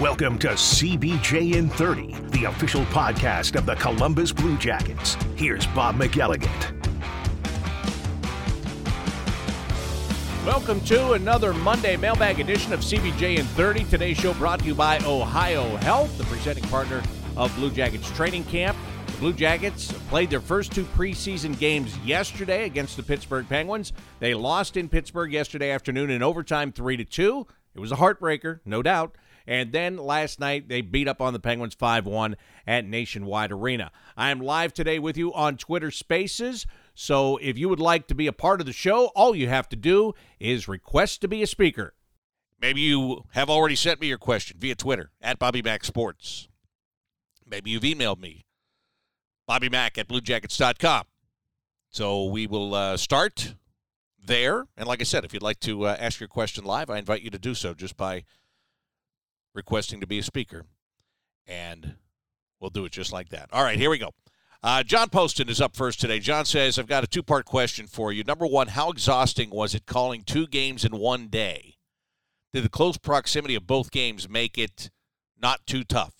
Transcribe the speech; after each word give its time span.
Welcome 0.00 0.38
to 0.38 0.48
CBJ 0.48 1.56
in 1.56 1.68
30, 1.68 2.14
the 2.30 2.44
official 2.44 2.86
podcast 2.86 3.54
of 3.54 3.66
the 3.66 3.74
Columbus 3.74 4.32
Blue 4.32 4.56
Jackets. 4.56 5.14
Here's 5.36 5.66
Bob 5.66 5.96
McElligott. 5.96 6.72
Welcome 10.46 10.80
to 10.86 11.12
another 11.12 11.52
Monday 11.52 11.98
mailbag 11.98 12.40
edition 12.40 12.72
of 12.72 12.80
CBJ 12.80 13.36
in 13.36 13.44
30. 13.44 13.84
Today's 13.84 14.16
show 14.16 14.32
brought 14.32 14.60
to 14.60 14.64
you 14.64 14.74
by 14.74 15.00
Ohio 15.00 15.76
Health, 15.76 16.16
the 16.16 16.24
presenting 16.24 16.64
partner 16.64 17.02
of 17.36 17.54
Blue 17.56 17.70
Jackets 17.70 18.10
training 18.12 18.44
camp. 18.44 18.78
The 19.04 19.18
Blue 19.18 19.34
Jackets 19.34 19.92
played 20.08 20.30
their 20.30 20.40
first 20.40 20.72
two 20.72 20.84
preseason 20.84 21.58
games 21.58 21.94
yesterday 21.98 22.64
against 22.64 22.96
the 22.96 23.02
Pittsburgh 23.02 23.46
Penguins. 23.46 23.92
They 24.18 24.32
lost 24.32 24.78
in 24.78 24.88
Pittsburgh 24.88 25.30
yesterday 25.30 25.70
afternoon 25.70 26.08
in 26.08 26.22
overtime 26.22 26.72
3 26.72 26.96
to 26.96 27.04
2. 27.04 27.46
It 27.74 27.80
was 27.80 27.92
a 27.92 27.96
heartbreaker, 27.96 28.60
no 28.64 28.82
doubt. 28.82 29.14
And 29.50 29.72
then 29.72 29.96
last 29.96 30.38
night, 30.38 30.68
they 30.68 30.80
beat 30.80 31.08
up 31.08 31.20
on 31.20 31.32
the 31.32 31.40
Penguins 31.40 31.74
5 31.74 32.06
1 32.06 32.36
at 32.68 32.84
Nationwide 32.86 33.50
Arena. 33.50 33.90
I 34.16 34.30
am 34.30 34.38
live 34.38 34.72
today 34.72 35.00
with 35.00 35.16
you 35.16 35.34
on 35.34 35.56
Twitter 35.56 35.90
Spaces. 35.90 36.66
So 36.94 37.36
if 37.38 37.58
you 37.58 37.68
would 37.68 37.80
like 37.80 38.06
to 38.06 38.14
be 38.14 38.28
a 38.28 38.32
part 38.32 38.60
of 38.60 38.66
the 38.66 38.72
show, 38.72 39.06
all 39.16 39.34
you 39.34 39.48
have 39.48 39.68
to 39.70 39.76
do 39.76 40.12
is 40.38 40.68
request 40.68 41.20
to 41.22 41.28
be 41.28 41.42
a 41.42 41.48
speaker. 41.48 41.94
Maybe 42.62 42.80
you 42.82 43.24
have 43.30 43.50
already 43.50 43.74
sent 43.74 44.00
me 44.00 44.06
your 44.06 44.18
question 44.18 44.56
via 44.60 44.76
Twitter 44.76 45.10
at 45.20 45.40
Bobby 45.40 45.62
Mack 45.62 45.82
Sports. 45.82 46.46
Maybe 47.44 47.72
you've 47.72 47.82
emailed 47.82 48.20
me, 48.20 48.44
Bobby 49.48 49.68
Mack 49.68 49.98
at 49.98 50.06
BlueJackets.com. 50.06 51.06
So 51.88 52.26
we 52.26 52.46
will 52.46 52.72
uh, 52.72 52.96
start 52.96 53.56
there. 54.24 54.68
And 54.76 54.86
like 54.86 55.00
I 55.00 55.04
said, 55.04 55.24
if 55.24 55.34
you'd 55.34 55.42
like 55.42 55.58
to 55.60 55.86
uh, 55.86 55.96
ask 55.98 56.20
your 56.20 56.28
question 56.28 56.62
live, 56.62 56.88
I 56.88 56.98
invite 56.98 57.22
you 57.22 57.30
to 57.30 57.38
do 57.38 57.56
so 57.56 57.74
just 57.74 57.96
by 57.96 58.22
requesting 59.54 60.00
to 60.00 60.06
be 60.06 60.18
a 60.18 60.22
speaker. 60.22 60.64
And 61.46 61.96
we'll 62.60 62.70
do 62.70 62.84
it 62.84 62.92
just 62.92 63.12
like 63.12 63.30
that. 63.30 63.48
All 63.52 63.64
right, 63.64 63.78
here 63.78 63.90
we 63.90 63.98
go. 63.98 64.10
Uh, 64.62 64.82
John 64.82 65.08
Poston 65.08 65.48
is 65.48 65.60
up 65.60 65.74
first 65.74 66.00
today. 66.00 66.18
John 66.18 66.44
says, 66.44 66.78
I've 66.78 66.86
got 66.86 67.04
a 67.04 67.06
two 67.06 67.22
part 67.22 67.46
question 67.46 67.86
for 67.86 68.12
you. 68.12 68.24
Number 68.24 68.46
one, 68.46 68.68
how 68.68 68.90
exhausting 68.90 69.50
was 69.50 69.74
it 69.74 69.86
calling 69.86 70.22
two 70.22 70.46
games 70.46 70.84
in 70.84 70.98
one 70.98 71.28
day? 71.28 71.76
Did 72.52 72.64
the 72.64 72.68
close 72.68 72.98
proximity 72.98 73.54
of 73.54 73.66
both 73.66 73.90
games 73.90 74.28
make 74.28 74.58
it 74.58 74.90
not 75.40 75.66
too 75.66 75.84
tough? 75.84 76.14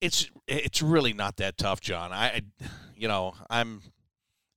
It's 0.00 0.30
it's 0.46 0.82
really 0.82 1.12
not 1.12 1.36
that 1.36 1.56
tough, 1.56 1.80
John. 1.80 2.12
I, 2.12 2.26
I 2.26 2.42
you 2.94 3.08
know, 3.08 3.34
I'm 3.48 3.82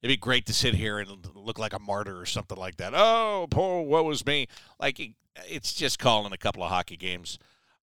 it'd 0.02 0.13
be 0.13 0.17
great 0.17 0.45
to 0.47 0.53
sit 0.53 0.73
here 0.73 0.99
and 0.99 1.27
look 1.35 1.59
like 1.59 1.73
a 1.73 1.80
martyr 1.80 2.19
or 2.19 2.25
something 2.25 2.57
like 2.57 2.77
that. 2.77 2.94
Oh, 2.95 3.47
poor 3.49 3.83
what 3.83 4.05
was 4.05 4.25
me? 4.25 4.47
Like 4.80 4.99
it's 5.47 5.73
just 5.73 5.99
calling 5.99 6.33
a 6.33 6.38
couple 6.38 6.63
of 6.63 6.69
hockey 6.69 6.97
games. 6.97 7.38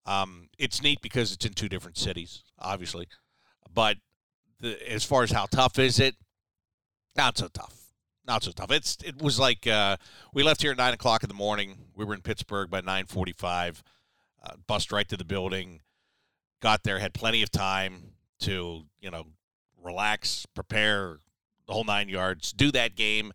Um, 0.05 0.49
it's 0.57 0.81
neat 0.81 1.01
because 1.01 1.33
it's 1.33 1.45
in 1.45 1.53
two 1.53 1.69
different 1.69 1.97
cities, 1.97 2.43
obviously, 2.57 3.07
but 3.73 3.97
the, 4.59 4.91
as 4.91 5.03
far 5.03 5.23
as 5.23 5.31
how 5.31 5.45
tough 5.45 5.77
is 5.77 5.99
it, 5.99 6.15
not 7.15 7.37
so 7.37 7.47
tough. 7.47 7.75
Not 8.25 8.43
so 8.43 8.51
tough. 8.51 8.71
It's 8.71 8.97
it 9.03 9.21
was 9.21 9.39
like 9.39 9.65
uh, 9.65 9.97
we 10.33 10.43
left 10.43 10.61
here 10.61 10.71
at 10.71 10.77
nine 10.77 10.93
o'clock 10.93 11.23
in 11.23 11.29
the 11.29 11.35
morning. 11.35 11.77
We 11.95 12.05
were 12.05 12.13
in 12.13 12.21
Pittsburgh 12.21 12.69
by 12.69 12.81
nine 12.81 13.05
forty-five. 13.07 13.83
Uh, 14.43 14.51
bust 14.67 14.91
right 14.91 15.07
to 15.09 15.17
the 15.17 15.25
building. 15.25 15.81
Got 16.61 16.83
there, 16.83 16.99
had 16.99 17.13
plenty 17.13 17.41
of 17.41 17.49
time 17.49 18.13
to 18.41 18.83
you 19.01 19.09
know 19.09 19.25
relax, 19.81 20.45
prepare 20.53 21.19
the 21.69 21.73
whole 21.73 21.85
nine 21.85 22.09
yards, 22.09 22.51
do 22.51 22.71
that 22.71 22.95
game. 22.95 23.31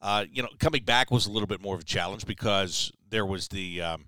Uh, 0.00 0.24
you 0.32 0.42
know, 0.42 0.48
coming 0.58 0.84
back 0.84 1.10
was 1.10 1.26
a 1.26 1.32
little 1.32 1.48
bit 1.48 1.60
more 1.60 1.74
of 1.74 1.80
a 1.80 1.84
challenge 1.84 2.24
because 2.24 2.92
there 3.10 3.26
was 3.26 3.48
the 3.48 3.82
um, 3.82 4.06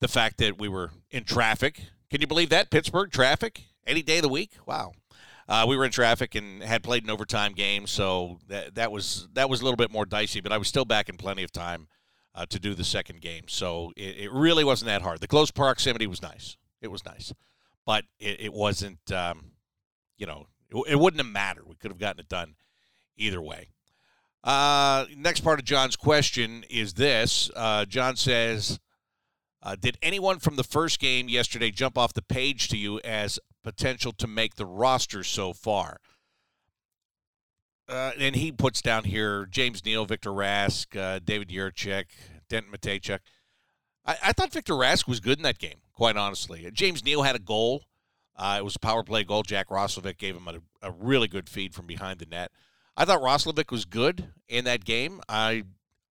the 0.00 0.08
fact 0.08 0.38
that 0.38 0.58
we 0.58 0.68
were 0.68 0.90
in 1.10 1.24
traffic. 1.24 1.82
Can 2.10 2.20
you 2.20 2.26
believe 2.26 2.48
that 2.50 2.70
Pittsburgh 2.70 3.10
traffic 3.10 3.62
any 3.86 4.02
day 4.02 4.16
of 4.16 4.22
the 4.22 4.28
week? 4.28 4.52
Wow. 4.66 4.92
Uh, 5.46 5.66
we 5.68 5.76
were 5.76 5.84
in 5.84 5.90
traffic 5.90 6.34
and 6.34 6.62
had 6.62 6.82
played 6.82 7.04
an 7.04 7.10
overtime 7.10 7.52
game, 7.52 7.86
so 7.86 8.38
that 8.48 8.74
that 8.76 8.90
was 8.90 9.28
that 9.34 9.50
was 9.50 9.60
a 9.60 9.64
little 9.64 9.76
bit 9.76 9.92
more 9.92 10.06
dicey. 10.06 10.40
But 10.40 10.52
I 10.52 10.58
was 10.58 10.68
still 10.68 10.86
back 10.86 11.10
in 11.10 11.18
plenty 11.18 11.42
of 11.42 11.52
time 11.52 11.86
uh, 12.34 12.46
to 12.46 12.58
do 12.58 12.74
the 12.74 12.84
second 12.84 13.20
game, 13.20 13.44
so 13.46 13.92
it, 13.94 14.16
it, 14.20 14.32
really 14.32 14.64
wasn't 14.64 14.86
that 14.86 15.02
hard. 15.02 15.20
The 15.20 15.28
close 15.28 15.50
proximity 15.50 16.06
was 16.06 16.22
nice; 16.22 16.56
it 16.80 16.90
was 16.90 17.04
nice, 17.04 17.34
but 17.84 18.04
it, 18.18 18.40
it 18.40 18.52
wasn't. 18.54 19.12
Um, 19.12 19.50
you 20.16 20.26
know, 20.26 20.46
it, 20.82 20.98
wouldn't 20.98 21.22
have 21.22 21.30
mattered. 21.30 21.66
We 21.68 21.76
could 21.76 21.90
have 21.90 21.98
gotten 21.98 22.20
it 22.20 22.28
done 22.28 22.54
either 23.16 23.40
way. 23.40 23.68
Uh, 24.42 25.06
next 25.16 25.40
part 25.40 25.58
of 25.58 25.64
John's 25.64 25.96
question 25.96 26.64
is 26.68 26.94
this. 26.94 27.50
Uh, 27.54 27.84
John 27.84 28.16
says, 28.16 28.78
uh, 29.62 29.76
"Did 29.76 29.96
anyone 30.02 30.38
from 30.38 30.56
the 30.56 30.64
first 30.64 30.98
game 30.98 31.28
yesterday 31.28 31.70
jump 31.70 31.96
off 31.96 32.12
the 32.12 32.22
page 32.22 32.68
to 32.68 32.76
you 32.76 33.00
as 33.00 33.38
potential 33.62 34.12
to 34.12 34.26
make 34.26 34.56
the 34.56 34.66
roster 34.66 35.24
so 35.24 35.52
far?" 35.52 35.98
Uh, 37.88 38.12
and 38.18 38.34
he 38.34 38.50
puts 38.50 38.80
down 38.80 39.04
here 39.04 39.46
James 39.46 39.84
Neal, 39.84 40.06
Victor 40.06 40.30
Rask, 40.30 40.96
uh, 40.96 41.20
David 41.22 41.48
Jiricek, 41.48 42.06
Denton 42.48 42.72
Mateychuk. 42.72 43.20
I, 44.06 44.16
I, 44.22 44.32
thought 44.32 44.52
Victor 44.52 44.72
Rask 44.72 45.06
was 45.06 45.20
good 45.20 45.38
in 45.38 45.42
that 45.42 45.58
game, 45.58 45.80
quite 45.92 46.16
honestly. 46.16 46.68
James 46.72 47.04
Neal 47.04 47.22
had 47.22 47.36
a 47.36 47.40
goal. 47.40 47.84
Uh, 48.36 48.56
it 48.58 48.64
was 48.64 48.76
a 48.76 48.80
power 48.80 49.02
play 49.02 49.24
goal. 49.24 49.42
Jack 49.42 49.68
Roslovic 49.68 50.18
gave 50.18 50.36
him 50.36 50.48
a, 50.48 50.88
a 50.88 50.90
really 50.90 51.28
good 51.28 51.48
feed 51.48 51.74
from 51.74 51.86
behind 51.86 52.18
the 52.18 52.26
net. 52.26 52.50
I 52.96 53.04
thought 53.04 53.20
Roslovic 53.20 53.70
was 53.70 53.84
good 53.84 54.28
in 54.48 54.64
that 54.64 54.84
game. 54.84 55.20
I 55.28 55.64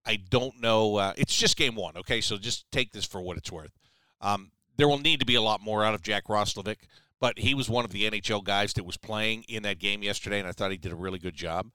I 0.06 0.18
don't 0.18 0.60
know. 0.60 0.98
Uh, 0.98 1.14
it's 1.18 1.36
just 1.36 1.56
game 1.56 1.76
one, 1.76 1.96
okay? 1.98 2.20
So 2.22 2.38
just 2.38 2.70
take 2.72 2.92
this 2.92 3.06
for 3.06 3.22
what 3.22 3.38
it's 3.38 3.52
worth. 3.52 3.72
Um, 4.20 4.52
there 4.76 4.88
will 4.88 5.00
need 5.00 5.20
to 5.20 5.26
be 5.26 5.36
a 5.36 5.42
lot 5.42 5.62
more 5.62 5.84
out 5.84 5.94
of 5.94 6.02
Jack 6.02 6.26
Roslovic, 6.26 6.78
but 7.20 7.40
he 7.40 7.54
was 7.54 7.70
one 7.70 7.86
of 7.86 7.92
the 7.92 8.10
NHL 8.10 8.44
guys 8.44 8.74
that 8.74 8.86
was 8.86 8.98
playing 8.98 9.44
in 9.48 9.64
that 9.64 9.80
game 9.80 10.04
yesterday, 10.04 10.40
and 10.40 10.48
I 10.48 10.52
thought 10.52 10.72
he 10.72 10.78
did 10.78 10.92
a 10.92 10.96
really 10.96 11.20
good 11.20 11.36
job 11.36 11.68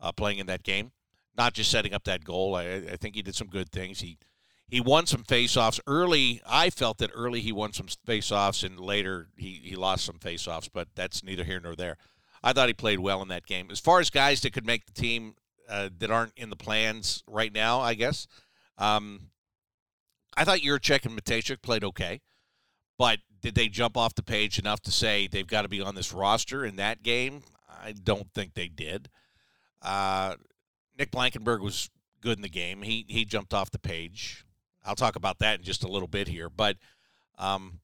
uh, 0.00 0.12
playing 0.12 0.38
in 0.38 0.46
that 0.46 0.62
game. 0.62 0.92
Not 1.36 1.54
just 1.54 1.70
setting 1.70 1.94
up 1.94 2.04
that 2.04 2.24
goal. 2.24 2.56
I, 2.56 2.64
I 2.64 2.96
think 2.96 3.14
he 3.14 3.22
did 3.22 3.36
some 3.36 3.48
good 3.48 3.70
things. 3.70 4.00
He 4.00 4.18
he 4.68 4.80
won 4.80 5.06
some 5.06 5.24
faceoffs 5.24 5.80
early. 5.86 6.42
I 6.46 6.70
felt 6.70 6.98
that 6.98 7.10
early 7.14 7.40
he 7.40 7.52
won 7.52 7.72
some 7.72 7.86
faceoffs, 8.06 8.62
and 8.62 8.78
later 8.78 9.28
he, 9.36 9.60
he 9.64 9.74
lost 9.74 10.04
some 10.04 10.18
faceoffs, 10.18 10.68
but 10.72 10.88
that's 10.94 11.24
neither 11.24 11.44
here 11.44 11.60
nor 11.60 11.74
there. 11.74 11.96
I 12.42 12.52
thought 12.52 12.68
he 12.68 12.74
played 12.74 13.00
well 13.00 13.22
in 13.22 13.28
that 13.28 13.46
game. 13.46 13.68
As 13.70 13.80
far 13.80 13.98
as 13.98 14.10
guys 14.10 14.42
that 14.42 14.52
could 14.52 14.66
make 14.66 14.86
the 14.86 14.92
team 14.92 15.34
uh, 15.68 15.88
that 15.98 16.10
aren't 16.10 16.34
in 16.36 16.50
the 16.50 16.56
plans 16.56 17.24
right 17.26 17.52
now, 17.52 17.80
I 17.80 17.94
guess, 17.94 18.26
um, 18.76 19.30
I 20.36 20.44
thought 20.44 20.60
Jiricek 20.60 21.04
and 21.04 21.18
Mateychuk 21.18 21.62
played 21.62 21.82
okay, 21.82 22.20
but 22.98 23.18
did 23.40 23.54
they 23.54 23.68
jump 23.68 23.96
off 23.96 24.14
the 24.14 24.22
page 24.22 24.58
enough 24.58 24.80
to 24.82 24.92
say 24.92 25.26
they've 25.26 25.46
got 25.46 25.62
to 25.62 25.68
be 25.68 25.80
on 25.80 25.94
this 25.94 26.12
roster 26.12 26.64
in 26.64 26.76
that 26.76 27.02
game? 27.02 27.42
I 27.68 27.92
don't 27.92 28.32
think 28.34 28.54
they 28.54 28.68
did. 28.68 29.08
Uh, 29.80 30.34
Nick 30.98 31.10
Blankenburg 31.10 31.62
was 31.62 31.90
good 32.20 32.36
in 32.36 32.42
the 32.42 32.48
game. 32.48 32.82
He 32.82 33.04
he 33.08 33.24
jumped 33.24 33.54
off 33.54 33.70
the 33.70 33.78
page. 33.78 34.44
I'll 34.88 34.96
talk 34.96 35.16
about 35.16 35.38
that 35.40 35.58
in 35.58 35.64
just 35.64 35.84
a 35.84 35.88
little 35.88 36.08
bit 36.08 36.26
here, 36.26 36.48
but 36.48 36.76
um, 37.38 37.80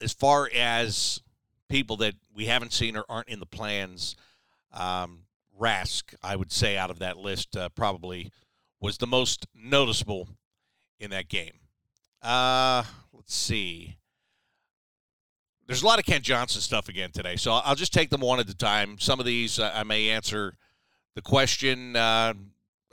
as 0.00 0.12
far 0.12 0.50
as 0.52 1.20
people 1.72 1.96
that 1.96 2.14
we 2.34 2.44
haven't 2.44 2.72
seen 2.72 2.96
or 2.96 3.04
aren't 3.08 3.28
in 3.28 3.40
the 3.40 3.46
plans. 3.46 4.14
Um, 4.74 5.20
Rask, 5.58 6.14
I 6.22 6.36
would 6.36 6.52
say, 6.52 6.76
out 6.76 6.90
of 6.90 6.98
that 6.98 7.16
list, 7.16 7.56
uh, 7.56 7.70
probably 7.70 8.30
was 8.78 8.98
the 8.98 9.06
most 9.06 9.46
noticeable 9.54 10.28
in 11.00 11.10
that 11.10 11.28
game. 11.28 11.60
Uh, 12.20 12.82
let's 13.12 13.34
see. 13.34 13.96
There's 15.66 15.82
a 15.82 15.86
lot 15.86 15.98
of 15.98 16.04
Kent 16.04 16.24
Johnson 16.24 16.60
stuff 16.60 16.88
again 16.88 17.10
today, 17.10 17.36
so 17.36 17.52
I'll 17.52 17.74
just 17.74 17.94
take 17.94 18.10
them 18.10 18.20
one 18.20 18.38
at 18.38 18.50
a 18.50 18.56
time. 18.56 18.98
Some 18.98 19.18
of 19.18 19.24
these 19.24 19.58
uh, 19.58 19.72
I 19.74 19.84
may 19.84 20.10
answer 20.10 20.56
the 21.14 21.22
question. 21.22 21.96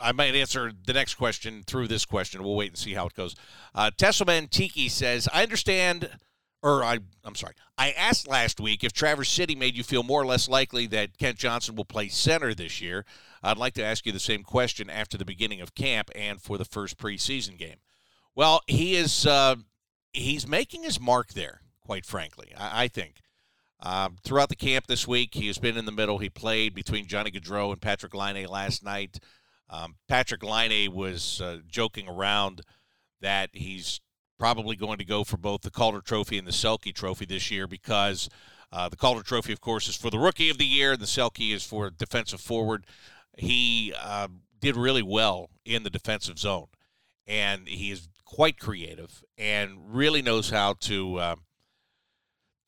I 0.02 0.12
might 0.12 0.36
answer 0.36 0.72
the 0.86 0.94
next 0.94 1.16
question 1.16 1.64
through 1.66 1.88
this 1.88 2.06
question. 2.06 2.44
We'll 2.44 2.56
wait 2.56 2.70
and 2.70 2.78
see 2.78 2.94
how 2.94 3.08
it 3.08 3.14
goes. 3.14 3.36
Uh, 3.76 3.92
Tesselman 3.98 4.50
Tiki 4.50 4.90
says, 4.90 5.28
I 5.34 5.44
understand 5.44 6.10
or 6.62 6.84
I, 6.84 7.00
I'm 7.24 7.36
sorry, 7.36 7.54
I 7.78 7.92
asked 7.92 8.28
last 8.28 8.60
week 8.60 8.84
if 8.84 8.92
Traverse 8.92 9.30
City 9.30 9.56
made 9.56 9.76
you 9.76 9.84
feel 9.84 10.04
more 10.04 10.22
or 10.22 10.26
less 10.26 10.50
likely 10.50 10.88
that 10.88 11.18
Kent 11.18 11.38
Johnson 11.38 11.76
will 11.76 11.86
play 11.86 12.10
center 12.10 12.54
this 12.54 12.82
year. 12.82 13.06
I'd 13.42 13.58
like 13.58 13.74
to 13.76 13.84
ask 13.84 14.06
you 14.06 14.12
the 14.12 14.20
same 14.20 14.44
question 14.44 14.90
after 14.90 15.18
the 15.18 15.26
beginning 15.26 15.62
of 15.62 15.76
camp 15.76 16.10
and 16.16 16.42
for 16.42 16.58
the 16.58 16.66
first 16.66 16.98
preseason 16.98 17.58
game. 17.58 17.78
Well, 18.36 18.62
he 18.68 18.96
is 18.96 19.26
uh, 19.26 19.56
he's 20.12 20.48
making 20.48 20.84
his 20.84 21.00
mark 21.00 21.34
there, 21.34 21.62
quite 21.82 22.06
frankly. 22.06 22.52
I, 22.58 22.84
I 22.84 22.88
think 22.90 23.22
um, 23.82 24.18
throughout 24.24 24.50
the 24.50 24.56
camp 24.56 24.88
this 24.88 25.08
week, 25.08 25.34
he 25.36 25.48
has 25.48 25.58
been 25.58 25.78
in 25.78 25.86
the 25.86 25.92
middle. 25.92 26.18
He 26.18 26.30
played 26.30 26.76
between 26.76 27.08
Johnny 27.08 27.32
Gaudreau 27.32 27.72
and 27.72 27.82
Patrik 27.82 28.14
Laine 28.14 28.48
last 28.48 28.84
night. 28.84 29.20
Um, 29.70 29.96
Patrik 30.10 30.44
Laine 30.44 30.94
was 30.94 31.42
uh, 31.42 31.60
joking 31.68 32.08
around 32.08 32.62
that 33.22 33.50
he's 33.54 34.02
probably 34.40 34.76
going 34.76 34.98
to 34.98 35.06
go 35.06 35.24
for 35.24 35.38
both 35.38 35.62
the 35.62 35.70
Calder 35.70 36.02
Trophy 36.02 36.38
and 36.38 36.48
the 36.48 36.52
Selke 36.52 36.94
Trophy 36.94 37.26
this 37.26 37.52
year 37.52 37.68
because 37.68 38.30
uh, 38.72 38.90
the 38.90 38.96
Calder 38.96 39.22
Trophy, 39.22 39.52
of 39.52 39.62
course, 39.62 39.88
is 39.88 39.96
for 39.96 40.10
the 40.10 40.20
Rookie 40.20 40.50
of 40.50 40.58
the 40.58 40.66
Year, 40.66 40.94
and 40.94 41.02
the 41.02 41.06
Selke 41.06 41.54
is 41.54 41.64
for 41.64 41.90
defensive 41.90 42.40
forward. 42.40 42.86
He 43.38 43.94
uh, 44.00 44.30
did 44.60 44.76
really 44.76 45.02
well 45.02 45.50
in 45.66 45.84
the 45.84 45.90
defensive 45.90 46.40
zone, 46.40 46.68
and 47.28 47.68
he 47.68 47.92
is 47.92 48.08
quite 48.26 48.60
creative 48.60 49.24
and 49.38 49.78
really 49.94 50.22
knows 50.22 50.52
how 50.52 50.74
to 50.74 51.18
uh, 51.18 51.36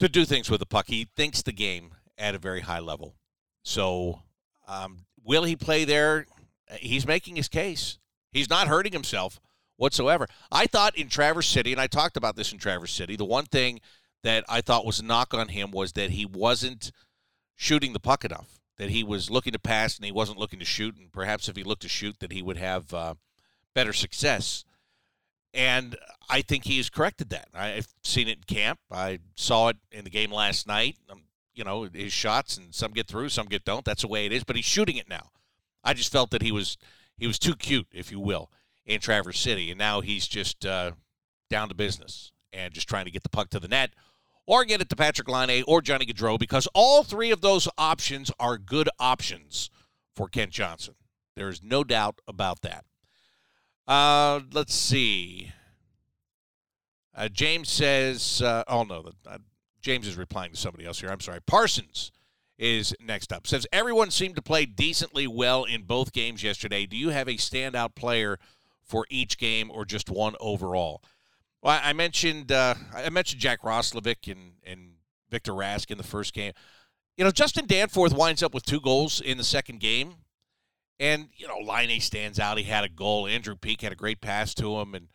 to 0.00 0.08
do 0.08 0.24
things 0.24 0.50
with 0.50 0.60
the 0.60 0.66
puck. 0.66 0.86
He 0.88 1.08
thinks 1.16 1.42
the 1.42 1.52
game 1.52 1.92
at 2.18 2.34
a 2.34 2.38
very 2.38 2.60
high 2.60 2.80
level. 2.80 3.14
So, 3.62 4.22
um, 4.66 5.04
will 5.22 5.44
he 5.44 5.54
play 5.54 5.84
there? 5.84 6.26
He's 6.80 7.06
making 7.06 7.36
his 7.36 7.48
case. 7.48 7.98
He's 8.32 8.50
not 8.50 8.68
hurting 8.68 8.92
himself 8.92 9.40
whatsoever. 9.76 10.28
I 10.50 10.66
thought 10.66 10.96
in 10.96 11.08
Traverse 11.08 11.48
City, 11.48 11.72
and 11.72 11.80
I 11.80 11.86
talked 11.86 12.16
about 12.16 12.36
this 12.36 12.52
in 12.52 12.58
Traverse 12.58 12.92
City, 12.92 13.16
the 13.16 13.24
one 13.24 13.46
thing 13.46 13.80
that 14.22 14.44
I 14.48 14.60
thought 14.60 14.86
was 14.86 15.00
a 15.00 15.04
knock 15.04 15.34
on 15.34 15.48
him 15.48 15.70
was 15.70 15.92
that 15.92 16.10
he 16.10 16.24
wasn't 16.24 16.92
shooting 17.56 17.92
the 17.92 18.00
puck 18.00 18.24
enough. 18.24 18.60
That 18.78 18.90
he 18.90 19.04
was 19.04 19.30
looking 19.30 19.52
to 19.52 19.58
pass 19.58 19.96
and 19.96 20.06
he 20.06 20.12
wasn't 20.12 20.38
looking 20.38 20.58
to 20.58 20.64
shoot, 20.64 20.96
and 20.96 21.12
perhaps 21.12 21.48
if 21.48 21.56
he 21.56 21.62
looked 21.62 21.82
to 21.82 21.88
shoot, 21.88 22.18
that 22.20 22.32
he 22.32 22.42
would 22.42 22.56
have 22.56 22.92
uh, 22.94 23.14
better 23.74 23.92
success. 23.92 24.64
And 25.54 25.96
I 26.30 26.40
think 26.40 26.64
he 26.64 26.78
has 26.78 26.88
corrected 26.88 27.30
that. 27.30 27.48
I've 27.54 27.88
seen 28.02 28.28
it 28.28 28.38
in 28.38 28.56
camp. 28.56 28.78
I 28.90 29.18
saw 29.36 29.68
it 29.68 29.76
in 29.90 30.04
the 30.04 30.10
game 30.10 30.32
last 30.32 30.66
night. 30.66 30.96
Um, 31.10 31.24
you 31.54 31.64
know, 31.64 31.88
his 31.92 32.12
shots 32.12 32.56
and 32.56 32.74
some 32.74 32.92
get 32.92 33.06
through, 33.06 33.28
some 33.28 33.46
get 33.46 33.64
don't. 33.64 33.84
That's 33.84 34.02
the 34.02 34.08
way 34.08 34.24
it 34.24 34.32
is. 34.32 34.44
But 34.44 34.56
he's 34.56 34.64
shooting 34.64 34.96
it 34.96 35.08
now. 35.08 35.30
I 35.84 35.94
just 35.94 36.12
felt 36.12 36.30
that 36.30 36.42
he 36.42 36.52
was 36.52 36.76
he 37.16 37.26
was 37.26 37.38
too 37.38 37.54
cute, 37.54 37.88
if 37.92 38.10
you 38.10 38.20
will, 38.20 38.50
in 38.84 39.00
Traverse 39.00 39.38
City, 39.38 39.70
and 39.70 39.78
now 39.78 40.00
he's 40.00 40.26
just 40.26 40.64
uh, 40.64 40.92
down 41.50 41.68
to 41.68 41.74
business 41.74 42.32
and 42.52 42.72
just 42.72 42.88
trying 42.88 43.04
to 43.04 43.10
get 43.10 43.22
the 43.22 43.28
puck 43.28 43.50
to 43.50 43.60
the 43.60 43.68
net 43.68 43.90
or 44.46 44.64
get 44.64 44.80
it 44.80 44.88
to 44.88 44.96
Patrik 44.96 45.28
Laine 45.28 45.64
or 45.66 45.80
Johnny 45.80 46.06
Gaudreau 46.06 46.38
because 46.38 46.68
all 46.74 47.02
three 47.02 47.30
of 47.30 47.40
those 47.40 47.68
options 47.78 48.30
are 48.40 48.58
good 48.58 48.88
options 48.98 49.70
for 50.14 50.28
Kent 50.28 50.50
Johnson. 50.50 50.94
There 51.36 51.48
is 51.48 51.62
no 51.62 51.84
doubt 51.84 52.20
about 52.26 52.62
that. 52.62 52.84
Uh, 53.86 54.40
let's 54.52 54.74
see. 54.74 55.52
Uh, 57.14 57.28
James 57.28 57.68
says, 57.68 58.42
uh, 58.42 58.64
oh 58.68 58.84
no, 58.84 59.10
uh, 59.26 59.38
James 59.80 60.06
is 60.06 60.16
replying 60.16 60.52
to 60.52 60.56
somebody 60.56 60.86
else 60.86 61.00
here. 61.00 61.10
I'm 61.10 61.20
sorry. 61.20 61.40
Parsons 61.40 62.12
is 62.62 62.94
next 63.04 63.32
up. 63.32 63.46
Says 63.46 63.66
everyone 63.72 64.12
seemed 64.12 64.36
to 64.36 64.42
play 64.42 64.64
decently 64.64 65.26
well 65.26 65.64
in 65.64 65.82
both 65.82 66.12
games 66.12 66.44
yesterday. 66.44 66.86
Do 66.86 66.96
you 66.96 67.08
have 67.08 67.26
a 67.26 67.32
standout 67.32 67.96
player 67.96 68.38
for 68.84 69.04
each 69.10 69.36
game 69.36 69.68
or 69.68 69.84
just 69.84 70.08
one 70.08 70.36
overall? 70.40 71.02
Well, 71.60 71.80
I 71.82 71.92
mentioned 71.92 72.52
uh, 72.52 72.74
I 72.94 73.10
mentioned 73.10 73.40
Jack 73.40 73.62
Roslovic 73.62 74.30
and 74.30 74.52
and 74.64 74.92
Victor 75.28 75.52
Rask 75.52 75.90
in 75.90 75.98
the 75.98 76.04
first 76.04 76.32
game. 76.34 76.52
You 77.16 77.24
know, 77.24 77.32
Justin 77.32 77.66
Danforth 77.66 78.14
winds 78.14 78.42
up 78.42 78.54
with 78.54 78.64
two 78.64 78.80
goals 78.80 79.20
in 79.20 79.38
the 79.38 79.44
second 79.44 79.80
game, 79.80 80.14
and 81.00 81.30
you 81.36 81.48
know, 81.48 81.58
Laine 81.58 82.00
stands 82.00 82.38
out. 82.38 82.58
He 82.58 82.64
had 82.64 82.84
a 82.84 82.88
goal. 82.88 83.26
Andrew 83.26 83.56
Peeke 83.56 83.82
had 83.82 83.92
a 83.92 83.96
great 83.96 84.20
pass 84.20 84.54
to 84.54 84.78
him, 84.78 84.94
and 84.94 85.08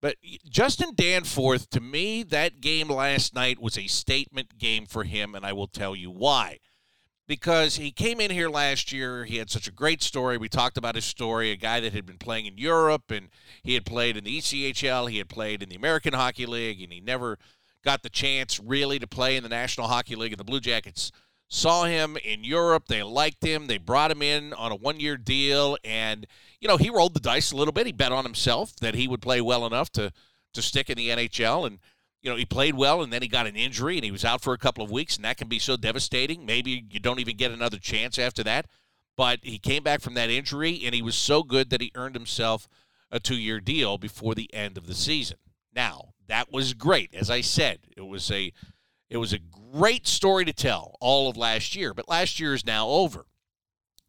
but 0.00 0.16
Justin 0.48 0.92
Danforth, 0.94 1.68
to 1.70 1.80
me, 1.80 2.22
that 2.24 2.60
game 2.60 2.88
last 2.88 3.34
night 3.34 3.60
was 3.60 3.76
a 3.76 3.88
statement 3.88 4.58
game 4.58 4.86
for 4.86 5.02
him, 5.02 5.34
and 5.34 5.44
I 5.44 5.52
will 5.52 5.68
tell 5.68 5.96
you 5.96 6.10
why 6.10 6.58
because 7.32 7.76
he 7.76 7.90
came 7.90 8.20
in 8.20 8.30
here 8.30 8.50
last 8.50 8.92
year. 8.92 9.24
He 9.24 9.38
had 9.38 9.48
such 9.48 9.66
a 9.66 9.72
great 9.72 10.02
story. 10.02 10.36
We 10.36 10.50
talked 10.50 10.76
about 10.76 10.96
his 10.96 11.06
story, 11.06 11.50
a 11.50 11.56
guy 11.56 11.80
that 11.80 11.94
had 11.94 12.04
been 12.04 12.18
playing 12.18 12.44
in 12.44 12.58
Europe 12.58 13.10
and 13.10 13.30
he 13.62 13.72
had 13.72 13.86
played 13.86 14.18
in 14.18 14.24
the 14.24 14.38
ECHL, 14.38 15.10
he 15.10 15.16
had 15.16 15.30
played 15.30 15.62
in 15.62 15.70
the 15.70 15.74
American 15.74 16.12
Hockey 16.12 16.44
League, 16.44 16.82
and 16.82 16.92
he 16.92 17.00
never 17.00 17.38
got 17.82 18.02
the 18.02 18.10
chance 18.10 18.60
really 18.60 18.98
to 18.98 19.06
play 19.06 19.34
in 19.34 19.42
the 19.42 19.48
National 19.48 19.86
Hockey 19.86 20.14
League. 20.14 20.32
And 20.32 20.40
the 20.40 20.44
Blue 20.44 20.60
Jackets 20.60 21.10
saw 21.48 21.84
him 21.84 22.18
in 22.22 22.44
Europe. 22.44 22.88
They 22.88 23.02
liked 23.02 23.42
him. 23.42 23.66
They 23.66 23.78
brought 23.78 24.10
him 24.10 24.20
in 24.20 24.52
on 24.52 24.70
a 24.70 24.76
one 24.76 25.00
year 25.00 25.16
deal. 25.16 25.78
And, 25.84 26.26
you 26.60 26.68
know, 26.68 26.76
he 26.76 26.90
rolled 26.90 27.14
the 27.14 27.20
dice 27.20 27.50
a 27.50 27.56
little 27.56 27.72
bit. 27.72 27.86
He 27.86 27.92
bet 27.92 28.12
on 28.12 28.24
himself 28.24 28.76
that 28.76 28.94
he 28.94 29.08
would 29.08 29.22
play 29.22 29.40
well 29.40 29.64
enough 29.64 29.90
to, 29.92 30.12
to 30.52 30.60
stick 30.60 30.90
in 30.90 30.98
the 30.98 31.08
NHL. 31.08 31.66
And, 31.66 31.78
you 32.22 32.30
know, 32.30 32.36
he 32.36 32.46
played 32.46 32.76
well 32.76 33.02
and 33.02 33.12
then 33.12 33.20
he 33.20 33.28
got 33.28 33.46
an 33.46 33.56
injury 33.56 33.96
and 33.96 34.04
he 34.04 34.12
was 34.12 34.24
out 34.24 34.40
for 34.40 34.52
a 34.54 34.58
couple 34.58 34.84
of 34.84 34.90
weeks, 34.90 35.16
and 35.16 35.24
that 35.24 35.36
can 35.36 35.48
be 35.48 35.58
so 35.58 35.76
devastating. 35.76 36.46
Maybe 36.46 36.84
you 36.90 37.00
don't 37.00 37.18
even 37.18 37.36
get 37.36 37.50
another 37.50 37.78
chance 37.78 38.18
after 38.18 38.42
that. 38.44 38.66
But 39.16 39.40
he 39.42 39.58
came 39.58 39.82
back 39.82 40.00
from 40.00 40.14
that 40.14 40.30
injury 40.30 40.80
and 40.84 40.94
he 40.94 41.02
was 41.02 41.16
so 41.16 41.42
good 41.42 41.68
that 41.70 41.82
he 41.82 41.92
earned 41.94 42.14
himself 42.14 42.68
a 43.10 43.20
two 43.20 43.36
year 43.36 43.60
deal 43.60 43.98
before 43.98 44.34
the 44.34 44.52
end 44.54 44.78
of 44.78 44.86
the 44.86 44.94
season. 44.94 45.36
Now, 45.74 46.14
that 46.28 46.50
was 46.50 46.74
great. 46.74 47.14
As 47.14 47.28
I 47.28 47.40
said, 47.42 47.80
it 47.96 48.06
was 48.06 48.30
a 48.30 48.52
it 49.10 49.18
was 49.18 49.34
a 49.34 49.38
great 49.38 50.06
story 50.06 50.46
to 50.46 50.52
tell 50.52 50.96
all 51.00 51.28
of 51.28 51.36
last 51.36 51.76
year, 51.76 51.92
but 51.92 52.08
last 52.08 52.40
year 52.40 52.54
is 52.54 52.64
now 52.64 52.88
over. 52.88 53.26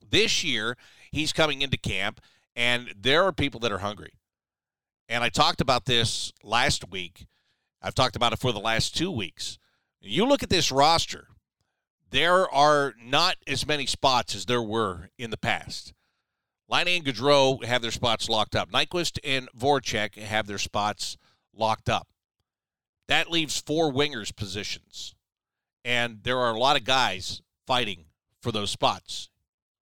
This 0.08 0.44
year, 0.44 0.78
he's 1.12 1.34
coming 1.34 1.62
into 1.62 1.76
camp, 1.76 2.22
and 2.56 2.94
there 2.98 3.24
are 3.24 3.34
people 3.34 3.60
that 3.62 3.72
are 3.72 3.80
hungry. 3.80 4.14
And 5.10 5.22
I 5.22 5.28
talked 5.28 5.60
about 5.60 5.86
this 5.86 6.32
last 6.44 6.90
week 6.90 7.26
I've 7.84 7.96
talked 7.96 8.16
about 8.16 8.34
it 8.34 8.40
for 8.40 8.54
the 8.54 8.60
last 8.60 8.96
two 8.96 9.12
weeks. 9.12 9.60
You 10.00 10.26
look 10.26 10.42
at 10.42 10.50
this 10.50 10.72
roster, 10.72 11.28
there 12.10 12.50
are 12.50 12.94
not 13.04 13.36
as 13.46 13.68
many 13.68 13.86
spots 13.86 14.34
as 14.36 14.46
there 14.46 14.62
were 14.62 15.10
in 15.18 15.30
the 15.30 15.38
past. 15.38 15.94
Laine 16.70 16.88
and 16.88 17.06
Gaudreau 17.06 17.64
have 17.66 17.82
their 17.82 17.92
spots 17.92 18.30
locked 18.30 18.56
up. 18.56 18.72
Nyquist 18.72 19.20
and 19.24 19.50
Voracek 19.58 20.16
have 20.16 20.48
their 20.48 20.58
spots 20.58 21.18
locked 21.54 21.90
up. 21.90 22.08
That 23.08 23.30
leaves 23.30 23.60
four 23.60 23.92
wingers 23.92 24.34
positions. 24.34 25.14
And 25.84 26.20
there 26.24 26.40
are 26.40 26.54
a 26.54 26.60
lot 26.60 26.78
of 26.78 26.86
guys 26.86 27.42
fighting 27.68 28.06
for 28.42 28.52
those 28.52 28.72
spots. 28.72 29.30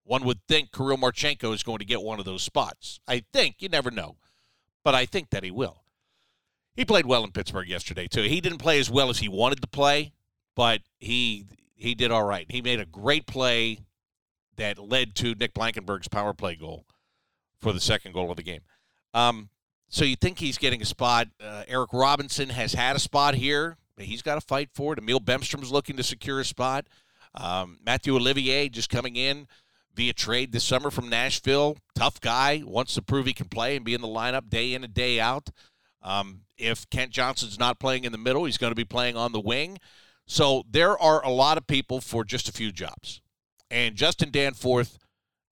One 0.03 0.23
would 0.23 0.39
think 0.47 0.71
Kirill 0.71 0.97
Marchenko 0.97 1.53
is 1.53 1.63
going 1.63 1.79
to 1.79 1.85
get 1.85 2.01
one 2.01 2.19
of 2.19 2.25
those 2.25 2.41
spots. 2.41 2.99
I 3.07 3.23
think. 3.31 3.57
You 3.59 3.69
never 3.69 3.91
know. 3.91 4.17
But 4.83 4.95
I 4.95 5.05
think 5.05 5.29
that 5.29 5.43
he 5.43 5.51
will. 5.51 5.80
He 6.81 6.85
played 6.85 7.05
well 7.05 7.23
in 7.23 7.31
Pittsburgh 7.31 7.69
yesterday 7.69 8.07
too. 8.07 8.23
He 8.23 8.41
didn't 8.41 8.57
play 8.57 8.79
as 8.79 8.89
well 8.89 9.11
as 9.11 9.19
he 9.19 9.29
wanted 9.29 9.61
to 9.61 9.67
play, 9.67 10.13
but 10.55 10.81
he 10.97 11.45
he 11.75 11.93
did 11.93 12.09
all 12.09 12.23
right. 12.23 12.47
He 12.49 12.59
made 12.59 12.79
a 12.79 12.87
great 12.87 13.27
play 13.27 13.81
that 14.55 14.79
led 14.79 15.13
to 15.17 15.35
Nick 15.35 15.53
Blankenburg's 15.53 16.07
power 16.07 16.33
play 16.33 16.55
goal 16.55 16.87
for 17.59 17.71
the 17.71 17.79
second 17.79 18.13
goal 18.13 18.31
of 18.31 18.37
the 18.37 18.41
game. 18.41 18.61
Um, 19.13 19.49
so 19.89 20.03
you 20.03 20.15
think 20.15 20.39
he's 20.39 20.57
getting 20.57 20.81
a 20.81 20.85
spot? 20.85 21.27
Uh, 21.39 21.65
Eric 21.67 21.93
Robinson 21.93 22.49
has 22.49 22.73
had 22.73 22.95
a 22.95 22.99
spot 22.99 23.35
here. 23.35 23.77
He's 23.99 24.23
got 24.23 24.33
to 24.33 24.41
fight 24.41 24.71
for 24.73 24.93
it. 24.93 24.97
Emil 24.97 25.19
Bemstrom's 25.19 25.71
looking 25.71 25.97
to 25.97 26.03
secure 26.03 26.39
a 26.39 26.43
spot. 26.43 26.87
Um, 27.35 27.77
Mathieu 27.85 28.15
Olivier 28.15 28.69
just 28.69 28.89
coming 28.89 29.17
in 29.17 29.45
via 29.95 30.13
trade 30.13 30.51
this 30.51 30.63
summer 30.63 30.89
from 30.89 31.09
Nashville. 31.09 31.77
Tough 31.93 32.19
guy, 32.19 32.63
wants 32.65 32.95
to 32.95 33.03
prove 33.03 33.27
he 33.27 33.33
can 33.33 33.49
play 33.49 33.75
and 33.75 33.85
be 33.85 33.93
in 33.93 34.01
the 34.01 34.07
lineup 34.07 34.49
day 34.49 34.73
in 34.73 34.83
and 34.83 34.95
day 34.95 35.19
out. 35.19 35.51
Um, 36.03 36.41
if 36.57 36.89
Kent 36.89 37.11
Johnson's 37.11 37.59
not 37.59 37.79
playing 37.79 38.03
in 38.03 38.11
the 38.11 38.17
middle, 38.17 38.45
he's 38.45 38.57
going 38.57 38.71
to 38.71 38.75
be 38.75 38.85
playing 38.85 39.15
on 39.15 39.31
the 39.31 39.39
wing. 39.39 39.79
So 40.25 40.63
there 40.69 40.97
are 40.97 41.23
a 41.23 41.29
lot 41.29 41.57
of 41.57 41.67
people 41.67 42.01
for 42.01 42.23
just 42.23 42.47
a 42.47 42.51
few 42.51 42.71
jobs. 42.71 43.21
And 43.69 43.95
Justin 43.95 44.31
Danforth 44.31 44.99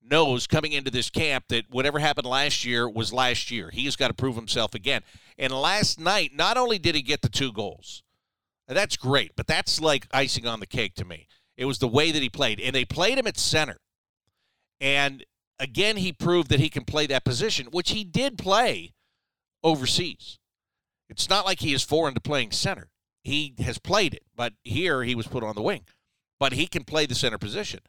knows 0.02 0.48
coming 0.48 0.72
into 0.72 0.92
this 0.92 1.10
camp 1.10 1.46
that 1.50 1.66
whatever 1.70 2.00
happened 2.00 2.28
last 2.28 2.66
year 2.66 2.90
was 2.90 3.14
last 3.14 3.52
year. 3.52 3.70
He 3.72 3.86
has 3.86 3.96
got 3.96 4.08
to 4.08 4.14
prove 4.14 4.36
himself 4.36 4.74
again. 4.74 5.02
And 5.38 5.54
last 5.54 6.00
night, 6.00 6.32
not 6.34 6.58
only 6.58 6.80
did 6.80 6.96
he 6.96 7.02
get 7.02 7.22
the 7.22 7.30
two 7.30 7.52
goals, 7.52 8.04
that's 8.68 8.98
great, 8.98 9.32
but 9.36 9.48
that's 9.48 9.82
like 9.82 10.08
icing 10.12 10.46
on 10.46 10.60
the 10.60 10.68
cake 10.68 10.96
to 10.96 11.06
me. 11.06 11.28
It 11.58 11.66
was 11.66 11.80
the 11.80 11.88
way 11.88 12.12
that 12.12 12.22
he 12.22 12.30
played. 12.30 12.60
And 12.60 12.74
they 12.74 12.86
played 12.86 13.18
him 13.18 13.28
at 13.28 13.38
center. 13.38 13.78
And 14.80 15.26
again, 15.60 15.98
he 15.98 16.14
proved 16.14 16.50
that 16.50 16.60
he 16.60 16.70
can 16.70 16.86
play 16.86 17.06
that 17.08 17.26
position, 17.26 17.68
which 17.72 17.92
he 17.92 18.04
did 18.04 18.38
play 18.38 18.94
overseas. 19.64 20.40
It's 21.10 21.30
not 21.30 21.46
like 21.46 21.60
he 21.60 21.74
is 21.74 21.84
foreign 21.84 22.14
to 22.14 22.22
playing 22.22 22.52
center. 22.52 22.90
He 23.24 23.56
has 23.60 23.78
played 23.78 24.14
it, 24.14 24.24
but 24.36 24.54
here 24.64 25.04
he 25.04 25.16
was 25.16 25.28
put 25.28 25.44
on 25.44 25.56
the 25.56 25.62
wing. 25.62 25.86
But 26.40 26.54
he 26.54 26.68
can 26.68 26.84
play 26.84 27.06
the 27.06 27.16
center 27.16 27.38
position. 27.38 27.82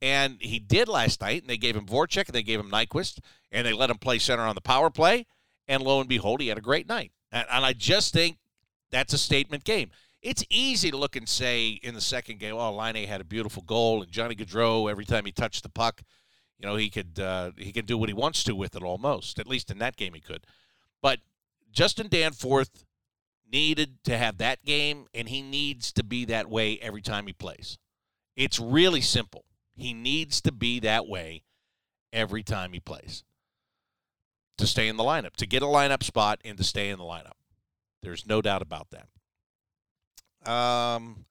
And 0.00 0.38
he 0.40 0.58
did 0.58 0.88
last 0.88 1.20
night, 1.20 1.42
and 1.42 1.50
they 1.50 1.56
gave 1.56 1.76
him 1.76 1.86
Voracek, 1.86 2.26
and 2.26 2.34
they 2.34 2.42
gave 2.42 2.58
him 2.58 2.70
Nyquist, 2.70 3.20
and 3.52 3.64
they 3.64 3.72
let 3.72 3.90
him 3.90 3.98
play 3.98 4.18
center 4.18 4.42
on 4.42 4.56
the 4.56 4.60
power 4.60 4.90
play. 4.90 5.26
And 5.68 5.82
lo 5.82 6.00
and 6.00 6.08
behold, 6.08 6.40
he 6.40 6.48
had 6.48 6.58
a 6.58 6.62
great 6.62 6.88
night. 6.88 7.12
And, 7.30 7.46
I 7.48 7.72
just 7.72 8.12
think 8.12 8.38
that's 8.90 9.12
a 9.12 9.18
statement 9.18 9.64
game. 9.64 9.90
It's 10.20 10.44
easy 10.50 10.90
to 10.90 10.96
look 10.96 11.14
and 11.14 11.28
say 11.28 11.80
in 11.82 11.94
the 11.94 12.00
second 12.00 12.40
game, 12.40 12.56
oh, 12.56 12.74
Laine 12.74 13.06
had 13.06 13.20
a 13.20 13.24
beautiful 13.24 13.62
goal, 13.62 14.02
and 14.02 14.10
Johnny 14.10 14.34
Gaudreau, 14.34 14.90
every 14.90 15.04
time 15.04 15.24
he 15.24 15.32
touched 15.32 15.62
the 15.62 15.68
puck, 15.68 16.02
you 16.58 16.68
know, 16.68 16.76
he 16.76 16.90
could 16.90 17.18
uh, 17.18 17.50
he 17.56 17.72
can 17.72 17.84
do 17.86 17.98
what 17.98 18.08
he 18.08 18.12
wants 18.12 18.44
to 18.44 18.54
with 18.54 18.76
it 18.76 18.82
almost. 18.82 19.38
At 19.38 19.48
least 19.48 19.70
in 19.70 19.78
that 19.78 19.96
game, 19.96 20.14
he 20.14 20.20
could. 20.20 20.46
But 21.02 21.18
Justin 21.70 22.08
Danforth 22.08 22.84
needed 23.50 24.02
to 24.04 24.16
have 24.16 24.38
that 24.38 24.64
game, 24.64 25.06
and 25.12 25.28
he 25.28 25.42
needs 25.42 25.92
to 25.92 26.04
be 26.04 26.24
that 26.26 26.48
way 26.48 26.78
every 26.80 27.02
time 27.02 27.26
he 27.26 27.32
plays. 27.32 27.78
It's 28.36 28.58
really 28.58 29.02
simple. 29.02 29.44
He 29.74 29.92
needs 29.92 30.40
to 30.42 30.52
be 30.52 30.80
that 30.80 31.06
way 31.06 31.42
every 32.12 32.42
time 32.42 32.72
he 32.72 32.80
plays 32.80 33.24
to 34.58 34.66
stay 34.66 34.88
in 34.88 34.96
the 34.96 35.02
lineup, 35.02 35.34
to 35.36 35.46
get 35.46 35.62
a 35.62 35.66
lineup 35.66 36.02
spot, 36.02 36.40
and 36.44 36.56
to 36.58 36.64
stay 36.64 36.90
in 36.90 36.98
the 36.98 37.04
lineup. 37.04 37.32
There's 38.02 38.26
no 38.26 38.42
doubt 38.42 38.62
about 38.62 38.88
that. 38.90 40.50
Um, 40.50 41.26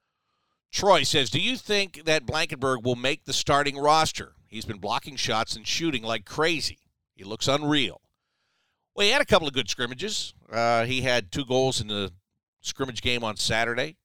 Troy 0.71 1.03
says, 1.03 1.29
Do 1.29 1.39
you 1.39 1.57
think 1.57 2.05
that 2.05 2.25
Blankenburg 2.25 2.83
will 2.83 2.95
make 2.95 3.25
the 3.25 3.33
starting 3.33 3.77
roster? 3.77 4.33
He's 4.47 4.65
been 4.65 4.79
blocking 4.79 5.15
shots 5.15 5.55
and 5.55 5.67
shooting 5.67 6.03
like 6.03 6.25
crazy. 6.25 6.79
He 7.15 7.23
looks 7.23 7.47
unreal. 7.47 8.01
Well, 8.95 9.05
he 9.05 9.11
had 9.11 9.21
a 9.21 9.25
couple 9.25 9.47
of 9.47 9.53
good 9.53 9.69
scrimmages. 9.69 10.33
Uh, 10.51 10.85
he 10.85 11.01
had 11.01 11.31
two 11.31 11.45
goals 11.45 11.79
in 11.79 11.87
the 11.87 12.11
scrimmage 12.61 13.01
game 13.01 13.23
on 13.23 13.37
Saturday. 13.37 13.97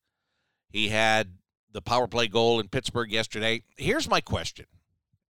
He 0.71 0.89
had 0.89 1.33
the 1.73 1.83
power 1.83 2.07
play 2.07 2.29
goal 2.29 2.61
in 2.61 2.69
Pittsburgh 2.69 3.11
yesterday. 3.11 3.63
Here's 3.77 4.09
my 4.09 4.21
question. 4.21 4.67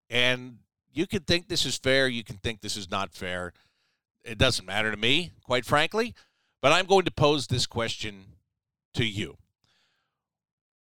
And 0.09 0.59
you 0.93 1.07
can 1.07 1.21
think 1.21 1.47
this 1.47 1.65
is 1.65 1.77
fair, 1.77 2.07
you 2.07 2.23
can 2.23 2.37
think 2.37 2.61
this 2.61 2.77
is 2.77 2.91
not 2.91 3.13
fair. 3.13 3.53
It 4.23 4.37
doesn't 4.37 4.65
matter 4.65 4.91
to 4.91 4.97
me, 4.97 5.31
quite 5.43 5.65
frankly. 5.65 6.13
But 6.61 6.71
I'm 6.71 6.85
going 6.85 7.05
to 7.05 7.11
pose 7.11 7.47
this 7.47 7.65
question 7.65 8.25
to 8.95 9.05
you. 9.05 9.37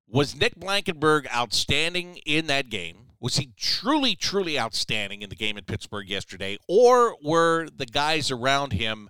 Was 0.07 0.35
Nick 0.35 0.55
Blankenburg 0.55 1.27
outstanding 1.33 2.17
in 2.25 2.47
that 2.47 2.69
game? 2.69 3.04
Was 3.19 3.37
he 3.37 3.51
truly, 3.57 4.15
truly 4.15 4.59
outstanding 4.59 5.21
in 5.21 5.29
the 5.29 5.35
game 5.35 5.57
in 5.57 5.63
Pittsburgh 5.63 6.09
yesterday? 6.09 6.57
Or 6.67 7.15
were 7.23 7.67
the 7.75 7.85
guys 7.85 8.31
around 8.31 8.73
him 8.73 9.09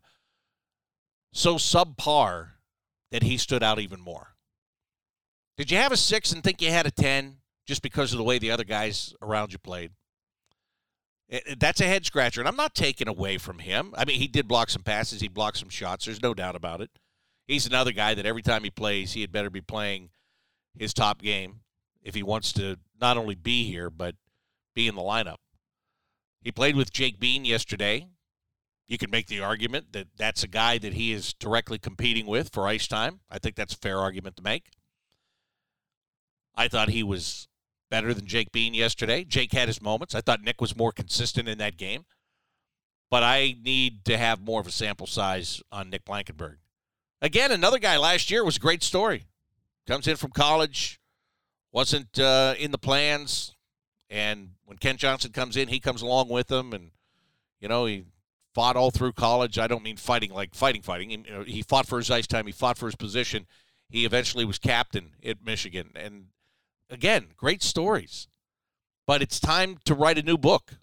so 1.34 1.56
subpar 1.56 2.50
that 3.12 3.24
he 3.24 3.38
stood 3.38 3.64
out 3.64 3.80
even 3.80 4.00
more? 4.00 4.36
Did 5.58 5.72
you 5.72 5.78
have 5.78 5.92
a 5.92 5.98
six 5.98 6.32
and 6.32 6.44
think 6.44 6.62
you 6.62 6.70
had 6.70 6.86
a 6.86 6.92
10 6.92 7.38
just 7.66 7.82
because 7.82 8.12
of 8.12 8.18
the 8.18 8.24
way 8.24 8.38
the 8.38 8.52
other 8.52 8.64
guys 8.64 9.14
around 9.22 9.54
you 9.54 9.58
played? 9.58 9.92
That's 11.58 11.82
a 11.82 11.86
head 11.86 12.06
scratcher. 12.06 12.42
And 12.42 12.48
I'm 12.48 12.56
not 12.56 12.76
taking 12.76 13.08
away 13.08 13.38
from 13.38 13.60
him. 13.60 13.94
I 13.98 14.06
mean, 14.06 14.20
he 14.20 14.28
did 14.28 14.48
block 14.48 14.70
some 14.70 14.84
passes, 14.84 15.22
he 15.22 15.28
blocked 15.28 15.58
some 15.58 15.70
shots. 15.70 16.06
There's 16.06 16.22
no 16.22 16.34
doubt 16.34 16.56
about 16.56 16.82
it. 16.82 16.92
He's 17.48 17.66
another 17.66 17.92
guy 17.92 18.14
that 18.14 18.26
every 18.26 18.42
time 18.42 18.64
he 18.64 18.70
plays, 18.70 19.14
he 19.14 19.22
had 19.22 19.32
better 19.32 19.50
be 19.50 19.62
playing 19.62 20.10
his 20.78 20.94
top 20.94 21.22
game 21.22 21.62
if 22.02 22.16
he 22.16 22.24
wants 22.24 22.52
to 22.54 22.78
not 23.00 23.18
only 23.18 23.36
be 23.36 23.66
here, 23.70 23.90
but 23.90 24.16
be 24.74 24.88
in 24.88 24.96
the 24.96 25.02
lineup. 25.02 25.38
He 26.42 26.52
played 26.52 26.76
with 26.76 26.94
Jake 26.94 27.20
Bean 27.20 27.46
yesterday. 27.46 28.08
You 28.88 28.98
can 28.98 29.10
make 29.10 29.28
the 29.28 29.40
argument 29.40 29.94
that 29.94 30.08
that's 30.16 30.44
a 30.44 30.48
guy 30.48 30.78
that 30.78 30.94
he 30.94 31.12
is 31.12 31.34
directly 31.34 31.80
competing 31.80 32.28
with 32.28 32.52
for 32.54 32.68
ice 32.68 32.88
time. 32.88 33.22
I 33.30 33.40
think 33.40 33.56
that's 33.56 33.74
a 33.74 33.78
fair 33.78 34.00
argument 34.00 34.38
to 34.38 34.44
make. 34.44 34.70
I 36.56 36.68
thought 36.68 36.90
he 36.90 37.04
was 37.04 37.48
better 37.90 38.14
than 38.14 38.28
Jake 38.28 38.52
Bean 38.52 38.74
yesterday. 38.74 39.24
Jake 39.24 39.54
had 39.54 39.68
his 39.68 39.82
moments. 39.82 40.14
I 40.14 40.22
thought 40.22 40.42
Nick 40.42 40.62
was 40.62 40.78
more 40.78 40.92
consistent 40.92 41.48
in 41.48 41.58
that 41.58 41.78
game. 41.78 42.06
But 43.10 43.24
I 43.24 43.56
need 43.64 44.06
to 44.06 44.18
have 44.18 44.42
more 44.42 44.62
of 44.62 44.68
a 44.68 44.72
sample 44.72 45.08
size 45.08 45.62
on 45.72 45.90
Nick 45.90 46.06
Blankenburg. 46.06 46.58
Again, 47.22 47.52
another 47.52 47.80
guy 47.80 47.98
last 47.98 48.30
year 48.30 48.44
was 48.44 48.58
a 48.58 48.60
great 48.60 48.84
story. 48.84 49.26
Comes 49.88 50.08
in 50.08 50.16
from 50.16 50.32
college, 50.32 51.00
wasn't 51.76 52.18
uh, 52.18 52.56
in 52.58 52.72
the 52.72 52.78
plans, 52.78 53.54
and 54.10 54.52
when 54.64 54.78
Kent 54.78 54.98
Johnson 54.98 55.34
comes 55.34 55.58
in, 55.58 55.68
he 55.68 55.82
comes 55.82 56.02
along 56.02 56.30
with 56.30 56.50
him, 56.50 56.72
and 56.72 56.92
you 57.60 57.68
know 57.68 57.86
he 57.86 58.06
fought 58.54 58.78
all 58.78 58.92
through 58.92 59.12
college. 59.12 59.60
I 59.60 59.68
don't 59.68 59.84
mean 59.84 59.98
fighting 59.98 60.32
like 60.32 60.56
fighting, 60.56 60.82
fighting. 60.82 61.10
He, 61.10 61.18
you 61.18 61.34
know, 61.34 61.44
he 61.44 61.62
fought 61.62 61.86
for 61.86 61.98
his 61.98 62.10
ice 62.10 62.28
time. 62.28 62.46
He 62.46 62.54
fought 62.54 62.78
for 62.78 62.86
his 62.86 62.96
position. 62.96 63.46
He 63.90 64.06
eventually 64.06 64.46
was 64.46 64.58
captain 64.58 65.16
at 65.24 65.46
Michigan, 65.46 65.90
and 65.96 66.28
again, 66.90 67.26
great 67.36 67.62
stories. 67.62 68.30
But 69.06 69.22
it's 69.22 69.42
time 69.42 69.78
to 69.84 69.94
write 69.94 70.18
a 70.18 70.24
new 70.24 70.38
book. 70.38 70.76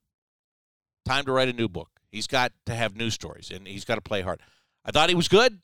Time 1.06 1.24
to 1.24 1.32
write 1.32 1.48
a 1.48 1.54
new 1.54 1.68
book. 1.68 1.88
He's 2.10 2.26
got 2.26 2.52
to 2.66 2.74
have 2.74 2.94
new 2.94 3.08
stories, 3.08 3.50
and 3.50 3.66
he's 3.66 3.86
got 3.86 3.94
to 3.94 4.02
play 4.02 4.20
hard. 4.20 4.40
I 4.84 4.90
thought 4.90 5.08
he 5.08 5.14
was 5.14 5.28
good, 5.28 5.60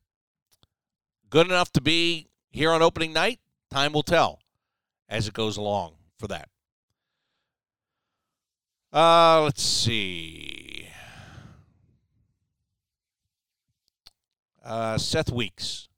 good 1.29 1.47
enough 1.47 1.71
to 1.73 1.83
be 1.83 2.29
here 2.51 2.73
on 2.73 2.81
opening 2.81 3.13
night. 3.13 3.41
Time 3.71 3.93
will 3.93 4.03
tell 4.03 4.41
as 5.09 5.29
it 5.29 5.35
goes 5.35 5.57
along 5.57 5.95
for 6.19 6.29
that. 6.29 6.49
Uh, 8.93 9.43
let's 9.43 9.62
see. 9.62 10.88
Uh, 14.65 14.99
Seth 14.99 15.31
Weeks. 15.31 15.88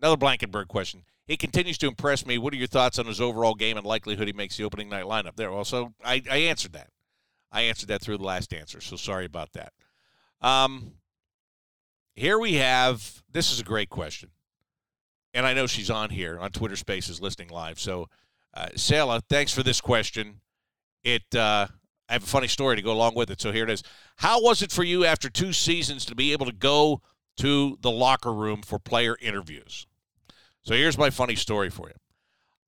Another 0.00 0.16
Blankenburg 0.16 0.68
question. 0.68 1.04
He 1.26 1.36
continues 1.36 1.78
to 1.78 1.86
impress 1.86 2.26
me. 2.26 2.38
What 2.38 2.52
are 2.52 2.56
your 2.56 2.66
thoughts 2.66 2.98
on 2.98 3.06
his 3.06 3.20
overall 3.20 3.54
game 3.54 3.76
and 3.76 3.86
likelihood 3.86 4.26
he 4.26 4.32
makes 4.32 4.56
the 4.56 4.64
opening 4.64 4.88
night 4.88 5.04
lineup? 5.04 5.36
There. 5.36 5.50
Also, 5.50 5.94
I, 6.04 6.22
I 6.28 6.38
answered 6.38 6.72
that. 6.72 6.88
I 7.52 7.62
answered 7.62 7.88
that 7.88 8.00
through 8.00 8.18
the 8.18 8.24
last 8.24 8.52
answer, 8.54 8.80
so 8.80 8.96
sorry 8.96 9.26
about 9.26 9.52
that. 9.52 9.72
Um, 10.40 10.92
here 12.14 12.38
we 12.38 12.54
have 12.54 13.22
this 13.30 13.52
is 13.52 13.60
a 13.60 13.64
great 13.64 13.90
question. 13.90 14.30
And 15.32 15.46
I 15.46 15.54
know 15.54 15.66
she's 15.66 15.90
on 15.90 16.10
here 16.10 16.38
on 16.38 16.50
Twitter 16.50 16.76
Spaces 16.76 17.20
listening 17.20 17.48
live. 17.48 17.78
So, 17.78 18.08
uh, 18.54 18.66
Sela, 18.74 19.22
thanks 19.28 19.52
for 19.52 19.62
this 19.62 19.80
question. 19.80 20.40
It 21.04 21.34
uh, 21.34 21.68
I 22.08 22.14
have 22.14 22.24
a 22.24 22.26
funny 22.26 22.48
story 22.48 22.74
to 22.74 22.82
go 22.82 22.90
along 22.90 23.14
with 23.14 23.30
it. 23.30 23.40
So 23.40 23.52
here 23.52 23.62
it 23.62 23.70
is. 23.70 23.84
How 24.16 24.42
was 24.42 24.62
it 24.62 24.72
for 24.72 24.82
you 24.82 25.04
after 25.04 25.30
two 25.30 25.52
seasons 25.52 26.04
to 26.06 26.16
be 26.16 26.32
able 26.32 26.46
to 26.46 26.52
go 26.52 27.02
to 27.36 27.78
the 27.80 27.90
locker 27.90 28.32
room 28.32 28.62
for 28.62 28.80
player 28.80 29.16
interviews? 29.22 29.86
So 30.62 30.74
here's 30.74 30.98
my 30.98 31.10
funny 31.10 31.36
story 31.36 31.70
for 31.70 31.88
you. 31.88 31.94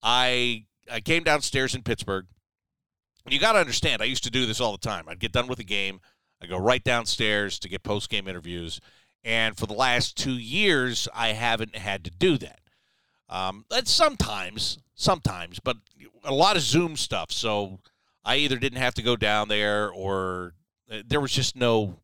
I 0.02 0.66
I 0.90 1.00
came 1.00 1.24
downstairs 1.24 1.74
in 1.74 1.82
Pittsburgh. 1.82 2.26
You 3.28 3.38
got 3.38 3.52
to 3.52 3.60
understand, 3.60 4.02
I 4.02 4.06
used 4.06 4.24
to 4.24 4.30
do 4.30 4.46
this 4.46 4.60
all 4.60 4.72
the 4.72 4.78
time. 4.78 5.08
I'd 5.08 5.20
get 5.20 5.32
done 5.32 5.46
with 5.46 5.60
a 5.60 5.64
game, 5.64 6.00
I 6.42 6.46
go 6.46 6.58
right 6.58 6.82
downstairs 6.82 7.58
to 7.60 7.68
get 7.68 7.84
post 7.84 8.10
game 8.10 8.26
interviews, 8.26 8.80
and 9.24 9.56
for 9.56 9.66
the 9.66 9.74
last 9.74 10.16
two 10.16 10.32
years, 10.32 11.08
I 11.14 11.28
haven't 11.28 11.76
had 11.76 12.04
to 12.04 12.10
do 12.10 12.38
that. 12.38 12.60
Um, 13.28 13.64
sometimes, 13.84 14.78
sometimes, 14.94 15.58
but 15.58 15.76
a 16.24 16.34
lot 16.34 16.56
of 16.56 16.62
Zoom 16.62 16.96
stuff. 16.96 17.32
So 17.32 17.80
I 18.24 18.36
either 18.36 18.56
didn't 18.56 18.78
have 18.78 18.94
to 18.94 19.02
go 19.02 19.16
down 19.16 19.48
there, 19.48 19.90
or 19.90 20.54
uh, 20.90 21.02
there 21.06 21.20
was 21.20 21.32
just 21.32 21.56
no 21.56 21.98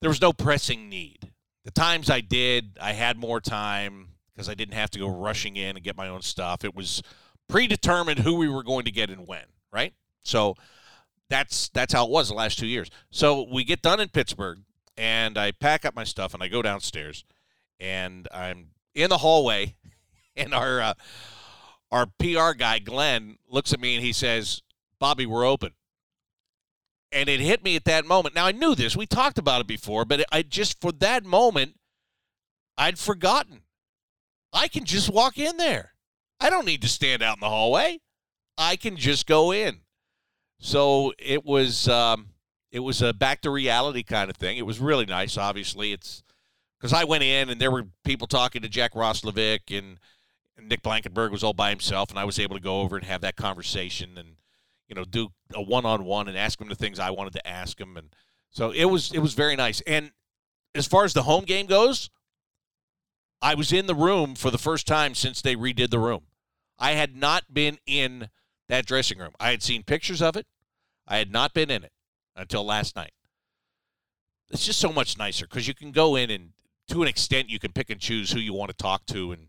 there 0.00 0.10
was 0.10 0.20
no 0.20 0.32
pressing 0.32 0.88
need. 0.88 1.30
The 1.64 1.70
times 1.70 2.08
I 2.08 2.20
did, 2.20 2.78
I 2.80 2.92
had 2.92 3.18
more 3.18 3.40
time 3.40 4.08
because 4.34 4.48
I 4.48 4.54
didn't 4.54 4.74
have 4.74 4.90
to 4.90 4.98
go 4.98 5.08
rushing 5.08 5.56
in 5.56 5.76
and 5.76 5.84
get 5.84 5.96
my 5.96 6.08
own 6.08 6.22
stuff. 6.22 6.64
It 6.64 6.74
was 6.74 7.02
predetermined 7.48 8.20
who 8.20 8.34
we 8.34 8.48
were 8.48 8.62
going 8.62 8.86
to 8.86 8.90
get 8.90 9.10
and 9.10 9.26
when, 9.26 9.44
right? 9.70 9.92
So 10.22 10.54
that's 11.28 11.68
that's 11.68 11.92
how 11.92 12.06
it 12.06 12.10
was 12.10 12.28
the 12.28 12.34
last 12.34 12.58
two 12.58 12.66
years. 12.66 12.90
So 13.10 13.46
we 13.50 13.64
get 13.64 13.82
done 13.82 14.00
in 14.00 14.08
Pittsburgh, 14.08 14.60
and 15.00 15.38
I 15.38 15.50
pack 15.50 15.86
up 15.86 15.96
my 15.96 16.04
stuff 16.04 16.34
and 16.34 16.42
I 16.42 16.48
go 16.48 16.60
downstairs, 16.60 17.24
and 17.80 18.28
I'm 18.30 18.72
in 18.94 19.08
the 19.08 19.16
hallway, 19.16 19.76
and 20.36 20.52
our 20.52 20.80
uh, 20.82 20.94
our 21.90 22.06
PR 22.18 22.52
guy 22.52 22.78
Glenn 22.78 23.38
looks 23.48 23.72
at 23.72 23.80
me 23.80 23.96
and 23.96 24.04
he 24.04 24.12
says, 24.12 24.60
"Bobby, 24.98 25.24
we're 25.24 25.46
open." 25.46 25.72
And 27.12 27.28
it 27.28 27.40
hit 27.40 27.64
me 27.64 27.74
at 27.74 27.86
that 27.86 28.04
moment. 28.04 28.34
Now 28.34 28.44
I 28.44 28.52
knew 28.52 28.74
this; 28.74 28.94
we 28.94 29.06
talked 29.06 29.38
about 29.38 29.62
it 29.62 29.66
before, 29.66 30.04
but 30.04 30.22
I 30.30 30.42
just 30.42 30.78
for 30.82 30.92
that 30.92 31.24
moment, 31.24 31.76
I'd 32.76 32.98
forgotten. 32.98 33.62
I 34.52 34.68
can 34.68 34.84
just 34.84 35.08
walk 35.08 35.38
in 35.38 35.56
there. 35.56 35.94
I 36.40 36.50
don't 36.50 36.66
need 36.66 36.82
to 36.82 36.88
stand 36.88 37.22
out 37.22 37.36
in 37.36 37.40
the 37.40 37.48
hallway. 37.48 38.00
I 38.58 38.76
can 38.76 38.96
just 38.96 39.26
go 39.26 39.50
in. 39.52 39.80
So 40.58 41.14
it 41.18 41.44
was 41.44 41.88
um, 41.88 42.30
it 42.72 42.80
was 42.80 43.02
a 43.02 43.12
back 43.12 43.40
to 43.42 43.50
reality 43.50 44.02
kind 44.02 44.30
of 44.30 44.36
thing. 44.36 44.56
It 44.56 44.66
was 44.66 44.78
really 44.78 45.06
nice. 45.06 45.36
Obviously, 45.36 45.92
it's 45.92 46.22
because 46.78 46.92
I 46.92 47.04
went 47.04 47.24
in 47.24 47.50
and 47.50 47.60
there 47.60 47.70
were 47.70 47.88
people 48.04 48.26
talking 48.26 48.62
to 48.62 48.68
Jack 48.68 48.94
Roslovic 48.94 49.76
and, 49.76 49.98
and 50.56 50.68
Nick 50.68 50.82
Blankenburg 50.82 51.32
was 51.32 51.42
all 51.42 51.52
by 51.52 51.70
himself, 51.70 52.10
and 52.10 52.18
I 52.18 52.24
was 52.24 52.38
able 52.38 52.56
to 52.56 52.62
go 52.62 52.80
over 52.80 52.96
and 52.96 53.04
have 53.06 53.22
that 53.22 53.36
conversation 53.36 54.16
and 54.16 54.36
you 54.88 54.94
know 54.94 55.04
do 55.04 55.28
a 55.54 55.62
one 55.62 55.84
on 55.84 56.04
one 56.04 56.28
and 56.28 56.36
ask 56.36 56.60
him 56.60 56.68
the 56.68 56.74
things 56.74 56.98
I 56.98 57.10
wanted 57.10 57.32
to 57.34 57.46
ask 57.46 57.80
him, 57.80 57.96
and 57.96 58.14
so 58.50 58.70
it 58.70 58.86
was 58.86 59.12
it 59.12 59.20
was 59.20 59.34
very 59.34 59.56
nice. 59.56 59.80
And 59.82 60.12
as 60.74 60.86
far 60.86 61.04
as 61.04 61.12
the 61.12 61.24
home 61.24 61.44
game 61.44 61.66
goes, 61.66 62.10
I 63.42 63.54
was 63.54 63.72
in 63.72 63.86
the 63.86 63.94
room 63.94 64.36
for 64.36 64.50
the 64.50 64.58
first 64.58 64.86
time 64.86 65.14
since 65.14 65.42
they 65.42 65.56
redid 65.56 65.90
the 65.90 65.98
room. 65.98 66.22
I 66.78 66.92
had 66.92 67.16
not 67.16 67.52
been 67.52 67.78
in 67.84 68.30
that 68.68 68.86
dressing 68.86 69.18
room. 69.18 69.32
I 69.40 69.50
had 69.50 69.62
seen 69.62 69.82
pictures 69.82 70.22
of 70.22 70.36
it. 70.36 70.46
I 71.06 71.18
had 71.18 71.32
not 71.32 71.52
been 71.52 71.70
in 71.70 71.82
it 71.82 71.92
until 72.36 72.64
last 72.64 72.96
night. 72.96 73.12
It's 74.50 74.64
just 74.64 74.80
so 74.80 74.92
much 74.92 75.16
nicer 75.16 75.46
because 75.46 75.68
you 75.68 75.74
can 75.74 75.92
go 75.92 76.16
in 76.16 76.30
and, 76.30 76.50
to 76.88 77.02
an 77.02 77.08
extent, 77.08 77.48
you 77.48 77.60
can 77.60 77.72
pick 77.72 77.88
and 77.90 78.00
choose 78.00 78.32
who 78.32 78.40
you 78.40 78.52
want 78.52 78.70
to 78.70 78.76
talk 78.76 79.06
to. 79.06 79.30
And, 79.30 79.46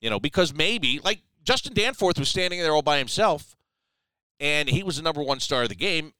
you 0.00 0.10
know, 0.10 0.20
because 0.20 0.52
maybe, 0.52 1.00
like 1.02 1.22
Justin 1.42 1.72
Danforth 1.72 2.18
was 2.18 2.28
standing 2.28 2.60
there 2.60 2.72
all 2.72 2.82
by 2.82 2.98
himself 2.98 3.56
and 4.38 4.68
he 4.68 4.82
was 4.82 4.96
the 4.96 5.02
number 5.02 5.22
one 5.22 5.40
star 5.40 5.62
of 5.62 5.68
the 5.70 5.74
game. 5.74 6.12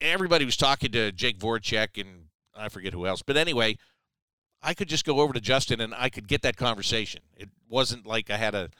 Everybody 0.00 0.44
was 0.44 0.56
talking 0.56 0.90
to 0.92 1.12
Jake 1.12 1.38
Voracek 1.38 2.00
and 2.00 2.26
I 2.56 2.68
forget 2.68 2.92
who 2.92 3.06
else. 3.06 3.22
But 3.22 3.36
anyway, 3.36 3.78
I 4.60 4.74
could 4.74 4.88
just 4.88 5.04
go 5.04 5.20
over 5.20 5.32
to 5.32 5.40
Justin 5.40 5.80
and 5.80 5.94
I 5.96 6.08
could 6.08 6.26
get 6.26 6.42
that 6.42 6.56
conversation. 6.56 7.22
It 7.36 7.48
wasn't 7.68 8.06
like 8.06 8.30
I 8.30 8.36
had 8.36 8.54
a, 8.54 8.70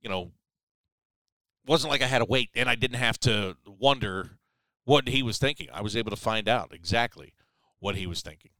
you 0.00 0.08
know, 0.08 0.30
wasn't 1.66 1.90
like 1.90 2.02
I 2.02 2.06
had 2.06 2.18
to 2.18 2.26
wait 2.26 2.50
and 2.54 2.68
I 2.68 2.74
didn't 2.74 2.98
have 2.98 3.18
to 3.20 3.56
wonder 3.66 4.38
what 4.84 5.08
he 5.08 5.22
was 5.22 5.38
thinking. 5.38 5.68
I 5.72 5.82
was 5.82 5.96
able 5.96 6.10
to 6.10 6.16
find 6.16 6.48
out 6.48 6.72
exactly 6.72 7.32
what 7.80 7.96
he 7.96 8.06
was 8.06 8.22
thinking. 8.22 8.50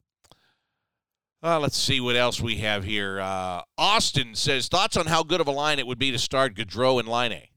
Uh, 1.42 1.60
let's 1.60 1.76
see 1.76 2.00
what 2.00 2.16
else 2.16 2.40
we 2.40 2.56
have 2.56 2.84
here. 2.84 3.20
Uh, 3.20 3.60
Austin 3.76 4.34
says 4.34 4.66
thoughts 4.68 4.96
on 4.96 5.06
how 5.06 5.22
good 5.22 5.40
of 5.42 5.46
a 5.46 5.50
line 5.52 5.78
it 5.78 5.86
would 5.86 5.98
be 5.98 6.10
to 6.10 6.18
start 6.18 6.54
Gaudreau 6.54 6.98
and 6.98 7.06
Laine. 7.08 7.48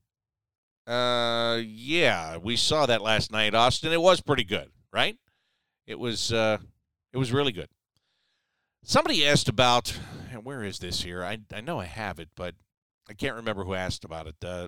Uh, 0.85 1.61
yeah, 1.65 2.37
we 2.37 2.55
saw 2.57 2.85
that 2.85 3.01
last 3.01 3.31
night, 3.31 3.53
Austin. 3.55 3.91
It 3.93 4.01
was 4.01 4.19
pretty 4.21 4.43
good, 4.43 4.69
right? 4.91 5.17
It 5.85 5.99
was. 5.99 6.31
Uh, 6.33 6.57
It 7.13 7.17
was 7.17 7.31
really 7.31 7.51
good. 7.53 7.69
Somebody 8.83 9.25
asked 9.25 9.49
about, 9.49 9.97
and 10.31 10.45
where 10.45 10.63
is 10.63 10.79
this 10.79 11.01
here? 11.03 11.23
I, 11.23 11.39
I 11.53 11.61
know 11.61 11.79
I 11.79 11.85
have 11.85 12.19
it, 12.19 12.29
but 12.35 12.55
I 13.09 13.13
can't 13.13 13.35
remember 13.35 13.63
who 13.63 13.73
asked 13.73 14.05
about 14.05 14.27
it. 14.27 14.35
Uh, 14.43 14.67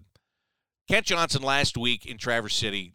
Kent 0.90 1.06
Johnson 1.06 1.42
last 1.42 1.78
week 1.78 2.06
in 2.06 2.18
Traverse 2.18 2.56
City, 2.56 2.94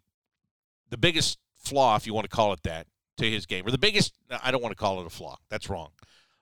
the 0.89 0.97
biggest 0.97 1.39
flaw, 1.55 1.95
if 1.95 2.05
you 2.05 2.13
want 2.13 2.29
to 2.29 2.35
call 2.35 2.53
it 2.53 2.63
that, 2.63 2.87
to 3.17 3.29
his 3.29 3.45
game, 3.45 3.65
or 3.65 3.71
the 3.71 3.77
biggest, 3.77 4.13
I 4.43 4.51
don't 4.51 4.61
want 4.61 4.71
to 4.71 4.77
call 4.77 4.99
it 5.01 5.07
a 5.07 5.09
flaw. 5.09 5.37
That's 5.49 5.69
wrong. 5.69 5.89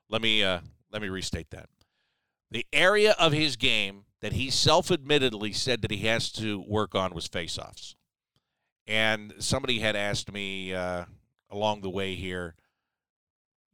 Let 0.10 0.22
me 0.22 0.44
uh, 0.44 0.60
let 0.92 1.02
me 1.02 1.10
restate 1.10 1.50
that. 1.52 1.70
The 2.52 2.66
area 2.72 3.16
of 3.18 3.32
his 3.32 3.56
game 3.56 4.06
that 4.22 4.34
he 4.34 4.50
self-admittedly 4.50 5.52
said 5.54 5.82
that 5.82 5.92
he 5.92 6.06
has 6.08 6.32
to 6.34 6.64
work 6.68 6.96
on 6.96 7.14
was 7.14 7.28
faceoffs. 7.28 7.96
And 8.86 9.34
somebody 9.40 9.80
had 9.80 9.96
asked 9.96 10.32
me 10.32 10.74
uh, 10.74 11.06
along 11.50 11.82
the 11.82 11.90
way 11.90 12.16
here, 12.16 12.56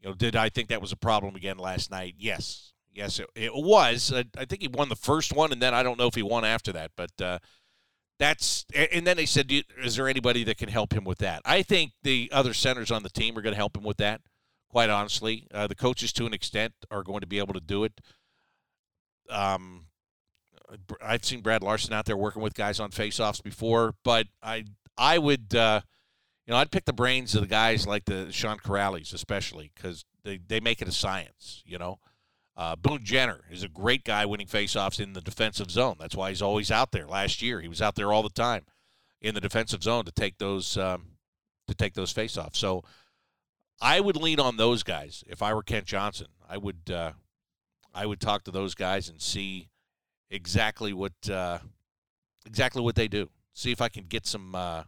you 0.02 0.10
know, 0.10 0.16
did 0.16 0.36
I 0.36 0.50
think 0.50 0.70
that 0.70 0.82
was 0.82 0.92
a 0.92 0.98
problem 0.98 1.36
again 1.36 1.58
last 1.58 1.92
night? 1.92 2.16
Yes, 2.18 2.74
yes, 2.94 3.20
it, 3.20 3.28
it 3.36 3.52
was. 3.54 4.14
I, 4.14 4.26
I, 4.38 4.46
think 4.46 4.62
he 4.62 4.68
won 4.68 4.90
the 4.90 4.96
first 4.96 5.34
one, 5.34 5.52
and 5.52 5.62
then 5.62 5.74
I 5.74 5.84
don't 5.84 6.00
know 6.00 6.08
if 6.08 6.16
he 6.16 6.24
won 6.24 6.46
after 6.46 6.72
that, 6.74 6.92
but 6.96 7.12
uh, 7.22 7.40
that's. 8.20 8.66
And 8.76 9.08
then 9.08 9.18
they 9.18 9.26
said, 9.26 9.52
is 9.82 9.96
there 9.96 10.08
anybody 10.08 10.44
that 10.44 10.58
can 10.58 10.70
help 10.70 10.94
him 10.94 11.06
with 11.06 11.20
that? 11.20 11.42
I 11.46 11.62
think 11.64 11.94
the 12.04 12.30
other 12.32 12.54
centers 12.54 12.92
on 12.92 13.04
the 13.04 13.10
team 13.10 13.38
are 13.38 13.42
going 13.42 13.54
to 13.54 13.58
help 13.58 13.76
him 13.76 13.84
with 13.84 13.98
that. 13.98 14.22
Quite 14.70 14.90
honestly, 14.90 15.48
uh, 15.52 15.66
the 15.66 15.76
coaches 15.76 16.14
to 16.14 16.26
an 16.26 16.34
extent 16.34 16.74
are 16.92 17.02
going 17.02 17.22
to 17.22 17.28
be 17.28 17.40
able 17.40 17.54
to 17.54 17.60
do 17.60 17.84
it. 17.86 18.00
Um, 19.30 19.86
I've 21.02 21.26
seen 21.26 21.42
Brad 21.42 21.64
Larsen 21.64 21.94
out 21.94 22.06
there 22.06 22.18
working 22.18 22.42
with 22.42 22.54
guys 22.54 22.80
on 22.80 22.92
faceoffs 22.92 23.42
before, 23.42 23.96
but 24.04 24.28
I 24.44 24.66
I 24.98 25.18
would 25.18 25.56
uh, 25.56 25.82
you 26.46 26.52
know 26.52 26.58
I'd 26.60 26.72
pick 26.72 26.86
the 26.86 26.94
brains 26.94 27.34
of 27.36 27.42
the 27.42 27.48
guys 27.48 27.88
like 27.88 28.06
the 28.06 28.32
Sean 28.32 28.58
Kuraly's 28.58 29.14
especially 29.14 29.72
because 29.76 30.06
they 30.24 30.38
they 30.38 30.60
make 30.60 30.82
it 30.82 30.88
a 30.88 30.92
science. 30.92 31.64
You 31.66 31.80
know, 31.80 32.00
uh, 32.60 32.76
Boone 32.76 33.06
Jenner 33.06 33.46
is 33.50 33.64
a 33.64 33.70
great 33.70 34.04
guy 34.04 34.26
winning 34.26 34.46
faceoffs 34.46 35.00
in 35.00 35.14
the 35.14 35.22
defensive 35.22 35.72
zone. 35.72 35.96
That's 35.98 36.14
why 36.14 36.28
he's 36.28 36.42
always 36.42 36.72
out 36.72 36.92
there. 36.92 37.08
Last 37.08 37.42
year 37.42 37.62
he 37.62 37.70
was 37.70 37.82
out 37.82 37.96
there 37.96 38.12
all 38.12 38.22
the 38.22 38.30
time 38.30 38.66
in 39.22 39.34
the 39.34 39.40
defensive 39.40 39.82
zone 39.82 40.04
to 40.04 40.12
take 40.12 40.40
those 40.40 40.76
um, 40.76 41.06
to 41.70 41.74
take 41.74 41.94
those 41.94 42.14
faceoffs. 42.14 42.58
So 42.58 42.84
I 43.80 44.02
would 44.02 44.18
lean 44.18 44.42
on 44.42 44.58
those 44.58 44.84
guys 44.84 45.24
if 45.26 45.42
I 45.42 45.54
were 45.54 45.64
Kent 45.64 45.86
Johnson. 45.86 46.28
I 46.50 46.58
would 46.58 46.92
uh, 46.92 47.14
I 47.96 48.06
would 48.06 48.20
talk 48.20 48.44
to 48.44 48.52
those 48.52 48.76
guys 48.76 49.08
and 49.08 49.22
see 49.22 49.70
exactly 50.30 50.92
what 50.92 51.30
uh, 51.32 51.60
exactly 52.46 52.82
what 52.82 52.96
they 52.96 53.08
do. 53.08 53.30
See 53.54 53.72
if 53.72 53.80
I 53.82 53.88
can 53.88 54.04
get 54.04 54.28
some 54.28 54.54
uh, 54.54 54.84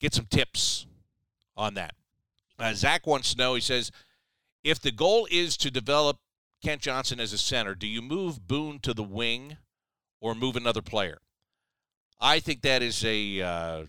get 0.00 0.12
some 0.12 0.26
tips 0.26 0.84
on 1.56 1.72
that. 1.74 1.94
Uh, 2.58 2.74
Zach 2.74 3.06
wants 3.06 3.32
to 3.32 3.38
know. 3.38 3.54
He 3.54 3.62
says, 3.62 3.90
if 4.62 4.78
the 4.78 4.92
goal 4.92 5.26
is 5.30 5.56
to 5.56 5.70
develop 5.70 6.18
Kent 6.62 6.82
Johnson 6.82 7.20
as 7.20 7.32
a 7.32 7.38
center, 7.38 7.74
do 7.74 7.86
you 7.86 8.02
move 8.02 8.46
Boone 8.46 8.78
to 8.80 8.92
the 8.92 9.02
wing 9.02 9.56
or 10.20 10.34
move 10.34 10.56
another 10.56 10.82
player? 10.82 11.18
I 12.20 12.40
think 12.40 12.62
that 12.62 12.82
is 12.82 13.04
a. 13.04 13.40
Uh, 13.40 13.84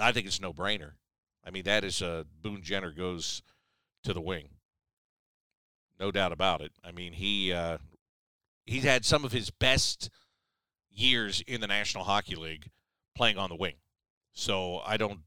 I 0.00 0.12
think 0.12 0.26
it's 0.26 0.40
no 0.40 0.52
brainer. 0.52 0.92
I 1.44 1.50
mean, 1.50 1.64
that 1.64 1.84
is 1.84 2.00
a 2.00 2.26
Boone 2.42 2.62
Jenner 2.62 2.90
goes 2.90 3.42
to 4.02 4.14
the 4.14 4.20
wing. 4.20 4.48
No 6.00 6.10
doubt 6.10 6.32
about 6.32 6.62
it. 6.62 6.72
I 6.82 6.90
mean, 6.90 7.12
he 7.12 7.52
uh, 7.52 7.78
he's 8.64 8.84
had 8.84 9.04
some 9.04 9.24
of 9.24 9.32
his 9.32 9.50
best 9.50 10.08
years 10.90 11.42
in 11.46 11.60
the 11.60 11.66
National 11.66 12.04
Hockey 12.04 12.34
League 12.34 12.70
playing 13.14 13.38
on 13.38 13.50
the 13.50 13.56
wing. 13.56 13.74
So 14.32 14.80
I 14.84 14.96
don't 14.96 15.20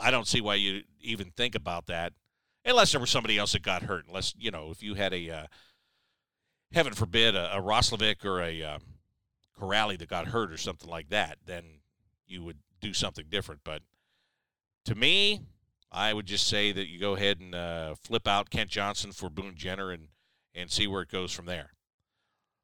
I 0.00 0.10
don't 0.10 0.26
see 0.26 0.40
why 0.40 0.56
you 0.56 0.82
even 1.00 1.30
think 1.30 1.54
about 1.54 1.86
that 1.86 2.12
unless 2.64 2.92
there 2.92 3.00
was 3.00 3.10
somebody 3.10 3.38
else 3.38 3.52
that 3.52 3.62
got 3.62 3.82
hurt. 3.82 4.06
Unless 4.06 4.34
you 4.36 4.50
know 4.50 4.70
if 4.70 4.82
you 4.82 4.94
had 4.94 5.12
a 5.12 5.30
uh, 5.30 5.46
heaven 6.72 6.94
forbid 6.94 7.34
a, 7.34 7.56
a 7.56 7.60
Roslovic 7.60 8.24
or 8.24 8.40
a 8.42 8.62
um, 8.62 8.80
Kuraly 9.58 9.98
that 9.98 10.08
got 10.08 10.28
hurt 10.28 10.50
or 10.50 10.56
something 10.56 10.88
like 10.88 11.08
that, 11.10 11.38
then 11.46 11.64
you 12.26 12.42
would 12.42 12.58
do 12.80 12.92
something 12.92 13.26
different. 13.30 13.60
But 13.64 13.82
to 14.86 14.94
me, 14.94 15.42
I 15.90 16.12
would 16.12 16.26
just 16.26 16.48
say 16.48 16.72
that 16.72 16.88
you 16.88 16.98
go 16.98 17.14
ahead 17.14 17.40
and 17.40 17.54
uh, 17.54 17.94
flip 17.94 18.26
out 18.26 18.50
Kent 18.50 18.70
Johnson 18.70 19.12
for 19.12 19.28
Boone 19.28 19.54
Jenner 19.56 19.90
and 19.90 20.08
and 20.54 20.70
see 20.70 20.86
where 20.86 21.00
it 21.02 21.08
goes 21.08 21.32
from 21.32 21.46
there. 21.46 21.70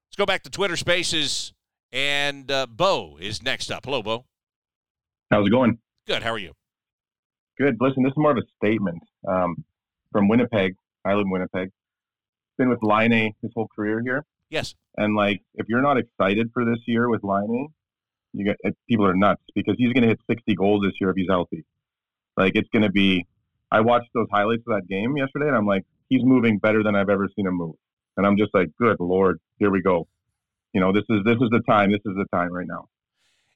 Let's 0.08 0.16
go 0.16 0.26
back 0.26 0.42
to 0.42 0.50
Twitter 0.50 0.76
Spaces, 0.76 1.54
and 1.90 2.50
uh, 2.50 2.66
Bo 2.66 3.16
is 3.18 3.42
next 3.42 3.70
up. 3.70 3.86
Hello, 3.86 4.02
Bo. 4.02 4.26
How's 5.30 5.46
it 5.46 5.50
going? 5.50 5.78
Good. 6.06 6.22
How 6.22 6.32
are 6.32 6.38
you? 6.38 6.52
Good. 7.58 7.76
Listen, 7.80 8.02
this 8.02 8.10
is 8.10 8.16
more 8.16 8.30
of 8.30 8.36
a 8.36 8.42
statement 8.56 9.02
um, 9.26 9.64
from 10.12 10.28
Winnipeg. 10.28 10.74
I 11.04 11.14
live 11.14 11.24
in 11.24 11.30
Winnipeg. 11.30 11.70
Been 12.58 12.68
with 12.68 12.82
Laine 12.82 13.32
his 13.40 13.52
whole 13.54 13.68
career 13.74 14.00
here. 14.02 14.24
Yes. 14.50 14.74
And 14.96 15.14
like, 15.14 15.42
if 15.54 15.66
you're 15.68 15.82
not 15.82 15.96
excited 15.96 16.50
for 16.52 16.64
this 16.64 16.78
year 16.86 17.08
with 17.08 17.22
Laine, 17.22 17.68
you 18.32 18.44
get 18.44 18.56
people 18.88 19.06
are 19.06 19.14
nuts 19.14 19.42
because 19.54 19.76
he's 19.78 19.92
going 19.92 20.02
to 20.02 20.08
hit 20.08 20.20
60 20.28 20.54
goals 20.54 20.82
this 20.84 20.92
year 21.00 21.10
if 21.10 21.16
he's 21.16 21.28
healthy. 21.28 21.64
Like, 22.36 22.52
it's 22.54 22.68
going 22.72 22.82
to 22.82 22.90
be. 22.90 23.26
I 23.70 23.80
watched 23.80 24.08
those 24.14 24.26
highlights 24.32 24.62
of 24.66 24.74
that 24.74 24.88
game 24.88 25.16
yesterday, 25.16 25.46
and 25.46 25.56
I'm 25.56 25.66
like, 25.66 25.84
he's 26.08 26.22
moving 26.24 26.58
better 26.58 26.82
than 26.82 26.94
I've 26.94 27.10
ever 27.10 27.28
seen 27.36 27.46
him 27.46 27.54
move. 27.54 27.74
And 28.16 28.26
I'm 28.26 28.36
just 28.36 28.54
like, 28.54 28.68
good 28.78 28.96
lord, 28.98 29.38
here 29.58 29.70
we 29.70 29.82
go. 29.82 30.08
You 30.72 30.80
know, 30.80 30.92
this 30.92 31.04
is 31.08 31.20
this 31.24 31.36
is 31.36 31.48
the 31.50 31.60
time. 31.68 31.90
This 31.90 32.00
is 32.04 32.14
the 32.16 32.26
time 32.32 32.52
right 32.52 32.66
now. 32.66 32.88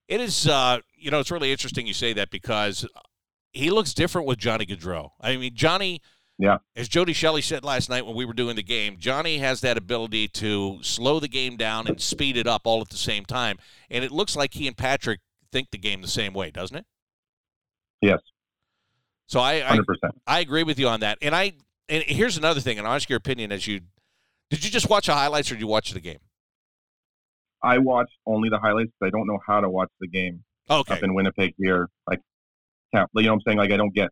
It 0.09 0.21
is. 0.21 0.47
Uh, 0.47 0.79
you 0.97 1.11
know, 1.11 1.21
it's 1.21 1.31
really 1.31 1.53
interesting 1.53 1.87
you 1.87 1.95
say 1.95 2.13
that 2.15 2.31
because 2.31 2.87
he 3.53 3.71
looks 3.71 3.95
different 3.95 4.27
with 4.27 4.39
Johnny 4.39 4.67
Gaudreau. 4.67 5.11
I 5.21 5.37
mean, 5.37 5.55
Johnny. 5.55 6.01
Yeah. 6.43 6.59
As 6.75 6.89
Jody 6.89 7.13
Shelley 7.13 7.41
said 7.41 7.65
last 7.65 7.89
night 7.89 8.05
when 8.05 8.17
we 8.17 8.25
were 8.25 8.33
doing 8.33 8.57
the 8.57 8.65
game, 8.65 8.97
Johnny 8.99 9.39
has 9.39 9.61
that 9.61 9.79
ability 9.79 10.27
to 10.27 10.81
slow 10.83 11.21
the 11.21 11.29
game 11.29 11.57
down 11.57 11.87
and 11.87 12.01
speed 12.01 12.37
it 12.37 12.49
up 12.49 12.63
all 12.65 12.81
at 12.81 12.89
the 12.89 12.97
same 12.97 13.25
time. 13.25 13.59
And 13.89 14.03
it 14.03 14.11
looks 14.11 14.35
like 14.35 14.55
he 14.55 14.67
and 14.67 14.77
Patrick 14.77 15.21
think 15.53 15.71
the 15.71 15.79
game 15.79 16.03
the 16.03 16.09
same 16.09 16.33
way, 16.33 16.51
doesn't 16.51 16.77
it? 16.77 16.85
Yes. 18.01 18.19
So 19.29 19.39
I, 19.39 19.77
I, 19.77 19.79
I 20.27 20.41
agree 20.41 20.65
with 20.65 20.81
you 20.81 20.89
on 20.89 20.99
that. 20.99 21.17
And 21.23 21.33
I 21.33 21.53
and 21.89 22.03
here's 22.03 22.37
another 22.37 22.59
thing, 22.59 22.77
and 22.77 22.89
I'll 22.89 22.95
ask 22.95 23.09
your 23.09 23.19
opinion 23.19 23.53
as 23.53 23.69
you 23.69 23.83
did 24.51 24.65
you 24.65 24.71
just 24.73 24.91
watch 24.91 25.07
the 25.07 25.15
highlights 25.15 25.49
or 25.53 25.55
did 25.55 25.61
you 25.61 25.69
watch 25.69 25.93
the 25.93 26.01
game? 26.01 26.19
I 27.63 27.79
watched 27.79 28.17
only 28.27 28.49
the 28.49 28.59
highlights. 28.59 28.91
I 29.01 29.11
don't 29.11 29.29
know 29.29 29.39
how 29.47 29.61
to 29.61 29.71
watch 29.71 29.91
the 30.01 30.09
game. 30.09 30.43
Okay. 30.69 30.95
Up 30.95 31.05
in 31.05 31.15
Winnipeg 31.15 31.55
here, 31.57 31.89
like, 32.09 32.19
can't, 32.93 33.09
you 33.15 33.23
know 33.23 33.29
what 33.31 33.35
I'm 33.35 33.41
saying? 33.47 33.59
Like, 33.59 33.71
I 33.71 33.77
don't 33.77 33.95
get 33.95 34.11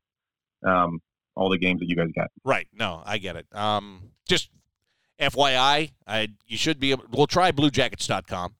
um, 0.65 1.01
all 1.37 1.49
the 1.49 1.59
games 1.59 1.81
that 1.81 1.89
you 1.89 1.97
guys 1.97 2.09
got. 2.15 2.31
Right. 2.45 2.69
No, 2.73 3.03
I 3.05 3.19
get 3.19 3.37
it. 3.37 3.47
Um, 3.53 4.11
just 4.29 4.51
FYI, 5.21 5.93
I 6.07 6.29
you 6.47 6.57
should 6.57 6.81
be 6.81 6.93
able. 6.93 7.05
We'll 7.11 7.27
try 7.27 7.53
BlueJackets.com 7.53 8.55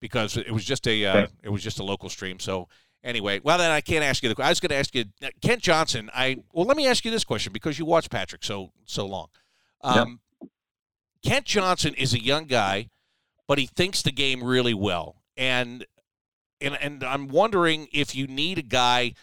because 0.00 0.36
it 0.36 0.52
was 0.52 0.64
just 0.64 0.86
a 0.86 1.04
uh, 1.04 1.26
it 1.42 1.48
was 1.48 1.62
just 1.62 1.78
a 1.78 1.82
local 1.82 2.08
stream. 2.08 2.38
So 2.38 2.68
anyway, 3.02 3.40
well 3.42 3.58
then 3.58 3.70
I 3.70 3.80
can't 3.80 4.04
ask 4.04 4.22
you 4.22 4.32
the. 4.32 4.42
I 4.42 4.50
was 4.50 4.60
going 4.60 4.70
to 4.70 4.76
ask 4.76 4.94
you 4.94 5.06
Kent 5.42 5.62
Johnson. 5.62 6.10
I 6.14 6.38
well 6.52 6.64
let 6.64 6.76
me 6.76 6.86
ask 6.86 7.04
you 7.04 7.10
this 7.10 7.24
question 7.24 7.52
because 7.52 7.78
you 7.78 7.84
watched 7.84 8.10
Patrick 8.10 8.44
so 8.44 8.70
so 8.84 9.06
long. 9.06 9.28
Um, 9.82 10.20
Kent 11.24 11.44
Johnson 11.46 11.94
is 11.94 12.14
a 12.14 12.22
young 12.22 12.44
guy, 12.44 12.88
but 13.48 13.58
he 13.58 13.66
thinks 13.66 14.02
the 14.02 14.12
game 14.12 14.44
really 14.44 14.74
well. 14.74 15.22
And 15.36 15.84
and 16.60 16.76
and 16.80 17.02
I'm 17.02 17.28
wondering 17.28 17.88
if 17.92 18.14
you 18.14 18.26
need 18.26 18.58
a 18.58 18.62
guy 18.62 19.14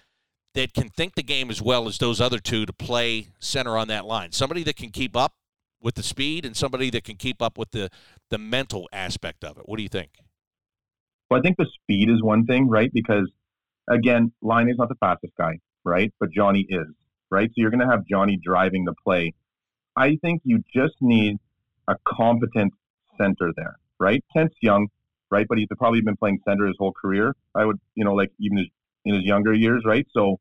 that 0.53 0.73
can 0.73 0.89
think 0.89 1.15
the 1.15 1.23
game 1.23 1.49
as 1.49 1.61
well 1.61 1.87
as 1.87 1.97
those 1.97 2.21
other 2.21 2.39
two 2.39 2.65
to 2.65 2.73
play 2.73 3.27
center 3.39 3.77
on 3.77 3.87
that 3.87 4.05
line. 4.05 4.31
Somebody 4.31 4.63
that 4.63 4.75
can 4.75 4.89
keep 4.89 5.15
up 5.15 5.33
with 5.81 5.95
the 5.95 6.03
speed 6.03 6.45
and 6.45 6.55
somebody 6.55 6.89
that 6.91 7.03
can 7.03 7.15
keep 7.15 7.41
up 7.41 7.57
with 7.57 7.71
the 7.71 7.89
the 8.29 8.37
mental 8.37 8.87
aspect 8.93 9.43
of 9.43 9.57
it. 9.57 9.63
What 9.65 9.77
do 9.77 9.83
you 9.83 9.89
think? 9.89 10.11
Well, 11.29 11.39
I 11.39 11.43
think 11.43 11.57
the 11.57 11.67
speed 11.81 12.09
is 12.09 12.21
one 12.21 12.45
thing, 12.45 12.69
right? 12.69 12.91
Because 12.93 13.29
again, 13.89 14.31
Laine 14.41 14.69
is 14.69 14.77
not 14.77 14.89
the 14.89 14.95
fastest 14.95 15.33
guy, 15.37 15.59
right? 15.83 16.13
But 16.19 16.31
Johnny 16.31 16.65
is, 16.69 16.87
right? 17.29 17.49
So 17.49 17.53
you're 17.57 17.71
going 17.71 17.81
to 17.81 17.89
have 17.89 18.05
Johnny 18.05 18.39
driving 18.43 18.85
the 18.85 18.93
play. 19.03 19.33
I 19.95 20.17
think 20.21 20.41
you 20.43 20.63
just 20.73 20.95
need 21.01 21.37
a 21.87 21.95
competent 22.07 22.73
center 23.19 23.51
there, 23.55 23.77
right? 23.99 24.23
Kent's 24.35 24.55
young, 24.61 24.87
right? 25.29 25.45
But 25.47 25.57
he's 25.57 25.67
probably 25.77 26.01
been 26.01 26.17
playing 26.17 26.39
center 26.47 26.65
his 26.67 26.75
whole 26.79 26.93
career. 26.93 27.35
I 27.53 27.65
would, 27.65 27.79
you 27.95 28.05
know, 28.05 28.13
like 28.13 28.31
even 28.39 28.57
his, 28.57 28.67
in 29.05 29.15
his 29.15 29.23
younger 29.23 29.53
years, 29.53 29.83
right? 29.85 30.07
So, 30.13 30.39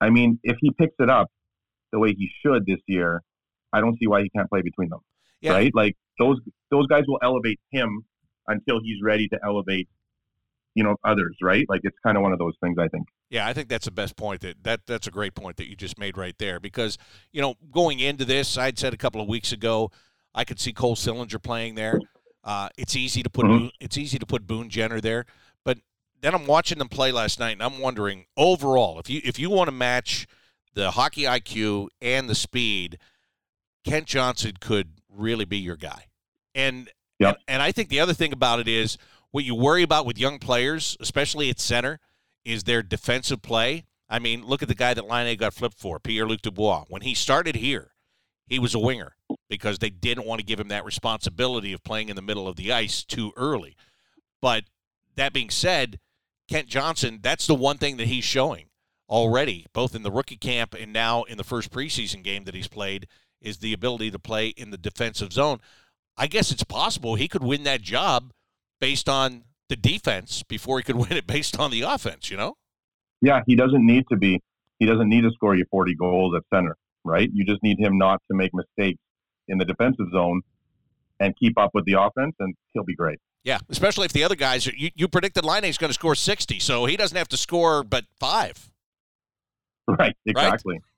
I 0.00 0.10
mean, 0.10 0.38
if 0.42 0.56
he 0.60 0.70
picks 0.70 0.94
it 0.98 1.10
up 1.10 1.30
the 1.92 1.98
way 1.98 2.14
he 2.16 2.28
should 2.44 2.66
this 2.66 2.80
year, 2.86 3.22
I 3.72 3.80
don't 3.80 3.98
see 3.98 4.06
why 4.06 4.22
he 4.22 4.30
can't 4.30 4.48
play 4.48 4.62
between 4.62 4.88
them, 4.90 5.00
yeah. 5.40 5.52
right? 5.52 5.72
Like 5.74 5.96
those 6.18 6.38
those 6.70 6.86
guys 6.86 7.04
will 7.06 7.18
elevate 7.22 7.60
him 7.70 8.04
until 8.46 8.80
he's 8.82 8.98
ready 9.02 9.28
to 9.28 9.38
elevate, 9.44 9.88
you 10.74 10.84
know, 10.84 10.96
others, 11.04 11.36
right? 11.42 11.66
Like 11.68 11.80
it's 11.84 11.96
kind 12.04 12.16
of 12.16 12.22
one 12.22 12.32
of 12.32 12.38
those 12.38 12.54
things. 12.62 12.76
I 12.78 12.88
think. 12.88 13.06
Yeah, 13.30 13.46
I 13.46 13.52
think 13.52 13.68
that's 13.68 13.84
the 13.84 13.90
best 13.90 14.16
point. 14.16 14.40
That 14.42 14.62
that 14.62 14.80
that's 14.86 15.06
a 15.06 15.10
great 15.10 15.34
point 15.34 15.56
that 15.58 15.68
you 15.68 15.76
just 15.76 15.98
made 15.98 16.16
right 16.16 16.36
there. 16.38 16.60
Because 16.60 16.96
you 17.32 17.42
know, 17.42 17.54
going 17.70 18.00
into 18.00 18.24
this, 18.24 18.56
I'd 18.56 18.78
said 18.78 18.94
a 18.94 18.98
couple 18.98 19.20
of 19.20 19.28
weeks 19.28 19.52
ago 19.52 19.90
I 20.34 20.44
could 20.44 20.60
see 20.60 20.72
Cole 20.72 20.96
Sillinger 20.96 21.42
playing 21.42 21.74
there. 21.74 22.00
Uh, 22.44 22.68
it's 22.78 22.96
easy 22.96 23.22
to 23.22 23.30
put 23.30 23.44
mm-hmm. 23.44 23.58
Boone, 23.58 23.70
it's 23.80 23.98
easy 23.98 24.18
to 24.18 24.26
put 24.26 24.46
Boone 24.46 24.70
Jenner 24.70 25.00
there, 25.00 25.26
then 26.20 26.34
I'm 26.34 26.46
watching 26.46 26.78
them 26.78 26.88
play 26.88 27.12
last 27.12 27.38
night, 27.38 27.52
and 27.52 27.62
I'm 27.62 27.78
wondering 27.80 28.26
overall 28.36 28.98
if 28.98 29.08
you 29.08 29.20
if 29.24 29.38
you 29.38 29.50
want 29.50 29.68
to 29.68 29.72
match 29.72 30.26
the 30.74 30.92
hockey 30.92 31.22
IQ 31.22 31.88
and 32.00 32.28
the 32.28 32.34
speed, 32.34 32.98
Kent 33.84 34.06
Johnson 34.06 34.52
could 34.60 35.00
really 35.08 35.44
be 35.44 35.58
your 35.58 35.76
guy. 35.76 36.06
And 36.54 36.90
Yep. 37.18 37.34
and, 37.34 37.54
and 37.56 37.62
I 37.62 37.72
think 37.72 37.88
the 37.88 38.00
other 38.00 38.14
thing 38.14 38.32
about 38.32 38.60
it 38.60 38.68
is 38.68 38.96
what 39.30 39.44
you 39.44 39.54
worry 39.54 39.82
about 39.82 40.06
with 40.06 40.18
young 40.18 40.38
players, 40.38 40.96
especially 41.00 41.50
at 41.50 41.58
center, 41.58 41.98
is 42.44 42.64
their 42.64 42.82
defensive 42.82 43.42
play. 43.42 43.84
I 44.08 44.18
mean, 44.18 44.46
look 44.46 44.62
at 44.62 44.68
the 44.68 44.74
guy 44.74 44.94
that 44.94 45.06
Laine 45.06 45.36
got 45.36 45.52
flipped 45.52 45.78
for, 45.78 45.98
Pierre 45.98 46.26
Luc 46.26 46.42
Dubois. 46.42 46.84
When 46.88 47.02
he 47.02 47.14
started 47.14 47.56
here, 47.56 47.90
he 48.46 48.58
was 48.58 48.74
a 48.74 48.78
winger 48.78 49.16
because 49.50 49.78
they 49.78 49.90
didn't 49.90 50.26
want 50.26 50.38
to 50.38 50.46
give 50.46 50.58
him 50.58 50.68
that 50.68 50.84
responsibility 50.84 51.72
of 51.72 51.84
playing 51.84 52.08
in 52.08 52.16
the 52.16 52.22
middle 52.22 52.48
of 52.48 52.56
the 52.56 52.72
ice 52.72 53.04
too 53.04 53.32
early. 53.36 53.76
But 54.40 54.64
that 55.16 55.32
being 55.32 55.50
said, 55.50 55.98
Kent 56.48 56.68
Johnson, 56.68 57.20
that's 57.22 57.46
the 57.46 57.54
one 57.54 57.78
thing 57.78 57.98
that 57.98 58.08
he's 58.08 58.24
showing 58.24 58.66
already, 59.08 59.66
both 59.72 59.94
in 59.94 60.02
the 60.02 60.10
rookie 60.10 60.36
camp 60.36 60.74
and 60.78 60.92
now 60.92 61.22
in 61.24 61.36
the 61.36 61.44
first 61.44 61.70
preseason 61.70 62.22
game 62.22 62.44
that 62.44 62.54
he's 62.54 62.68
played, 62.68 63.06
is 63.40 63.58
the 63.58 63.72
ability 63.72 64.10
to 64.10 64.18
play 64.18 64.48
in 64.48 64.70
the 64.70 64.78
defensive 64.78 65.32
zone. 65.32 65.60
I 66.16 66.26
guess 66.26 66.50
it's 66.50 66.64
possible 66.64 67.14
he 67.14 67.28
could 67.28 67.44
win 67.44 67.62
that 67.64 67.82
job 67.82 68.32
based 68.80 69.08
on 69.08 69.44
the 69.68 69.76
defense 69.76 70.42
before 70.42 70.78
he 70.78 70.82
could 70.82 70.96
win 71.08 71.12
it 71.12 71.26
based 71.26 71.58
on 71.58 71.70
the 71.70 71.82
offense, 71.82 72.30
you 72.30 72.36
know? 72.36 72.56
Yeah, 73.20 73.42
he 73.46 73.54
doesn't 73.54 73.84
need 73.84 74.04
to 74.10 74.16
be. 74.16 74.40
He 74.78 74.86
doesn't 74.86 75.08
need 75.08 75.22
to 75.22 75.30
score 75.32 75.56
you 75.56 75.64
40 75.70 75.94
goals 75.96 76.34
at 76.36 76.42
center, 76.54 76.76
right? 77.04 77.28
You 77.32 77.44
just 77.44 77.62
need 77.62 77.78
him 77.78 77.98
not 77.98 78.22
to 78.30 78.36
make 78.36 78.52
mistakes 78.54 79.00
in 79.48 79.58
the 79.58 79.64
defensive 79.64 80.06
zone 80.12 80.42
and 81.18 81.34
keep 81.36 81.58
up 81.58 81.70
with 81.74 81.84
the 81.84 81.94
offense, 81.94 82.36
and 82.38 82.54
he'll 82.72 82.84
be 82.84 82.94
great. 82.94 83.18
Yeah, 83.44 83.58
especially 83.68 84.04
if 84.04 84.12
the 84.12 84.24
other 84.24 84.34
guys, 84.34 84.66
you, 84.66 84.90
you 84.94 85.08
predicted 85.08 85.44
Laine 85.44 85.64
is 85.64 85.78
going 85.78 85.88
to 85.88 85.94
score 85.94 86.14
60, 86.14 86.58
so 86.58 86.84
he 86.84 86.96
doesn't 86.96 87.16
have 87.16 87.28
to 87.28 87.36
score 87.36 87.82
but 87.82 88.04
five. 88.18 88.70
Right, 89.86 90.14
exactly. 90.26 90.80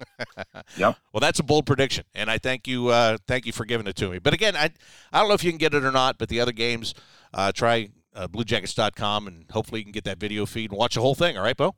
Yep. 0.76 0.96
Well, 1.12 1.20
that's 1.20 1.38
a 1.38 1.42
bold 1.42 1.66
prediction, 1.66 2.05
and 2.14 2.31
I 2.31 2.38
thank 2.38 2.66
you. 2.66 2.88
Uh, 2.88 3.18
thank 3.26 3.46
you 3.46 3.53
for 3.53 3.64
giving 3.64 3.87
it 3.87 3.96
to 3.96 4.09
me. 4.09 4.18
But 4.18 4.35
again, 4.35 4.57
I 4.57 4.70
I 5.12 5.20
don't 5.20 5.29
know 5.29 5.35
if 5.35 5.44
you 5.44 5.50
can 5.50 5.59
get 5.59 5.74
it 5.74 5.85
or 5.85 5.92
not. 5.92 6.18
But 6.18 6.29
the 6.29 6.40
other 6.40 6.53
games, 6.53 6.94
uh, 7.33 7.53
try 7.53 7.88
uh, 8.14 8.29
BlueJackets.com, 8.29 9.26
and 9.26 9.44
hopefully 9.50 9.81
you 9.81 9.85
can 9.85 9.92
get 9.92 10.05
that 10.05 10.18
video 10.18 10.46
feed 10.46 10.70
and 10.70 10.79
watch 10.79 10.94
the 10.94 11.00
whole 11.00 11.14
thing. 11.14 11.37
All 11.37 11.42
right, 11.44 11.57
Bo. 11.57 11.74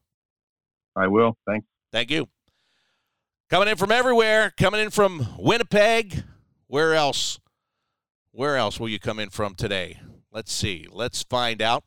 I 0.97 1.09
will. 1.09 1.37
Thanks. 1.47 1.67
Thank 1.93 2.11
you. 2.11 2.29
Coming 3.51 3.69
in 3.69 3.77
from 3.77 3.93
everywhere. 3.93 4.53
Coming 4.57 4.81
in 4.81 4.91
from 4.91 5.37
Winnipeg. 5.39 6.25
Where 6.67 6.95
else? 6.95 7.39
Where 8.31 8.57
else 8.57 8.81
will 8.81 8.89
you 8.89 8.99
come 8.99 9.19
in 9.19 9.31
from 9.31 9.55
today? 9.55 10.01
Let's 10.33 10.51
see. 10.51 10.87
Let's 10.91 11.23
find 11.23 11.61
out. 11.61 11.85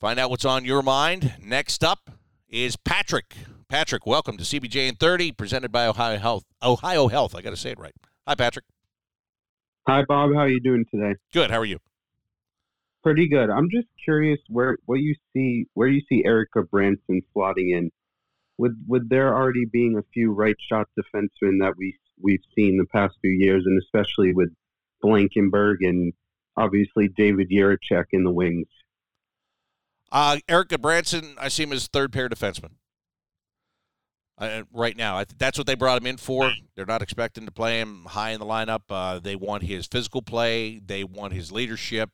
Find 0.00 0.18
out 0.18 0.30
what's 0.30 0.44
on 0.44 0.64
your 0.64 0.82
mind. 0.82 1.34
Next 1.40 1.84
up 1.84 2.10
is 2.48 2.74
Patrick. 2.74 3.36
Patrick, 3.68 4.04
welcome 4.04 4.36
to 4.36 4.42
CBJ 4.42 4.88
in 4.88 4.96
30, 4.96 5.30
presented 5.30 5.70
by 5.70 5.86
Ohio 5.86 6.18
Health. 6.18 6.44
Ohio 6.60 7.06
Health. 7.06 7.36
I 7.36 7.42
got 7.42 7.50
to 7.50 7.56
say 7.56 7.70
it 7.70 7.78
right. 7.78 7.94
Hi, 8.26 8.34
Patrick. 8.34 8.64
Hi, 9.86 10.02
Bob. 10.08 10.34
How 10.34 10.40
are 10.40 10.48
you 10.48 10.58
doing 10.58 10.86
today? 10.92 11.14
Good. 11.32 11.52
How 11.52 11.58
are 11.58 11.64
you? 11.64 11.78
Pretty 13.04 13.28
good. 13.28 13.48
I'm 13.48 13.70
just 13.70 13.86
curious 14.02 14.40
where 14.48 14.76
what 14.86 14.96
you 14.96 15.14
see 15.32 15.66
where 15.74 15.86
you 15.86 16.00
see 16.08 16.24
Erik 16.24 16.48
Gudbranson 16.52 17.22
slotting 17.34 17.76
in. 17.76 17.92
With 18.56 18.76
with 18.88 19.08
there 19.08 19.32
already 19.36 19.66
being 19.66 19.96
a 19.96 20.02
few 20.12 20.32
right 20.32 20.56
shot 20.68 20.88
defensemen 20.98 21.60
that 21.60 21.74
we 21.76 21.96
we've 22.20 22.42
seen 22.56 22.76
the 22.76 22.86
past 22.86 23.14
few 23.20 23.30
years, 23.30 23.66
and 23.66 23.80
especially 23.80 24.34
with 24.34 24.50
Blankenburg 25.00 25.82
and 25.82 26.12
obviously 26.58 27.08
David 27.08 27.50
Jiricek 27.50 28.06
in 28.12 28.24
the 28.24 28.30
wings. 28.30 28.66
Uh, 30.10 30.38
Erik 30.48 30.68
Gudbranson, 30.68 31.34
I 31.38 31.48
see 31.48 31.62
him 31.62 31.72
as 31.72 31.86
third 31.86 32.12
pair 32.12 32.28
defenseman. 32.28 32.72
Uh, 34.38 34.62
right 34.72 34.96
now, 34.96 35.18
I, 35.18 35.24
that's 35.36 35.58
what 35.58 35.66
they 35.66 35.74
brought 35.74 36.00
him 36.00 36.06
in 36.06 36.16
for. 36.16 36.52
They're 36.76 36.86
not 36.86 37.02
expecting 37.02 37.44
to 37.46 37.52
play 37.52 37.80
him 37.80 38.04
high 38.08 38.30
in 38.30 38.40
the 38.40 38.46
lineup. 38.46 38.82
Uh, 38.88 39.18
they 39.18 39.36
want 39.36 39.64
his 39.64 39.86
physical 39.86 40.22
play, 40.22 40.78
they 40.78 41.02
want 41.02 41.32
his 41.32 41.50
leadership, 41.50 42.10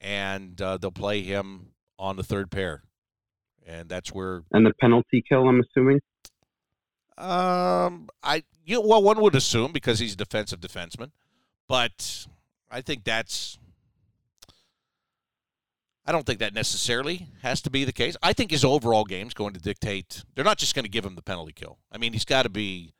and 0.00 0.60
uh, 0.60 0.78
they'll 0.78 0.90
play 0.90 1.20
him 1.22 1.72
on 1.98 2.16
the 2.16 2.22
third 2.22 2.50
pair. 2.50 2.84
And 3.66 3.88
that's 3.88 4.12
where 4.14 4.44
And 4.50 4.64
the 4.64 4.72
penalty 4.80 5.22
kill, 5.28 5.46
I'm 5.46 5.60
assuming. 5.60 6.00
um, 7.18 8.08
I 8.22 8.44
you 8.64 8.80
well 8.80 9.02
one 9.02 9.20
would 9.20 9.34
assume 9.34 9.72
because 9.72 9.98
he's 9.98 10.14
a 10.14 10.16
defensive 10.16 10.60
defenseman, 10.60 11.10
but 11.68 12.26
I 12.70 12.80
think 12.80 13.04
that's. 13.04 13.58
I 16.08 16.12
don't 16.12 16.24
think 16.24 16.38
that 16.38 16.54
necessarily 16.54 17.26
has 17.42 17.60
to 17.60 17.70
be 17.70 17.84
the 17.84 17.92
case. 17.92 18.16
I 18.22 18.32
think 18.32 18.50
his 18.50 18.64
overall 18.64 19.04
game 19.04 19.26
is 19.26 19.34
going 19.34 19.52
to 19.52 19.60
dictate. 19.60 20.24
They're 20.34 20.44
not 20.44 20.56
just 20.56 20.74
going 20.74 20.84
to 20.84 20.90
give 20.90 21.04
him 21.04 21.16
the 21.16 21.22
penalty 21.22 21.52
kill. 21.52 21.78
I 21.92 21.98
mean, 21.98 22.14
he's 22.14 22.24
got 22.24 22.44
to 22.44 22.48
be, 22.48 22.94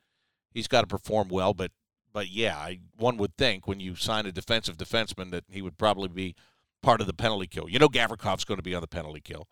he's 0.53 0.67
got 0.67 0.81
to 0.81 0.87
perform 0.87 1.27
well. 1.29 1.55
But, 1.55 1.71
but 2.13 2.29
yeah, 2.29 2.55
I, 2.55 2.81
one 2.95 3.17
would 3.17 3.35
think 3.35 3.67
when 3.67 3.79
you 3.79 3.95
sign 3.95 4.27
a 4.27 4.31
defensive 4.31 4.77
defenseman 4.77 5.31
that 5.31 5.45
he 5.49 5.63
would 5.63 5.75
probably 5.79 6.07
be 6.07 6.35
part 6.83 7.01
of 7.01 7.07
the 7.07 7.13
penalty 7.13 7.47
kill. 7.47 7.67
You 7.67 7.79
know, 7.79 7.87
Gavrikov's 7.89 8.45
going 8.45 8.59
to 8.59 8.63
be 8.63 8.75
on 8.75 8.81
the 8.81 8.87
penalty 8.87 9.21
kill. 9.21 9.47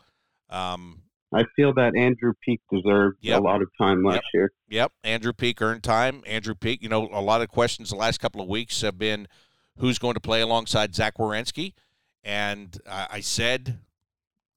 Um, 0.51 1.01
I 1.33 1.43
feel 1.55 1.73
that 1.73 1.95
Andrew 1.97 2.33
Peeke 2.47 2.61
deserved 2.71 3.17
Yep. 3.21 3.39
a 3.39 3.43
lot 3.43 3.63
of 3.63 3.69
time 3.81 4.03
last 4.03 4.17
Yep. 4.17 4.23
year. 4.35 4.51
Yep, 4.69 4.91
Andrew 5.03 5.33
Peeke 5.33 5.61
earned 5.61 5.81
time. 5.83 6.21
Andrew 6.27 6.53
Peeke, 6.53 6.83
you 6.83 6.89
know, 6.89 7.09
a 7.11 7.21
lot 7.21 7.41
of 7.41 7.49
questions 7.49 7.89
the 7.89 7.95
last 7.95 8.19
couple 8.19 8.39
of 8.39 8.47
weeks 8.47 8.81
have 8.81 8.99
been 8.99 9.27
who's 9.79 9.97
going 9.97 10.13
to 10.13 10.19
play 10.19 10.41
alongside 10.41 10.93
Zach 10.95 11.15
Werenski. 11.17 11.73
And 12.27 12.77
I 12.89 13.07
I 13.09 13.19
said 13.21 13.79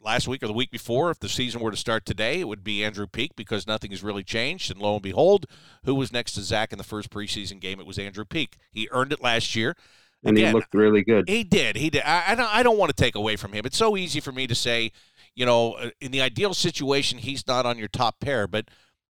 last 0.01 0.27
week 0.27 0.43
or 0.43 0.49
the 0.49 0.53
week 0.53 0.73
before, 0.73 1.11
if 1.11 1.21
the 1.21 1.29
season 1.29 1.61
were 1.61 1.71
to 1.71 1.77
start 1.77 2.05
today, 2.05 2.41
it 2.41 2.49
would 2.49 2.65
be 2.65 2.83
Andrew 2.85 3.07
Peeke 3.07 3.37
because 3.37 3.67
nothing 3.67 3.93
has 3.93 4.03
really 4.03 4.25
changed. 4.25 4.71
And 4.73 4.81
lo 4.81 4.95
and 4.95 5.03
behold, 5.03 5.47
who 5.85 5.95
was 5.95 6.13
next 6.13 6.33
to 6.33 6.41
Zach 6.43 6.73
in 6.73 6.79
the 6.79 6.85
first 6.85 7.11
preseason 7.11 7.61
game? 7.61 7.79
It 7.79 7.87
was 7.87 7.99
Andrew 7.99 8.25
Peeke. 8.25 8.57
He 8.73 8.89
earned 8.91 9.13
it 9.13 9.23
last 9.23 9.55
year. 9.55 9.77
And 10.25 10.37
Again, 10.37 10.49
he 10.49 10.55
looked 10.55 10.75
really 10.75 11.03
good. 11.03 11.29
he 11.29 11.45
did. 11.45 11.77
He 11.77 11.91
did. 11.91 12.03
I, 12.03 12.33
I 12.33 12.35
don't. 12.35 12.55
I 12.55 12.63
don't 12.63 12.77
want 12.77 12.91
to 12.95 13.01
take 13.03 13.15
away 13.15 13.37
from 13.37 13.53
him. 13.53 13.65
It's 13.65 13.79
so 13.79 13.97
easy 13.97 14.19
for 14.21 14.33
me 14.33 14.47
to 14.49 14.55
say, 14.55 14.91
you 15.37 15.47
know, 15.47 15.75
uh, 15.75 15.91
in 16.01 16.11
the 16.11 16.21
ideal 16.21 16.55
situation, 16.55 17.19
he's 17.19 17.47
not 17.47 17.65
on 17.65 17.79
your 17.79 17.89
top 17.89 18.19
pair. 18.21 18.49
But 18.49 18.69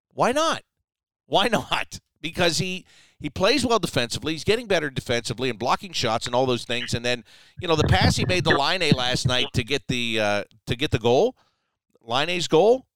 why 0.09 0.33
not? 0.33 0.63
Why 1.27 1.49
not? 1.53 2.01
Because 2.23 2.59
he 2.59 2.87
he 3.19 3.31
plays 3.31 3.65
well 3.65 3.79
defensively. 3.79 4.33
He's 4.33 4.45
getting 4.45 4.67
better 4.67 4.91
defensively 4.91 5.49
and 5.49 5.59
blocking 5.59 5.93
shots 5.93 6.27
and 6.27 6.35
all 6.35 6.45
those 6.45 6.65
things. 6.65 6.93
And 6.93 7.05
then, 7.05 7.25
you 7.61 7.67
know, 7.67 7.77
the 7.77 7.85
pass 7.85 8.17
he 8.17 8.27
made 8.27 8.45
the 8.45 8.57
Laine 8.57 8.93
last 8.95 9.27
night 9.27 9.47
to 9.55 9.65
get 9.65 9.87
the 9.89 10.21
uh, 10.21 10.45
to 10.67 10.77
get 10.77 10.91
the 10.91 10.99
goal, 10.99 11.35
Laine's 12.03 12.49
goal. 12.49 12.87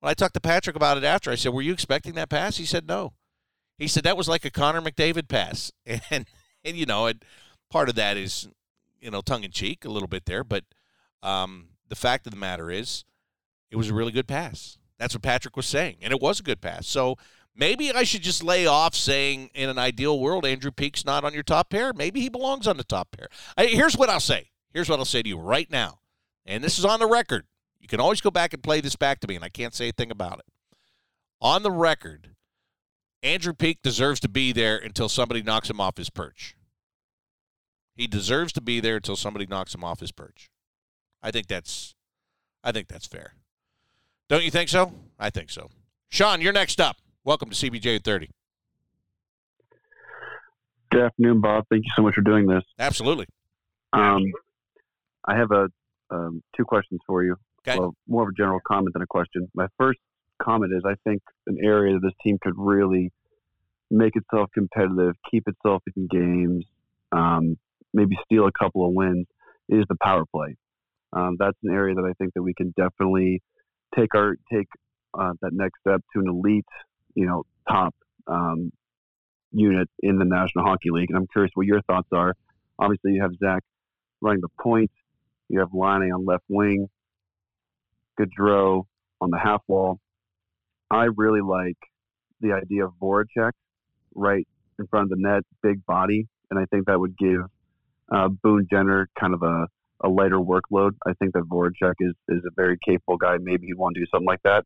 When 0.00 0.10
I 0.10 0.14
talked 0.14 0.34
to 0.34 0.40
Patrick 0.40 0.76
about 0.76 0.98
it 0.98 1.04
after, 1.04 1.30
I 1.30 1.36
said, 1.36 1.52
"Were 1.52 1.62
you 1.62 1.72
expecting 1.72 2.14
that 2.14 2.28
pass?" 2.28 2.56
He 2.56 2.66
said, 2.66 2.86
"No." 2.86 3.12
He 3.78 3.88
said 3.88 4.04
that 4.04 4.16
was 4.16 4.28
like 4.28 4.44
a 4.44 4.50
Connor 4.50 4.80
McDavid 4.80 5.28
pass, 5.28 5.72
and 5.86 6.26
and 6.64 6.76
you 6.76 6.86
know, 6.86 7.10
part 7.70 7.88
of 7.88 7.94
that 7.94 8.16
is 8.16 8.48
you 9.00 9.10
know 9.10 9.20
tongue 9.20 9.44
in 9.44 9.50
cheek 9.50 9.84
a 9.84 9.90
little 9.90 10.08
bit 10.08 10.26
there, 10.26 10.44
but 10.44 10.64
um, 11.22 11.68
the 11.88 11.96
fact 11.96 12.26
of 12.26 12.32
the 12.32 12.38
matter 12.38 12.70
is, 12.70 13.04
it 13.70 13.76
was 13.76 13.88
a 13.88 13.94
really 13.94 14.12
good 14.12 14.28
pass. 14.28 14.78
That's 14.98 15.14
what 15.14 15.22
Patrick 15.22 15.56
was 15.56 15.66
saying, 15.66 15.96
and 16.02 16.12
it 16.12 16.20
was 16.20 16.40
a 16.40 16.42
good 16.42 16.60
pass. 16.60 16.86
So 16.86 17.16
maybe 17.54 17.92
I 17.92 18.04
should 18.04 18.22
just 18.22 18.42
lay 18.42 18.66
off 18.66 18.94
saying 18.94 19.50
in 19.54 19.68
an 19.68 19.78
ideal 19.78 20.18
world 20.18 20.44
Andrew 20.44 20.70
Peeke's 20.70 21.04
not 21.04 21.24
on 21.24 21.34
your 21.34 21.42
top 21.42 21.70
pair. 21.70 21.92
Maybe 21.92 22.20
he 22.20 22.28
belongs 22.28 22.66
on 22.66 22.76
the 22.76 22.84
top 22.84 23.10
pair. 23.10 23.28
I, 23.56 23.66
here's 23.66 23.96
what 23.96 24.10
I'll 24.10 24.20
say. 24.20 24.50
Here's 24.72 24.88
what 24.88 24.98
I'll 24.98 25.04
say 25.04 25.22
to 25.22 25.28
you 25.28 25.38
right 25.38 25.70
now, 25.70 26.00
and 26.44 26.62
this 26.64 26.78
is 26.78 26.84
on 26.84 26.98
the 27.00 27.06
record. 27.06 27.46
You 27.78 27.88
can 27.88 28.00
always 28.00 28.20
go 28.20 28.30
back 28.30 28.52
and 28.52 28.62
play 28.62 28.80
this 28.80 28.96
back 28.96 29.20
to 29.20 29.28
me, 29.28 29.36
and 29.36 29.44
I 29.44 29.48
can't 29.48 29.74
say 29.74 29.90
a 29.90 29.92
thing 29.92 30.10
about 30.10 30.38
it. 30.38 30.46
On 31.40 31.62
the 31.62 31.70
record, 31.70 32.30
Andrew 33.22 33.52
Peeke 33.52 33.82
deserves 33.82 34.20
to 34.20 34.28
be 34.28 34.52
there 34.52 34.76
until 34.76 35.08
somebody 35.08 35.42
knocks 35.42 35.70
him 35.70 35.80
off 35.80 35.96
his 35.96 36.10
perch. 36.10 36.56
He 37.94 38.06
deserves 38.06 38.52
to 38.54 38.60
be 38.60 38.80
there 38.80 38.96
until 38.96 39.16
somebody 39.16 39.46
knocks 39.46 39.74
him 39.74 39.84
off 39.84 40.00
his 40.00 40.12
perch. 40.12 40.50
I 41.22 41.30
think 41.30 41.46
that's 41.46 41.94
I 42.62 42.72
think 42.72 42.88
that's 42.88 43.06
fair. 43.06 43.34
Don't 44.28 44.42
you 44.42 44.50
think 44.50 44.68
so? 44.68 44.92
I 45.18 45.30
think 45.30 45.50
so. 45.50 45.70
Sean, 46.08 46.40
you're 46.40 46.52
next 46.52 46.80
up. 46.80 46.96
Welcome 47.26 47.48
to 47.48 47.56
CBJ 47.56 48.04
30. 48.04 48.28
Good 50.90 51.00
afternoon, 51.04 51.40
Bob. 51.40 51.64
Thank 51.70 51.84
you 51.84 51.90
so 51.96 52.02
much 52.02 52.14
for 52.14 52.20
doing 52.20 52.46
this. 52.46 52.62
Absolutely. 52.78 53.24
Um, 53.94 54.22
I 55.26 55.36
have 55.36 55.50
a 55.50 55.68
um, 56.10 56.42
two 56.54 56.64
questions 56.64 57.00
for 57.06 57.24
you. 57.24 57.36
Okay. 57.66 57.78
Well, 57.78 57.94
more 58.06 58.24
of 58.24 58.28
a 58.28 58.32
general 58.36 58.60
comment 58.68 58.92
than 58.92 59.00
a 59.00 59.06
question. 59.06 59.50
My 59.54 59.68
first 59.78 59.98
comment 60.42 60.72
is 60.76 60.82
I 60.84 60.96
think 61.08 61.22
an 61.46 61.56
area 61.64 61.94
that 61.94 62.00
this 62.02 62.12
team 62.22 62.36
could 62.42 62.52
really 62.58 63.10
make 63.90 64.16
itself 64.16 64.50
competitive, 64.52 65.14
keep 65.30 65.44
itself 65.48 65.82
in 65.96 66.06
games, 66.10 66.66
um, 67.12 67.56
maybe 67.94 68.18
steal 68.24 68.46
a 68.46 68.52
couple 68.52 68.86
of 68.86 68.92
wins 68.92 69.26
is 69.70 69.84
the 69.88 69.96
power 70.02 70.24
play. 70.30 70.56
Um, 71.14 71.36
that's 71.38 71.56
an 71.62 71.72
area 71.72 71.94
that 71.94 72.04
I 72.04 72.12
think 72.18 72.34
that 72.34 72.42
we 72.42 72.52
can 72.52 72.74
definitely 72.76 73.40
take 73.96 74.14
our 74.14 74.36
take 74.52 74.66
uh, 75.18 75.32
that 75.40 75.52
next 75.54 75.80
step 75.80 76.02
to 76.12 76.20
an 76.20 76.28
elite, 76.28 76.64
you 77.14 77.26
know, 77.26 77.44
top 77.68 77.94
um, 78.26 78.72
unit 79.52 79.88
in 80.00 80.18
the 80.18 80.24
National 80.24 80.64
Hockey 80.64 80.90
League. 80.90 81.10
And 81.10 81.16
I'm 81.16 81.26
curious 81.26 81.52
what 81.54 81.66
your 81.66 81.80
thoughts 81.82 82.08
are. 82.12 82.34
Obviously, 82.78 83.12
you 83.12 83.22
have 83.22 83.32
Zach 83.42 83.62
running 84.20 84.40
the 84.40 84.48
point. 84.60 84.90
You 85.48 85.60
have 85.60 85.70
Liney 85.70 86.12
on 86.12 86.24
left 86.24 86.44
wing. 86.48 86.88
Gaudreau 88.18 88.84
on 89.20 89.30
the 89.30 89.38
half 89.38 89.62
wall. 89.68 89.98
I 90.90 91.08
really 91.16 91.40
like 91.40 91.78
the 92.40 92.52
idea 92.52 92.84
of 92.84 92.92
Voracek 93.00 93.52
right 94.14 94.46
in 94.78 94.86
front 94.86 95.04
of 95.04 95.10
the 95.10 95.16
net, 95.18 95.42
big 95.62 95.84
body, 95.86 96.28
and 96.50 96.58
I 96.58 96.66
think 96.66 96.86
that 96.86 96.98
would 96.98 97.16
give 97.16 97.40
uh, 98.14 98.28
Boone 98.28 98.66
Jenner 98.70 99.08
kind 99.18 99.34
of 99.34 99.42
a, 99.42 99.66
a 100.02 100.08
lighter 100.08 100.38
workload. 100.38 100.92
I 101.06 101.12
think 101.14 101.32
that 101.34 101.42
Voracek 101.42 101.94
is, 102.00 102.14
is 102.28 102.42
a 102.46 102.50
very 102.54 102.78
capable 102.84 103.16
guy. 103.16 103.36
Maybe 103.40 103.66
he'd 103.66 103.78
want 103.78 103.94
to 103.94 104.00
do 104.00 104.06
something 104.12 104.26
like 104.26 104.42
that. 104.44 104.64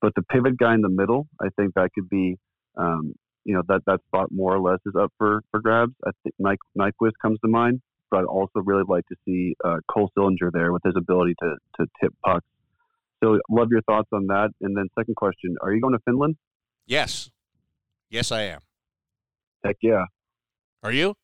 But 0.00 0.12
the 0.14 0.22
pivot 0.22 0.58
guy 0.58 0.74
in 0.74 0.82
the 0.82 0.88
middle, 0.88 1.26
I 1.40 1.48
think 1.56 1.74
that 1.74 1.90
could 1.94 2.08
be, 2.08 2.36
um, 2.76 3.14
you 3.44 3.54
know, 3.54 3.62
that, 3.68 3.82
that 3.86 4.00
spot 4.06 4.28
more 4.30 4.54
or 4.54 4.60
less 4.60 4.78
is 4.86 4.94
up 4.98 5.12
for, 5.18 5.42
for 5.50 5.60
grabs. 5.60 5.92
I 6.06 6.10
think 6.22 6.34
Nyk, 6.40 6.56
Nyquist 6.78 7.12
comes 7.22 7.38
to 7.40 7.48
mind, 7.48 7.80
but 8.10 8.18
I'd 8.18 8.24
also 8.24 8.60
really 8.64 8.84
like 8.86 9.06
to 9.06 9.16
see 9.24 9.54
uh, 9.64 9.76
Cole 9.90 10.10
Sillinger 10.16 10.52
there 10.52 10.72
with 10.72 10.82
his 10.84 10.94
ability 10.96 11.34
to, 11.40 11.56
to 11.80 11.86
tip 12.00 12.12
pucks. 12.24 12.46
So, 13.24 13.38
love 13.48 13.68
your 13.70 13.80
thoughts 13.82 14.08
on 14.12 14.26
that. 14.26 14.50
And 14.60 14.76
then, 14.76 14.88
second 14.98 15.16
question: 15.16 15.56
Are 15.62 15.72
you 15.72 15.80
going 15.80 15.94
to 15.94 16.00
Finland? 16.04 16.36
Yes, 16.86 17.30
yes, 18.10 18.30
I 18.30 18.42
am. 18.42 18.60
Heck 19.64 19.76
yeah! 19.80 20.04
Are 20.82 20.92
you? 20.92 21.14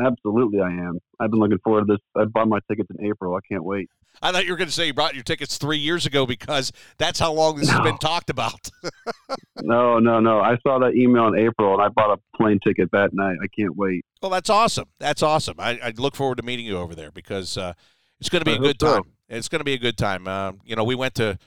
Absolutely, 0.00 0.60
I 0.60 0.68
am. 0.68 0.98
I've 1.18 1.30
been 1.30 1.40
looking 1.40 1.58
forward 1.64 1.86
to 1.88 1.94
this. 1.94 2.00
I 2.16 2.24
bought 2.24 2.48
my 2.48 2.60
tickets 2.70 2.88
in 2.96 3.04
April. 3.04 3.34
I 3.34 3.40
can't 3.50 3.64
wait. 3.64 3.88
I 4.22 4.32
thought 4.32 4.44
you 4.44 4.52
were 4.52 4.56
going 4.56 4.68
to 4.68 4.74
say 4.74 4.86
you 4.86 4.94
brought 4.94 5.14
your 5.14 5.22
tickets 5.22 5.56
three 5.56 5.78
years 5.78 6.04
ago 6.04 6.26
because 6.26 6.72
that's 6.98 7.18
how 7.18 7.32
long 7.32 7.56
this 7.56 7.68
no. 7.68 7.74
has 7.74 7.82
been 7.82 7.98
talked 7.98 8.28
about. 8.28 8.70
no, 9.62 9.98
no, 9.98 10.20
no. 10.20 10.40
I 10.40 10.58
saw 10.62 10.78
that 10.80 10.94
email 10.94 11.28
in 11.28 11.38
April 11.38 11.72
and 11.72 11.82
I 11.82 11.88
bought 11.88 12.18
a 12.18 12.36
plane 12.36 12.58
ticket 12.64 12.90
that 12.92 13.14
night. 13.14 13.36
I 13.42 13.46
can't 13.48 13.76
wait. 13.76 14.04
Well, 14.20 14.30
that's 14.30 14.50
awesome. 14.50 14.88
That's 14.98 15.22
awesome. 15.22 15.56
I, 15.58 15.78
I 15.82 15.92
look 15.96 16.16
forward 16.16 16.36
to 16.36 16.42
meeting 16.42 16.66
you 16.66 16.76
over 16.76 16.94
there 16.94 17.10
because 17.10 17.56
uh, 17.56 17.72
it's 18.20 18.28
going 18.28 18.40
to 18.40 18.44
be 18.44 18.52
I 18.52 18.56
a 18.56 18.58
good 18.58 18.78
time. 18.78 19.02
So. 19.04 19.10
It's 19.30 19.48
going 19.48 19.60
to 19.60 19.64
be 19.64 19.74
a 19.74 19.78
good 19.78 19.96
time. 19.96 20.28
Uh, 20.28 20.52
you 20.64 20.76
know, 20.76 20.84
we 20.84 20.94
went 20.94 21.14
to 21.14 21.38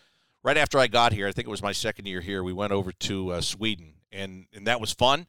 right 0.41 0.58
after 0.58 0.80
I 0.80 0.88
got 0.88 1.13
here. 1.13 1.28
I 1.28 1.32
think 1.32 1.47
it 1.47 1.52
was 1.52 1.62
my 1.62 1.73
second 1.73 2.08
year 2.08 2.21
here. 2.21 2.43
We 2.43 2.54
went 2.54 2.71
over 2.71 2.91
to 2.91 3.34
uh, 3.34 3.41
Sweden, 3.41 3.95
and 4.12 4.45
and 4.54 4.65
that 4.67 4.80
was 4.80 4.93
fun. 4.93 5.28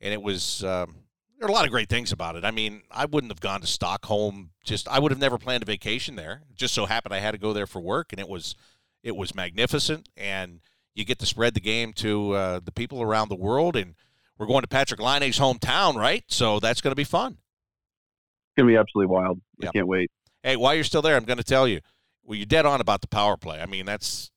And 0.00 0.12
it 0.12 0.20
was 0.20 0.62
um, 0.64 0.96
there 1.38 1.48
are 1.48 1.50
a 1.50 1.54
lot 1.54 1.64
of 1.64 1.70
great 1.70 1.88
things 1.88 2.12
about 2.12 2.36
it. 2.36 2.44
I 2.44 2.50
mean, 2.50 2.82
I 2.90 3.06
wouldn't 3.06 3.32
have 3.32 3.40
gone 3.40 3.60
to 3.60 3.66
Stockholm. 3.66 4.50
Just 4.64 4.88
I 4.88 4.98
would 4.98 5.12
have 5.12 5.20
never 5.20 5.38
planned 5.38 5.62
a 5.62 5.66
vacation 5.66 6.16
there. 6.16 6.42
It 6.50 6.56
just 6.56 6.74
so 6.74 6.86
happened 6.86 7.14
I 7.14 7.18
had 7.18 7.32
to 7.32 7.38
go 7.38 7.52
there 7.52 7.66
for 7.66 7.80
work, 7.80 8.12
and 8.12 8.20
it 8.20 8.28
was 8.28 8.54
it 9.02 9.16
was 9.16 9.34
magnificent. 9.34 10.08
And 10.16 10.60
you 10.94 11.04
get 11.04 11.18
to 11.18 11.26
spread 11.26 11.54
the 11.54 11.60
game 11.60 11.92
to 11.94 12.32
uh, 12.32 12.60
the 12.64 12.72
people 12.72 13.02
around 13.02 13.28
the 13.28 13.34
world. 13.34 13.76
And 13.76 13.94
we're 14.38 14.46
going 14.46 14.62
to 14.62 14.68
Patrik 14.68 15.00
Laine's 15.00 15.38
hometown, 15.38 15.96
right? 15.96 16.24
So 16.28 16.60
that's 16.60 16.80
going 16.80 16.92
to 16.92 16.96
be 16.96 17.04
fun. 17.04 17.32
It's 17.32 18.56
going 18.56 18.68
to 18.68 18.72
be 18.72 18.76
absolutely 18.76 19.12
wild. 19.12 19.40
Yep. 19.58 19.70
I 19.70 19.72
can't 19.72 19.88
wait. 19.88 20.10
Hey, 20.42 20.56
while 20.56 20.74
you're 20.74 20.84
still 20.84 21.02
there, 21.02 21.16
I'm 21.16 21.24
going 21.24 21.38
to 21.38 21.44
tell 21.44 21.66
you 21.66 21.80
well, 22.24 22.36
you're 22.36 22.46
dead 22.46 22.66
on 22.66 22.80
about 22.80 23.00
the 23.00 23.08
power 23.08 23.36
play. 23.36 23.60
I 23.60 23.66
mean, 23.66 23.86
that's 23.86 24.30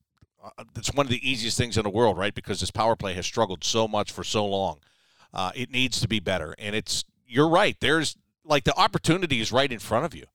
uh, 0.44 0.64
that's 0.74 0.94
one 0.94 1.06
of 1.06 1.10
the 1.10 1.30
easiest 1.30 1.58
things 1.58 1.78
in 1.78 1.84
the 1.84 1.90
world, 1.90 2.18
right? 2.18 2.34
Because 2.34 2.60
this 2.60 2.72
power 2.72 2.96
play 2.96 3.14
has 3.14 3.26
struggled 3.26 3.64
so 3.64 3.88
much 3.88 4.12
for 4.12 4.24
so 4.24 4.46
long. 4.46 4.80
Uh, 5.38 5.52
it 5.56 5.70
needs 5.72 6.02
to 6.02 6.08
be 6.08 6.20
better, 6.20 6.56
and 6.58 6.76
it's 6.76 7.06
you're 7.28 7.48
right. 7.48 7.78
There's 7.80 8.18
like 8.44 8.64
the 8.64 8.76
opportunity 8.76 9.40
is 9.40 9.52
right 9.52 9.72
in 9.72 9.78
front 9.78 10.04
of 10.04 10.16
you. 10.16 10.26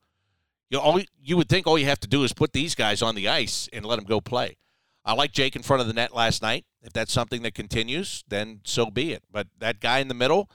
You 0.71 0.79
all 0.79 1.01
you 1.21 1.37
would 1.37 1.49
think 1.49 1.67
all 1.67 1.77
you 1.77 1.87
have 1.87 2.01
to 2.01 2.09
do 2.09 2.23
is 2.23 2.33
put 2.33 2.53
these 2.53 2.77
guys 2.77 3.03
on 3.03 3.17
the 3.17 3.29
ice 3.29 3.69
and 3.73 3.85
let 3.85 3.97
them 3.97 4.05
go 4.05 4.21
play. 4.21 4.59
I 5.05 5.15
like 5.15 5.33
Jake 5.33 5.57
in 5.57 5.62
front 5.62 5.81
of 5.81 5.88
the 5.88 5.93
net 5.93 6.15
last 6.15 6.41
night. 6.41 6.65
If 6.83 6.93
that's 6.93 7.12
something 7.12 7.43
that 7.43 7.55
continues, 7.55 8.23
then 8.29 8.61
so 8.65 8.91
be 8.91 9.12
it. 9.12 9.25
But 9.31 9.49
that 9.59 9.81
guy 9.81 9.99
in 9.99 10.07
the 10.07 10.15
middle, 10.15 10.49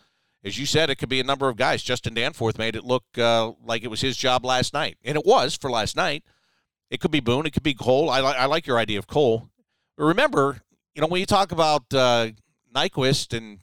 as 0.44 0.58
you 0.58 0.66
said, 0.66 0.90
it 0.90 0.96
could 0.96 1.10
be 1.10 1.20
a 1.20 1.26
number 1.26 1.50
of 1.50 1.58
guys. 1.58 1.84
Justin 1.84 2.14
Danforth 2.14 2.58
made 2.58 2.78
it 2.78 2.86
look 2.86 3.04
uh, 3.18 3.52
like 3.62 3.84
it 3.84 3.90
was 3.90 4.00
his 4.00 4.16
job 4.16 4.46
last 4.46 4.74
night, 4.74 4.98
and 5.04 5.18
it 5.18 5.26
was 5.26 5.58
for 5.58 5.70
last 5.70 5.98
night. 5.98 6.24
It 6.90 7.02
could 7.02 7.12
be 7.12 7.20
Boone. 7.20 7.46
It 7.46 7.52
could 7.52 7.64
be 7.64 7.74
Cole. 7.74 8.10
I, 8.10 8.22
li- 8.22 8.38
I 8.38 8.46
like 8.46 8.66
your 8.66 8.78
idea 8.78 8.98
of 8.98 9.08
Cole. 9.08 9.50
But 9.98 10.06
remember, 10.06 10.62
you 10.96 11.02
know, 11.02 11.08
when 11.08 11.20
you 11.20 11.26
talk 11.26 11.52
about 11.52 11.94
uh, 11.94 12.30
Nyquist, 12.74 13.36
and 13.36 13.60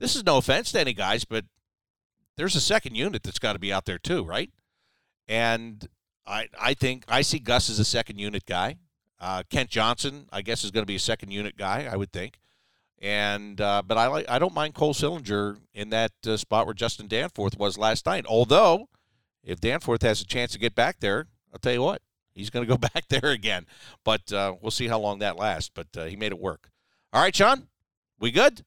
this 0.00 0.16
is 0.16 0.24
no 0.24 0.38
offense 0.38 0.72
to 0.72 0.80
any 0.80 0.92
guys, 0.92 1.24
but 1.24 1.44
there's 2.36 2.56
a 2.56 2.60
second 2.60 2.96
unit 2.96 3.22
that's 3.22 3.38
got 3.38 3.52
to 3.52 3.58
be 3.58 3.72
out 3.72 3.84
there 3.84 3.98
too, 3.98 4.24
right? 4.24 4.50
And 5.28 5.86
I, 6.26 6.48
I 6.58 6.74
think 6.74 7.04
I 7.06 7.22
see 7.22 7.38
Gus 7.38 7.70
as 7.70 7.78
a 7.78 7.84
second 7.84 8.18
unit 8.18 8.46
guy. 8.46 8.78
Uh, 9.20 9.42
Kent 9.50 9.68
Johnson, 9.68 10.26
I 10.32 10.42
guess, 10.42 10.64
is 10.64 10.70
going 10.70 10.82
to 10.82 10.86
be 10.86 10.96
a 10.96 11.00
second 11.00 11.30
unit 11.30 11.56
guy. 11.56 11.86
I 11.90 11.96
would 11.96 12.12
think. 12.12 12.40
And 13.00 13.60
uh, 13.60 13.82
but 13.86 13.96
I 13.98 14.06
like 14.08 14.28
I 14.28 14.38
don't 14.38 14.54
mind 14.54 14.74
Cole 14.74 14.94
Sillinger 14.94 15.58
in 15.72 15.90
that 15.90 16.12
uh, 16.26 16.36
spot 16.36 16.66
where 16.66 16.74
Justin 16.74 17.08
Danforth 17.08 17.58
was 17.58 17.78
last 17.78 18.06
night. 18.06 18.26
Although, 18.26 18.88
if 19.42 19.60
Danforth 19.60 20.02
has 20.02 20.20
a 20.20 20.26
chance 20.26 20.52
to 20.52 20.58
get 20.58 20.74
back 20.74 21.00
there, 21.00 21.26
I'll 21.52 21.58
tell 21.58 21.72
you 21.72 21.82
what, 21.82 22.02
he's 22.32 22.50
going 22.50 22.66
to 22.66 22.70
go 22.70 22.76
back 22.94 23.08
there 23.08 23.30
again. 23.30 23.66
But 24.04 24.32
uh, 24.32 24.54
we'll 24.60 24.70
see 24.70 24.88
how 24.88 24.98
long 24.98 25.18
that 25.20 25.36
lasts. 25.36 25.70
But 25.74 25.88
uh, 25.96 26.04
he 26.04 26.16
made 26.16 26.32
it 26.32 26.38
work. 26.38 26.70
All 27.12 27.22
right, 27.22 27.34
Sean, 27.34 27.68
we 28.18 28.30
good? 28.30 28.64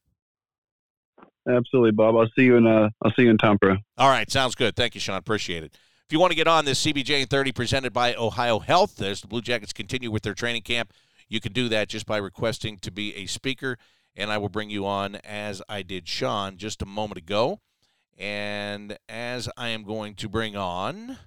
Absolutely, 1.48 1.92
Bob. 1.92 2.16
I'll 2.16 2.30
see 2.36 2.44
you 2.44 2.58
in 2.58 2.68
uh, 2.68 2.90
I'll 3.04 3.12
see 3.14 3.24
you 3.24 3.30
in 3.30 3.38
Tampere. 3.38 3.78
All 3.98 4.10
right, 4.10 4.30
sounds 4.32 4.56
good. 4.56 4.76
Thank 4.76 4.96
you, 4.96 5.02
Sean. 5.02 5.18
Appreciate 5.18 5.64
it. 5.64 5.78
If 6.06 6.12
you 6.12 6.20
want 6.20 6.32
to 6.32 6.36
get 6.36 6.48
on 6.48 6.66
this 6.66 6.84
CBJ 6.86 7.22
and 7.22 7.30
30 7.30 7.52
presented 7.52 7.94
by 7.94 8.14
Ohio 8.16 8.60
Health, 8.60 9.02
as 9.02 9.22
the 9.22 9.28
Blue 9.28 9.42
Jackets 9.42 9.74
continue 9.74 10.12
with 10.12 10.24
their 10.24 10.34
training 10.34 10.62
camp, 10.62 10.94
you 11.28 11.40
can 11.40 11.54
do 11.54 11.70
that 11.70 11.90
just 11.90 12.06
by 12.06 12.18
requesting 12.18 12.78
to 12.80 12.92
be 12.92 13.16
a 13.16 13.26
speaker, 13.26 13.78
and 14.16 14.32
I 14.32 14.38
will 14.38 14.50
bring 14.50 14.70
you 14.70 14.86
on 14.86 15.16
as 15.16 15.62
I 15.68 15.82
did 15.82 16.08
Sean 16.08 16.58
just 16.58 16.82
a 16.82 16.86
moment 16.86 17.18
ago. 17.18 17.60
And 18.18 18.98
as 19.10 19.50
I 19.58 19.70
am 19.70 19.84
going 19.84 20.14
to 20.16 20.30
bring 20.30 20.56
on 20.56 21.18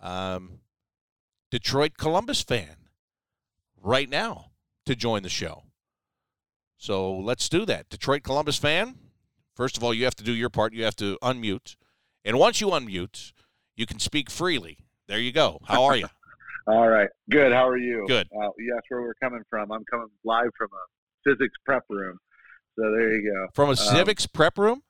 um, 0.00 0.60
Detroit 1.50 1.98
Columbus 1.98 2.42
fan 2.42 2.76
right 3.82 4.08
now 4.08 4.46
to 4.86 4.96
join 4.96 5.22
the 5.22 5.28
show. 5.28 5.64
So 6.78 7.14
let's 7.16 7.48
do 7.48 7.64
that. 7.66 7.88
Detroit 7.88 8.22
Columbus 8.22 8.58
fan, 8.58 8.96
first 9.56 9.76
of 9.76 9.82
all, 9.82 9.92
you 9.92 10.04
have 10.04 10.14
to 10.16 10.24
do 10.24 10.32
your 10.32 10.50
part. 10.50 10.72
You 10.72 10.84
have 10.84 10.96
to 10.96 11.18
unmute. 11.22 11.76
And 12.24 12.38
once 12.38 12.60
you 12.60 12.68
unmute, 12.68 13.32
you 13.76 13.86
can 13.86 13.98
speak 13.98 14.30
freely. 14.30 14.78
There 15.08 15.18
you 15.18 15.32
go. 15.32 15.58
How 15.64 15.84
are 15.84 15.96
you? 15.96 16.08
all 16.66 16.88
right. 16.88 17.08
Good. 17.30 17.52
How 17.52 17.68
are 17.68 17.78
you? 17.78 18.04
Good. 18.06 18.28
Uh, 18.32 18.50
where 18.88 19.02
we're 19.02 19.14
coming 19.22 19.42
from. 19.50 19.72
I'm 19.72 19.84
coming 19.90 20.08
live 20.24 20.50
from 20.56 20.68
a 20.72 21.30
physics 21.30 21.54
prep 21.64 21.84
room. 21.88 22.18
So 22.78 22.82
there 22.92 23.14
you 23.14 23.32
go. 23.32 23.48
From 23.54 23.68
a 23.68 23.70
um, 23.70 23.76
civics 23.76 24.26
prep 24.26 24.58
room? 24.58 24.82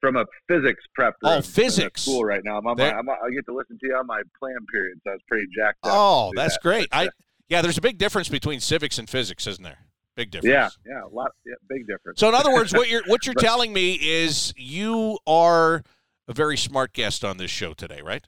from 0.00 0.16
a 0.16 0.24
physics 0.48 0.82
prep 0.94 1.14
room. 1.22 1.32
Oh, 1.38 1.42
physics 1.42 2.02
school 2.02 2.24
right 2.24 2.42
now. 2.44 2.58
I'm 2.58 2.66
on 2.66 2.76
my, 2.76 2.90
I'm, 2.90 3.08
I 3.08 3.30
get 3.34 3.44
to 3.46 3.54
listen 3.54 3.78
to 3.80 3.86
you 3.86 3.96
on 3.96 4.06
my 4.06 4.22
plan 4.38 4.56
period, 4.72 4.98
so 5.04 5.10
I 5.10 5.14
was 5.14 5.22
pretty 5.28 5.46
jacked 5.54 5.78
up. 5.84 5.92
Oh, 5.92 6.32
that's 6.34 6.54
that. 6.54 6.62
great. 6.62 6.88
I 6.92 7.08
yeah, 7.48 7.60
there's 7.60 7.78
a 7.78 7.82
big 7.82 7.98
difference 7.98 8.28
between 8.28 8.60
civics 8.60 8.98
and 8.98 9.08
physics, 9.08 9.46
isn't 9.46 9.62
there? 9.62 9.78
Big 10.14 10.30
difference. 10.30 10.76
Yeah, 10.84 10.92
yeah, 10.94 11.04
a 11.04 11.08
lot, 11.08 11.32
yeah, 11.46 11.54
big 11.68 11.86
difference. 11.86 12.20
So 12.20 12.28
in 12.28 12.34
other 12.34 12.52
words, 12.52 12.72
what 12.72 12.88
you're 12.88 13.02
what 13.06 13.24
you're 13.26 13.34
but, 13.34 13.42
telling 13.42 13.72
me 13.72 13.94
is 13.94 14.52
you 14.56 15.18
are 15.26 15.82
a 16.28 16.32
very 16.32 16.56
smart 16.56 16.92
guest 16.92 17.24
on 17.24 17.38
this 17.38 17.50
show 17.50 17.72
today, 17.72 18.00
right? 18.02 18.26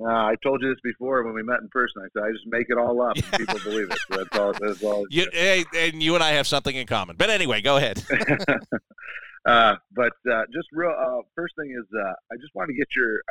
Uh, 0.00 0.06
I 0.08 0.34
told 0.42 0.62
you 0.62 0.68
this 0.68 0.80
before 0.82 1.22
when 1.24 1.34
we 1.34 1.42
met 1.42 1.60
in 1.60 1.68
person. 1.68 2.02
I 2.02 2.08
said 2.12 2.22
I 2.24 2.32
just 2.32 2.46
make 2.46 2.66
it 2.68 2.78
all 2.78 3.02
up, 3.02 3.16
and 3.16 3.32
people 3.32 3.58
believe 3.64 3.90
it. 3.90 3.98
So 4.10 4.16
that's 4.16 4.38
all. 4.38 4.52
That's 4.52 4.82
all. 4.82 5.04
You, 5.10 5.26
hey, 5.32 5.64
and 5.76 6.02
you 6.02 6.14
and 6.14 6.22
I 6.22 6.30
have 6.32 6.46
something 6.46 6.74
in 6.74 6.86
common. 6.86 7.16
But 7.16 7.30
anyway, 7.30 7.60
go 7.60 7.76
ahead. 7.76 8.02
Uh, 9.44 9.74
but 9.92 10.12
uh, 10.30 10.42
just 10.52 10.68
real 10.72 10.94
uh, 10.96 11.22
first 11.34 11.54
thing 11.56 11.74
is 11.76 11.84
uh, 11.98 12.12
I 12.30 12.36
just 12.40 12.54
want 12.54 12.68
to 12.68 12.74
get 12.74 12.86
your 12.94 13.22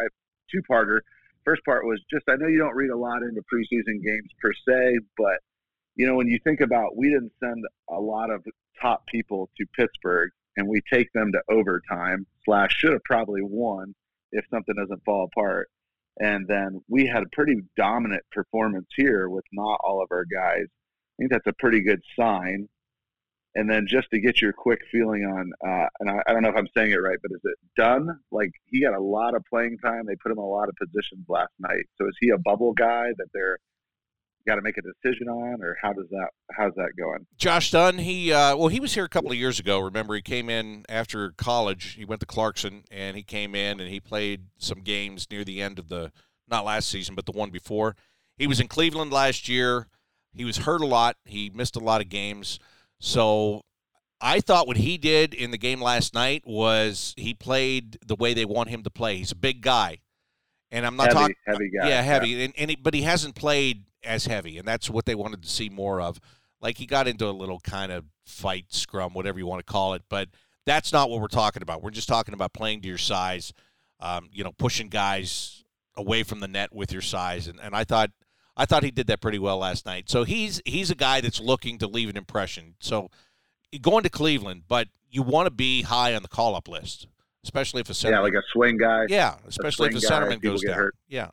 two 0.51 0.61
parter. 0.69 0.99
First 1.45 1.63
part 1.63 1.85
was 1.85 2.01
just 2.11 2.25
I 2.27 2.35
know 2.35 2.47
you 2.47 2.57
don't 2.57 2.75
read 2.75 2.89
a 2.89 2.97
lot 2.97 3.23
into 3.23 3.41
preseason 3.47 4.03
games 4.03 4.29
per 4.41 4.51
se, 4.67 4.99
but 5.17 5.39
you 5.95 6.07
know 6.07 6.15
when 6.15 6.27
you 6.27 6.39
think 6.43 6.61
about 6.61 6.95
we 6.95 7.09
didn't 7.09 7.33
send 7.39 7.63
a 7.89 7.99
lot 7.99 8.29
of 8.29 8.45
top 8.81 9.05
people 9.07 9.49
to 9.57 9.65
Pittsburgh 9.75 10.31
and 10.57 10.67
we 10.67 10.81
take 10.91 11.11
them 11.13 11.31
to 11.31 11.41
overtime 11.49 12.25
slash 12.45 12.73
should 12.73 12.93
have 12.93 13.03
probably 13.03 13.41
won 13.41 13.93
if 14.31 14.45
something 14.49 14.75
doesn't 14.75 15.03
fall 15.05 15.25
apart. 15.31 15.69
And 16.19 16.47
then 16.47 16.81
we 16.89 17.05
had 17.05 17.23
a 17.23 17.29
pretty 17.31 17.55
dominant 17.77 18.23
performance 18.31 18.87
here 18.95 19.29
with 19.29 19.45
not 19.53 19.79
all 19.83 20.01
of 20.01 20.09
our 20.11 20.25
guys. 20.25 20.65
I 20.65 21.13
think 21.17 21.31
that's 21.31 21.47
a 21.47 21.53
pretty 21.53 21.81
good 21.81 22.01
sign 22.19 22.67
and 23.55 23.69
then 23.69 23.85
just 23.87 24.09
to 24.11 24.19
get 24.19 24.41
your 24.41 24.53
quick 24.53 24.79
feeling 24.91 25.23
on, 25.25 25.51
uh, 25.65 25.87
and 25.99 26.09
I, 26.09 26.21
I, 26.25 26.33
don't 26.33 26.43
know 26.43 26.49
if 26.49 26.55
I'm 26.55 26.69
saying 26.75 26.91
it 26.91 27.01
right, 27.01 27.17
but 27.21 27.31
is 27.31 27.41
it 27.43 27.57
done? 27.75 28.07
Like 28.31 28.51
he 28.67 28.81
got 28.81 28.93
a 28.93 29.01
lot 29.01 29.35
of 29.35 29.43
playing 29.49 29.77
time. 29.79 30.05
They 30.05 30.15
put 30.15 30.31
him 30.31 30.37
in 30.37 30.43
a 30.43 30.47
lot 30.47 30.69
of 30.69 30.75
positions 30.75 31.25
last 31.27 31.51
night. 31.59 31.85
So 31.97 32.07
is 32.07 32.15
he 32.21 32.29
a 32.29 32.37
bubble 32.37 32.73
guy 32.73 33.09
that 33.17 33.27
they're 33.33 33.57
got 34.47 34.55
to 34.55 34.61
make 34.61 34.77
a 34.77 34.81
decision 34.81 35.27
on, 35.27 35.61
or 35.61 35.77
how 35.81 35.93
does 35.93 36.07
that 36.09 36.29
how's 36.51 36.73
that 36.75 36.91
going? 36.97 37.25
Josh 37.37 37.71
Dunne, 37.71 37.99
he 37.99 38.31
uh, 38.31 38.55
well, 38.55 38.67
he 38.67 38.79
was 38.79 38.93
here 38.93 39.05
a 39.05 39.09
couple 39.09 39.31
of 39.31 39.37
years 39.37 39.59
ago. 39.59 39.79
Remember, 39.79 40.15
he 40.15 40.21
came 40.21 40.49
in 40.49 40.85
after 40.89 41.31
college. 41.31 41.93
He 41.93 42.05
went 42.05 42.19
to 42.21 42.25
Clarkson, 42.25 42.83
and 42.91 43.15
he 43.15 43.23
came 43.23 43.55
in 43.55 43.79
and 43.79 43.89
he 43.89 43.99
played 43.99 44.45
some 44.57 44.81
games 44.81 45.27
near 45.31 45.43
the 45.43 45.61
end 45.61 45.79
of 45.79 45.89
the 45.89 46.11
not 46.47 46.65
last 46.65 46.89
season, 46.89 47.15
but 47.15 47.25
the 47.25 47.31
one 47.31 47.49
before. 47.49 47.95
He 48.37 48.47
was 48.47 48.59
in 48.59 48.67
Cleveland 48.67 49.11
last 49.11 49.47
year. 49.47 49.87
He 50.33 50.45
was 50.45 50.57
hurt 50.57 50.81
a 50.81 50.85
lot. 50.85 51.17
He 51.25 51.49
missed 51.49 51.75
a 51.75 51.79
lot 51.79 52.01
of 52.01 52.09
games. 52.09 52.59
So 52.99 53.63
I 54.21 54.39
thought 54.39 54.67
what 54.67 54.77
he 54.77 54.97
did 54.97 55.33
in 55.33 55.51
the 55.51 55.57
game 55.57 55.81
last 55.81 56.13
night 56.13 56.43
was 56.45 57.13
he 57.17 57.33
played 57.33 57.97
the 58.05 58.15
way 58.15 58.33
they 58.33 58.45
want 58.45 58.69
him 58.69 58.83
to 58.83 58.89
play. 58.89 59.17
He's 59.17 59.31
a 59.31 59.35
big 59.35 59.61
guy, 59.61 59.99
and 60.71 60.85
I'm 60.85 60.95
not 60.95 61.11
talking 61.11 61.35
heavy 61.47 61.71
guy. 61.71 61.89
Yeah, 61.89 62.01
heavy, 62.01 62.29
yeah. 62.29 62.45
And, 62.45 62.53
and 62.57 62.69
he, 62.69 62.75
but 62.75 62.93
he 62.93 63.01
hasn't 63.01 63.35
played 63.35 63.85
as 64.03 64.25
heavy, 64.25 64.57
and 64.57 64.67
that's 64.67 64.89
what 64.89 65.05
they 65.05 65.15
wanted 65.15 65.41
to 65.43 65.49
see 65.49 65.69
more 65.69 66.01
of. 66.01 66.19
Like 66.61 66.77
he 66.77 66.85
got 66.85 67.07
into 67.07 67.27
a 67.27 67.31
little 67.31 67.59
kind 67.59 67.91
of 67.91 68.05
fight, 68.25 68.65
scrum, 68.69 69.13
whatever 69.13 69.39
you 69.39 69.45
want 69.45 69.65
to 69.65 69.71
call 69.71 69.93
it. 69.93 70.03
But 70.09 70.29
that's 70.65 70.93
not 70.93 71.09
what 71.09 71.19
we're 71.21 71.27
talking 71.27 71.61
about. 71.61 71.81
We're 71.81 71.91
just 71.91 72.07
talking 72.07 72.33
about 72.33 72.53
playing 72.53 72.81
to 72.81 72.87
your 72.87 72.97
size, 72.97 73.53
um, 73.99 74.29
you 74.31 74.43
know, 74.43 74.51
pushing 74.51 74.89
guys 74.89 75.63
away 75.95 76.23
from 76.23 76.39
the 76.39 76.47
net 76.47 76.73
with 76.73 76.91
your 76.91 77.01
size. 77.01 77.47
And, 77.47 77.59
and 77.59 77.75
I 77.75 77.83
thought 77.83 78.11
I 78.55 78.65
thought 78.65 78.83
he 78.83 78.91
did 78.91 79.07
that 79.07 79.21
pretty 79.21 79.39
well 79.39 79.57
last 79.57 79.85
night. 79.85 80.09
So 80.09 80.23
he's 80.23 80.61
he's 80.65 80.91
a 80.91 80.95
guy 80.95 81.21
that's 81.21 81.39
looking 81.39 81.77
to 81.79 81.87
leave 81.87 82.09
an 82.09 82.17
impression. 82.17 82.75
So 82.79 83.09
going 83.81 84.03
to 84.03 84.09
Cleveland, 84.09 84.63
but 84.67 84.87
you 85.09 85.23
want 85.23 85.47
to 85.47 85.51
be 85.51 85.83
high 85.83 86.15
on 86.15 86.21
the 86.21 86.27
call 86.27 86.55
up 86.55 86.67
list, 86.67 87.07
especially 87.43 87.81
if 87.81 87.89
a 87.89 87.93
center. 87.93 88.17
Yeah, 88.17 88.21
like 88.21 88.33
a 88.33 88.43
swing 88.53 88.77
guy. 88.77 89.05
Yeah, 89.09 89.35
especially 89.47 89.89
if 89.89 89.95
a 89.95 89.99
centerman 90.05 90.41
goes 90.41 90.61
down. 90.61 90.75
Hurt. 90.75 90.95
Yeah, 91.07 91.29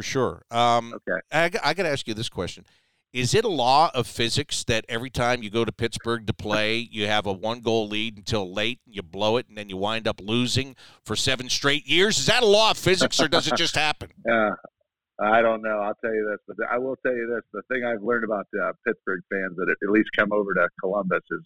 for 0.00 0.04
sure. 0.04 0.42
Um, 0.50 0.94
okay. 0.94 1.20
I, 1.30 1.44
I 1.62 1.74
got 1.74 1.82
to 1.82 1.90
ask 1.90 2.08
you 2.08 2.14
this 2.14 2.30
question: 2.30 2.64
Is 3.12 3.34
it 3.34 3.44
a 3.44 3.48
law 3.48 3.90
of 3.92 4.06
physics 4.06 4.64
that 4.64 4.86
every 4.88 5.10
time 5.10 5.42
you 5.42 5.50
go 5.50 5.62
to 5.62 5.72
Pittsburgh 5.72 6.26
to 6.26 6.32
play, 6.32 6.78
you 6.78 7.06
have 7.06 7.26
a 7.26 7.32
one 7.32 7.60
goal 7.60 7.86
lead 7.86 8.16
until 8.16 8.50
late, 8.50 8.80
and 8.86 8.94
you 8.94 9.02
blow 9.02 9.36
it, 9.36 9.46
and 9.48 9.58
then 9.58 9.68
you 9.68 9.76
wind 9.76 10.08
up 10.08 10.18
losing 10.22 10.74
for 11.04 11.16
seven 11.16 11.50
straight 11.50 11.86
years? 11.86 12.18
Is 12.18 12.26
that 12.26 12.42
a 12.42 12.46
law 12.46 12.70
of 12.70 12.78
physics, 12.78 13.20
or 13.20 13.28
does 13.28 13.46
it 13.46 13.56
just 13.56 13.76
happen? 13.76 14.10
Uh, 14.30 14.52
I 15.22 15.42
don't 15.42 15.60
know. 15.60 15.80
I'll 15.80 15.98
tell 16.02 16.14
you 16.14 16.26
this, 16.30 16.40
but 16.48 16.66
I 16.72 16.78
will 16.78 16.96
tell 17.04 17.12
you 17.12 17.28
this: 17.28 17.44
the 17.52 17.60
thing 17.70 17.84
I've 17.84 18.02
learned 18.02 18.24
about 18.24 18.46
uh, 18.56 18.72
Pittsburgh 18.86 19.20
fans 19.30 19.54
that 19.56 19.68
at 19.68 19.90
least 19.90 20.08
come 20.16 20.32
over 20.32 20.54
to 20.54 20.66
Columbus 20.80 21.20
is 21.30 21.44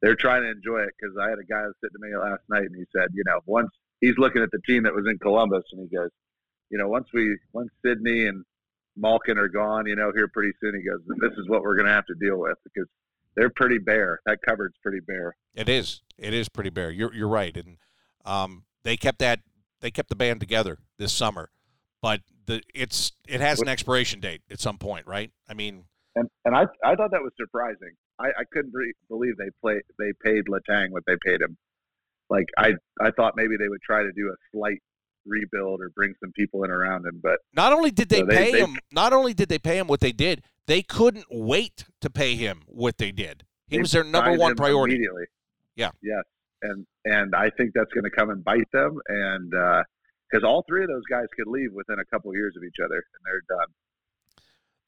they're 0.00 0.16
trying 0.16 0.44
to 0.44 0.50
enjoy 0.50 0.78
it. 0.78 0.94
Because 0.98 1.14
I 1.20 1.28
had 1.28 1.38
a 1.38 1.44
guy 1.44 1.60
sitting 1.84 1.92
to 1.92 2.08
me 2.08 2.16
last 2.16 2.40
night, 2.48 2.64
and 2.64 2.74
he 2.74 2.84
said, 2.96 3.08
you 3.12 3.22
know, 3.26 3.40
once 3.44 3.68
he's 4.00 4.16
looking 4.16 4.42
at 4.42 4.50
the 4.50 4.60
team 4.66 4.84
that 4.84 4.94
was 4.94 5.04
in 5.06 5.18
Columbus, 5.18 5.64
and 5.72 5.86
he 5.86 5.94
goes, 5.94 6.08
you 6.72 6.78
know, 6.78 6.88
once 6.88 7.06
we 7.12 7.36
once 7.52 7.68
Sidney 7.84 8.26
and 8.26 8.44
Malkin 8.96 9.38
are 9.38 9.48
gone, 9.48 9.86
you 9.86 9.94
know, 9.94 10.10
here 10.14 10.26
pretty 10.26 10.52
soon, 10.60 10.74
he 10.74 10.82
goes, 10.82 11.00
this 11.20 11.38
is 11.38 11.48
what 11.48 11.62
we're 11.62 11.76
going 11.76 11.86
to 11.86 11.92
have 11.92 12.06
to 12.06 12.14
deal 12.14 12.38
with 12.38 12.56
because 12.64 12.88
they're 13.36 13.50
pretty 13.50 13.78
bare. 13.78 14.20
That 14.26 14.38
cupboard's 14.46 14.76
pretty 14.82 15.00
bare. 15.06 15.36
It 15.54 15.68
is. 15.68 16.00
It 16.18 16.32
is 16.34 16.48
pretty 16.48 16.70
bare. 16.70 16.90
You're 16.90 17.14
you're 17.14 17.28
right, 17.28 17.54
and 17.56 17.76
um, 18.24 18.64
they 18.84 18.96
kept 18.96 19.18
that 19.18 19.40
they 19.80 19.90
kept 19.90 20.08
the 20.08 20.16
band 20.16 20.40
together 20.40 20.78
this 20.98 21.12
summer, 21.12 21.50
but 22.00 22.20
the 22.46 22.62
it's 22.74 23.12
it 23.28 23.40
has 23.40 23.60
an 23.60 23.68
expiration 23.68 24.20
date 24.20 24.42
at 24.50 24.60
some 24.60 24.78
point, 24.78 25.06
right? 25.06 25.30
I 25.48 25.54
mean, 25.54 25.84
and 26.16 26.28
and 26.44 26.56
I 26.56 26.62
I 26.84 26.94
thought 26.94 27.10
that 27.10 27.22
was 27.22 27.32
surprising. 27.36 27.92
I, 28.18 28.28
I 28.28 28.44
couldn't 28.50 28.72
re- 28.72 28.94
believe 29.08 29.36
they 29.36 29.50
play 29.60 29.80
they 29.98 30.12
paid 30.24 30.44
Letang 30.46 30.90
what 30.90 31.02
they 31.06 31.16
paid 31.24 31.40
him. 31.40 31.56
Like 32.30 32.46
I 32.56 32.72
I 33.00 33.10
thought 33.10 33.34
maybe 33.36 33.56
they 33.58 33.68
would 33.68 33.82
try 33.82 34.02
to 34.02 34.12
do 34.12 34.28
a 34.28 34.36
slight 34.56 34.80
rebuild 35.26 35.80
or 35.80 35.90
bring 35.90 36.14
some 36.20 36.32
people 36.32 36.64
in 36.64 36.70
around 36.70 37.06
him, 37.06 37.20
but 37.22 37.38
not 37.54 37.72
only 37.72 37.90
did 37.90 38.08
they, 38.08 38.20
so 38.20 38.26
they 38.26 38.36
pay 38.36 38.52
they, 38.52 38.60
him, 38.60 38.78
not 38.92 39.12
only 39.12 39.34
did 39.34 39.48
they 39.48 39.58
pay 39.58 39.78
him 39.78 39.86
what 39.86 40.00
they 40.00 40.12
did, 40.12 40.42
they 40.66 40.82
couldn't 40.82 41.26
wait 41.30 41.84
to 42.00 42.10
pay 42.10 42.34
him 42.34 42.62
what 42.66 42.98
they 42.98 43.12
did. 43.12 43.44
He 43.68 43.78
was 43.78 43.92
their 43.92 44.04
number 44.04 44.36
one 44.36 44.54
priority 44.54 44.94
immediately. 44.94 45.24
Yeah. 45.76 45.90
Yes, 46.02 46.24
and 46.62 46.86
and 47.04 47.34
I 47.34 47.50
think 47.50 47.72
that's 47.74 47.92
going 47.92 48.04
to 48.04 48.10
come 48.10 48.30
and 48.30 48.44
bite 48.44 48.70
them, 48.72 48.98
and 49.08 49.50
because 49.50 50.44
uh, 50.44 50.48
all 50.48 50.64
three 50.68 50.82
of 50.82 50.88
those 50.88 51.04
guys 51.10 51.26
could 51.36 51.50
leave 51.50 51.72
within 51.72 51.98
a 51.98 52.04
couple 52.04 52.30
of 52.30 52.36
years 52.36 52.54
of 52.56 52.64
each 52.64 52.76
other, 52.84 52.94
and 52.94 53.22
they're 53.24 53.56
done. 53.56 53.68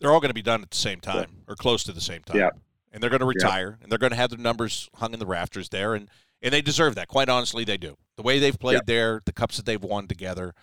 They're 0.01 0.13
all 0.13 0.21
going 0.21 0.31
to 0.31 0.35
be 0.35 0.43
done 0.43 0.63
at 0.63 0.71
the 0.71 0.77
same 0.77 1.01
time 1.01 1.29
yeah. 1.31 1.53
or 1.53 1.57
close 1.57 1.85
to 1.85 1.93
the 1.93 2.01
same 2.01 2.23
time. 2.23 2.37
Yeah. 2.37 2.51
And 2.95 3.03
they're 3.03 3.11
going 3.11 3.21
to 3.21 3.27
retire, 3.27 3.77
and 3.83 3.91
they're 3.91 3.99
going 3.99 4.13
to 4.13 4.17
have 4.17 4.31
their 4.31 4.39
numbers 4.39 4.89
hung 4.95 5.13
in 5.13 5.19
the 5.19 5.27
rafters 5.27 5.69
there, 5.69 5.95
and 5.95 6.09
and 6.41 6.53
they 6.53 6.63
deserve 6.63 6.95
that. 6.95 7.09
Quite 7.09 7.29
honestly, 7.29 7.65
they 7.65 7.77
do. 7.77 7.97
The 8.17 8.23
way 8.23 8.39
they've 8.39 8.59
played 8.59 8.83
there, 8.87 9.21
the 9.25 9.33
cups 9.33 9.57
that 9.57 9.67
they've 9.67 9.83
won 9.83 10.07
together, 10.07 10.55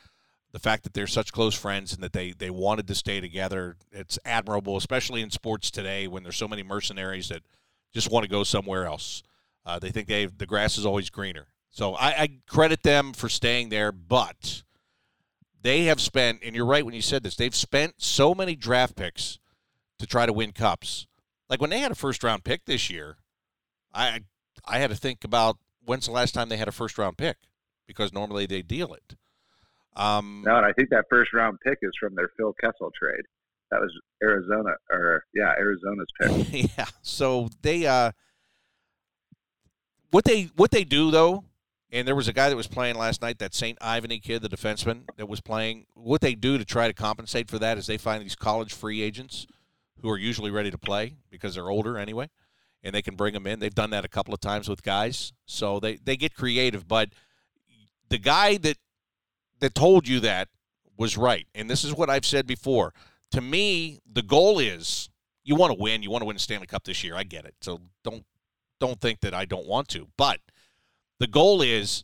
the 0.54 0.60
fact 0.60 0.84
that 0.84 0.94
they're 0.94 1.08
such 1.08 1.34
close 1.34 1.56
friends 1.56 1.94
and 1.94 2.02
that 2.04 2.14
they 2.14 2.32
they 2.32 2.50
wanted 2.50 2.88
to 2.88 2.96
stay 2.96 3.20
together, 3.20 3.76
it's 3.92 4.18
admirable, 4.24 4.78
especially 4.78 5.22
in 5.22 5.30
sports 5.30 5.70
today 5.70 6.08
when 6.08 6.24
there's 6.24 6.38
so 6.38 6.48
many 6.48 6.64
mercenaries 6.64 7.28
that 7.30 7.44
just 7.94 8.10
want 8.10 8.24
to 8.24 8.30
go 8.30 8.46
somewhere 8.46 8.86
else. 8.86 9.24
Uh, 9.66 9.78
they 9.78 9.92
think 9.92 10.08
they 10.08 10.26
the 10.26 10.46
grass 10.46 10.78
is 10.78 10.86
always 10.86 11.10
greener. 11.10 11.48
So 11.70 11.96
I, 11.96 12.08
I 12.10 12.30
credit 12.48 12.84
them 12.84 13.12
for 13.14 13.28
staying 13.28 13.70
there, 13.70 13.92
but 13.92 14.64
they 15.62 15.84
have 15.86 16.02
spent, 16.02 16.40
and 16.44 16.56
you're 16.56 16.66
right 16.66 16.86
when 16.86 16.94
you 16.94 17.02
said 17.02 17.24
this, 17.24 17.36
they've 17.36 17.56
spent 17.56 17.96
so 17.98 18.34
many 18.34 18.56
draft 18.56 18.96
picks 18.96 19.40
to 20.00 20.08
try 20.08 20.26
to 20.26 20.34
win 20.34 20.52
cups. 20.52 21.08
Like 21.52 21.60
when 21.60 21.70
they 21.70 21.80
had 21.80 21.92
a 21.92 21.96
first 21.96 22.24
round 22.24 22.46
pick 22.46 22.64
this 22.64 22.90
year, 22.90 23.18
I 23.94 24.22
I 24.66 24.80
had 24.80 24.90
to 24.90 24.96
think 24.96 25.26
about 25.26 25.58
when's 25.84 26.06
the 26.06 26.14
last 26.14 26.34
time 26.34 26.48
they 26.48 26.56
had 26.56 26.70
a 26.70 26.72
first 26.72 26.98
round 26.98 27.18
pick 27.18 27.36
because 27.86 28.14
normally 28.14 28.46
they 28.46 28.62
deal 28.62 28.94
it. 28.94 29.18
Um, 29.98 30.44
no, 30.46 30.56
and 30.56 30.66
I 30.66 30.72
think 30.72 30.90
that 30.92 31.06
first 31.10 31.34
round 31.34 31.60
pick 31.62 31.80
is 31.82 31.92
from 32.00 32.16
their 32.16 32.30
Phil 32.38 32.54
Kessel 32.54 32.90
trade. 32.98 33.26
That 33.70 33.82
was 33.82 33.92
Arizona, 34.24 34.76
or 34.90 35.26
yeah, 35.36 35.52
Arizona's 35.60 36.08
pick. 36.22 36.72
yeah. 36.78 36.86
So 37.02 37.50
they, 37.62 37.86
uh, 37.86 38.14
what 40.12 40.24
they 40.24 40.44
what 40.56 40.72
they 40.72 40.86
do 40.86 41.12
though, 41.12 41.44
and 41.92 42.08
there 42.08 42.16
was 42.16 42.30
a 42.30 42.34
guy 42.34 42.48
that 42.48 42.56
was 42.56 42.68
playing 42.68 42.96
last 42.96 43.22
night, 43.22 43.40
that 43.40 43.54
St. 43.54 43.78
Ivany 43.80 44.24
kid, 44.24 44.42
the 44.42 44.48
defenseman 44.48 45.02
that 45.18 45.28
was 45.28 45.42
playing. 45.42 45.86
What 45.96 46.22
they 46.22 46.34
do 46.34 46.58
to 46.58 46.64
try 46.64 46.88
to 46.88 46.94
compensate 46.94 47.50
for 47.50 47.60
that 47.60 47.78
is 47.78 47.88
they 47.88 47.98
find 47.98 48.24
these 48.24 48.36
college 48.36 48.74
free 48.74 49.02
agents 49.02 49.48
who 50.02 50.10
are 50.10 50.18
usually 50.18 50.52
ready 50.52 50.72
to 50.72 50.78
play 50.78 51.16
because 51.30 51.56
they're 51.56 51.70
older 51.70 51.98
anyway, 51.98 52.30
and 52.84 52.94
they 52.94 53.02
can 53.02 53.16
bring 53.16 53.34
them 53.34 53.48
in. 53.48 53.60
They've 53.60 53.74
done 53.74 53.92
that 53.92 54.06
a 54.06 54.10
couple 54.10 54.34
of 54.34 54.40
times 54.40 54.68
with 54.68 54.84
guys, 54.84 55.34
so 55.46 55.80
they 55.80 55.96
they 55.96 56.18
get 56.18 56.36
creative. 56.36 56.88
But 56.88 57.10
the 58.10 58.18
guy 58.18 58.58
that 58.58 58.78
that 59.60 59.76
told 59.76 60.08
you 60.08 60.20
that 60.22 60.50
was 60.98 61.18
right, 61.18 61.48
and 61.56 61.70
this 61.70 61.84
is 61.84 61.94
what 61.94 62.10
I've 62.10 62.26
said 62.26 62.48
before. 62.48 62.94
To 63.32 63.42
me, 63.42 64.00
the 64.12 64.22
goal 64.22 64.60
is 64.60 65.10
you 65.44 65.56
want 65.56 65.72
to 65.72 65.82
win. 65.82 66.04
You 66.04 66.12
want 66.12 66.22
to 66.22 66.26
win 66.26 66.36
the 66.36 66.42
Stanley 66.42 66.68
Cup 66.68 66.84
this 66.84 67.04
year. 67.04 67.16
I 67.16 67.24
get 67.24 67.46
it. 67.46 67.56
So 67.62 67.80
don't 68.04 68.26
don't 68.80 69.00
think 69.00 69.22
that 69.22 69.34
I 69.34 69.46
don't 69.46 69.68
want 69.68 69.88
to. 69.90 70.08
But 70.18 70.40
the 71.20 71.28
goal 71.28 71.62
is 71.62 72.04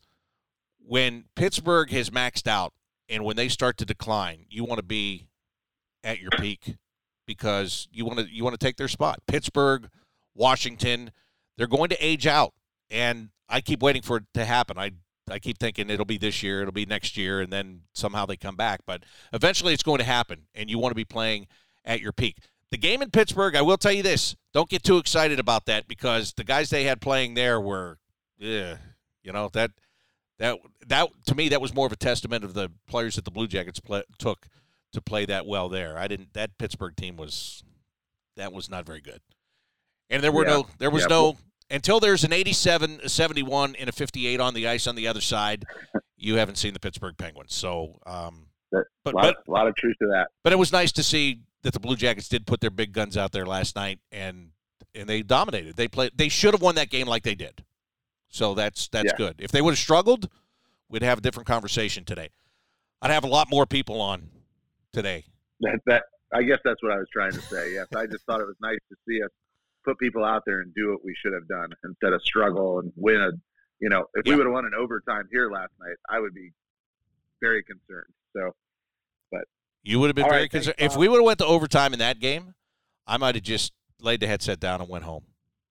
when 0.85 1.25
Pittsburgh 1.35 1.89
has 1.91 2.09
maxed 2.11 2.47
out 2.47 2.73
and 3.09 3.25
when 3.25 3.35
they 3.35 3.49
start 3.49 3.77
to 3.77 3.85
decline, 3.85 4.45
you 4.49 4.63
want 4.63 4.79
to 4.79 4.85
be 4.85 5.27
at 6.03 6.19
your 6.19 6.31
peak 6.31 6.75
because 7.27 7.87
you 7.91 8.05
want 8.05 8.19
to 8.19 8.25
you 8.33 8.43
want 8.43 8.59
to 8.59 8.65
take 8.65 8.77
their 8.77 8.87
spot. 8.87 9.19
Pittsburgh, 9.27 9.89
Washington, 10.33 11.11
they're 11.57 11.67
going 11.67 11.89
to 11.89 12.05
age 12.05 12.25
out, 12.25 12.53
and 12.89 13.29
I 13.47 13.61
keep 13.61 13.81
waiting 13.83 14.01
for 14.01 14.17
it 14.17 14.23
to 14.33 14.45
happen. 14.45 14.79
I 14.79 14.93
I 15.29 15.39
keep 15.39 15.59
thinking 15.59 15.89
it'll 15.89 16.05
be 16.05 16.17
this 16.17 16.41
year, 16.41 16.61
it'll 16.61 16.71
be 16.71 16.85
next 16.85 17.17
year, 17.17 17.41
and 17.41 17.51
then 17.51 17.81
somehow 17.93 18.25
they 18.25 18.37
come 18.37 18.55
back. 18.55 18.81
But 18.87 19.03
eventually, 19.33 19.73
it's 19.73 19.83
going 19.83 19.99
to 19.99 20.03
happen, 20.03 20.43
and 20.55 20.69
you 20.69 20.79
want 20.79 20.91
to 20.91 20.95
be 20.95 21.05
playing 21.05 21.47
at 21.85 22.01
your 22.01 22.13
peak. 22.13 22.37
The 22.71 22.77
game 22.77 23.01
in 23.01 23.11
Pittsburgh, 23.11 23.55
I 23.55 23.61
will 23.61 23.77
tell 23.77 23.91
you 23.91 24.03
this: 24.03 24.35
don't 24.53 24.69
get 24.69 24.83
too 24.83 24.97
excited 24.97 25.39
about 25.39 25.65
that 25.65 25.87
because 25.87 26.33
the 26.33 26.43
guys 26.43 26.69
they 26.69 26.85
had 26.85 27.01
playing 27.01 27.33
there 27.33 27.59
were, 27.59 27.99
yeah, 28.37 28.77
you 29.21 29.31
know 29.31 29.49
that 29.53 29.71
that 30.39 30.57
that 30.87 31.09
to 31.25 31.35
me 31.35 31.49
that 31.49 31.61
was 31.61 31.73
more 31.73 31.85
of 31.85 31.91
a 31.91 31.97
testament 31.97 32.43
of 32.43 32.53
the 32.53 32.71
players 32.87 33.15
that 33.15 33.25
the 33.25 33.31
Blue 33.31 33.47
Jackets 33.47 33.79
play, 33.79 34.03
took 34.17 34.47
to 34.93 35.01
play 35.01 35.25
that 35.25 35.45
well 35.45 35.69
there. 35.69 35.97
I 35.97 36.07
didn't. 36.07 36.33
That 36.33 36.57
Pittsburgh 36.57 36.95
team 36.95 37.17
was 37.17 37.63
that 38.35 38.53
was 38.53 38.69
not 38.69 38.85
very 38.85 39.01
good, 39.01 39.21
and 40.09 40.23
there 40.23 40.31
were 40.31 40.45
Yeah. 40.45 40.53
no 40.53 40.67
there 40.79 40.89
was 40.91 41.03
Yeah. 41.03 41.07
no 41.09 41.37
until 41.69 41.99
there's 41.99 42.23
an 42.23 42.31
87, 42.31 43.01
a 43.03 43.09
71, 43.09 43.75
and 43.75 43.89
a 43.89 43.91
58 43.91 44.39
on 44.39 44.53
the 44.53 44.67
ice 44.67 44.87
on 44.87 44.95
the 44.95 45.07
other 45.07 45.19
side. 45.21 45.65
You 46.15 46.35
haven't 46.35 46.55
seen 46.57 46.73
the 46.73 46.79
Pittsburgh 46.79 47.17
Penguins, 47.17 47.53
so 47.53 47.99
um, 48.05 48.47
but 48.71 48.85
a 49.13 49.17
lot, 49.17 49.35
but 49.45 49.47
a 49.47 49.51
lot 49.51 49.67
of 49.67 49.75
truth 49.75 49.95
to 50.01 50.07
that. 50.07 50.27
but 50.43 50.51
it 50.53 50.57
was 50.57 50.71
nice 50.71 50.91
to 50.93 51.03
see 51.03 51.41
that 51.63 51.73
the 51.73 51.79
Blue 51.79 51.95
Jackets 51.95 52.27
did 52.29 52.47
put 52.47 52.61
their 52.61 52.69
big 52.69 52.91
guns 52.93 53.17
out 53.17 53.31
there 53.31 53.45
last 53.45 53.75
night 53.75 53.99
and 54.11 54.51
and 54.95 55.07
they 55.07 55.21
dominated. 55.21 55.75
They 55.75 55.87
played. 55.87 56.11
They 56.15 56.29
should 56.29 56.53
have 56.53 56.61
won 56.61 56.75
that 56.75 56.89
game 56.89 57.07
like 57.07 57.23
they 57.23 57.35
did. 57.35 57.63
So 58.29 58.53
that's 58.55 58.87
that's 58.87 59.11
Yeah. 59.11 59.17
good. 59.17 59.35
If 59.39 59.51
they 59.51 59.61
would 59.61 59.71
have 59.71 59.79
struggled, 59.79 60.29
we'd 60.89 61.01
have 61.03 61.19
a 61.19 61.21
different 61.21 61.45
conversation 61.47 62.03
today. 62.05 62.29
I'd 63.01 63.11
have 63.11 63.23
a 63.23 63.27
lot 63.27 63.47
more 63.49 63.65
people 63.67 64.01
on 64.01 64.29
today. 64.97 65.23
That, 65.61 65.79
that 65.85 66.03
I 66.33 66.43
guess 66.43 66.59
that's 66.65 66.81
what 66.83 66.91
I 66.91 66.97
was 66.97 67.07
trying 67.13 67.31
to 67.31 67.41
say. 67.41 67.73
Yes, 67.73 67.87
I 67.95 68.05
just 68.05 68.25
thought 68.25 68.41
it 68.41 68.47
was 68.47 68.57
nice 68.61 68.79
to 68.89 68.95
see 69.07 69.21
us 69.23 69.29
put 69.85 69.97
people 69.99 70.25
out 70.25 70.43
there 70.45 70.59
and 70.61 70.73
do 70.75 70.91
what 70.91 71.05
we 71.05 71.15
should 71.23 71.33
have 71.33 71.47
done 71.47 71.69
instead 71.85 72.13
of 72.13 72.21
struggle 72.23 72.79
and 72.79 72.91
win 72.95 73.21
a. 73.21 73.31
You 73.79 73.89
know, 73.89 74.05
if 74.15 74.25
Yeah. 74.25 74.33
we 74.33 74.37
would 74.37 74.47
have 74.47 74.53
won 74.53 74.65
an 74.65 74.73
overtime 74.77 75.27
here 75.31 75.51
last 75.51 75.71
night, 75.79 75.95
I 76.09 76.19
would 76.19 76.33
be 76.33 76.51
very 77.41 77.63
concerned. 77.63 78.11
So 78.35 78.51
but 79.31 79.43
You 79.83 79.99
would 79.99 80.07
have 80.07 80.15
been 80.15 80.25
very 80.25 80.41
right, 80.43 80.51
concerned 80.51 80.75
if 80.79 80.95
we 80.97 81.07
would 81.07 81.17
have 81.17 81.25
went 81.25 81.39
to 81.39 81.45
overtime 81.45 81.93
in 81.93 81.99
that 81.99 82.19
game. 82.19 82.55
I 83.05 83.17
might 83.17 83.35
have 83.35 83.43
just 83.43 83.71
laid 84.01 84.19
the 84.19 84.27
headset 84.27 84.59
down 84.59 84.81
and 84.81 84.89
went 84.89 85.03
home. 85.05 85.23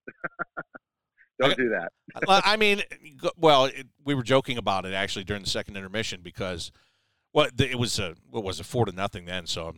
don't 1.41 1.57
do 1.57 1.69
that. 1.71 1.93
I 2.29 2.57
mean, 2.57 2.83
well, 3.37 3.67
it, 3.67 3.87
we 4.05 4.15
were 4.15 4.23
joking 4.23 4.57
about 4.57 4.87
it 4.87 4.95
actually 4.95 5.25
during 5.25 5.43
the 5.43 5.51
second 5.51 5.77
intermission 5.77 6.21
because, 6.23 6.71
well, 7.37 7.49
it 7.59 7.79
was 7.79 7.99
a 7.99 8.15
what 8.31 8.43
was 8.43 8.59
it 8.61 8.65
four 8.65 8.87
to 8.87 8.93
nothing 8.93 9.27
then. 9.27 9.47
So 9.47 9.75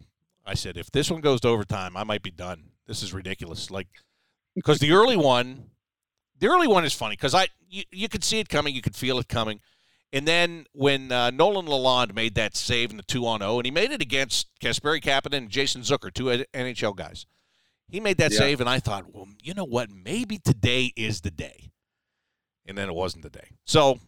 I 0.46 0.54
said, 0.54 0.76
if 0.76 0.92
this 0.92 1.10
one 1.10 1.20
goes 1.20 1.40
to 1.40 1.48
overtime, 1.48 1.96
I 1.96 2.04
might 2.04 2.22
be 2.22 2.30
done. 2.30 2.70
This 2.86 3.02
is 3.02 3.12
ridiculous. 3.12 3.68
Like, 3.68 3.88
because 4.54 4.78
the 4.78 4.92
early 4.92 5.16
one, 5.16 5.70
the 6.38 6.46
early 6.46 6.68
one 6.68 6.84
is 6.84 6.94
funny 6.94 7.16
because 7.16 7.34
I 7.34 7.48
you, 7.68 7.82
you 7.90 8.08
could 8.08 8.22
see 8.22 8.38
it 8.38 8.48
coming, 8.48 8.76
you 8.76 8.80
could 8.80 8.94
feel 8.94 9.18
it 9.18 9.28
coming, 9.28 9.60
and 10.12 10.26
then 10.26 10.66
when 10.72 11.10
uh, 11.10 11.30
Nolan 11.30 11.66
Lalonde 11.66 12.14
made 12.14 12.36
that 12.36 12.54
save 12.56 12.92
in 12.92 12.96
the 12.96 13.02
two 13.02 13.26
on 13.26 13.40
zero, 13.40 13.58
and 13.58 13.66
he 13.66 13.72
made 13.72 13.90
it 13.90 14.00
against 14.00 14.46
Kasperi 14.60 15.02
Kapanen 15.02 15.36
and 15.36 15.50
Jason 15.50 15.82
Zucker, 15.82 16.14
two 16.14 16.26
NHL 16.54 16.94
guys. 16.94 17.26
He 17.88 17.98
made 17.98 18.18
that 18.18 18.30
Yeah. 18.30 18.38
save, 18.38 18.60
and 18.60 18.68
I 18.70 18.78
thought, 18.78 19.12
well, 19.12 19.26
you 19.42 19.52
know 19.52 19.64
what? 19.64 19.90
Maybe 19.90 20.38
today 20.38 20.92
is 20.94 21.22
the 21.22 21.30
day. 21.32 21.72
And 22.66 22.76
then 22.78 22.88
it 22.88 22.94
wasn't 22.94 23.22
the 23.24 23.30
day. 23.30 23.48
So 23.64 23.98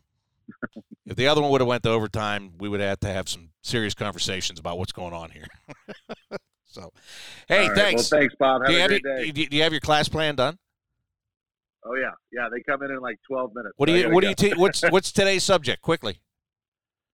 if 1.07 1.17
the 1.17 1.27
other 1.27 1.41
one 1.41 1.51
would 1.51 1.61
have 1.61 1.69
went 1.69 1.83
to 1.85 1.91
overtime, 1.91 2.53
we 2.59 2.69
would 2.69 2.81
have 2.81 3.01
to 3.01 3.09
have 3.09 3.29
some 3.29 3.51
serious 3.63 3.95
conversations 3.95 4.59
about 4.59 4.79
what's 4.79 4.93
going 4.93 5.13
on 5.13 5.31
here. 5.31 5.47
so, 6.67 6.93
hey, 7.49 7.69
right. 7.69 7.77
thanks. 7.77 8.11
Well, 8.11 8.21
thanks, 8.21 8.35
Bob. 8.39 8.63
Have 8.63 8.69
do, 8.69 8.73
you 8.73 8.79
a 8.79 8.83
have 8.83 8.91
your, 8.91 9.01
day. 9.01 9.31
do 9.31 9.57
you- 9.57 9.63
have 9.63 9.73
your 9.73 9.81
class 9.81 10.09
plan 10.09 10.35
done? 10.37 10.59
Oh 11.85 11.95
yeah, 11.95 12.11
yeah. 12.31 12.49
They 12.53 12.63
come 12.63 12.83
in 12.83 12.91
in 12.91 13.01
like 13.01 13.19
12 13.27 13.53
minutes. 13.55 13.73
What 13.77 13.87
do 13.87 13.95
you 13.97 14.11
What 14.11 14.21
do 14.23 14.29
you 14.29 14.35
te- 14.35 14.53
What's 14.55 14.83
What's 14.91 15.13
today's 15.13 15.45
subject? 15.45 15.81
Quickly. 15.81 16.21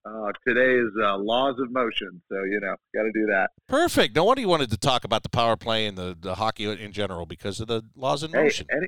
Uh, 0.04 0.30
today 0.46 0.74
is 0.74 0.90
uh, 1.02 1.16
laws 1.18 1.56
of 1.60 1.70
motion, 1.72 2.22
so 2.28 2.36
you 2.44 2.60
know, 2.60 2.74
got 2.94 3.02
to 3.04 3.12
do 3.12 3.26
that. 3.26 3.50
Perfect. 3.68 4.14
No 4.14 4.24
wonder 4.24 4.40
you 4.40 4.48
wanted 4.48 4.70
to 4.70 4.76
talk 4.76 5.02
about 5.04 5.22
the 5.24 5.28
power 5.28 5.56
play 5.56 5.86
and 5.86 5.98
the, 5.98 6.16
the 6.20 6.36
hockey 6.36 6.64
in 6.64 6.92
general 6.92 7.26
because 7.26 7.58
of 7.60 7.66
the 7.66 7.82
laws 7.96 8.22
in 8.22 8.30
Hey, 8.30 8.44
motion. 8.44 8.66
any 8.70 8.86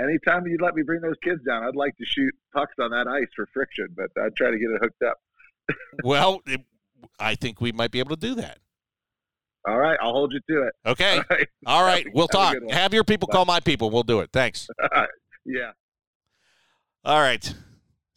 anytime 0.00 0.46
you'd 0.46 0.60
let 0.60 0.74
me 0.74 0.82
bring 0.82 1.00
those 1.00 1.16
kids 1.22 1.40
down, 1.46 1.64
I'd 1.64 1.76
like 1.76 1.96
to 1.98 2.04
shoot 2.04 2.34
pucks 2.52 2.74
on 2.80 2.90
that 2.90 3.06
ice 3.06 3.28
for 3.34 3.46
friction, 3.52 3.88
but 3.96 4.10
I'd 4.20 4.36
try 4.36 4.50
to 4.50 4.58
get 4.58 4.70
it 4.70 4.80
hooked 4.80 5.02
up. 5.02 5.18
well, 6.04 6.40
it, 6.46 6.62
I 7.18 7.34
think 7.34 7.60
we 7.60 7.72
might 7.72 7.90
be 7.90 7.98
able 7.98 8.16
to 8.16 8.20
do 8.20 8.34
that. 8.36 8.58
All 9.66 9.78
right, 9.78 9.98
I'll 10.00 10.12
hold 10.12 10.32
you 10.32 10.40
to 10.48 10.62
it. 10.62 10.74
Okay. 10.86 11.16
All 11.16 11.24
right. 11.30 11.48
All 11.66 11.84
right. 11.84 12.06
We'll 12.14 12.28
Have 12.32 12.54
talk. 12.54 12.70
Have 12.70 12.94
your 12.94 13.04
people 13.04 13.28
Bye. 13.28 13.32
call 13.32 13.44
my 13.44 13.60
people. 13.60 13.90
We'll 13.90 14.02
do 14.02 14.20
it. 14.20 14.30
Thanks. 14.32 14.68
yeah. 15.44 15.72
All 17.04 17.20
right. 17.20 17.54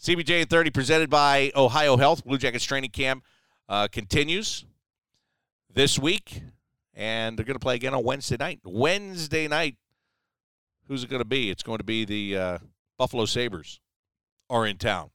CBJ 0.02 0.42
and 0.42 0.50
30 0.50 0.72
presented 0.72 1.10
by 1.10 1.52
Ohio 1.56 1.98
Health. 1.98 2.26
Blue 2.26 2.38
Jackets 2.38 2.64
training 2.64 2.90
camp 2.92 3.24
uh, 3.70 3.88
continues 3.88 4.66
this 5.74 6.00
week, 6.00 6.42
and 6.94 7.38
they're 7.38 7.46
going 7.46 7.56
to 7.56 7.60
play 7.60 7.76
again 7.76 7.94
on 7.94 8.04
Wednesday 8.04 8.38
night. 8.38 8.60
Wednesday 8.64 9.48
night, 9.48 9.76
who's 10.92 11.06
it 11.06 11.10
going 11.10 11.22
to 11.22 11.26
be? 11.26 11.50
It's 11.50 11.64
going 11.64 11.78
to 11.78 11.86
be 11.86 12.04
the 12.04 12.38
uh, 12.38 12.58
Buffalo 12.98 13.24
Sabres 13.24 13.80
are 14.50 14.68
in 14.68 14.76
town 14.76 15.12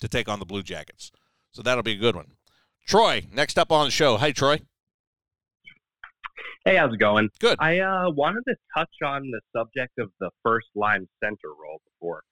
to 0.00 0.06
take 0.06 0.28
on 0.28 0.38
the 0.38 0.44
Blue 0.44 0.62
Jackets. 0.62 1.10
So 1.50 1.60
that'll 1.60 1.82
be 1.82 1.94
a 1.94 1.96
good 1.96 2.14
one. 2.14 2.34
Troy, 2.86 3.26
next 3.32 3.58
up 3.58 3.72
on 3.72 3.86
the 3.86 3.90
show. 3.90 4.16
Hi, 4.16 4.30
Troy. 4.30 4.60
Hey, 6.64 6.76
how's 6.76 6.94
it 6.94 7.00
going? 7.00 7.30
Good. 7.40 7.56
I 7.58 7.80
uh, 7.80 8.10
wanted 8.10 8.44
to 8.46 8.54
touch 8.76 8.92
on 9.04 9.28
the 9.28 9.40
subject 9.56 9.98
of 9.98 10.12
the 10.20 10.30
first 10.44 10.68
line 10.76 11.08
center 11.20 11.48
role 11.60 11.80
before. 11.84 12.22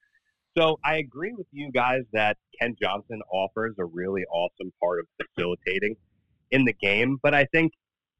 So 0.57 0.79
I 0.85 0.99
agree 0.99 1.33
with 1.37 1.49
you 1.51 1.73
guys 1.73 2.03
that 2.13 2.37
Kent 2.61 2.79
Johnson 2.81 3.21
offers 3.33 3.75
a 3.81 3.85
really 3.85 4.23
awesome 4.27 4.73
part 4.81 5.01
of 5.01 5.07
facilitating 5.21 5.97
in 6.53 6.65
the 6.67 6.73
game, 6.73 7.19
but 7.21 7.35
I 7.35 7.47
think 7.47 7.73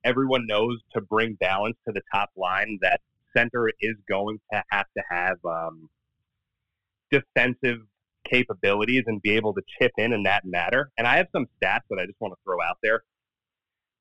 everyone 0.05 0.45
knows 0.49 0.79
to 0.95 1.01
bring 1.01 1.35
balance 1.35 1.77
to 1.87 1.93
the 1.93 2.03
top 2.13 2.31
line 2.37 2.81
that 2.83 3.01
center 3.37 3.71
is 3.81 3.97
going 4.09 4.39
to 4.53 4.63
have 4.71 4.87
to 4.97 5.03
have 5.11 5.37
um, 5.45 5.89
defensive 7.11 7.79
capabilities 8.29 9.05
and 9.07 9.23
be 9.23 9.33
able 9.33 9.55
to 9.55 9.63
chip 9.79 9.93
in 9.99 10.13
in 10.13 10.23
that 10.25 10.45
matter. 10.45 10.91
And 10.99 11.07
I 11.07 11.17
have 11.17 11.27
some 11.33 11.47
stats 11.63 11.83
that 11.91 11.99
I 12.01 12.07
just 12.07 12.21
want 12.21 12.33
to 12.33 12.39
throw 12.45 12.61
out 12.63 12.79
there 12.83 13.03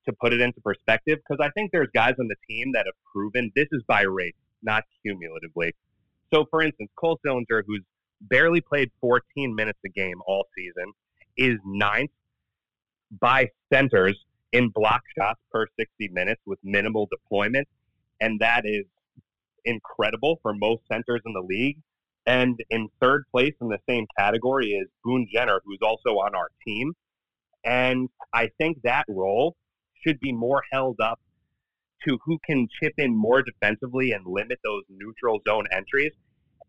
to 0.08 0.14
put 0.22 0.34
it 0.34 0.42
into 0.42 0.62
perspective 0.62 1.20
because 1.28 1.44
I 1.44 1.50
think 1.52 1.72
there's 1.72 1.90
guys 1.94 2.14
on 2.20 2.28
the 2.28 2.36
team 2.48 2.72
that 2.74 2.86
have 2.86 2.96
proven 3.12 3.52
this 3.56 3.68
is 3.72 3.84
by 3.88 4.02
rate, 4.02 4.36
not 4.64 4.84
cumulatively. 5.02 5.74
So, 6.34 6.46
for 6.50 6.62
instance, 6.62 6.90
Cole 6.96 7.20
Sillinger, 7.26 7.64
who's 7.66 7.84
barely 8.22 8.62
played 8.62 8.92
14 9.02 9.54
minutes 9.56 9.80
a 9.86 9.90
game 9.90 10.22
all 10.28 10.46
season, 10.56 10.92
is 11.38 11.58
ninth 11.66 12.12
by 13.20 13.50
centers 13.72 14.18
in 14.52 14.70
block 14.70 15.02
shots 15.18 15.40
per 15.52 15.68
60 15.80 16.10
minutes 16.10 16.42
with 16.46 16.60
minimal 16.64 17.08
deployment. 17.12 17.68
And 18.22 18.40
that 18.40 18.62
is 18.66 18.86
incredible 19.66 20.39
for 20.41 20.53
most 20.53 20.84
centers 20.91 21.22
in 21.26 21.34
the 21.34 21.41
league. 21.41 21.78
And 22.26 22.59
in 22.70 22.89
third 23.01 23.26
place 23.32 23.53
in 23.61 23.70
the 23.70 23.78
same 23.88 24.07
category 24.18 24.72
is 24.72 24.88
Boone 25.03 25.28
Jenner, 25.32 25.61
who's 25.63 25.80
also 25.82 26.18
on 26.18 26.34
our 26.36 26.49
team. 26.66 26.93
And 27.63 28.09
I 28.34 28.49
think 28.57 28.80
that 28.84 29.05
role 29.07 29.55
should 30.05 30.20
be 30.20 30.32
more 30.32 30.63
held 30.72 30.97
up 31.01 31.20
to 32.07 32.18
who 32.26 32.38
can 32.45 32.68
chip 32.82 32.93
in 32.97 33.16
more 33.16 33.41
defensively 33.41 34.11
and 34.11 34.26
limit 34.26 34.59
those 34.63 34.84
neutral 34.89 35.41
zone 35.47 35.66
entries. 35.72 36.11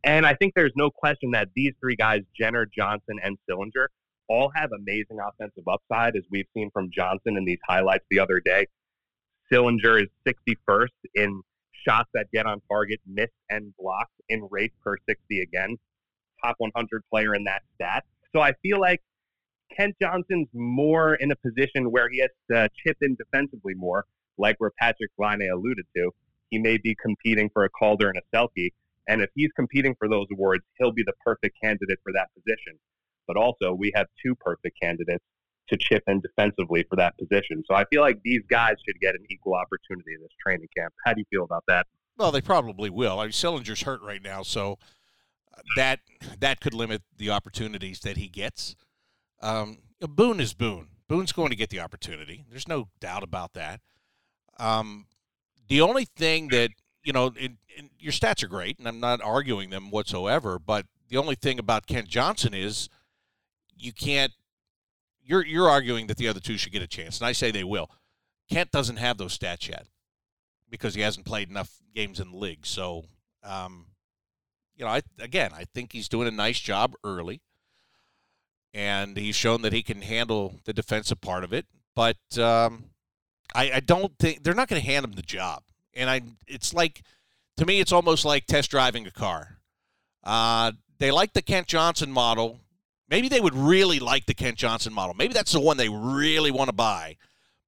And 0.05 0.24
I 0.24 0.34
think 0.34 0.55
there's 0.55 0.72
no 0.76 0.90
question 0.90 1.30
that 1.32 1.49
these 1.55 1.72
three 1.80 1.97
guys, 1.97 2.20
Jenner, 2.38 2.66
Johnson, 2.66 3.16
and 3.22 3.36
Sillinger, 3.49 3.88
all 4.28 4.51
have 4.55 4.70
amazing 4.72 5.18
offensive 5.20 5.64
upside, 5.68 6.16
as 6.16 6.22
we've 6.30 6.47
seen 6.55 6.70
from 6.72 6.90
Johnson 6.92 7.36
in 7.36 7.44
these 7.44 7.59
highlights 7.68 8.05
the 8.11 8.18
other 8.18 8.40
day. 8.40 8.66
Sillinger 9.53 10.03
is 10.03 10.09
61st 10.26 10.88
in 11.14 11.42
shots 11.87 12.09
that 12.14 12.26
get 12.32 12.47
on 12.47 12.61
target, 12.68 13.01
missed 13.07 13.32
and 13.51 13.72
blocked 13.78 14.12
in 14.28 14.47
rate 14.51 14.72
per 14.82 14.97
60 15.09 15.41
again. 15.41 15.76
Top 16.45 16.57
100 16.59 17.03
player 17.11 17.34
in 17.34 17.45
that 17.45 17.62
stat. 17.74 18.05
So 18.34 18.41
I 18.41 18.53
feel 18.62 18.80
like 18.80 19.01
Kent 19.74 19.97
Johnson's 20.01 20.49
more 20.53 21.14
in 21.14 21.30
a 21.30 21.37
position 21.37 21.91
where 21.91 22.09
he 22.09 22.20
has 22.20 22.30
to 22.51 22.68
chip 22.84 22.97
in 23.01 23.16
defensively 23.16 23.74
more, 23.74 24.05
like 24.39 24.57
where 24.59 24.72
Patrik 24.80 25.12
Laine 25.18 25.49
alluded 25.53 25.87
to. 25.97 26.11
He 26.51 26.59
may 26.59 26.78
be 26.78 26.95
competing 27.01 27.51
for 27.53 27.64
a 27.64 27.70
Calder 27.70 28.09
and 28.09 28.18
a 28.18 28.37
Selke, 28.37 28.70
and 29.09 29.22
if 29.22 29.30
he's 29.34 29.51
competing 29.57 29.95
for 29.99 30.09
those 30.09 30.26
awards, 30.32 30.64
he'll 30.78 30.93
be 30.93 31.03
the 31.05 31.12
perfect 31.24 31.57
candidate 31.62 31.99
for 32.03 32.12
that 32.12 32.28
position. 32.34 32.78
But 33.26 33.37
also, 33.37 33.72
we 33.72 33.93
have 33.95 34.07
two 34.22 34.37
perfect 34.37 34.78
candidates 34.80 35.24
to 35.69 35.77
chip 35.77 36.03
in 36.07 36.21
defensively 36.21 36.85
for 36.89 36.97
that 36.97 37.17
position. 37.19 37.62
So 37.67 37.75
I 37.75 37.85
feel 37.87 38.03
like 38.03 38.21
these 38.23 38.43
guys 38.49 38.77
should 38.87 39.01
get 39.01 39.14
an 39.14 39.25
equal 39.31 39.55
opportunity 39.55 40.14
in 40.14 40.21
this 40.21 40.31
training 40.41 40.69
camp. 40.77 40.95
How 41.05 41.12
do 41.12 41.21
you 41.21 41.27
feel 41.31 41.45
about 41.45 41.64
that? 41.69 41.87
Well, 42.17 42.33
they 42.33 42.41
probably 42.41 42.91
will. 42.91 43.21
I 43.21 43.25
mean, 43.25 43.33
Sillinger's 43.33 43.83
hurt 43.83 44.01
right 44.03 44.23
now, 44.23 44.43
so 44.43 44.79
uh, 45.53 45.61
that 45.77 46.01
that 46.41 46.61
could 46.61 46.75
limit 46.75 47.03
the 47.17 47.31
opportunities 47.31 48.01
that 48.01 48.17
he 48.17 48.29
gets. 48.29 48.75
Um, 49.43 49.79
Boone 50.01 50.41
is 50.41 50.55
Boone. 50.55 50.89
Boone's 51.09 51.33
going 51.33 51.51
to 51.51 51.57
get 51.57 51.71
the 51.71 51.81
opportunity. 51.81 52.45
There's 52.51 52.69
no 52.69 52.89
doubt 53.01 53.23
about 53.23 53.53
that. 53.53 53.81
Um, 54.59 55.07
the 55.69 55.81
only 55.83 56.07
thing 56.17 56.49
that 56.49 56.71
you 57.07 57.12
know, 57.12 57.33
in, 57.39 57.57
in, 57.77 57.89
your 58.01 58.12
stats 58.12 58.43
are 58.43 58.49
great, 58.49 58.79
and 58.79 58.89
I'm 58.89 58.99
not 58.99 59.23
arguing 59.23 59.71
them 59.71 59.91
whatsoever. 59.91 60.59
But 60.59 60.87
the 61.09 61.17
only 61.17 61.37
thing 61.37 61.59
about 61.59 61.87
Kent 61.87 62.09
Johnson 62.09 62.53
is 62.53 62.91
you 63.79 63.93
can't. 63.93 64.33
You're 65.27 65.45
you're 65.45 65.68
arguing 65.68 66.07
that 66.07 66.16
the 66.16 66.29
other 66.29 66.41
two 66.41 66.57
should 66.57 66.72
get 66.72 66.83
a 66.83 66.87
chance, 66.87 67.18
and 67.18 67.27
I 67.27 67.33
say 67.33 67.51
they 67.51 67.64
will. 67.64 67.91
Kent 68.49 68.70
doesn't 68.70 68.99
have 68.99 69.18
those 69.18 69.37
stats 69.37 69.68
yet 69.68 69.87
because 70.70 70.95
he 70.95 71.01
hasn't 71.01 71.27
played 71.27 71.51
enough 71.51 71.70
games 71.95 72.20
in 72.20 72.31
the 72.31 72.37
league. 72.37 72.64
So, 72.64 73.05
um, 73.43 73.87
you 74.77 74.85
know, 74.85 74.91
I, 74.91 75.03
again, 75.18 75.51
I 75.53 75.64
think 75.64 75.93
he's 75.93 76.09
doing 76.09 76.29
a 76.29 76.33
nice 76.33 76.61
job 76.61 76.95
early, 77.03 77.41
and 78.72 79.16
he's 79.16 79.35
shown 79.35 79.62
that 79.62 79.72
he 79.72 79.83
can 79.83 80.03
handle 80.03 80.61
the 80.64 80.72
defensive 80.72 81.20
part 81.20 81.43
of 81.43 81.53
it. 81.53 81.66
But 81.97 82.39
um, 82.39 82.85
I, 83.55 83.72
I 83.74 83.81
don't 83.81 84.16
think 84.18 84.45
they're 84.45 84.55
not 84.55 84.68
going 84.68 84.81
to 84.81 84.87
hand 84.87 85.05
him 85.05 85.12
the 85.12 85.22
job. 85.22 85.62
And 85.95 86.11
I, 86.11 86.20
it's 86.47 86.74
like, 86.74 87.03
to 87.57 87.66
me, 87.66 87.81
it's 87.81 87.93
almost 87.93 88.24
like 88.24 88.47
test 88.47 88.70
driving 88.70 89.07
a 89.07 89.11
car. 89.11 89.59
Uh, 90.22 90.72
they 90.99 91.11
like 91.11 91.33
the 91.33 91.43
Kent 91.43 91.66
Johnson 91.66 92.12
model. 92.12 92.61
Maybe 93.09 93.28
they 93.28 93.40
would 93.40 93.54
really 93.54 93.98
like 93.98 94.26
the 94.26 94.34
Kent 94.34 94.59
Johnson 94.59 94.92
model. 94.92 95.14
Maybe 95.14 95.32
that's 95.32 95.52
the 95.52 95.61
one 95.61 95.76
they 95.76 95.88
really 95.88 96.50
want 96.50 96.68
to 96.68 96.74
buy 96.74 97.16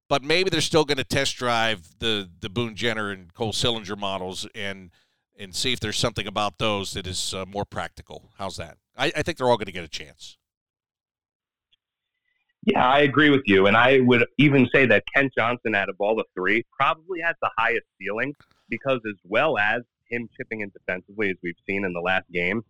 but 0.09 0.23
maybe 0.23 0.49
they're 0.49 0.59
still 0.59 0.83
going 0.83 0.97
to 0.97 1.03
test 1.05 1.37
drive 1.37 1.87
the 1.99 2.29
the 2.41 2.49
Boone 2.49 2.75
Jenner 2.75 3.11
and 3.11 3.33
Cole 3.33 3.53
Sillinger 3.53 3.97
models 3.97 4.45
and 4.53 4.89
and 5.37 5.55
see 5.55 5.71
if 5.71 5.79
there's 5.79 5.97
something 5.97 6.27
about 6.27 6.57
those 6.57 6.91
that 6.93 7.07
is 7.07 7.33
uh, 7.33 7.45
more 7.45 7.63
practical. 7.63 8.31
How's 8.37 8.57
that? 8.57 8.77
I, 8.97 9.13
I 9.15 9.21
think 9.21 9.37
they're 9.37 9.49
all 9.49 9.55
going 9.55 9.67
to 9.67 9.71
get 9.71 9.85
a 9.85 9.87
chance. 9.87 10.35
Yeah, 12.65 12.85
I 12.85 12.99
agree 12.99 13.29
with 13.29 13.43
you, 13.45 13.67
and 13.67 13.77
I 13.77 13.99
would 14.01 14.25
even 14.37 14.67
say 14.73 14.85
that 14.87 15.05
Kent 15.15 15.31
Johnson, 15.37 15.75
out 15.75 15.87
of 15.87 15.95
all 15.99 16.17
the 16.17 16.25
three, 16.35 16.65
probably 16.77 17.21
has 17.21 17.35
the 17.41 17.49
highest 17.57 17.85
ceiling 17.97 18.35
because, 18.67 18.99
as 19.09 19.15
well 19.23 19.57
as 19.57 19.83
him 20.09 20.27
chipping 20.35 20.59
in 20.59 20.69
defensively, 20.69 21.29
as 21.29 21.37
we've 21.41 21.55
seen 21.65 21.85
in 21.85 21.93
the 21.93 22.01
last 22.01 22.29
game, 22.33 22.63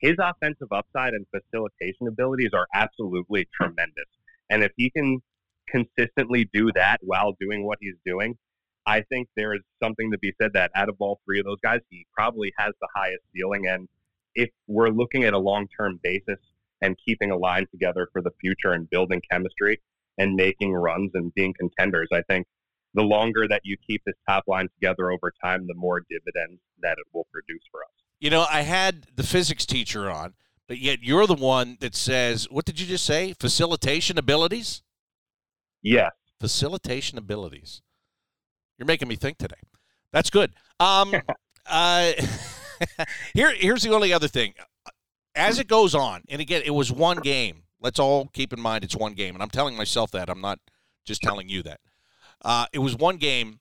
his 0.00 0.16
offensive 0.18 0.68
upside 0.72 1.14
and 1.14 1.26
facilitation 1.30 2.08
abilities 2.08 2.50
are 2.54 2.66
absolutely 2.74 3.46
tremendous. 3.54 4.06
And 4.50 4.62
if 4.64 4.72
he 4.76 4.90
can 4.90 5.20
consistently 5.68 6.48
do 6.52 6.70
that 6.74 6.98
while 7.02 7.36
doing 7.40 7.64
what 7.64 7.78
he's 7.80 7.94
doing, 8.04 8.36
I 8.86 9.02
think 9.02 9.28
there 9.36 9.54
is 9.54 9.60
something 9.82 10.10
to 10.10 10.18
be 10.18 10.32
said 10.40 10.52
that 10.54 10.70
out 10.74 10.88
of 10.88 10.96
all 10.98 11.20
three 11.24 11.38
of 11.38 11.44
those 11.44 11.60
guys, 11.62 11.80
he 11.90 12.06
probably 12.14 12.52
has 12.58 12.72
the 12.80 12.88
highest 12.94 13.22
ceiling. 13.34 13.68
And 13.68 13.88
if 14.34 14.50
we're 14.66 14.88
looking 14.88 15.24
at 15.24 15.34
a 15.34 15.38
long 15.38 15.68
term 15.78 16.00
basis 16.02 16.38
and 16.80 16.96
keeping 17.06 17.30
a 17.30 17.36
line 17.36 17.66
together 17.70 18.08
for 18.12 18.22
the 18.22 18.30
future 18.40 18.72
and 18.72 18.88
building 18.90 19.20
chemistry 19.30 19.80
and 20.18 20.34
making 20.34 20.72
runs 20.72 21.10
and 21.14 21.32
being 21.34 21.54
contenders, 21.58 22.08
I 22.12 22.22
think 22.22 22.46
the 22.94 23.02
longer 23.02 23.46
that 23.48 23.60
you 23.64 23.76
keep 23.86 24.02
this 24.04 24.16
top 24.28 24.44
line 24.48 24.68
together 24.74 25.10
over 25.10 25.32
time, 25.44 25.66
the 25.66 25.74
more 25.74 26.02
dividends 26.10 26.60
that 26.82 26.92
it 26.98 27.06
will 27.12 27.26
produce 27.32 27.62
for 27.70 27.82
us. 27.84 27.99
You 28.20 28.28
know, 28.28 28.46
I 28.50 28.62
had 28.62 29.06
the 29.16 29.22
physics 29.22 29.64
teacher 29.64 30.10
on, 30.10 30.34
but 30.68 30.78
yet 30.78 31.02
you're 31.02 31.26
the 31.26 31.34
one 31.34 31.78
that 31.80 31.94
says, 31.94 32.46
what 32.50 32.66
did 32.66 32.78
you 32.78 32.86
just 32.86 33.06
say? 33.06 33.34
Facilitation 33.40 34.18
abilities? 34.18 34.82
Yeah. 35.82 36.10
Facilitation 36.38 37.16
abilities. 37.16 37.80
You're 38.78 38.86
making 38.86 39.08
me 39.08 39.16
think 39.16 39.38
today. 39.38 39.56
That's 40.12 40.28
good. 40.28 40.52
Um, 40.78 41.14
uh, 41.66 42.12
here, 43.34 43.52
here's 43.52 43.82
the 43.82 43.94
only 43.94 44.12
other 44.12 44.28
thing. 44.28 44.54
As 45.34 45.58
it 45.58 45.66
goes 45.68 45.94
on, 45.94 46.22
and 46.28 46.40
again, 46.40 46.62
it 46.64 46.70
was 46.70 46.92
one 46.92 47.18
game. 47.18 47.62
Let's 47.80 47.98
all 47.98 48.26
keep 48.26 48.52
in 48.52 48.60
mind 48.60 48.84
it's 48.84 48.96
one 48.96 49.14
game, 49.14 49.34
and 49.34 49.42
I'm 49.42 49.48
telling 49.48 49.76
myself 49.76 50.10
that. 50.10 50.28
I'm 50.28 50.40
not 50.40 50.58
just 51.06 51.22
telling 51.22 51.48
you 51.48 51.62
that. 51.62 51.80
Uh, 52.42 52.66
it 52.72 52.80
was 52.80 52.96
one 52.96 53.16
game. 53.16 53.60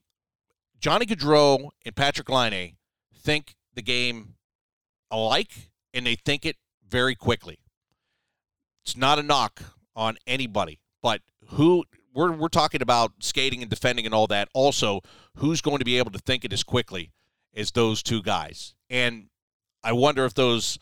Johnny 0.80 1.06
Gaudreau 1.06 1.70
and 1.86 1.96
Patrik 1.96 2.30
Laine 2.30 2.76
think 3.14 3.56
the 3.76 3.82
game 3.82 4.36
alike, 5.12 5.72
and 5.94 6.06
they 6.06 6.16
think 6.16 6.46
it 6.46 6.58
very 6.88 7.16
quickly. 7.16 7.60
It's 8.84 8.98
not 8.98 9.20
a 9.20 9.24
knock 9.24 9.62
on 9.96 10.18
anybody, 10.26 10.80
but 11.02 11.22
who 11.50 11.84
we're 12.14 12.32
we're 12.32 12.48
talking 12.48 12.82
about 12.82 13.12
skating 13.20 13.62
and 13.62 13.70
defending 13.70 14.06
and 14.06 14.14
all 14.14 14.28
that. 14.28 14.50
Also, 14.54 15.02
who's 15.36 15.62
going 15.62 15.80
to 15.80 15.86
be 15.86 15.98
able 15.98 16.12
to 16.12 16.20
think 16.20 16.44
it 16.46 16.54
as 16.54 16.64
quickly 16.64 17.12
as 17.56 17.72
those 17.72 18.02
two 18.02 18.22
guys? 18.22 18.74
And 18.90 19.28
I 19.84 19.94
wonder 19.94 20.26
if 20.26 20.34
those 20.34 20.80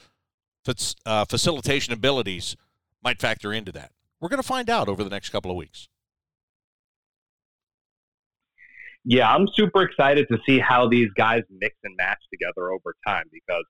uh, 1.06 1.26
facilitation 1.26 1.94
abilities 1.94 2.56
might 3.04 3.20
factor 3.20 3.54
into 3.54 3.72
that. 3.74 3.92
We're 4.20 4.30
going 4.30 4.42
to 4.42 4.48
find 4.48 4.70
out 4.70 4.90
over 4.90 5.04
the 5.04 5.10
next 5.10 5.30
couple 5.30 5.52
of 5.52 5.58
weeks. 5.58 5.88
Yeah, 9.06 9.34
I'm 9.34 9.48
super 9.54 9.84
excited 9.84 10.28
to 10.30 10.38
see 10.46 10.60
how 10.60 10.90
these 10.90 11.10
guys 11.16 11.44
mix 11.50 11.76
and 11.84 11.96
match 11.96 12.20
together 12.30 12.72
over 12.72 12.94
time 13.08 13.24
because 13.32 13.64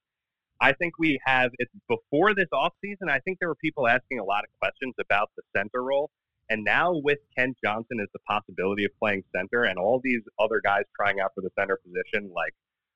I 0.61 0.73
think 0.73 0.97
we 0.97 1.19
have 1.25 1.51
it's 1.59 1.71
before 1.87 2.33
this 2.33 2.47
offseason, 2.53 3.09
I 3.09 3.19
think 3.19 3.39
there 3.39 3.49
were 3.49 3.55
people 3.55 3.87
asking 3.87 4.19
a 4.19 4.23
lot 4.23 4.43
of 4.43 4.49
questions 4.59 4.95
about 4.99 5.29
the 5.35 5.43
center 5.55 5.83
role. 5.83 6.09
And 6.49 6.63
now 6.63 6.93
with 6.95 7.19
Kent 7.37 7.57
Johnson 7.63 7.99
as 8.01 8.07
the 8.13 8.19
possibility 8.27 8.85
of 8.85 8.91
playing 8.99 9.23
center 9.35 9.65
and 9.65 9.77
all 9.77 9.99
these 10.03 10.21
other 10.39 10.61
guys 10.63 10.83
trying 10.95 11.19
out 11.19 11.31
for 11.35 11.41
the 11.41 11.49
center 11.59 11.77
position 11.77 12.31
like 12.33 12.53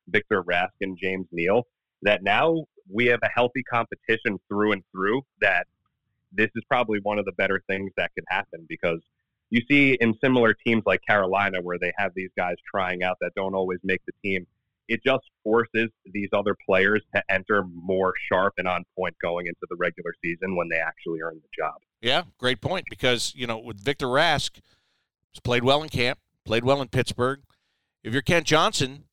Victor 0.07 0.41
Rask 0.43 0.69
and 0.79 0.97
James 0.97 1.27
Neal, 1.31 1.67
that 2.01 2.23
now 2.23 2.65
we 2.89 3.07
have 3.07 3.19
a 3.23 3.29
healthy 3.33 3.63
competition 3.63 4.39
through 4.47 4.71
and 4.71 4.83
through 4.91 5.21
that 5.41 5.67
this 6.31 6.49
is 6.55 6.63
probably 6.67 6.99
one 7.03 7.19
of 7.19 7.25
the 7.25 7.33
better 7.33 7.61
things 7.67 7.91
that 7.97 8.11
could 8.15 8.23
happen 8.29 8.65
because 8.67 8.99
you 9.49 9.61
see 9.69 9.97
in 9.99 10.17
similar 10.23 10.53
teams 10.53 10.83
like 10.85 11.01
Carolina 11.05 11.59
where 11.61 11.77
they 11.77 11.91
have 11.97 12.13
these 12.15 12.29
guys 12.37 12.55
trying 12.69 13.03
out 13.03 13.17
that 13.19 13.33
don't 13.35 13.53
always 13.53 13.79
make 13.83 14.01
the 14.05 14.13
team 14.23 14.47
it 14.87 15.01
just 15.05 15.23
forces 15.43 15.89
these 16.05 16.29
other 16.33 16.55
players 16.65 17.01
to 17.15 17.23
enter 17.29 17.63
more 17.73 18.13
sharp 18.31 18.53
and 18.57 18.67
on 18.67 18.83
point 18.97 19.15
going 19.21 19.47
into 19.47 19.65
the 19.69 19.75
regular 19.77 20.13
season 20.23 20.55
when 20.55 20.69
they 20.69 20.77
actually 20.77 21.21
earn 21.21 21.35
the 21.35 21.49
job. 21.57 21.75
Yeah, 22.01 22.23
great 22.37 22.61
point. 22.61 22.85
Because 22.89 23.33
you 23.35 23.47
know, 23.47 23.57
with 23.57 23.79
Victor 23.79 24.07
Rask, 24.07 24.59
he's 25.31 25.39
played 25.43 25.63
well 25.63 25.83
in 25.83 25.89
camp, 25.89 26.19
played 26.45 26.63
well 26.63 26.81
in 26.81 26.87
Pittsburgh. 26.87 27.41
If 28.03 28.13
you're 28.13 28.21
Kent 28.21 28.47
Johnson, 28.47 29.05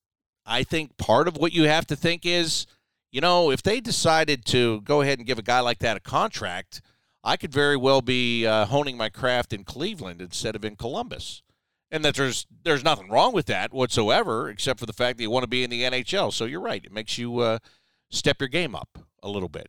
I 0.47 0.65
think 0.65 0.97
part 0.97 1.29
of 1.29 1.37
what 1.37 1.53
you 1.53 1.65
have 1.65 1.87
to 1.89 1.97
think 1.97 2.25
is, 2.25 2.67
you 3.13 3.21
know, 3.21 3.51
if 3.51 3.63
they 3.63 3.81
decided 3.81 4.45
to 4.47 4.81
go 4.81 5.03
ahead 5.03 5.19
and 5.19 5.27
give 5.27 5.39
a 5.39 5.43
guy 5.43 5.61
like 5.61 5.79
that 5.81 5.97
a 5.97 6.01
contract, 6.01 6.81
I 7.23 7.37
could 7.37 7.53
very 7.53 7.77
well 7.77 8.01
be 8.01 8.47
uh, 8.47 8.65
honing 8.67 8.97
my 8.97 9.11
craft 9.11 9.53
in 9.53 9.65
Cleveland 9.65 10.23
instead 10.23 10.57
of 10.57 10.65
in 10.65 10.77
Columbus 10.77 11.43
and 11.91 12.05
that 12.05 12.15
there's 12.15 12.47
there's 12.65 12.85
nothing 12.85 13.09
wrong 13.09 13.33
with 13.33 13.47
that 13.47 13.73
whatsoever, 13.73 14.49
except 14.49 14.81
for 14.81 14.87
the 14.87 14.93
fact 14.93 15.19
that 15.19 15.23
you 15.23 15.31
want 15.31 15.45
to 15.45 15.49
be 15.49 15.65
in 15.65 15.71
the 15.71 15.83
NHL. 15.83 16.33
So 16.33 16.45
you're 16.45 16.61
right; 16.61 16.85
it 16.85 16.93
makes 16.93 17.19
you 17.19 17.39
uh, 17.39 17.59
step 18.11 18.41
your 18.41 18.49
game 18.49 18.75
up 18.75 18.99
a 19.23 19.29
little 19.29 19.49
bit. 19.49 19.69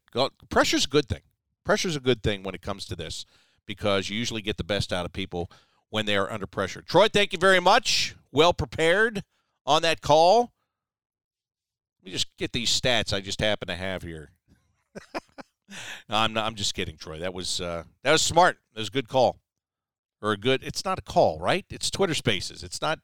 Pressure's 0.49 0.85
a 0.85 0.89
good 0.89 1.07
thing. 1.07 1.21
Pressure's 1.63 1.95
a 1.95 2.01
good 2.01 2.23
thing 2.23 2.43
when 2.43 2.55
it 2.55 2.61
comes 2.61 2.85
to 2.85 2.95
this 2.95 3.25
because 3.65 4.09
you 4.09 4.17
usually 4.17 4.41
get 4.41 4.57
the 4.57 4.63
best 4.63 4.91
out 4.91 5.05
of 5.05 5.13
people 5.13 5.49
when 5.89 6.05
they 6.05 6.15
are 6.15 6.31
under 6.31 6.47
pressure. 6.47 6.81
Troy, 6.81 7.07
thank 7.07 7.33
you 7.33 7.39
very 7.39 7.59
much. 7.59 8.15
Well 8.31 8.53
prepared 8.53 9.23
on 9.65 9.81
that 9.83 10.01
call. 10.01 10.51
Let 11.99 12.05
me 12.05 12.11
just 12.11 12.27
get 12.37 12.53
these 12.53 12.69
stats 12.69 13.13
I 13.13 13.21
just 13.21 13.41
happen 13.41 13.67
to 13.67 13.75
have 13.75 14.03
here. 14.03 14.31
no, 15.13 16.15
I'm 16.15 16.33
not, 16.33 16.45
I'm 16.45 16.55
just 16.55 16.73
kidding, 16.73 16.97
Troy. 16.97 17.19
That 17.19 17.33
was 17.33 17.61
uh, 17.61 17.83
that 18.03 18.11
was 18.11 18.21
smart. 18.21 18.57
That 18.73 18.81
was 18.81 18.89
a 18.89 18.91
good 18.91 19.07
call 19.07 19.39
or 20.21 20.31
a 20.31 20.37
good 20.37 20.63
it's 20.63 20.85
not 20.85 20.99
a 20.99 21.01
call 21.01 21.39
right? 21.39 21.65
It's 21.69 21.89
twitter 21.89 22.13
spaces. 22.13 22.63
It's 22.63 22.81
not 22.81 22.99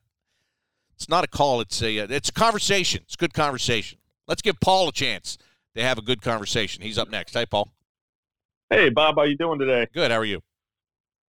it's 0.96 1.10
not 1.10 1.24
a 1.24 1.28
call. 1.28 1.62
It's 1.62 1.82
a 1.82 1.98
it's 1.98 2.30
a 2.30 2.34
conversation. 2.34 3.02
It's 3.04 3.16
a 3.16 3.18
good 3.18 3.34
conversation. 3.34 4.00
Let's 4.28 4.42
give 4.42 4.60
paul 4.60 4.90
a 4.90 4.92
chance 4.92 5.38
to 5.76 5.82
have 5.82 5.98
a 5.98 6.02
good 6.02 6.22
conversation. 6.22 6.84
He's 6.84 6.98
up 6.98 7.10
next. 7.10 7.34
Hey 7.34 7.46
paul. 7.46 7.72
Hey 8.70 8.90
bob 8.90 9.16
how 9.18 9.24
you 9.24 9.38
doing 9.38 9.60
today? 9.60 9.88
Good. 9.94 10.12
How 10.12 10.18
are 10.18 10.26
you? 10.26 10.42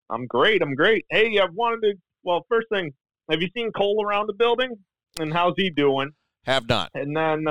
I'm 0.09 0.27
great. 0.27 0.61
I'm 0.61 0.75
great. 0.75 1.05
Hey 1.09 1.39
i 1.39 1.45
wanted 1.53 1.81
to 1.81 1.93
well 2.23 2.45
first 2.49 2.67
thing 2.69 2.93
have 3.29 3.41
you 3.41 3.49
seen 3.55 3.71
cole 3.71 4.05
around 4.05 4.27
the 4.27 4.33
building? 4.33 4.77
And 5.19 5.33
how's 5.33 5.53
he 5.55 5.69
doing? 5.69 6.11
Have 6.43 6.67
not. 6.67 6.91
And 6.93 7.15
then 7.15 7.45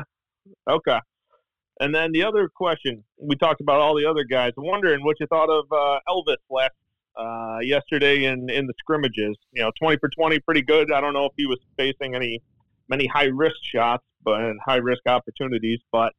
okay. 0.68 0.98
And 1.80 1.94
then 1.94 2.12
the 2.12 2.22
other 2.22 2.48
question 2.48 3.02
we 3.20 3.36
talked 3.36 3.60
about 3.60 3.80
all 3.80 3.96
the 3.96 4.06
other 4.06 4.24
guys. 4.24 4.52
I'm 4.56 4.66
wondering 4.66 5.04
what 5.04 5.18
you 5.18 5.26
thought 5.26 5.50
of 5.50 5.64
uh, 5.72 5.98
elvis 6.08 6.36
last 6.48 6.72
uh, 7.16 7.58
yesterday 7.62 8.24
in 8.24 8.50
in 8.50 8.66
the 8.66 8.74
scrimmages. 8.78 9.36
You 9.52 9.62
know, 9.62 9.72
20 9.78 9.98
for 9.98 10.08
20, 10.08 10.38
pretty 10.40 10.62
good. 10.62 10.92
I 10.92 11.00
don't 11.00 11.12
know 11.12 11.26
if 11.26 11.32
he 11.36 11.46
was 11.46 11.58
facing 11.76 12.14
any 12.14 12.42
many 12.88 13.06
high 13.06 13.24
risk 13.24 13.56
shots, 13.62 14.04
but 14.22 14.40
high 14.64 14.76
risk 14.76 15.02
opportunities, 15.06 15.80
but 15.92 16.12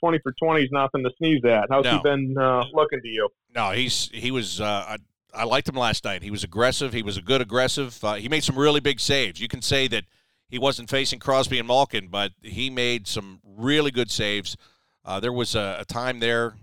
20 0.00 0.18
for 0.22 0.32
20 0.32 0.62
is 0.62 0.70
nothing 0.72 1.02
to 1.04 1.10
sneeze 1.18 1.44
at. 1.44 1.66
How's 1.70 1.84
no. 1.84 1.96
he 1.96 2.02
been 2.02 2.36
uh, 2.38 2.64
looking 2.72 3.00
to 3.00 3.08
you? 3.08 3.28
No, 3.54 3.70
he's 3.70 4.10
he 4.12 4.30
was. 4.30 4.60
Uh, 4.60 4.64
I, 4.88 4.96
I 5.32 5.44
liked 5.44 5.68
him 5.68 5.76
last 5.76 6.04
night. 6.04 6.22
He 6.22 6.30
was 6.30 6.42
aggressive. 6.42 6.92
He 6.92 7.02
was 7.02 7.16
a 7.16 7.22
good 7.22 7.40
aggressive. 7.40 8.02
Uh, 8.02 8.14
he 8.14 8.28
made 8.28 8.42
some 8.42 8.58
really 8.58 8.80
big 8.80 8.98
saves. 8.98 9.40
You 9.40 9.48
can 9.48 9.62
say 9.62 9.86
that 9.88 10.04
he 10.48 10.58
wasn't 10.58 10.90
facing 10.90 11.20
Crosby 11.20 11.58
and 11.58 11.68
Malkin, 11.68 12.08
but 12.08 12.32
he 12.42 12.68
made 12.70 13.06
some 13.06 13.40
really 13.44 13.92
good 13.92 14.10
saves. 14.10 14.56
Uh, 15.04 15.20
there 15.20 15.32
was 15.32 15.54
a, 15.54 15.78
a, 15.80 15.84
time 15.84 16.18
there 16.18 16.54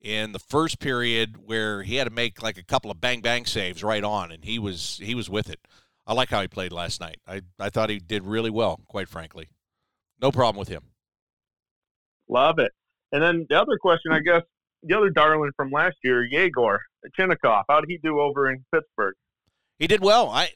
in 0.00 0.32
the 0.32 0.38
first 0.38 0.78
period 0.78 1.36
where 1.44 1.82
he 1.82 1.96
had 1.96 2.04
to 2.04 2.12
make 2.12 2.42
like 2.42 2.58
a 2.58 2.64
couple 2.64 2.90
of 2.90 3.00
bang 3.00 3.20
bang 3.20 3.44
saves 3.44 3.82
right 3.82 4.04
on, 4.04 4.32
and 4.32 4.44
he 4.44 4.58
was 4.58 4.98
he 5.02 5.14
was 5.14 5.28
with 5.28 5.50
it. 5.50 5.60
I 6.06 6.14
like 6.14 6.30
how 6.30 6.40
he 6.40 6.48
played 6.48 6.72
last 6.72 7.00
night. 7.00 7.18
I, 7.26 7.42
I 7.58 7.70
thought 7.70 7.90
he 7.90 7.98
did 7.98 8.24
really 8.24 8.50
well, 8.50 8.80
quite 8.88 9.08
frankly. 9.08 9.48
No 10.20 10.32
problem 10.32 10.58
with 10.58 10.68
him. 10.68 10.82
Love 12.28 12.58
it. 12.58 12.72
And 13.12 13.22
then 13.22 13.46
the 13.48 13.60
other 13.60 13.76
question, 13.80 14.12
I 14.12 14.20
guess, 14.20 14.42
the 14.82 14.96
other 14.96 15.10
darling 15.10 15.50
from 15.56 15.70
last 15.70 15.96
year, 16.02 16.24
Yegor 16.24 16.80
Chinakhov. 17.18 17.64
How 17.68 17.80
did 17.80 17.90
he 17.90 17.98
do 17.98 18.20
over 18.20 18.50
in 18.50 18.64
Pittsburgh? 18.72 19.14
He 19.78 19.86
did 19.86 20.02
well. 20.02 20.30
I 20.30 20.50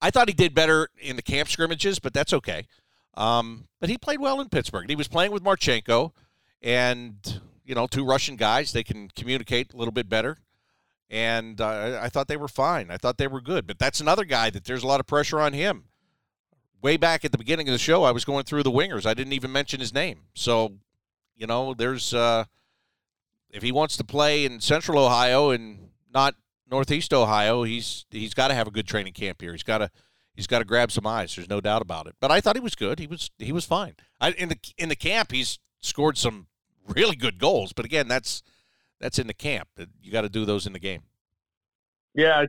I 0.00 0.10
thought 0.10 0.28
he 0.28 0.34
did 0.34 0.54
better 0.54 0.88
in 0.98 1.16
the 1.16 1.22
camp 1.22 1.48
scrimmages, 1.48 1.98
but 1.98 2.14
that's 2.14 2.32
okay. 2.32 2.66
Um, 3.14 3.66
but 3.80 3.90
he 3.90 3.98
played 3.98 4.20
well 4.20 4.40
in 4.40 4.48
Pittsburgh. 4.48 4.88
He 4.88 4.96
was 4.96 5.08
playing 5.08 5.32
with 5.32 5.42
Marchenko, 5.42 6.12
and 6.62 7.40
you 7.68 7.74
know, 7.74 7.86
two 7.86 8.04
Russian 8.04 8.36
guys. 8.36 8.72
They 8.72 8.82
can 8.82 9.10
communicate 9.14 9.74
a 9.74 9.76
little 9.76 9.92
bit 9.92 10.08
better. 10.08 10.38
And 11.10 11.60
uh, 11.60 12.00
I 12.02 12.08
thought 12.08 12.26
they 12.26 12.36
were 12.36 12.48
fine. 12.48 12.90
I 12.90 12.96
thought 12.96 13.18
they 13.18 13.26
were 13.26 13.42
good. 13.42 13.66
But 13.66 13.78
that's 13.78 14.00
another 14.00 14.24
guy 14.24 14.48
that 14.50 14.64
there's 14.64 14.82
a 14.82 14.86
lot 14.86 15.00
of 15.00 15.06
pressure 15.06 15.38
on 15.38 15.52
him. 15.52 15.84
Way 16.80 16.96
back 16.96 17.24
at 17.24 17.32
the 17.32 17.38
beginning 17.38 17.68
of 17.68 17.72
the 17.72 17.78
show, 17.78 18.04
I 18.04 18.10
was 18.10 18.24
going 18.24 18.44
through 18.44 18.62
the 18.62 18.70
wingers. 18.70 19.04
I 19.04 19.12
didn't 19.12 19.34
even 19.34 19.52
mention 19.52 19.80
his 19.80 19.92
name. 19.92 20.20
So, 20.34 20.78
you 21.36 21.46
know, 21.46 21.74
there's 21.74 22.14
uh, 22.14 22.44
if 23.50 23.62
he 23.62 23.72
wants 23.72 23.96
to 23.98 24.04
play 24.04 24.44
in 24.44 24.60
Central 24.60 24.98
Ohio 24.98 25.50
and 25.50 25.90
not 26.12 26.36
Northeast 26.70 27.12
Ohio, 27.12 27.64
he's 27.64 28.06
he's 28.10 28.32
got 28.32 28.48
to 28.48 28.54
have 28.54 28.68
a 28.68 28.70
good 28.70 28.86
training 28.86 29.12
camp 29.12 29.40
here. 29.40 29.52
He's 29.52 29.62
got 29.62 29.78
to 29.78 29.90
he's 30.34 30.46
got 30.46 30.60
to 30.60 30.64
grab 30.64 30.92
some 30.92 31.06
eyes. 31.06 31.34
There's 31.34 31.48
no 31.48 31.60
doubt 31.60 31.82
about 31.82 32.06
it. 32.06 32.14
But 32.20 32.30
I 32.30 32.40
thought 32.40 32.56
he 32.56 32.60
was 32.60 32.74
good. 32.74 32.98
He 32.98 33.06
was 33.06 33.30
he 33.38 33.52
was 33.52 33.64
fine. 33.64 33.96
I, 34.20 34.30
in 34.32 34.50
the 34.50 34.58
in 34.76 34.88
the 34.88 34.96
camp, 34.96 35.32
he's 35.32 35.58
scored 35.80 36.16
some 36.16 36.47
really 36.88 37.16
good 37.16 37.38
goals. 37.38 37.72
But 37.72 37.84
again, 37.84 38.08
that's 38.08 38.42
that's 39.00 39.18
in 39.18 39.26
the 39.26 39.34
camp. 39.34 39.68
You 40.02 40.12
got 40.12 40.22
to 40.22 40.28
do 40.28 40.44
those 40.44 40.66
in 40.66 40.72
the 40.72 40.78
game. 40.78 41.02
Yeah, 42.14 42.40
I 42.40 42.46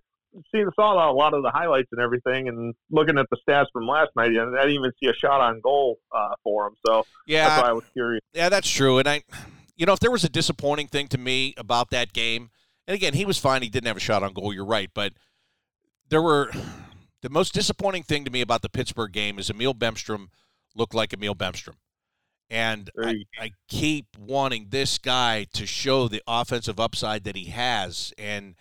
seen 0.54 0.70
saw 0.76 1.12
a 1.12 1.14
lot 1.14 1.34
of 1.34 1.44
the 1.44 1.50
highlights 1.50 1.90
and 1.92 2.02
everything, 2.02 2.48
and 2.48 2.74
looking 2.92 3.18
at 3.18 3.26
the 3.30 3.38
stats 3.48 3.66
from 3.74 3.88
last 3.88 4.10
night, 4.16 4.28
I 4.28 4.46
didn't 4.46 4.72
even 4.72 4.92
see 5.02 5.10
a 5.10 5.14
shot 5.14 5.42
on 5.42 5.60
goal 5.62 6.00
uh, 6.16 6.34
for 6.44 6.68
him. 6.68 6.76
So 6.86 7.06
yeah, 7.28 7.48
that's 7.48 7.64
why 7.64 7.70
I 7.70 7.74
was 7.74 7.84
curious. 7.94 8.22
Yeah, 8.34 8.50
that's 8.50 8.70
true. 8.70 9.00
And 9.00 9.08
I, 9.08 9.24
you 9.76 9.86
know, 9.86 9.94
if 9.94 10.00
there 10.00 10.12
was 10.12 10.24
a 10.24 10.30
disappointing 10.30 10.88
thing 10.88 11.08
to 11.10 11.18
me 11.18 11.54
about 11.58 11.90
that 11.92 12.14
game, 12.14 12.50
and 12.88 12.96
again, 12.96 13.14
he 13.14 13.26
was 13.26 13.38
fine. 13.38 13.62
He 13.62 13.70
didn't 13.70 13.88
have 13.88 13.98
a 13.98 14.02
shot 14.02 14.24
on 14.24 14.34
goal. 14.34 14.54
You're 14.54 14.66
right, 14.66 14.90
but 14.94 15.14
there 16.10 16.22
were 16.22 16.52
the 17.22 17.30
most 17.30 17.54
disappointing 17.54 18.04
thing 18.04 18.26
to 18.26 18.32
me 18.32 18.42
about 18.42 18.62
the 18.62 18.70
Pittsburgh 18.70 19.12
game 19.12 19.40
is 19.40 19.50
Emil 19.50 19.74
Bemstrom 19.74 20.30
looked 20.76 20.94
like 20.94 21.14
Emil 21.14 21.36
Bemstrom. 21.36 21.76
And 22.50 22.90
I, 23.00 23.24
I, 23.40 23.52
keep 23.68 24.08
wanting 24.18 24.68
this 24.70 24.98
guy 24.98 25.46
to 25.54 25.68
show 25.68 26.08
the 26.08 26.24
offensive 26.28 26.80
upside 26.80 27.24
that 27.26 27.36
he 27.36 27.46
has. 27.46 28.12
And 28.18 28.56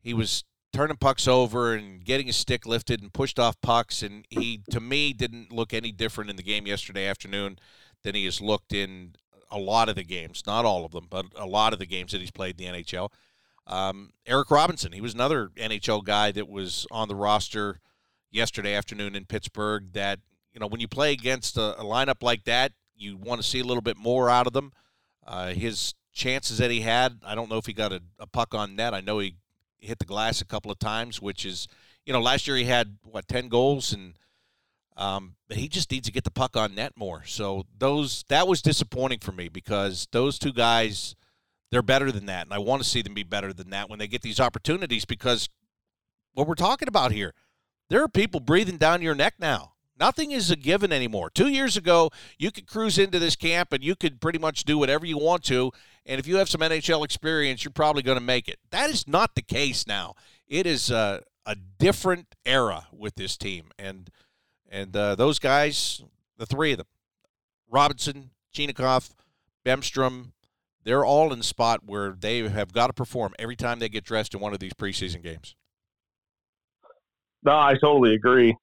he 0.00 0.14
was 0.14 0.44
turning 0.72 0.96
pucks 0.96 1.26
over 1.26 1.74
and 1.74 2.04
getting 2.04 2.28
his 2.28 2.36
stick 2.36 2.66
lifted 2.66 3.02
and 3.02 3.12
pushed 3.12 3.40
off 3.40 3.60
pucks. 3.60 4.04
And 4.04 4.24
he, 4.30 4.62
to 4.70 4.78
me, 4.78 5.12
didn't 5.12 5.50
look 5.50 5.74
any 5.74 5.90
different 5.90 6.30
in 6.30 6.36
the 6.36 6.42
game 6.44 6.68
yesterday 6.68 7.06
afternoon 7.06 7.58
than 8.04 8.14
he 8.14 8.24
has 8.26 8.40
looked 8.40 8.72
in 8.72 9.16
a 9.50 9.58
lot 9.58 9.88
of 9.88 9.96
the 9.96 10.04
games. 10.04 10.44
Not 10.46 10.64
all 10.64 10.84
of 10.84 10.92
them, 10.92 11.08
but 11.10 11.26
a 11.34 11.46
lot 11.46 11.72
of 11.72 11.80
the 11.80 11.86
games 11.86 12.12
that 12.12 12.20
he's 12.20 12.30
played 12.30 12.60
in 12.60 12.72
the 12.72 12.82
NHL. 12.82 13.08
Um, 13.66 14.10
Eric 14.24 14.52
Robinson, 14.52 14.92
he 14.92 15.00
was 15.00 15.14
another 15.14 15.48
NHL 15.56 16.04
guy 16.04 16.30
that 16.30 16.48
was 16.48 16.86
on 16.92 17.08
the 17.08 17.16
roster 17.16 17.80
yesterday 18.30 18.74
afternoon 18.74 19.16
in 19.16 19.24
Pittsburgh 19.24 19.92
that 19.94 20.20
you 20.52 20.60
know, 20.60 20.66
when 20.66 20.80
you 20.80 20.88
play 20.88 21.12
against 21.12 21.56
a, 21.56 21.80
a 21.80 21.84
lineup 21.84 22.22
like 22.22 22.44
that, 22.44 22.72
you 23.00 23.16
want 23.16 23.40
to 23.40 23.46
see 23.46 23.60
a 23.60 23.64
little 23.64 23.82
bit 23.82 23.96
more 23.96 24.28
out 24.28 24.46
of 24.46 24.52
them. 24.52 24.72
Uh, 25.26 25.48
his 25.48 25.94
chances 26.12 26.58
that 26.58 26.70
he 26.70 26.80
had, 26.80 27.20
I 27.24 27.34
don't 27.34 27.50
know 27.50 27.56
if 27.56 27.66
he 27.66 27.72
got 27.72 27.92
a, 27.92 28.02
a 28.18 28.26
puck 28.26 28.54
on 28.54 28.76
net. 28.76 28.94
I 28.94 29.00
know 29.00 29.18
he 29.18 29.36
hit 29.78 29.98
the 29.98 30.04
glass 30.04 30.40
a 30.40 30.44
couple 30.44 30.70
of 30.70 30.78
times, 30.78 31.20
which 31.20 31.46
is, 31.46 31.66
you 32.04 32.12
know, 32.12 32.20
last 32.20 32.46
year 32.46 32.56
he 32.56 32.64
had 32.64 32.98
what 33.02 33.28
ten 33.28 33.48
goals 33.48 33.92
and. 33.92 34.14
Um, 34.96 35.36
but 35.48 35.56
he 35.56 35.66
just 35.66 35.90
needs 35.90 36.06
to 36.08 36.12
get 36.12 36.24
the 36.24 36.30
puck 36.30 36.58
on 36.58 36.74
net 36.74 36.92
more. 36.94 37.22
So 37.24 37.64
those 37.78 38.24
that 38.28 38.46
was 38.46 38.60
disappointing 38.60 39.20
for 39.20 39.32
me 39.32 39.48
because 39.48 40.06
those 40.12 40.38
two 40.38 40.52
guys, 40.52 41.14
they're 41.70 41.80
better 41.80 42.12
than 42.12 42.26
that, 42.26 42.44
and 42.44 42.52
I 42.52 42.58
want 42.58 42.82
to 42.82 42.88
see 42.88 43.00
them 43.00 43.14
be 43.14 43.22
better 43.22 43.54
than 43.54 43.70
that 43.70 43.88
when 43.88 43.98
they 43.98 44.08
get 44.08 44.20
these 44.20 44.40
opportunities 44.40 45.06
because 45.06 45.48
what 46.34 46.46
we're 46.46 46.54
talking 46.54 46.88
about 46.88 47.12
here, 47.12 47.32
there 47.88 48.02
are 48.02 48.08
people 48.08 48.40
breathing 48.40 48.76
down 48.76 49.00
your 49.00 49.14
neck 49.14 49.34
now. 49.38 49.72
Nothing 50.00 50.30
is 50.32 50.50
a 50.50 50.56
given 50.56 50.92
anymore. 50.92 51.28
Two 51.28 51.48
years 51.48 51.76
ago, 51.76 52.10
you 52.38 52.50
could 52.50 52.66
cruise 52.66 52.98
into 52.98 53.18
this 53.18 53.36
camp 53.36 53.70
and 53.74 53.84
you 53.84 53.94
could 53.94 54.18
pretty 54.18 54.38
much 54.38 54.64
do 54.64 54.78
whatever 54.78 55.04
you 55.04 55.18
want 55.18 55.44
to. 55.44 55.72
And 56.06 56.18
if 56.18 56.26
you 56.26 56.36
have 56.36 56.48
some 56.48 56.62
NHL 56.62 57.04
experience, 57.04 57.62
you're 57.62 57.70
probably 57.70 58.02
going 58.02 58.18
to 58.18 58.24
make 58.24 58.48
it. 58.48 58.58
That 58.70 58.88
is 58.88 59.06
not 59.06 59.34
the 59.34 59.42
case 59.42 59.86
now. 59.86 60.14
It 60.48 60.66
is 60.66 60.90
a, 60.90 61.22
a 61.44 61.54
different 61.54 62.34
era 62.46 62.86
with 62.90 63.16
this 63.16 63.36
team. 63.36 63.66
And 63.78 64.08
and 64.72 64.96
uh, 64.96 65.16
those 65.16 65.38
guys, 65.38 66.02
the 66.38 66.46
three 66.46 66.72
of 66.72 66.78
them, 66.78 66.86
Robinson, 67.68 68.30
Chinakhov, 68.54 69.10
Bemstrom, 69.66 70.30
they're 70.84 71.04
all 71.04 71.32
in 71.32 71.42
spot 71.42 71.80
where 71.84 72.12
they 72.12 72.48
have 72.48 72.72
got 72.72 72.86
to 72.86 72.92
perform 72.92 73.34
every 73.38 73.56
time 73.56 73.80
they 73.80 73.88
get 73.88 74.04
dressed 74.04 74.32
in 74.32 74.40
one 74.40 74.54
of 74.54 74.60
these 74.60 74.72
preseason 74.72 75.22
games. 75.22 75.56
No, 77.42 77.52
I 77.52 77.74
totally 77.74 78.14
agree. 78.14 78.56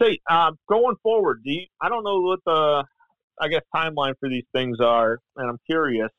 Say, 0.00 0.18
uh, 0.28 0.52
going 0.68 0.96
forward, 1.02 1.42
do 1.44 1.52
you, 1.52 1.66
I 1.80 1.88
don't 1.88 2.04
know 2.04 2.20
what 2.20 2.40
the, 2.46 2.84
I 3.40 3.48
guess, 3.48 3.62
timeline 3.74 4.14
for 4.18 4.28
these 4.28 4.44
things 4.54 4.78
are, 4.80 5.18
and 5.36 5.50
I'm 5.50 5.58
curious 5.66 6.10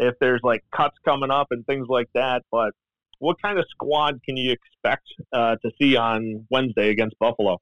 if 0.00 0.14
there's 0.20 0.40
like 0.42 0.62
cuts 0.74 0.96
coming 1.04 1.30
up 1.30 1.48
and 1.50 1.66
things 1.66 1.86
like 1.88 2.08
that. 2.14 2.42
But 2.50 2.72
what 3.18 3.40
kind 3.42 3.58
of 3.58 3.64
squad 3.70 4.20
can 4.24 4.36
you 4.36 4.52
expect 4.52 5.06
uh, 5.32 5.56
to 5.56 5.70
see 5.80 5.96
on 5.96 6.46
Wednesday 6.50 6.90
against 6.90 7.18
Buffalo? 7.18 7.58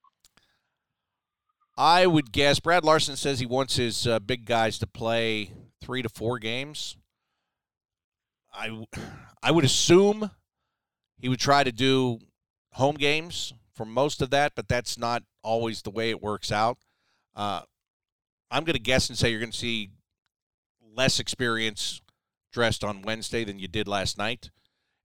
I 1.78 2.07
would 2.07 2.32
guess 2.32 2.59
Brad 2.59 2.84
Larsen 2.84 3.16
says 3.16 3.38
he 3.38 3.47
wants 3.47 3.76
his 3.76 4.07
uh, 4.07 4.18
big 4.18 4.47
guys 4.47 4.78
to 4.78 4.86
play 4.86 5.51
three 5.80 6.03
to 6.03 6.09
four 6.09 6.38
games. 6.38 6.97
I, 8.53 8.86
I 9.42 9.51
would 9.51 9.64
assume 9.64 10.30
he 11.18 11.28
would 11.28 11.38
try 11.38 11.62
to 11.64 11.72
do 11.72 12.18
home 12.72 12.97
games 12.97 13.53
for 13.77 13.85
most 13.85 14.22
of 14.22 14.31
that, 14.31 14.53
but 14.57 14.68
that's 14.68 14.99
not 14.99 15.22
always 15.43 15.83
the 15.83 15.91
way 15.91 16.11
it 16.11 16.22
works 16.22 16.51
out. 16.51 16.79
Uh, 17.37 17.61
I'm 18.51 18.64
going 18.64 18.74
to 18.74 18.81
guess 18.81 19.09
and 19.09 19.18
say 19.18 19.31
you're 19.31 19.41
going 19.41 19.53
to 19.53 19.59
see 19.59 19.91
less 20.95 21.20
experience 21.20 22.01
dressed 22.53 22.83
on 22.83 23.03
Wednesday 23.03 23.45
than 23.45 23.59
you 23.59 23.68
did 23.68 23.87
last 23.87 24.16
night. 24.16 24.51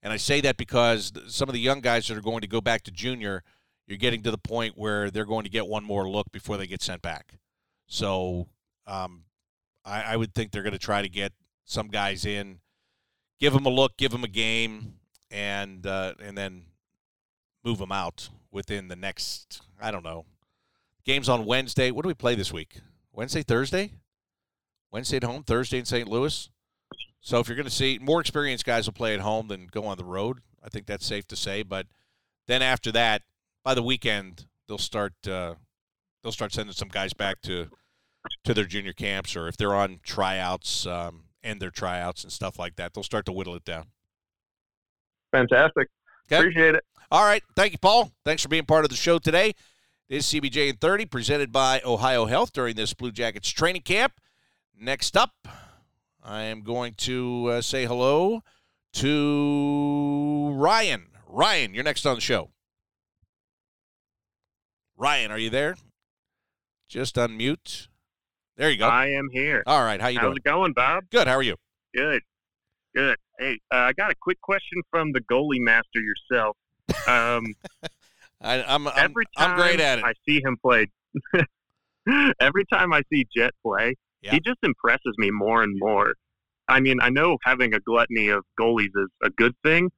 And 0.02 0.14
I 0.14 0.18
say 0.18 0.40
that 0.42 0.58
because 0.58 1.12
some 1.28 1.50
of 1.50 1.54
the 1.54 1.60
young 1.60 1.82
guys 1.82 2.08
that 2.08 2.18
are 2.18 2.22
going 2.22 2.42
to 2.42 2.48
go 2.48 2.62
back 2.62 2.84
to 2.84 2.92
junior, 2.92 3.44
you're 3.88 3.98
getting 3.98 4.24
to 4.24 4.32
the 4.32 4.38
point 4.38 4.78
where 4.78 5.12
they're 5.12 5.26
going 5.26 5.44
to 5.44 5.50
get 5.50 5.68
one 5.68 5.84
more 5.84 6.10
look 6.10 6.32
before 6.32 6.58
they 6.58 6.66
get 6.66 6.82
sent 6.82 7.02
back. 7.02 7.36
So 7.88 8.48
um, 8.88 9.26
I, 9.84 10.02
I 10.04 10.18
would 10.18 10.34
think 10.34 10.52
they're 10.52 10.64
going 10.64 10.72
to 10.72 10.80
try 10.80 11.02
to 11.02 11.10
get 11.10 11.34
some 11.66 11.90
guys 11.90 12.26
in, 12.26 12.60
give 13.40 13.54
them 13.54 13.66
a 13.66 13.70
look, 13.70 13.98
give 13.98 14.12
them 14.12 14.24
a 14.24 14.30
game, 14.30 14.96
and 15.30 15.86
uh, 15.86 16.14
and 16.24 16.38
then 16.38 16.64
move 17.64 17.78
them 17.78 17.92
out 17.92 18.30
within 18.52 18.88
the 18.88 18.96
next, 18.96 19.62
I 19.82 19.92
don't 19.92 20.04
know, 20.04 20.26
games 21.06 21.30
on 21.30 21.46
Wednesday. 21.46 21.92
What 21.92 22.04
do 22.04 22.08
we 22.08 22.14
play 22.14 22.36
this 22.36 22.52
week? 22.52 22.80
Wednesday, 23.14 23.44
Thursday? 23.44 23.94
Wednesday 24.92 25.18
at 25.18 25.24
home, 25.24 25.44
Thursday 25.44 25.80
in 25.80 25.86
St. 25.86 26.08
Louis. 26.08 26.50
So 27.22 27.40
if 27.40 27.48
you're 27.48 27.56
going 27.56 27.66
to 27.66 27.72
see 27.72 28.00
more 28.02 28.20
experienced 28.20 28.66
guys 28.66 28.88
will 28.88 28.94
play 28.94 29.14
at 29.14 29.22
home 29.22 29.48
than 29.48 29.68
go 29.68 29.86
on 29.86 29.98
the 29.98 30.04
road, 30.04 30.40
I 30.64 30.70
think 30.70 30.86
that's 30.86 31.06
safe 31.06 31.28
to 31.28 31.36
say. 31.36 31.64
But 31.64 31.88
then 32.48 32.62
after 32.62 32.92
that, 32.92 33.22
by 33.64 33.74
the 33.74 33.84
weekend, 33.84 34.46
they'll 34.68 34.78
start 34.78 35.14
uh, 35.28 35.56
they'll 36.24 36.32
start 36.32 36.52
sending 36.52 36.74
some 36.74 36.90
guys 36.90 37.14
back 37.14 37.42
to 37.44 37.68
to 38.44 38.54
their 38.54 38.66
junior 38.66 38.94
camps, 38.94 39.36
or 39.36 39.48
if 39.48 39.56
they're 39.56 39.76
on 39.76 40.00
tryouts 40.04 40.86
um, 40.86 41.26
and 41.44 41.62
their 41.62 41.70
tryouts 41.70 42.24
and 42.24 42.32
stuff 42.32 42.58
like 42.58 42.76
that, 42.76 42.94
they'll 42.94 43.04
start 43.04 43.26
to 43.26 43.32
whittle 43.32 43.56
it 43.56 43.66
down. 43.66 43.86
Fantastic. 45.32 45.90
Okay. 46.28 46.38
Appreciate 46.38 46.76
it. 46.76 46.84
All 47.12 47.26
right. 47.26 47.44
Thank 47.58 47.74
you, 47.74 47.78
Paul. 47.78 48.10
Thanks 48.24 48.42
for 48.42 48.48
being 48.48 48.66
part 48.66 48.86
of 48.86 48.90
the 48.90 48.96
show 48.96 49.20
today. 49.20 49.50
It 50.08 50.18
is 50.18 50.26
CBJ 50.26 50.70
and 50.70 50.80
30 50.80 51.06
presented 51.08 51.52
by 51.52 51.82
Ohio 51.84 52.26
Health 52.26 52.54
during 52.54 52.76
this 52.76 52.94
Blue 52.94 53.12
Jackets 53.12 53.50
training 53.50 53.82
camp. 53.82 54.14
Next 54.80 55.18
up, 55.18 55.32
I 56.24 56.44
am 56.44 56.62
going 56.62 56.94
to 57.00 57.48
uh, 57.48 57.62
say 57.62 57.86
hello 57.86 58.44
to 58.94 60.52
Ryan. 60.54 61.08
Ryan, 61.28 61.74
you're 61.74 61.84
next 61.84 62.06
on 62.06 62.16
the 62.16 62.22
show. 62.22 62.50
Ryan, 64.96 65.32
are 65.32 65.38
you 65.38 65.50
there? 65.50 65.76
Just 66.88 67.16
unmute. 67.16 67.88
There 68.56 68.70
you 68.70 68.78
go. 68.78 68.88
I 68.88 69.08
am 69.08 69.28
here. 69.32 69.64
All 69.66 69.84
right. 69.84 70.00
How 70.00 70.08
you 70.08 70.20
How's 70.20 70.28
doing? 70.28 70.38
it 70.38 70.44
going, 70.44 70.74
Bob? 70.74 71.04
Good. 71.10 71.28
How 71.28 71.36
are 71.36 71.42
you? 71.42 71.56
Good. 71.94 72.22
Good. 72.96 73.18
Hey, 73.40 73.60
uh, 73.74 73.78
I 73.78 73.94
got 73.94 74.12
a 74.12 74.16
quick 74.22 74.40
question 74.42 74.82
from 74.92 75.12
the 75.12 75.22
goalie 75.22 75.60
master 75.60 76.00
yourself. 76.00 76.56
Um, 77.08 77.54
I, 78.42 78.56
am 78.74 78.88
I'm, 78.88 78.94
every 78.96 79.26
time 79.38 79.52
I'm 79.52 79.58
great 79.58 79.80
at 79.80 80.00
it. 80.00 80.06
I 80.06 80.14
see 80.28 80.42
him 80.44 80.58
play. 80.64 80.88
every 82.40 82.66
time 82.66 82.94
I 82.94 83.02
see 83.12 83.28
Jet 83.36 83.54
play, 83.64 83.96
Yeah. 84.22 84.32
he 84.32 84.40
just 84.40 84.60
impresses 84.64 85.14
me 85.18 85.30
more 85.32 85.62
and 85.62 85.76
more. 85.78 86.14
I 86.68 86.80
mean, 86.80 86.98
I 87.02 87.10
know 87.10 87.38
having 87.44 87.74
a 87.74 87.80
gluttony 87.80 88.30
of 88.30 88.44
goalies 88.60 88.90
is 88.96 89.10
a 89.24 89.30
good 89.30 89.54
thing, 89.64 89.92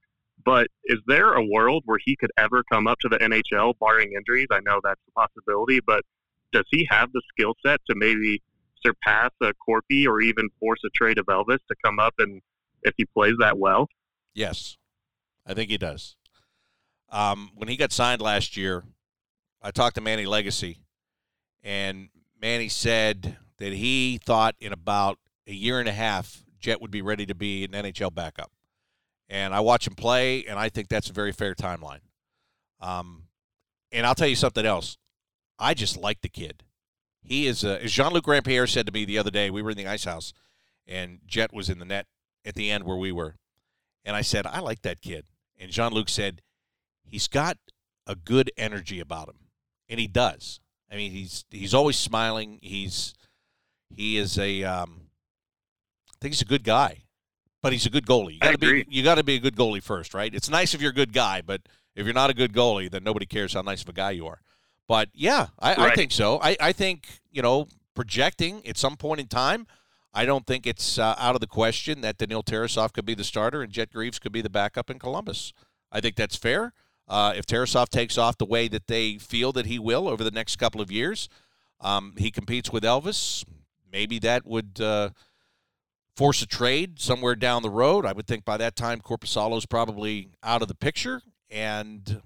but 0.44 0.68
is 0.86 1.00
there 1.08 1.34
a 1.34 1.44
world 1.44 1.84
where 1.86 2.00
he 2.04 2.16
could 2.16 2.32
ever 2.38 2.64
come 2.72 2.88
up 2.88 3.00
to 3.00 3.10
the 3.10 3.18
NHL, 3.18 3.76
barring 3.80 4.14
injuries? 4.18 4.48
I 4.52 4.60
know 4.60 4.82
that's 4.84 5.00
a 5.08 5.12
possibility, 5.20 5.80
but 5.86 6.04
does 6.52 6.66
he 6.72 6.88
have 6.90 7.12
the 7.14 7.22
skill 7.30 7.54
set 7.66 7.80
to 7.90 7.96
maybe 7.96 8.42
surpass 8.86 9.32
a 9.42 9.54
Korpi 9.68 10.06
or 10.08 10.20
even 10.22 10.50
force 10.60 10.80
a 10.86 10.90
trade 10.90 11.18
of 11.18 11.26
Elvis 11.28 11.60
to 11.70 11.76
come 11.84 12.00
up 12.00 12.16
and 12.18 12.42
if 12.84 12.94
he 12.98 13.06
plays 13.06 13.36
that 13.40 13.58
well? 13.58 13.88
Yes, 14.34 14.78
I 15.46 15.54
think 15.54 15.70
he 15.70 15.78
does. 15.78 16.16
Um, 17.14 17.52
when 17.54 17.70
he 17.70 17.78
got 17.78 17.92
signed 17.92 18.22
last 18.22 18.58
year, 18.58 18.84
I 19.62 19.70
talked 19.70 19.96
to 19.96 20.02
Manny 20.02 20.26
Legace, 20.26 20.78
and 21.62 22.10
Manny 22.42 22.70
said 22.70 23.38
that 23.60 23.72
he 23.72 24.18
thought 24.18 24.56
in 24.60 24.74
about 24.74 25.20
a 25.48 25.54
year 25.54 25.80
and 25.80 25.88
a 25.88 25.94
half, 25.94 26.44
Jet 26.60 26.82
would 26.82 26.90
be 26.90 27.04
ready 27.04 27.28
to 27.28 27.36
be 27.36 27.64
an 27.66 27.72
NHL 27.72 28.14
backup. 28.14 28.52
And 29.30 29.54
I 29.54 29.60
watch 29.60 29.86
him 29.86 29.94
play, 29.94 30.44
and 30.46 30.58
I 30.58 30.70
think 30.70 30.88
that's 30.88 31.10
a 31.10 31.14
very 31.14 31.32
fair 31.32 31.54
timeline. 31.54 32.00
Um, 32.82 33.26
and 33.92 34.08
I'll 34.08 34.16
tell 34.16 34.28
you 34.28 34.36
something 34.36 34.66
else. 34.66 34.98
I 35.60 35.76
just 35.76 35.96
like 35.96 36.22
the 36.22 36.30
kid. 36.30 36.64
He 37.22 37.46
is, 37.46 37.64
a, 37.64 37.84
as 37.84 37.92
Jean-Luc 37.92 38.24
Grand-Pierre 38.24 38.68
said 38.68 38.88
to 38.88 38.92
me 38.92 39.06
the 39.06 39.20
other 39.20 39.32
day, 39.32 39.52
we 39.52 39.62
were 39.62 39.72
in 39.72 39.78
the 39.78 39.88
ice 39.88 40.06
house, 40.06 40.34
and 40.88 41.20
Jet 41.28 41.54
was 41.54 41.70
in 41.70 41.78
the 41.78 41.86
net 41.86 42.08
at 42.44 42.56
the 42.56 42.72
end 42.72 42.86
where 42.86 42.98
we 42.98 43.12
were. 43.12 43.36
And 44.04 44.16
I 44.16 44.22
said, 44.22 44.48
I 44.48 44.60
like 44.60 44.82
that 44.82 45.02
kid. 45.02 45.26
And 45.60 45.72
Jean 45.72 45.94
Luc 45.94 46.10
said, 46.10 46.42
he's 47.14 47.28
got 47.28 47.58
a 48.08 48.16
good 48.16 48.52
energy 48.58 49.00
about 49.00 49.30
him. 49.30 49.36
And 49.88 50.00
he 50.00 50.08
does. 50.08 50.60
I 50.92 50.96
mean, 50.96 51.12
he's 51.12 51.46
he's 51.50 51.74
always 51.74 51.96
smiling. 51.96 52.60
He's 52.62 53.14
he 53.96 54.18
is 54.18 54.38
a 54.38 54.64
um, 54.64 55.02
I 56.10 56.16
think 56.20 56.34
he's 56.34 56.42
a 56.42 56.46
good 56.46 56.64
guy, 56.64 57.04
but 57.62 57.72
he's 57.72 57.86
a 57.86 57.90
good 57.90 58.06
goalie. 58.06 58.34
You 58.34 58.40
gotta 58.40 58.58
be 58.58 58.86
you 58.90 59.04
got 59.04 59.16
to 59.16 59.24
be 59.24 59.36
a 59.36 59.40
good 59.40 59.56
goalie 59.56 59.84
first, 59.84 60.14
right? 60.14 60.34
It's 60.34 60.50
nice 60.50 60.74
if 60.74 60.82
you're 60.82 60.92
a 60.92 60.96
good 60.96 61.14
guy, 61.14 61.42
but 61.42 61.62
if 61.96 62.06
you're 62.06 62.14
not 62.14 62.30
a 62.30 62.34
good 62.34 62.54
goalie, 62.54 62.90
then 62.90 63.04
nobody 63.04 63.26
cares 63.26 63.54
how 63.54 63.62
nice 63.62 63.84
of 63.84 63.90
a 63.90 63.94
guy 63.94 64.12
you 64.12 64.26
are. 64.28 64.42
But 64.88 65.10
yeah, 65.14 65.48
I, 65.60 65.92
I 65.92 65.96
think 65.96 66.12
so. 66.12 66.40
I, 66.42 66.58
I 66.60 66.72
think 66.72 67.08
you 67.32 67.42
know 67.42 67.68
projecting 67.94 68.66
at 68.68 68.78
some 68.78 68.98
point 68.98 69.20
in 69.20 69.28
time. 69.28 69.68
I 70.16 70.26
don't 70.26 70.46
think 70.46 70.68
it's 70.68 71.00
uh, 71.00 71.16
out 71.18 71.34
of 71.36 71.42
the 71.42 71.48
question 71.48 72.02
that 72.02 72.18
Daniil 72.18 72.44
Tarasov 72.44 72.94
could 72.94 73.06
be 73.06 73.16
the 73.16 73.24
starter 73.24 73.64
and 73.64 73.72
Jet 73.72 73.92
Greaves 73.92 74.20
could 74.20 74.32
be 74.32 74.42
the 74.42 74.50
backup 74.50 74.92
in 74.92 75.00
Columbus. 75.00 75.54
I 75.92 76.02
think 76.02 76.16
that's 76.16 76.36
fair. 76.36 76.74
Uh, 77.08 77.34
if 77.36 77.46
Tarasov 77.46 77.90
takes 77.90 78.18
off 78.18 78.38
the 78.38 78.46
way 78.46 78.68
that 78.68 78.88
they 78.88 79.18
feel 79.18 79.52
that 79.54 79.66
he 79.66 79.78
will 79.78 80.08
over 80.08 80.24
the 80.24 80.32
next 80.32 80.56
couple 80.56 80.80
of 80.82 80.92
years, 80.92 81.28
um, 81.82 82.14
he 82.18 82.32
competes 82.32 82.72
with 82.72 82.84
Elvis. 82.84 83.44
Maybe 83.92 84.20
that 84.20 84.46
would 84.46 84.80
uh, 84.80 85.10
force 86.16 86.42
a 86.42 86.48
trade 86.48 87.00
somewhere 87.00 87.36
down 87.36 87.62
the 87.62 87.70
road. 87.70 88.06
I 88.06 88.14
would 88.14 88.26
think 88.26 88.46
by 88.46 88.58
that 88.58 88.76
time 88.76 89.02
Korpisalo's 89.02 89.66
probably 89.66 90.30
out 90.42 90.62
of 90.62 90.68
the 90.68 90.76
picture, 90.76 91.22
and 91.50 92.22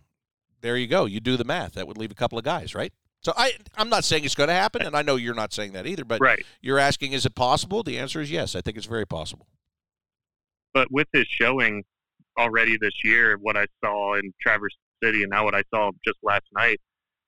there 0.62 0.78
you 0.78 0.88
go. 0.88 1.06
You 1.06 1.20
do 1.20 1.38
the 1.38 1.44
math. 1.44 1.74
That 1.74 1.88
would 1.88 1.98
leave 1.98 2.12
a 2.12 2.16
couple 2.16 2.38
of 2.38 2.44
guys, 2.46 2.76
right? 2.76 2.94
So 3.22 3.34
I, 3.36 3.54
I'm 3.76 3.90
not 3.90 4.04
saying 4.06 4.24
it's 4.26 4.36
going 4.36 4.48
to 4.50 4.54
happen, 4.54 4.84
and 4.84 4.96
I 4.96 5.02
know 5.02 5.16
you're 5.16 5.34
not 5.34 5.52
saying 5.52 5.74
that 5.74 5.88
either. 5.88 6.06
But 6.06 6.22
Right. 6.22 6.46
you're 6.62 6.80
asking, 6.80 7.14
is 7.14 7.26
it 7.26 7.36
possible? 7.36 7.82
The 7.84 7.98
answer 7.98 8.22
is 8.22 8.30
yes. 8.32 8.56
I 8.56 8.62
think 8.62 8.78
it's 8.78 8.86
very 8.86 9.08
possible. 9.08 9.48
But 10.74 10.92
with 10.92 11.08
his 11.12 11.28
showing 11.28 11.84
already 12.38 12.78
this 12.78 12.94
year, 13.04 13.38
what 13.42 13.58
I 13.58 13.66
saw 13.84 14.16
in 14.16 14.34
Traverse 14.42 14.76
City 15.04 15.24
and 15.24 15.30
now 15.30 15.44
what 15.46 15.56
I 15.56 15.64
saw 15.74 15.92
just 16.06 16.18
last 16.24 16.46
night, 16.54 16.80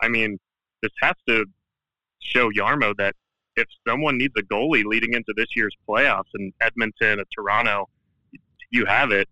I 0.01 0.07
mean, 0.07 0.39
this 0.81 0.91
has 1.01 1.13
to 1.27 1.45
show 2.21 2.49
Jarmo 2.51 2.95
that 2.97 3.15
if 3.55 3.67
someone 3.87 4.17
needs 4.17 4.33
a 4.37 4.41
goalie 4.43 4.85
leading 4.85 5.13
into 5.13 5.33
this 5.35 5.47
year's 5.55 5.75
playoffs 5.87 6.29
in 6.35 6.51
Edmonton 6.61 7.19
or 7.19 7.25
Toronto, 7.35 7.89
you 8.71 8.85
have 8.85 9.11
it. 9.11 9.27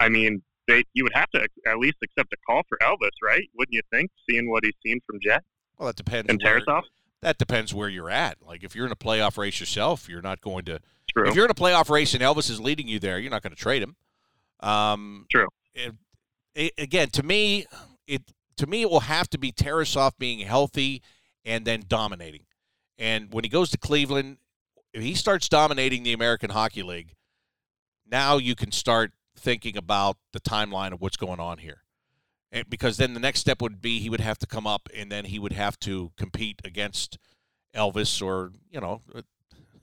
I 0.00 0.08
mean, 0.08 0.42
they 0.68 0.84
you 0.94 1.04
would 1.04 1.14
have 1.14 1.30
to 1.30 1.46
at 1.66 1.78
least 1.78 1.96
accept 2.02 2.32
a 2.32 2.36
call 2.46 2.62
for 2.68 2.78
Elvis, 2.78 3.10
right? 3.22 3.42
Wouldn't 3.56 3.74
you 3.74 3.82
think, 3.92 4.10
seeing 4.28 4.50
what 4.50 4.64
he's 4.64 4.74
seen 4.84 5.00
from 5.06 5.18
Jet 5.22 5.42
Well, 5.78 5.86
that 5.88 5.96
depends. 5.96 6.28
and 6.30 6.40
where- 6.42 6.60
Tarasov? 6.60 6.82
that 7.22 7.38
depends 7.38 7.72
where 7.74 7.88
you're 7.88 8.10
at. 8.10 8.36
Like 8.42 8.62
if 8.62 8.74
you're 8.76 8.86
in 8.86 8.92
a 8.92 8.96
playoff 8.96 9.36
race 9.38 9.58
yourself, 9.58 10.08
you're 10.08 10.22
not 10.22 10.40
going 10.40 10.64
to. 10.66 10.80
True. 11.12 11.28
If 11.28 11.34
you're 11.34 11.44
in 11.46 11.50
a 11.50 11.54
playoff 11.54 11.88
race 11.90 12.14
and 12.14 12.22
Elvis 12.22 12.50
is 12.50 12.60
leading 12.60 12.88
you 12.88 12.98
there, 12.98 13.18
you're 13.18 13.30
not 13.30 13.42
going 13.42 13.54
to 13.54 13.60
trade 13.60 13.82
him. 13.82 13.96
Um, 14.60 15.26
True. 15.30 15.48
it- 15.74 15.94
it- 16.54 16.74
again, 16.78 17.10
to 17.10 17.22
me, 17.22 17.66
it 18.06 18.22
to 18.56 18.66
me 18.66 18.80
it 18.82 18.90
will 18.90 19.00
have 19.00 19.28
to 19.30 19.38
be 19.38 19.52
Tarasov 19.52 20.12
being 20.18 20.38
healthy 20.40 21.02
and 21.44 21.66
then 21.66 21.84
dominating. 21.86 22.46
And 22.96 23.32
when 23.32 23.44
he 23.44 23.50
goes 23.50 23.70
to 23.70 23.78
Cleveland, 23.78 24.38
if 24.94 25.02
he 25.02 25.14
starts 25.14 25.48
dominating 25.48 26.02
the 26.02 26.14
American 26.14 26.50
Hockey 26.50 26.82
League, 26.82 27.14
now 28.06 28.38
you 28.38 28.54
can 28.54 28.72
start 28.72 29.12
thinking 29.36 29.76
about 29.76 30.16
the 30.32 30.40
timeline 30.40 30.92
of 30.92 31.02
what's 31.02 31.18
going 31.18 31.38
on 31.40 31.58
here. 31.58 31.82
And 32.50 32.68
because 32.70 32.96
then 32.96 33.12
the 33.12 33.20
next 33.20 33.40
step 33.40 33.60
would 33.60 33.82
be 33.82 33.98
he 34.00 34.08
would 34.08 34.20
have 34.20 34.38
to 34.38 34.46
come 34.46 34.66
up 34.66 34.88
and 34.94 35.12
then 35.12 35.26
he 35.26 35.38
would 35.38 35.52
have 35.52 35.78
to 35.80 36.12
compete 36.16 36.62
against 36.64 37.18
Elvis 37.74 38.22
or 38.22 38.52
you 38.70 38.80
know 38.80 39.02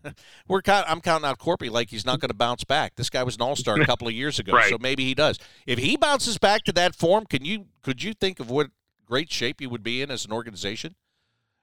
we're 0.48 0.62
count, 0.62 0.86
I'm 0.90 1.02
counting 1.02 1.28
out 1.30 1.40
Korpi 1.40 1.70
like 1.70 1.90
he's 1.90 2.06
not 2.06 2.20
going 2.20 2.30
to 2.30 2.36
bounce 2.36 2.64
back. 2.64 2.96
This 2.96 3.10
guy 3.10 3.24
was 3.24 3.36
an 3.36 3.42
all-star 3.42 3.80
a 3.80 3.86
couple 3.92 4.08
of 4.08 4.14
years 4.14 4.40
ago, 4.40 4.54
Right. 4.54 4.70
so 4.70 4.78
maybe 4.80 5.04
he 5.06 5.14
does. 5.14 5.40
If 5.68 5.80
he 5.80 5.98
bounces 5.98 6.38
back 6.38 6.64
to 6.66 6.72
that 6.74 6.96
form, 6.96 7.26
can 7.26 7.44
you 7.46 7.68
could 7.82 8.04
you 8.04 8.14
think 8.14 8.40
of 8.40 8.50
what 8.50 8.68
great 9.06 9.32
shape 9.32 9.62
you 9.62 9.70
would 9.70 9.84
be 9.84 10.02
in 10.02 10.10
as 10.12 10.26
an 10.26 10.32
organization 10.32 10.96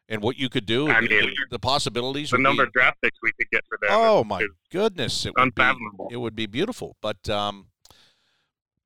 and 0.09 0.23
what 0.23 0.37
you 0.37 0.49
could 0.49 0.67
do? 0.67 0.89
I 0.89 0.99
and 0.99 1.09
mean, 1.09 1.33
the 1.51 1.59
possibilities. 1.59 2.31
The 2.31 2.39
number 2.39 2.65
be, 2.65 2.69
of 2.69 2.73
draft 2.73 3.01
picks 3.03 3.19
we 3.23 3.33
could 3.33 3.51
get 3.51 3.65
for 3.69 3.79
that. 3.83 3.91
Oh 3.91 4.25
my 4.25 4.47
goodness, 4.71 5.25
it 5.27 5.31
would 5.31 5.37
be 5.37 5.43
unfathomable. 5.43 6.09
it 6.11 6.17
would 6.19 6.35
be 6.37 6.47
beautiful. 6.47 6.97
But 7.01 7.29
um, 7.29 7.67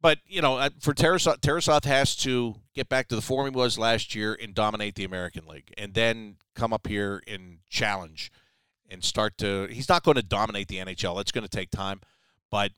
but 0.01 0.19
you 0.27 0.43
know, 0.43 0.57
uh, 0.59 0.71
for 0.81 0.93
Tarasov, 0.93 1.39
Tarasov 1.41 1.85
has 1.87 2.15
to 2.17 2.57
get 2.75 2.89
back 2.89 3.09
to 3.09 3.17
the 3.17 3.23
form 3.23 3.47
he 3.51 3.57
was 3.57 3.79
last 3.79 4.15
year 4.15 4.37
and 4.41 4.55
dominate 4.55 4.97
the 4.97 5.05
American 5.05 5.47
League, 5.47 5.73
and 5.79 5.95
then 5.95 6.37
come 6.55 6.73
up 6.73 6.87
here 6.87 7.23
and 7.27 7.59
challenge 7.71 8.31
and 8.95 9.05
start 9.05 9.37
to. 9.39 9.67
He's 9.67 9.89
not 9.91 10.03
going 10.03 10.15
to 10.15 10.23
dominate 10.23 10.69
the 10.69 10.77
NHL. 10.79 11.21
It's 11.21 11.33
going 11.33 11.45
to 11.47 11.51
take 11.51 11.71
time, 11.71 12.01
but 12.51 12.71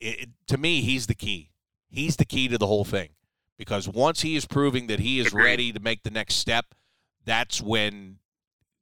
it, 0.00 0.20
it- 0.20 0.28
to 0.48 0.58
me, 0.58 0.82
he's 0.82 1.06
the 1.06 1.14
key. 1.14 1.50
He's 1.88 2.16
the 2.16 2.24
key 2.26 2.46
to 2.48 2.58
the 2.58 2.66
whole 2.66 2.84
thing 2.84 3.08
because 3.56 3.88
once 3.88 4.20
he 4.20 4.36
is 4.36 4.44
proving 4.46 4.86
that 4.88 5.00
he 5.00 5.18
is 5.20 5.28
Agreed. 5.28 5.44
ready 5.44 5.72
to 5.72 5.80
make 5.80 6.02
the 6.02 6.10
next 6.10 6.34
step, 6.34 6.66
that's 7.24 7.60
when 7.62 8.18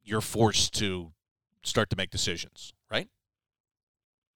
you're 0.02 0.20
forced 0.20 0.74
to 0.74 1.12
start 1.62 1.88
to 1.90 1.96
make 1.96 2.10
decisions, 2.10 2.72
right? 2.90 3.08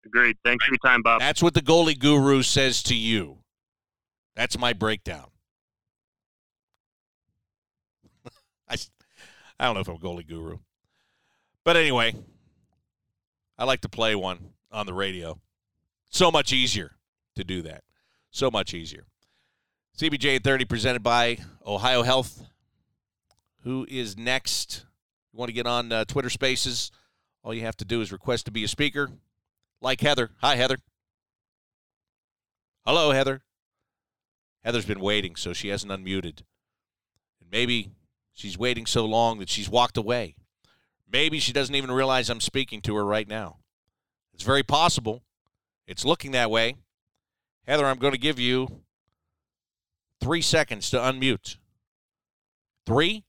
Agreed. 0.07 0.37
Thanks 0.45 0.65
for 0.65 0.73
your 0.73 0.79
time, 0.85 1.03
Bob. 1.03 1.21
That's 1.21 1.43
what 1.43 1.55
the 1.55 1.61
goalie 1.61 1.99
guru 1.99 2.43
says 2.43 2.83
to 2.85 2.95
you. 2.95 3.39
That's 4.35 4.59
my 4.59 4.73
breakdown. 4.73 5.27
I, 8.69 8.77
I 9.61 9.65
don't 9.67 9.75
know 9.75 9.81
if 9.81 9.89
I'm 9.89 9.97
a 9.97 9.99
goalie 9.99 10.27
guru. 10.27 10.59
But 11.65 11.77
anyway, 11.77 12.15
I 13.57 13.65
like 13.65 13.83
to 13.83 13.89
play 13.89 14.15
one 14.15 14.51
on 14.71 14.87
the 14.87 14.95
radio. 14.95 15.41
So 16.09 16.31
much 16.31 16.53
easier 16.53 16.97
to 17.37 17.45
do 17.45 17.63
that. 17.63 17.85
So 18.31 18.51
much 18.51 18.75
easier. 18.75 19.07
CBJ 19.97 20.43
30 20.43 20.65
presented 20.65 21.03
by 21.03 21.39
Ohio 21.65 22.03
Health. 22.03 22.47
Who 23.63 23.87
is 23.89 24.17
next? 24.17 24.87
You 25.33 25.39
want 25.39 25.51
to 25.51 25.55
get 25.55 25.67
on 25.67 25.93
uh, 25.93 26.05
Twitter 26.05 26.31
Spaces? 26.31 26.91
All 27.45 27.55
you 27.55 27.63
have 27.63 27.77
to 27.77 27.85
do 27.85 28.01
is 28.01 28.11
request 28.11 28.47
to 28.47 28.53
be 28.53 28.65
a 28.65 28.69
speaker 28.69 29.11
like 29.81 30.01
Heather. 30.01 30.31
Hi, 30.41 30.57
Heather. 30.57 30.79
Hello, 32.85 33.13
Heather. 33.13 33.43
Heather's 34.65 34.87
been 34.87 35.01
waiting, 35.01 35.37
so 35.37 35.53
she 35.53 35.69
hasn't 35.69 35.93
unmuted. 35.93 36.43
And 37.41 37.51
maybe 37.51 37.91
she's 38.33 38.59
waiting 38.59 38.87
so 38.87 39.05
long 39.05 39.39
that 39.39 39.49
she's 39.49 39.69
walked 39.69 39.97
away. 39.97 40.37
Maybe 41.13 41.39
she 41.39 41.53
doesn't 41.53 41.75
even 41.75 41.93
realize 41.93 42.31
I'm 42.31 42.41
speaking 42.41 42.81
to 42.83 42.97
her 42.97 43.05
right 43.05 43.29
now. 43.29 43.59
It's 44.33 44.43
very 44.43 44.63
possible. 44.63 45.23
It's 45.87 46.07
looking 46.07 46.33
that 46.33 46.51
way. 46.51 46.77
Heather, 47.67 47.85
I'm 47.85 47.99
going 47.99 48.15
to 48.15 48.19
give 48.19 48.39
you 48.39 48.81
three 50.23 50.41
seconds 50.41 50.89
to 50.91 50.97
unmute. 50.97 51.59
Three, 52.87 53.25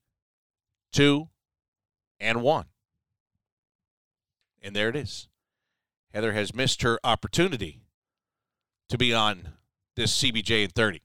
two, 0.93 1.27
and 2.21 2.41
one. 2.41 2.65
And 4.61 4.73
there 4.73 4.87
it 4.87 4.95
is. 4.95 5.27
Heather 6.13 6.31
has 6.31 6.55
missed 6.55 6.83
her 6.83 6.99
opportunity 7.03 7.81
to 8.87 8.97
be 8.97 9.13
on 9.13 9.49
this 9.95 10.23
CBJ 10.23 10.63
in 10.63 10.69
30. 10.69 11.01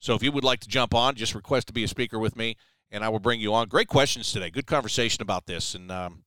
So 0.00 0.14
if 0.14 0.22
you 0.22 0.32
would 0.32 0.44
like 0.44 0.60
to 0.60 0.68
jump 0.68 0.94
on, 0.94 1.16
just 1.16 1.34
request 1.34 1.66
to 1.66 1.72
be 1.72 1.84
a 1.84 1.88
speaker 1.88 2.18
with 2.18 2.34
me, 2.34 2.56
and 2.90 3.04
I 3.04 3.08
will 3.08 3.18
bring 3.18 3.40
you 3.40 3.54
on. 3.54 3.68
Great 3.68 3.88
questions 3.88 4.32
today. 4.32 4.50
Good 4.50 4.66
conversation 4.66 5.22
about 5.22 5.46
this, 5.46 5.74
and 5.74 5.90
um, 5.90 6.24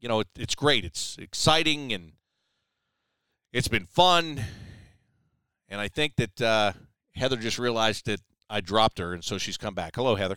you 0.00 0.08
know 0.08 0.20
it, 0.20 0.28
it's 0.38 0.54
great. 0.54 0.84
It's 0.84 1.16
exciting, 1.18 1.92
and 1.92 2.12
it's 3.52 3.68
been 3.68 3.86
fun. 3.86 4.44
And 5.68 5.80
I 5.80 5.88
think 5.88 6.16
that 6.16 6.40
uh, 6.40 6.72
Heather 7.14 7.36
just 7.36 7.58
realized 7.58 8.06
that 8.06 8.20
I 8.48 8.60
dropped 8.60 8.98
her, 8.98 9.12
and 9.14 9.24
so 9.24 9.38
she's 9.38 9.56
come 9.56 9.74
back. 9.74 9.96
Hello, 9.96 10.16
Heather. 10.16 10.36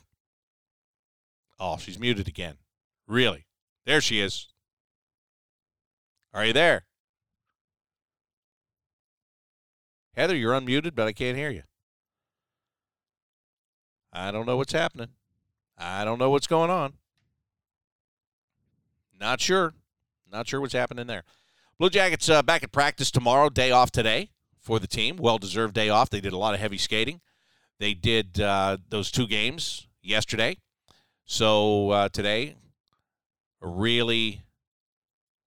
Oh, 1.59 1.77
she's 1.77 1.99
muted 1.99 2.27
again. 2.27 2.55
Really? 3.07 3.45
There 3.85 4.01
she 4.01 4.19
is. 4.19 4.47
Are 6.33 6.45
you 6.45 6.53
there? 6.53 6.85
Heather, 10.15 10.35
you're 10.35 10.53
unmuted, 10.53 10.95
but 10.95 11.07
I 11.07 11.13
can't 11.13 11.37
hear 11.37 11.49
you. 11.49 11.63
I 14.11 14.31
don't 14.31 14.45
know 14.45 14.55
what's 14.55 14.73
happening. 14.73 15.09
I 15.77 16.05
don't 16.05 16.19
know 16.19 16.29
what's 16.29 16.47
going 16.47 16.69
on. 16.69 16.93
Not 19.19 19.41
sure. 19.41 19.73
Not 20.31 20.47
sure 20.47 20.61
what's 20.61 20.73
happening 20.73 21.07
there. 21.07 21.23
Blue 21.77 21.89
Jackets 21.89 22.29
uh, 22.29 22.41
back 22.41 22.63
at 22.63 22.71
practice 22.71 23.11
tomorrow, 23.11 23.49
day 23.49 23.71
off 23.71 23.91
today 23.91 24.29
for 24.59 24.79
the 24.79 24.87
team. 24.87 25.17
Well 25.17 25.37
deserved 25.37 25.73
day 25.73 25.89
off. 25.89 26.09
They 26.09 26.21
did 26.21 26.33
a 26.33 26.37
lot 26.37 26.53
of 26.53 26.59
heavy 26.59 26.77
skating. 26.77 27.21
They 27.79 27.93
did 27.93 28.39
uh, 28.39 28.77
those 28.89 29.11
two 29.11 29.27
games 29.27 29.87
yesterday. 30.01 30.57
So 31.25 31.89
uh, 31.89 32.09
today, 32.09 32.55
a 33.61 33.67
really 33.67 34.43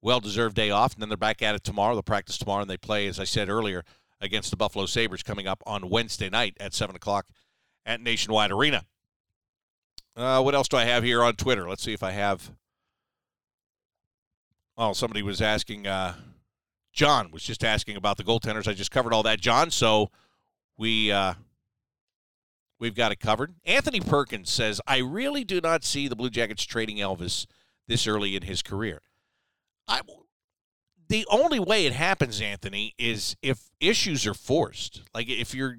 well 0.03 0.21
deserved 0.21 0.57
day 0.57 0.71
off. 0.71 0.95
And 0.95 1.03
then 1.03 1.09
they're 1.09 1.17
back 1.17 1.43
at 1.43 1.55
it 1.55 1.65
tomorrow. 1.65 1.95
They'll 1.95 2.03
practice 2.03 2.37
tomorrow, 2.37 2.63
and 2.63 2.71
they 2.71 2.77
play, 2.77 3.07
as 3.07 3.19
I 3.19 3.25
said 3.25 3.49
earlier, 3.49 3.85
against 4.21 4.51
the 4.51 4.57
Buffalo 4.57 4.87
Sabres 4.87 5.23
coming 5.23 5.47
up 5.47 5.63
on 5.67 5.89
Wednesday 5.89 6.29
night 6.29 6.57
at 6.61 6.75
7 6.75 6.95
o'clock 6.95 7.27
at 7.87 8.01
Nationwide 8.01 8.51
Arena. 8.51 8.85
Uh, 10.19 10.43
what 10.43 10.53
else 10.53 10.67
do 10.67 10.77
I 10.77 10.85
have 10.85 11.05
here 11.05 11.23
on 11.23 11.37
Twitter? 11.37 11.69
Let's 11.69 11.85
see 11.85 11.93
if 11.93 12.03
I 12.03 12.11
have. 12.11 12.51
Oh, 14.77 14.93
somebody 14.93 15.23
was 15.23 15.41
asking. 15.41 15.87
Uh, 15.87 16.15
John 16.93 17.31
was 17.31 17.45
just 17.45 17.63
asking 17.63 17.97
about 17.97 18.17
the 18.17 18.25
goaltenders. 18.25 18.67
I 18.67 18.73
just 18.73 18.91
covered 18.91 19.13
all 19.13 19.23
that, 19.23 19.41
John. 19.41 19.71
So 19.71 20.11
we 20.77 21.13
uh, 21.13 21.35
we've 22.81 22.97
got 22.97 23.13
it 23.13 23.21
covered. 23.21 23.55
Anthony 23.65 24.01
Perkins 24.01 24.51
says, 24.51 24.81
"I 24.89 24.99
really 24.99 25.45
do 25.45 25.61
not 25.61 25.85
see 25.85 26.09
the 26.09 26.17
Blue 26.17 26.31
Jackets 26.31 26.65
trading 26.65 26.97
Elvis 26.97 27.47
this 27.87 28.09
early 28.09 28.35
in 28.35 28.43
his 28.43 28.61
career." 28.61 29.03
I 29.87 30.01
the 31.09 31.27
only 31.31 31.61
way 31.61 31.87
it 31.87 31.93
happens, 31.93 32.41
Anthony, 32.41 32.93
is 32.99 33.37
if 33.41 33.71
issues 33.79 34.27
are 34.27 34.35
forced. 34.35 35.03
Like 35.15 35.29
if 35.29 35.55
you're, 35.55 35.79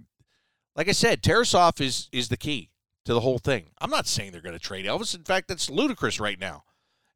like 0.77 0.87
I 0.87 0.93
said, 0.93 1.21
Tarasov 1.21 1.81
is 1.81 2.07
is 2.13 2.29
the 2.29 2.37
key 2.37 2.69
to 3.06 3.14
the 3.14 3.22
whole 3.22 3.39
thing. 3.39 3.68
I'm 3.80 3.89
not 3.89 4.08
saying 4.08 4.32
they're 4.32 4.41
going 4.41 4.54
to 4.54 4.60
trade 4.60 4.86
Elvis. 4.86 5.16
In 5.16 5.24
fact, 5.24 5.47
that's 5.47 5.70
ludicrous 5.70 6.20
right 6.20 6.39
now, 6.39 6.64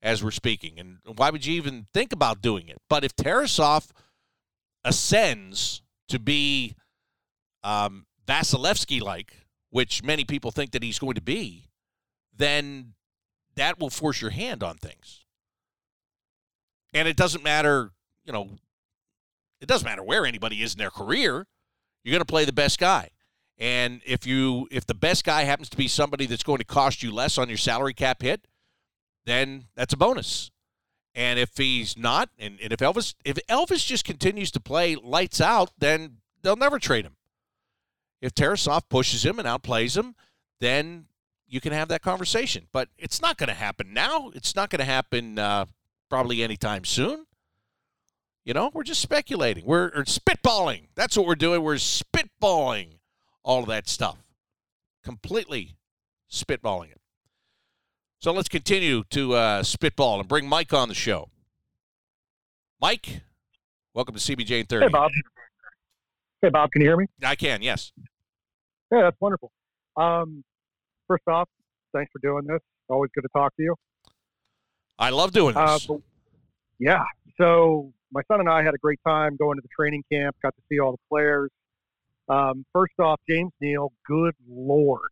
as 0.01 0.23
we're 0.23 0.31
speaking. 0.31 0.79
And 0.79 0.97
why 1.15 1.29
would 1.29 1.45
you 1.45 1.53
even 1.55 1.87
think 1.93 2.13
about 2.13 2.41
doing 2.41 2.67
it? 2.67 2.77
But 2.89 3.03
if 3.03 3.15
Tarasov 3.15 3.91
ascends 4.83 5.81
to 6.09 6.19
be 6.19 6.75
um, 7.63 8.05
Vasilevskiy 8.27 9.01
like, 9.01 9.33
which 9.69 10.03
many 10.03 10.23
people 10.23 10.51
think 10.51 10.71
that 10.71 10.83
he's 10.83 10.99
going 10.99 11.15
to 11.15 11.21
be, 11.21 11.69
then 12.35 12.93
that 13.55 13.79
will 13.79 13.89
force 13.89 14.21
your 14.21 14.31
hand 14.31 14.63
on 14.63 14.77
things. 14.77 15.25
And 16.93 17.07
it 17.07 17.17
doesn't 17.17 17.43
matter, 17.43 17.91
you 18.25 18.33
know, 18.33 18.49
it 19.61 19.67
doesn't 19.67 19.85
matter 19.85 20.03
where 20.03 20.25
anybody 20.25 20.61
is 20.61 20.73
in 20.73 20.79
their 20.79 20.91
career. 20.91 21.47
You're 22.03 22.11
going 22.11 22.21
to 22.21 22.25
play 22.25 22.45
the 22.45 22.53
best 22.53 22.79
guy. 22.79 23.09
And 23.63 24.01
if 24.05 24.27
you 24.27 24.67
if 24.71 24.85
the 24.85 24.93
best 24.93 25.23
guy 25.23 25.43
happens 25.43 25.69
to 25.69 25.77
be 25.77 25.87
somebody 25.87 26.25
that's 26.25 26.43
going 26.43 26.57
to 26.57 26.65
cost 26.65 27.01
you 27.01 27.13
less 27.13 27.37
on 27.37 27.47
your 27.47 27.57
salary 27.57 27.93
cap 27.93 28.21
hit, 28.21 28.45
then 29.25 29.67
that's 29.73 29.93
a 29.93 29.97
bonus. 29.97 30.51
And 31.15 31.39
if 31.39 31.55
he's 31.55 31.97
not, 31.97 32.29
and, 32.37 32.59
and 32.61 32.73
if 32.73 32.79
Elvis 32.79 33.15
if 33.23 33.37
Elvis 33.47 33.85
just 33.85 34.03
continues 34.03 34.51
to 34.51 34.59
play 34.59 34.97
lights 34.97 35.39
out, 35.39 35.71
then 35.77 36.17
they'll 36.41 36.57
never 36.57 36.77
trade 36.77 37.05
him. 37.05 37.15
If 38.21 38.35
Tarasov 38.35 38.89
pushes 38.89 39.23
him 39.23 39.39
and 39.39 39.47
outplays 39.47 39.95
him, 39.95 40.15
then 40.59 41.05
you 41.47 41.61
can 41.61 41.71
have 41.71 41.87
that 41.87 42.01
conversation. 42.01 42.67
But 42.73 42.89
it's 42.97 43.21
not 43.21 43.37
going 43.37 43.47
to 43.47 43.53
happen 43.53 43.93
now. 43.93 44.29
It's 44.35 44.57
not 44.57 44.71
going 44.71 44.79
to 44.81 44.85
happen 44.85 45.39
uh, 45.39 45.67
probably 46.09 46.43
anytime 46.43 46.83
soon. 46.83 47.27
You 48.43 48.53
know, 48.53 48.71
we're 48.73 48.83
just 48.83 48.99
speculating. 48.99 49.63
We're 49.65 49.91
spitballing. 50.03 50.87
That's 50.95 51.15
what 51.15 51.25
we're 51.25 51.35
doing. 51.35 51.63
We're 51.63 51.75
spitballing 51.75 52.95
all 53.43 53.61
of 53.61 53.67
that 53.67 53.87
stuff. 53.87 54.17
Completely 55.03 55.75
spitballing 56.31 56.91
it. 56.91 56.99
So 58.19 58.31
let's 58.31 58.47
continue 58.47 59.03
to 59.09 59.33
uh, 59.33 59.63
spitball 59.63 60.19
and 60.19 60.27
bring 60.27 60.47
Mike 60.47 60.73
on 60.73 60.87
the 60.87 60.95
show. 60.95 61.29
Mike, 62.81 63.21
welcome 63.93 64.15
to 64.15 64.21
CBJ 64.21 64.61
in 64.61 64.65
30. 64.65 64.85
Hey, 64.85 64.89
Bob. 64.91 65.11
Hey, 66.41 66.49
Bob, 66.49 66.71
can 66.71 66.81
you 66.81 66.87
hear 66.87 66.97
me? 66.97 67.05
I 67.23 67.35
can, 67.35 67.61
yes. 67.61 67.91
Yeah, 68.91 69.01
that's 69.03 69.17
wonderful. 69.19 69.51
Um, 69.97 70.43
first 71.07 71.23
off, 71.27 71.49
thanks 71.93 72.11
for 72.11 72.19
doing 72.19 72.45
this. 72.45 72.59
Always 72.89 73.11
good 73.13 73.21
to 73.21 73.29
talk 73.35 73.55
to 73.57 73.63
you. 73.63 73.75
I 74.99 75.09
love 75.09 75.31
doing 75.31 75.55
Uh, 75.57 75.73
this. 75.73 75.85
but, 75.87 75.97
yeah. 76.79 77.03
So 77.37 77.91
my 78.11 78.21
son 78.29 78.39
and 78.39 78.49
I 78.49 78.63
had 78.63 78.73
a 78.73 78.77
great 78.77 78.99
time 79.05 79.35
going 79.37 79.57
to 79.57 79.61
the 79.61 79.69
training 79.77 80.03
camp. 80.11 80.35
Got 80.41 80.55
to 80.55 80.61
see 80.69 80.79
all 80.79 80.91
the 80.91 80.97
players. 81.09 81.49
Um, 82.29 82.65
first 82.73 82.93
off, 82.99 83.19
James 83.29 83.51
Neal. 83.59 83.91
Good 84.07 84.33
lord, 84.47 85.09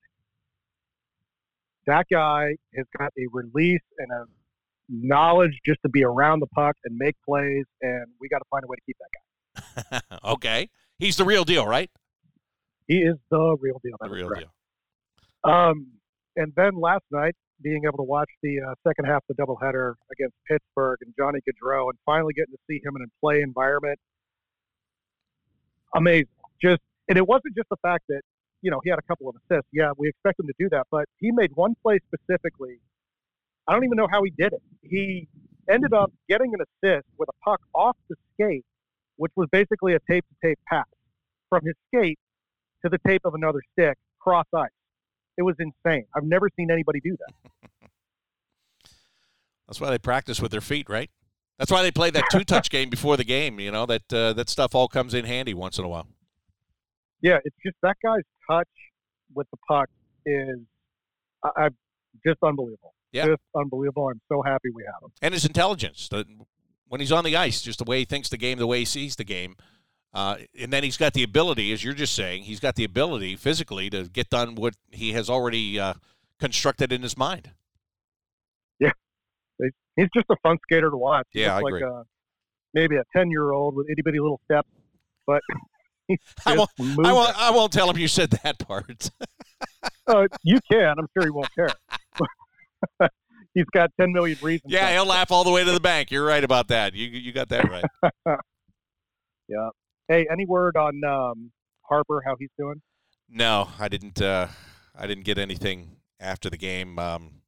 that 1.88 2.06
guy 2.12 2.56
has 2.76 2.86
got 2.98 3.12
a 3.18 3.28
release 3.32 3.82
and 3.98 4.12
a 4.12 4.26
knowledge 4.90 5.60
just 5.66 5.80
to 5.84 5.90
be 5.90 6.04
around 6.04 6.40
the 6.40 6.48
puck 6.48 6.76
and 6.86 6.98
make 6.98 7.16
plays. 7.28 7.66
And 7.82 8.06
we 8.20 8.30
got 8.30 8.40
to 8.40 8.46
find 8.50 8.64
a 8.64 8.68
way 8.68 8.76
to 8.76 8.82
keep 8.86 8.98
that 9.00 10.02
guy. 10.02 10.18
okay. 10.32 10.70
He's 11.00 11.18
the 11.18 11.26
real 11.26 11.44
deal, 11.44 11.66
right? 11.66 11.90
He 12.88 13.00
is 13.00 13.16
the 13.30 13.58
real 13.60 13.80
deal. 13.84 13.96
The 14.00 14.10
real 14.10 14.28
correct. 14.28 14.48
deal. 15.44 15.52
Um, 15.52 15.88
and 16.36 16.54
then 16.56 16.80
last 16.80 17.04
night, 17.12 17.36
being 17.64 17.84
able 17.86 17.98
to 17.98 18.04
watch 18.04 18.30
the 18.42 18.60
uh, 18.60 18.74
second 18.88 19.06
half 19.06 19.24
of 19.30 19.36
the 19.36 19.44
doubleheader 19.44 19.94
against 20.12 20.36
Pittsburgh 20.48 20.98
and 21.02 21.14
Johnny 21.18 21.40
Gaudreau, 21.40 21.90
and 21.90 21.98
finally 22.06 22.34
getting 22.34 22.54
to 22.54 22.60
see 22.70 22.82
him 22.84 22.96
in 22.96 23.04
a 23.04 23.20
play 23.20 23.42
environment, 23.42 24.00
amazing. 25.96 26.28
Just 26.62 26.82
and 27.12 27.18
it 27.18 27.28
wasn't 27.28 27.54
just 27.58 27.68
the 27.68 27.76
fact 27.82 28.06
that 28.08 28.22
you 28.62 28.72
know 28.72 28.80
he 28.86 28.90
had 28.90 28.98
a 28.98 29.02
couple 29.02 29.28
of 29.28 29.36
assists. 29.36 29.68
Yeah, 29.74 29.92
we 29.98 30.08
expect 30.08 30.40
him 30.40 30.48
to 30.48 30.54
do 30.58 30.70
that, 30.70 30.88
but 30.90 31.04
he 31.20 31.30
made 31.32 31.52
one 31.56 31.76
play 31.84 32.00
specifically. 32.08 32.80
I 33.68 33.74
don't 33.74 33.84
even 33.84 33.98
know 33.98 34.08
how 34.10 34.24
he 34.24 34.32
did 34.32 34.54
it. 34.54 34.62
He 34.82 35.28
ended 35.70 35.94
up 35.94 36.14
getting 36.30 36.54
an 36.54 36.62
assist 36.62 37.06
with 37.18 37.28
a 37.28 37.34
puck 37.44 37.60
off 37.76 37.98
the 38.10 38.16
skate, 38.34 38.64
which 39.18 39.34
was 39.36 39.50
basically 39.52 39.94
a 39.94 40.00
tape 40.10 40.24
to 40.30 40.48
tape 40.48 40.60
pass 40.70 40.86
from 41.50 41.66
his 41.66 41.76
skate 41.94 42.18
to 42.84 42.90
the 42.90 42.98
tape 43.06 43.22
of 43.26 43.34
another 43.34 43.60
stick 43.74 43.98
cross 44.22 44.46
ice. 44.56 44.70
It 45.38 45.44
was 45.44 45.56
insane. 45.60 46.06
I've 46.16 46.24
never 46.24 46.50
seen 46.58 46.72
anybody 46.72 47.02
do 47.02 47.18
that. 47.20 47.60
That's 49.68 49.82
why 49.82 49.90
they 49.90 50.00
practice 50.00 50.42
with 50.42 50.52
their 50.52 50.62
feet, 50.62 50.90
right? 50.90 51.10
That's 51.60 51.72
why 51.72 51.82
they 51.82 51.92
play 51.92 52.10
that 52.12 52.24
two-touch 52.32 52.70
game 52.72 52.90
before 52.90 53.18
the 53.18 53.26
game. 53.26 53.60
You 53.60 53.72
know 53.72 53.86
that 53.86 54.14
uh, 54.14 54.32
that 54.34 54.48
stuff 54.50 54.76
all 54.76 54.88
comes 54.88 55.14
in 55.14 55.26
handy 55.26 55.54
once 55.54 55.78
in 55.78 55.84
a 55.84 55.90
while. 55.90 56.08
Yeah, 57.22 57.38
it's 57.44 57.56
just 57.64 57.76
that 57.84 57.98
guy's 58.04 58.24
touch 58.50 58.68
with 59.34 59.48
the 59.52 59.58
puck 59.68 59.90
is 60.26 60.58
I, 61.44 61.50
I 61.56 61.70
just 62.26 62.40
unbelievable. 62.44 62.94
Yeah. 63.12 63.28
Just 63.28 63.42
unbelievable. 63.56 64.08
I'm 64.10 64.22
so 64.30 64.42
happy 64.42 64.70
we 64.74 64.84
have 64.86 65.04
him. 65.04 65.12
and 65.22 65.34
his 65.34 65.46
intelligence. 65.46 66.08
The, 66.08 66.26
when 66.88 67.00
he's 67.00 67.12
on 67.12 67.24
the 67.24 67.36
ice, 67.36 67.62
just 67.62 67.80
the 67.80 67.86
way 67.86 68.00
he 68.00 68.06
thinks 68.06 68.30
the 68.30 68.38
game, 68.38 68.58
the 68.58 68.68
way 68.68 68.80
he 68.80 68.86
sees 68.86 69.16
the 69.16 69.24
game, 69.24 69.56
uh, 70.14 70.38
and 70.60 70.74
then 70.74 70.84
he's 70.84 70.98
got 70.98 71.14
the 71.14 71.24
ability, 71.24 71.72
as 71.72 71.84
you're 71.84 71.94
just 71.94 72.14
saying, 72.14 72.44
he's 72.44 72.60
got 72.60 72.76
the 72.76 72.84
ability 72.84 73.36
physically 73.38 73.90
to 73.90 74.10
get 74.10 74.30
done 74.30 74.56
what 74.56 74.76
he 74.92 75.14
has 75.14 75.30
already 75.30 75.80
uh, 75.80 75.94
constructed 76.40 76.92
in 76.92 77.02
his 77.02 77.18
mind. 77.18 77.52
Yeah. 78.80 78.92
He's 79.96 80.10
just 80.14 80.26
a 80.30 80.36
fun 80.44 80.58
skater 80.64 80.90
to 80.90 80.98
watch. 80.98 81.28
He's 81.32 81.44
Yeah, 81.44 81.56
I 81.56 81.60
like 81.60 81.76
agree. 81.76 81.84
A, 81.84 82.04
maybe 82.74 82.96
a 82.98 83.04
10 83.16 83.30
year 83.30 83.52
old 83.52 83.76
with 83.76 83.88
itty 83.90 84.02
bitty 84.02 84.20
little 84.20 84.42
steps, 84.46 84.68
but 85.26 85.42
I 86.46 86.58
won't, 86.58 86.70
I 86.80 87.14
won't, 87.14 87.42
I 87.42 87.52
won't 87.52 87.72
tell 87.72 87.90
him 87.90 87.98
you 87.98 88.08
said 88.08 88.32
that 88.44 88.60
part. 88.60 89.10
Uh, 90.08 90.28
you 90.44 90.60
can. 90.70 90.96
I'm 90.98 91.08
sure 91.16 91.24
he 91.24 91.30
won't 91.30 91.50
care. 91.56 91.70
he's 93.54 93.66
got 93.72 93.90
10 94.00 94.12
million 94.12 94.38
reasons. 94.42 94.72
yeah, 94.72 94.92
he'll 94.92 95.06
laugh 95.06 95.32
all 95.32 95.44
the 95.44 95.52
way 95.52 95.64
to 95.64 95.72
the 95.72 95.80
bank. 95.80 96.12
You're 96.12 96.26
right 96.26 96.44
about 96.44 96.68
that. 96.68 96.94
You 96.94 97.08
you 97.08 97.32
got 97.32 97.50
that 97.50 97.70
right. 97.70 98.38
Yeah. 99.52 99.70
Hey, 100.08 100.28
any 100.32 100.46
word 100.46 100.78
on 100.78 101.04
um, 101.04 101.52
Harper? 101.84 102.22
How 102.26 102.36
he's 102.40 102.50
doing? 102.58 102.82
No, 103.30 103.70
I 103.80 103.90
didn't. 103.90 104.22
Uh, 104.22 104.48
I 104.96 105.08
didn't 105.08 105.26
get 105.26 105.38
anything 105.38 105.98
after 106.20 106.50
the 106.50 106.58
game. 106.58 106.98
Um, 106.98 107.42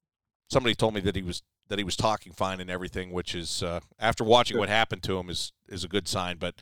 somebody 0.49 0.75
told 0.75 0.93
me 0.93 1.01
that 1.01 1.15
he 1.15 1.21
was 1.21 1.43
that 1.69 1.79
he 1.79 1.85
was 1.85 1.95
talking 1.95 2.33
fine 2.33 2.59
and 2.59 2.69
everything, 2.69 3.11
which 3.11 3.35
is 3.35 3.63
uh, 3.63 3.79
after 3.99 4.23
watching 4.23 4.57
what 4.57 4.67
happened 4.67 5.01
to 5.03 5.17
him 5.17 5.29
is 5.29 5.53
is 5.69 5.85
a 5.85 5.87
good 5.87 6.09
sign. 6.09 6.37
But 6.37 6.55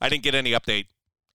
I 0.00 0.08
didn't 0.08 0.24
get 0.24 0.34
any 0.34 0.50
update 0.50 0.86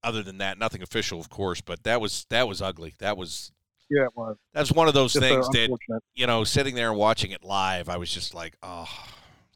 other 0.03 0.23
than 0.23 0.37
that. 0.39 0.57
Nothing 0.57 0.81
official, 0.81 1.19
of 1.19 1.29
course. 1.29 1.61
But 1.61 1.83
that 1.83 2.01
was 2.01 2.25
that 2.29 2.47
was 2.47 2.61
ugly. 2.61 2.93
That 2.99 3.17
was 3.17 3.51
Yeah, 3.89 4.05
it 4.05 4.15
was. 4.15 4.37
that's 4.53 4.71
one 4.71 4.87
of 4.87 4.93
those 4.93 5.13
Just, 5.13 5.23
uh, 5.25 5.27
things 5.27 5.47
that 5.49 5.69
you 6.15 6.27
know, 6.27 6.43
sitting 6.43 6.75
there 6.75 6.89
and 6.89 6.97
watching 6.97 7.31
it 7.31 7.43
live, 7.43 7.89
I 7.89 7.97
was 7.97 8.11
just 8.11 8.33
like, 8.33 8.55
oh, 8.63 8.87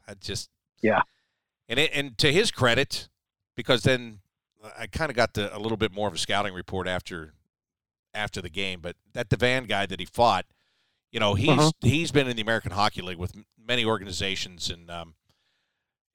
I 0.06 0.14
just 0.14 0.48
Yeah. 0.82 1.02
And 1.68 1.78
it, 1.78 1.90
and 1.94 2.16
to 2.18 2.32
his 2.32 2.50
credit, 2.50 3.08
because 3.54 3.82
then 3.82 4.20
I 4.78 4.86
kind 4.86 5.10
of 5.10 5.16
got 5.16 5.34
the, 5.34 5.54
a 5.54 5.58
little 5.58 5.76
bit 5.76 5.92
more 5.92 6.08
of 6.08 6.14
a 6.14 6.18
scouting 6.18 6.54
report 6.54 6.88
after 6.88 7.34
after 8.14 8.40
the 8.40 8.48
game. 8.48 8.80
But 8.80 8.96
that 9.12 9.28
Devan 9.28 9.68
guy 9.68 9.84
that 9.86 10.00
he 10.00 10.06
fought, 10.06 10.46
you 11.12 11.20
know, 11.20 11.34
he's 11.34 11.50
Uh-huh. 11.50 11.70
he's 11.80 12.10
been 12.10 12.26
in 12.26 12.36
the 12.36 12.42
American 12.42 12.72
Hockey 12.72 13.02
League 13.02 13.18
with 13.18 13.34
many 13.58 13.84
organizations, 13.84 14.70
and 14.70 14.90
um, 14.90 15.14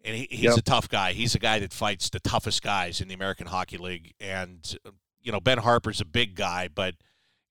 and 0.03 0.15
he, 0.15 0.27
he's 0.29 0.43
Yep. 0.43 0.57
a 0.57 0.61
tough 0.61 0.89
guy. 0.89 1.13
He's 1.13 1.35
a 1.35 1.39
guy 1.39 1.59
that 1.59 1.71
fights 1.73 2.09
the 2.09 2.19
toughest 2.19 2.61
guys 2.61 2.99
in 3.01 3.07
the 3.07 3.13
American 3.13 3.47
Hockey 3.47 3.77
League, 3.77 4.13
and 4.19 4.77
you 5.21 5.31
know, 5.31 5.39
Ben 5.39 5.59
Harper's 5.59 6.01
a 6.01 6.05
big 6.05 6.35
guy, 6.35 6.67
but 6.67 6.95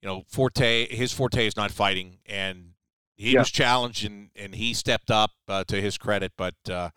you 0.00 0.08
know, 0.08 0.24
forte 0.28 0.88
his 0.94 1.12
forte 1.12 1.46
is 1.46 1.56
not 1.56 1.70
fighting, 1.70 2.18
and 2.26 2.74
he 3.16 3.32
Yeah. 3.32 3.40
was 3.40 3.50
challenged 3.50 4.04
and 4.04 4.30
and 4.36 4.54
he 4.54 4.74
stepped 4.74 5.10
up 5.10 5.30
uh, 5.48 5.64
to 5.64 5.80
his 5.80 5.96
credit, 5.98 6.32
but 6.36 6.54
uh, 6.68 6.90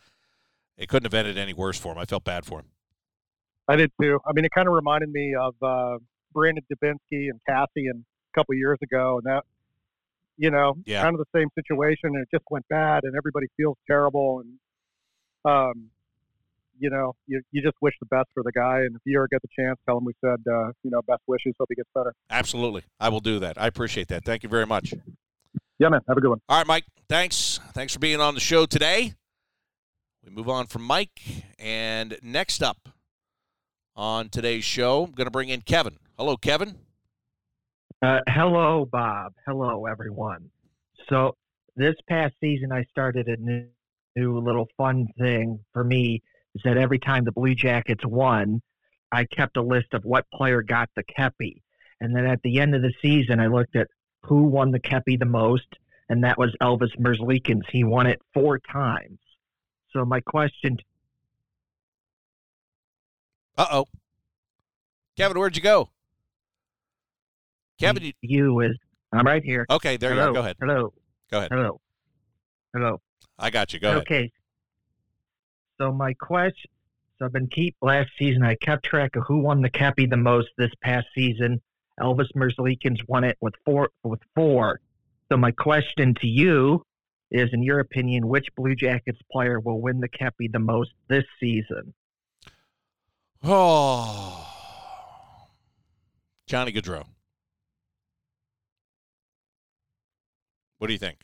it 0.77 0.89
couldn't 0.89 1.05
have 1.05 1.13
ended 1.13 1.37
any 1.37 1.53
worse 1.53 1.77
for 1.79 1.93
him. 1.93 1.97
I 1.99 2.05
felt 2.05 2.23
bad 2.23 2.45
for 2.45 2.59
him. 2.59 2.71
I 3.67 3.75
did 3.77 3.91
too. 4.01 4.19
I 4.27 4.31
mean, 4.33 4.45
it 4.45 4.51
kind 4.53 4.67
of 4.67 4.73
reminded 4.73 5.09
me 5.09 5.33
of 5.35 5.55
uh, 5.61 5.97
Brandon 6.33 6.63
Dubinsky 6.71 7.29
and 7.29 7.39
Cassie 7.47 7.87
and 7.87 8.03
a 8.33 8.39
couple 8.39 8.53
years 8.55 8.77
ago, 8.83 9.17
and 9.17 9.25
that, 9.25 9.43
you 10.37 10.51
know, 10.51 10.75
Yeah. 10.85 11.01
kind 11.01 11.15
of 11.17 11.19
the 11.19 11.39
same 11.39 11.47
situation. 11.55 12.09
And 12.13 12.17
it 12.23 12.27
just 12.31 12.43
went 12.51 12.67
bad, 12.67 13.03
and 13.05 13.15
everybody 13.15 13.47
feels 13.57 13.77
terrible, 13.87 14.39
and 14.41 14.59
um, 15.45 15.89
you 16.77 16.89
know, 16.89 17.13
you 17.27 17.41
you 17.51 17.61
just 17.61 17.77
wish 17.81 17.93
the 17.99 18.07
best 18.07 18.27
for 18.33 18.43
the 18.43 18.51
guy. 18.51 18.79
And 18.79 18.95
if 18.95 19.01
you 19.05 19.17
ever 19.17 19.27
get 19.29 19.41
the 19.41 19.47
chance, 19.57 19.79
tell 19.85 19.97
him 19.97 20.05
we 20.05 20.13
said, 20.19 20.43
uh, 20.51 20.71
you 20.83 20.91
know, 20.91 21.01
best 21.07 21.21
wishes. 21.27 21.53
Hope 21.59 21.67
he 21.69 21.75
gets 21.75 21.89
better. 21.95 22.13
Absolutely, 22.29 22.83
I 22.99 23.09
will 23.09 23.21
do 23.21 23.39
that. 23.39 23.61
I 23.61 23.67
appreciate 23.67 24.07
that. 24.09 24.25
Thank 24.25 24.43
you 24.43 24.49
very 24.49 24.65
much. 24.65 24.93
Yeah, 25.79 25.89
man. 25.89 26.01
Have 26.07 26.17
a 26.17 26.21
good 26.21 26.29
one. 26.29 26.41
All 26.49 26.57
right, 26.57 26.67
Mike. 26.67 26.85
Thanks. 27.07 27.59
Thanks 27.73 27.93
for 27.93 27.99
being 27.99 28.19
on 28.19 28.33
the 28.33 28.39
show 28.39 28.65
today. 28.65 29.13
We 30.23 30.31
move 30.31 30.49
on 30.49 30.67
from 30.67 30.81
Mike, 30.83 31.21
and 31.59 32.17
next 32.23 32.63
up 32.63 32.89
on 33.95 34.29
today's 34.29 34.63
show, 34.63 35.03
I'm 35.03 35.11
going 35.11 35.27
to 35.27 35.31
bring 35.31 35.49
in 35.49 35.61
Kevin. 35.61 35.97
Hello, 36.17 36.35
Kevin. 36.35 36.75
Uh, 38.01 38.19
hello, 38.27 38.87
Bob. 38.91 39.33
Hello, 39.45 39.85
everyone. 39.85 40.49
So 41.09 41.35
this 41.75 41.95
past 42.09 42.33
season, 42.41 42.71
I 42.71 42.83
started 42.91 43.27
a 43.27 43.37
new, 43.37 43.67
new 44.15 44.39
little 44.39 44.67
fun 44.77 45.07
thing 45.19 45.59
for 45.73 45.83
me. 45.83 46.21
Is 46.55 46.61
that 46.63 46.77
every 46.77 46.99
time 46.99 47.25
the 47.25 47.31
Blue 47.31 47.53
Jackets 47.53 48.05
won, 48.05 48.61
I 49.11 49.25
kept 49.25 49.57
a 49.57 49.61
list 49.61 49.93
of 49.93 50.03
what 50.05 50.25
player 50.33 50.61
got 50.61 50.89
the 50.95 51.03
Kepi, 51.03 51.61
and 51.99 52.15
then 52.15 52.25
at 52.25 52.41
the 52.43 52.59
end 52.59 52.75
of 52.75 52.81
the 52.81 52.93
season, 53.01 53.39
I 53.39 53.47
looked 53.47 53.75
at 53.75 53.87
who 54.23 54.43
won 54.43 54.71
the 54.71 54.79
Kepi 54.79 55.19
the 55.19 55.25
most, 55.25 55.67
and 56.09 56.23
that 56.23 56.37
was 56.37 56.55
Elvis 56.61 56.97
Merzlikins. 56.99 57.63
He 57.71 57.83
won 57.83 58.07
it 58.07 58.21
four 58.33 58.59
times. 58.59 59.19
So 59.91 60.05
my 60.05 60.19
question 60.21 60.77
Uh 63.57 63.67
oh. 63.71 63.85
Kevin, 65.17 65.39
where'd 65.39 65.55
you 65.55 65.61
go? 65.63 65.89
Kevin, 67.79 68.03
you, 68.03 68.13
you 68.21 68.59
is 68.61 68.77
I'm 69.13 69.25
right 69.25 69.43
here. 69.43 69.65
okay, 69.69 69.95
there 69.97 70.13
you 70.13 70.19
hello, 70.19 70.29
are. 70.31 70.33
Go 70.33 70.39
ahead. 70.41 70.55
Hello. 70.59 70.93
Go 71.31 71.37
ahead. 71.37 71.51
Hello. 71.51 71.79
Hello. 72.73 73.01
I 73.37 73.49
got 73.49 73.73
you. 73.73 73.79
Go 73.79 73.89
ahead. 73.89 74.01
Okay. 74.01 74.31
So 75.79 75.91
my 75.91 76.13
question. 76.13 76.71
So 77.17 77.25
I've 77.25 77.33
been 77.33 77.47
keep 77.47 77.75
last 77.81 78.09
season. 78.19 78.43
I 78.43 78.55
kept 78.55 78.85
track 78.85 79.15
of 79.15 79.23
who 79.27 79.39
won 79.39 79.61
the 79.61 79.69
Kepi 79.69 80.09
the 80.09 80.17
most 80.17 80.49
this 80.57 80.71
past 80.81 81.07
season. 81.15 81.61
Elvis 81.99 82.27
Merzlikins 82.35 82.99
won 83.07 83.23
it 83.23 83.37
with 83.39 83.53
four. 83.63 83.89
With 84.03 84.19
four. 84.35 84.81
So 85.31 85.37
my 85.37 85.51
question 85.51 86.13
to 86.15 86.27
you 86.27 86.83
is, 87.31 87.49
in 87.53 87.63
your 87.63 87.79
opinion, 87.79 88.27
which 88.27 88.47
Blue 88.55 88.75
Jackets 88.75 89.19
player 89.31 89.59
will 89.59 89.81
win 89.81 89.99
the 89.99 90.09
Kepi 90.09 90.51
the 90.51 90.59
most 90.59 90.91
this 91.07 91.23
season? 91.39 91.93
Oh, 93.43 94.45
Johnny 96.47 96.71
Gaudreau. 96.71 97.05
What 100.77 100.87
do 100.87 100.93
you 100.93 100.99
think? 100.99 101.19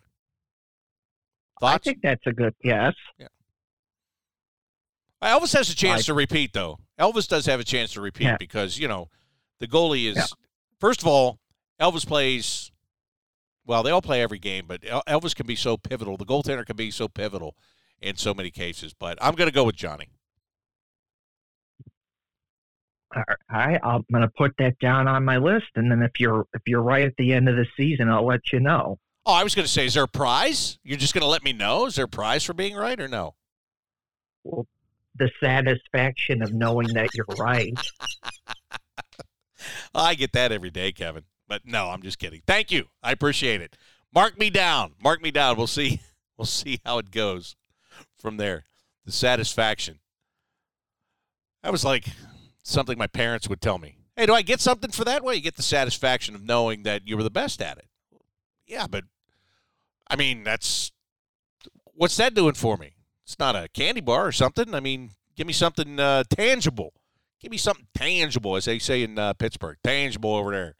I 1.61 1.77
think 1.77 1.99
that's 2.01 2.25
a 2.27 2.31
good 2.33 2.55
guess. 2.63 2.93
Yeah. 3.17 3.27
Elvis 5.21 5.53
has 5.53 5.69
a 5.69 5.75
chance 5.75 6.01
I- 6.01 6.05
to 6.05 6.13
repeat, 6.13 6.53
though. 6.53 6.79
Elvis 6.99 7.27
does 7.27 7.45
have 7.45 7.59
a 7.59 7.63
chance 7.63 7.93
to 7.93 8.01
repeat 8.01 8.25
Yeah. 8.25 8.37
because 8.37 8.77
you 8.77 8.87
know 8.87 9.09
the 9.59 9.67
goalie 9.67 10.05
is. 10.09 10.15
Yeah. 10.17 10.25
First 10.79 11.01
of 11.01 11.07
all, 11.07 11.39
Elvis 11.79 12.05
plays. 12.05 12.71
Well, 13.65 13.83
they 13.83 13.91
all 13.91 14.01
play 14.01 14.21
every 14.21 14.39
game, 14.39 14.65
but 14.67 14.81
Elvis 14.81 15.35
can 15.35 15.45
be 15.45 15.55
so 15.55 15.77
pivotal. 15.77 16.17
The 16.17 16.25
goaltender 16.25 16.65
can 16.65 16.75
be 16.75 16.89
so 16.91 17.07
pivotal 17.07 17.55
in 18.01 18.15
so 18.17 18.33
many 18.33 18.49
cases. 18.49 18.93
But 18.93 19.17
I'm 19.21 19.35
going 19.35 19.47
to 19.49 19.53
go 19.53 19.63
with 19.63 19.75
Johnny. 19.75 20.09
All 23.15 23.23
right, 23.51 23.79
I'm 23.83 24.05
going 24.11 24.21
to 24.21 24.31
put 24.37 24.53
that 24.57 24.79
down 24.79 25.07
on 25.07 25.25
my 25.25 25.37
list, 25.37 25.67
and 25.75 25.91
then 25.91 26.01
if 26.01 26.11
you're 26.19 26.45
if 26.53 26.61
you're 26.65 26.81
right 26.81 27.03
at 27.05 27.13
the 27.17 27.33
end 27.33 27.49
of 27.49 27.57
the 27.57 27.65
season, 27.75 28.09
I'll 28.09 28.25
let 28.25 28.53
you 28.53 28.59
know. 28.61 28.97
Oh, 29.25 29.33
I 29.33 29.43
was 29.43 29.53
going 29.53 29.65
to 29.65 29.71
say, 29.71 29.85
is 29.85 29.93
there 29.93 30.03
a 30.03 30.07
prize? 30.07 30.79
You're 30.83 30.97
just 30.97 31.13
going 31.13 31.21
to 31.21 31.27
let 31.27 31.43
me 31.43 31.53
know? 31.53 31.85
Is 31.85 31.95
there 31.95 32.05
a 32.05 32.09
prize 32.09 32.43
for 32.43 32.53
being 32.53 32.75
right 32.75 32.99
or 32.99 33.07
no? 33.07 33.35
Well, 34.43 34.67
the 35.15 35.29
satisfaction 35.39 36.41
of 36.41 36.53
knowing 36.53 36.87
that 36.93 37.09
you're 37.13 37.25
right. 37.37 37.77
I 39.95 40.15
get 40.15 40.33
that 40.33 40.51
every 40.51 40.71
day, 40.71 40.91
Kevin. 40.91 41.23
But 41.47 41.63
no, 41.65 41.89
I'm 41.89 42.01
just 42.01 42.17
kidding. 42.17 42.41
Thank 42.47 42.71
you. 42.71 42.85
I 43.03 43.11
appreciate 43.11 43.61
it. 43.61 43.77
Mark 44.13 44.39
me 44.39 44.49
down. 44.49 44.93
Mark 45.03 45.21
me 45.21 45.31
down. 45.31 45.57
We'll 45.57 45.67
see. 45.67 46.01
We'll 46.37 46.45
see 46.47 46.79
how 46.83 46.97
it 46.97 47.11
goes 47.11 47.55
from 48.17 48.37
there. 48.37 48.63
The 49.05 49.11
satisfaction. 49.11 49.99
That 51.61 51.71
was 51.71 51.85
like 51.85 52.05
something 52.63 52.97
my 52.97 53.05
parents 53.05 53.47
would 53.47 53.61
tell 53.61 53.77
me. 53.77 53.97
Hey, 54.15 54.25
do 54.25 54.33
I 54.33 54.41
get 54.41 54.59
something 54.59 54.89
for 54.89 55.05
that? 55.05 55.23
Well, 55.23 55.35
you 55.35 55.41
get 55.41 55.55
the 55.55 55.61
satisfaction 55.61 56.33
of 56.33 56.41
knowing 56.41 56.81
that 56.81 57.07
you 57.07 57.15
were 57.15 57.21
the 57.21 57.29
best 57.29 57.61
at 57.61 57.77
it. 57.77 57.85
Yeah, 58.71 58.87
but 58.87 59.03
I 60.07 60.15
mean, 60.15 60.45
that's 60.45 60.93
what's 61.93 62.15
that 62.15 62.33
doing 62.33 62.53
for 62.53 62.77
me? 62.77 62.93
It's 63.25 63.37
not 63.37 63.53
a 63.53 63.67
candy 63.67 63.99
bar 63.99 64.25
or 64.25 64.31
something. 64.31 64.73
I 64.73 64.79
mean, 64.79 65.11
give 65.35 65.45
me 65.45 65.51
something 65.51 65.99
uh, 65.99 66.23
tangible. 66.29 66.93
Give 67.41 67.51
me 67.51 67.57
something 67.57 67.87
tangible, 67.93 68.55
as 68.55 68.65
they 68.65 68.79
say 68.79 69.03
in 69.03 69.19
uh, 69.19 69.33
Pittsburgh. 69.33 69.77
Tangible 69.83 70.33
over 70.33 70.51
there. 70.51 70.75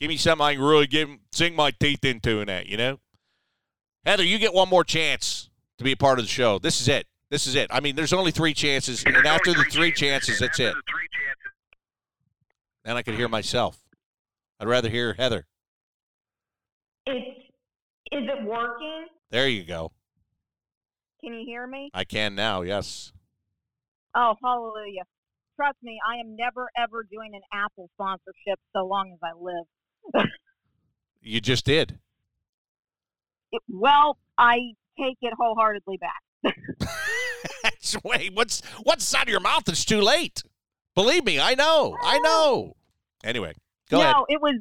Give 0.00 0.08
me 0.08 0.16
something 0.16 0.44
I 0.44 0.54
can 0.54 0.62
really 0.62 0.86
give, 0.86 1.10
sink 1.30 1.54
my 1.54 1.72
teeth 1.72 2.04
into 2.04 2.40
in 2.40 2.46
that, 2.46 2.66
you 2.66 2.78
know? 2.78 3.00
Heather, 4.06 4.24
you 4.24 4.38
get 4.38 4.54
one 4.54 4.68
more 4.68 4.84
chance 4.84 5.50
to 5.78 5.84
be 5.84 5.92
a 5.92 5.96
part 5.96 6.18
of 6.18 6.24
the 6.24 6.30
show. 6.30 6.58
This 6.58 6.80
is 6.80 6.88
it. 6.88 7.06
This 7.30 7.46
is 7.46 7.54
it. 7.54 7.68
I 7.70 7.80
mean, 7.80 7.96
there's 7.96 8.12
only 8.12 8.30
three 8.30 8.54
chances, 8.54 9.04
and 9.04 9.16
after 9.26 9.52
the 9.52 9.64
three 9.70 9.92
chances, 9.92 10.38
that's 10.38 10.58
it. 10.58 10.74
Then 12.84 12.96
I 12.96 13.02
could 13.02 13.14
hear 13.14 13.28
myself. 13.28 13.78
I'd 14.58 14.68
rather 14.68 14.88
hear 14.88 15.14
Heather. 15.14 15.46
It's 17.06 17.40
is 18.12 18.24
it 18.28 18.44
working? 18.44 19.06
There 19.30 19.48
you 19.48 19.64
go. 19.64 19.92
Can 21.22 21.34
you 21.34 21.44
hear 21.44 21.66
me? 21.66 21.90
I 21.94 22.04
can 22.04 22.34
now, 22.34 22.62
yes. 22.62 23.12
Oh, 24.14 24.34
hallelujah. 24.42 25.02
Trust 25.56 25.78
me, 25.82 25.98
I 26.08 26.16
am 26.16 26.36
never 26.36 26.68
ever 26.76 27.02
doing 27.10 27.32
an 27.34 27.40
Apple 27.52 27.88
sponsorship 27.94 28.58
so 28.74 28.84
long 28.84 29.12
as 29.12 29.18
I 29.22 29.32
live. 29.38 30.26
You 31.26 31.40
just 31.40 31.64
did. 31.64 31.98
It, 33.50 33.62
well, 33.66 34.18
I 34.36 34.58
take 35.00 35.16
it 35.22 35.32
wholeheartedly 35.38 35.98
back. 35.98 36.54
Wait, 38.04 38.34
what's 38.34 38.60
what's 38.82 39.14
out 39.14 39.22
of 39.22 39.28
your 39.30 39.40
mouth? 39.40 39.66
It's 39.66 39.86
too 39.86 40.02
late. 40.02 40.42
Believe 40.94 41.24
me, 41.24 41.40
I 41.40 41.54
know. 41.54 41.96
I 42.02 42.18
know. 42.22 42.76
Anyway, 43.24 43.54
go 43.88 43.98
no, 43.98 44.04
ahead. 44.04 44.16
it 44.28 44.40
was 44.42 44.60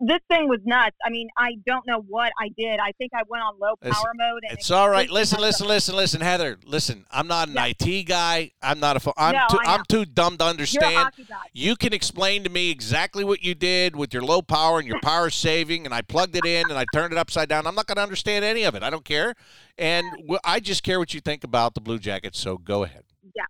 this 0.00 0.20
thing 0.28 0.48
was 0.48 0.60
nuts. 0.64 0.96
I 1.04 1.10
mean, 1.10 1.28
I 1.36 1.54
don't 1.66 1.84
know 1.86 2.00
what 2.06 2.32
I 2.40 2.50
did. 2.56 2.78
I 2.78 2.92
think 2.98 3.10
I 3.14 3.22
went 3.28 3.42
on 3.42 3.54
low 3.58 3.74
power 3.82 3.90
Listen, 3.90 4.10
mode. 4.14 4.42
And 4.48 4.58
It's 4.58 4.70
it 4.70 4.74
all 4.74 4.88
right. 4.88 5.10
Listen, 5.10 5.40
listen, 5.40 5.66
listen, 5.66 5.96
listen, 5.96 6.20
Heather. 6.20 6.56
Listen, 6.64 7.04
I'm 7.10 7.26
not 7.26 7.48
an 7.48 7.56
IT 7.58 8.04
guy. 8.04 8.52
I'm 8.62 8.78
not 8.78 8.96
a. 8.96 9.00
pho- 9.00 9.14
I'm 9.16 9.34
No, 9.34 9.46
too. 9.50 9.58
I'm 9.66 9.82
too 9.88 10.04
dumb 10.04 10.36
to 10.38 10.44
understand. 10.44 11.10
You 11.52 11.74
can 11.74 11.92
explain 11.92 12.44
to 12.44 12.50
me 12.50 12.70
exactly 12.70 13.24
what 13.24 13.42
you 13.42 13.56
did 13.56 13.96
with 13.96 14.14
your 14.14 14.22
low 14.22 14.40
power 14.40 14.78
and 14.78 14.86
your 14.86 15.00
power 15.02 15.30
saving, 15.30 15.84
and 15.84 15.92
I 15.92 16.02
plugged 16.02 16.36
it 16.36 16.44
in 16.44 16.70
and 16.70 16.78
I 16.78 16.84
turned 16.92 17.12
it 17.12 17.18
upside 17.18 17.48
down. 17.48 17.66
I'm 17.66 17.74
not 17.74 17.86
going 17.86 17.96
to 17.96 18.02
understand 18.02 18.44
any 18.44 18.62
of 18.62 18.76
it. 18.76 18.84
I 18.84 18.90
don't 18.90 19.04
care, 19.04 19.34
and 19.76 20.06
I 20.44 20.60
just 20.60 20.84
care 20.84 21.00
what 21.00 21.12
you 21.12 21.20
think 21.20 21.42
about 21.42 21.74
the 21.74 21.80
Blue 21.80 21.98
Jackets. 21.98 22.38
So 22.38 22.56
go 22.56 22.84
ahead. 22.84 23.02
Yeah. 23.34 23.44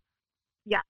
Yeah. 0.65 0.81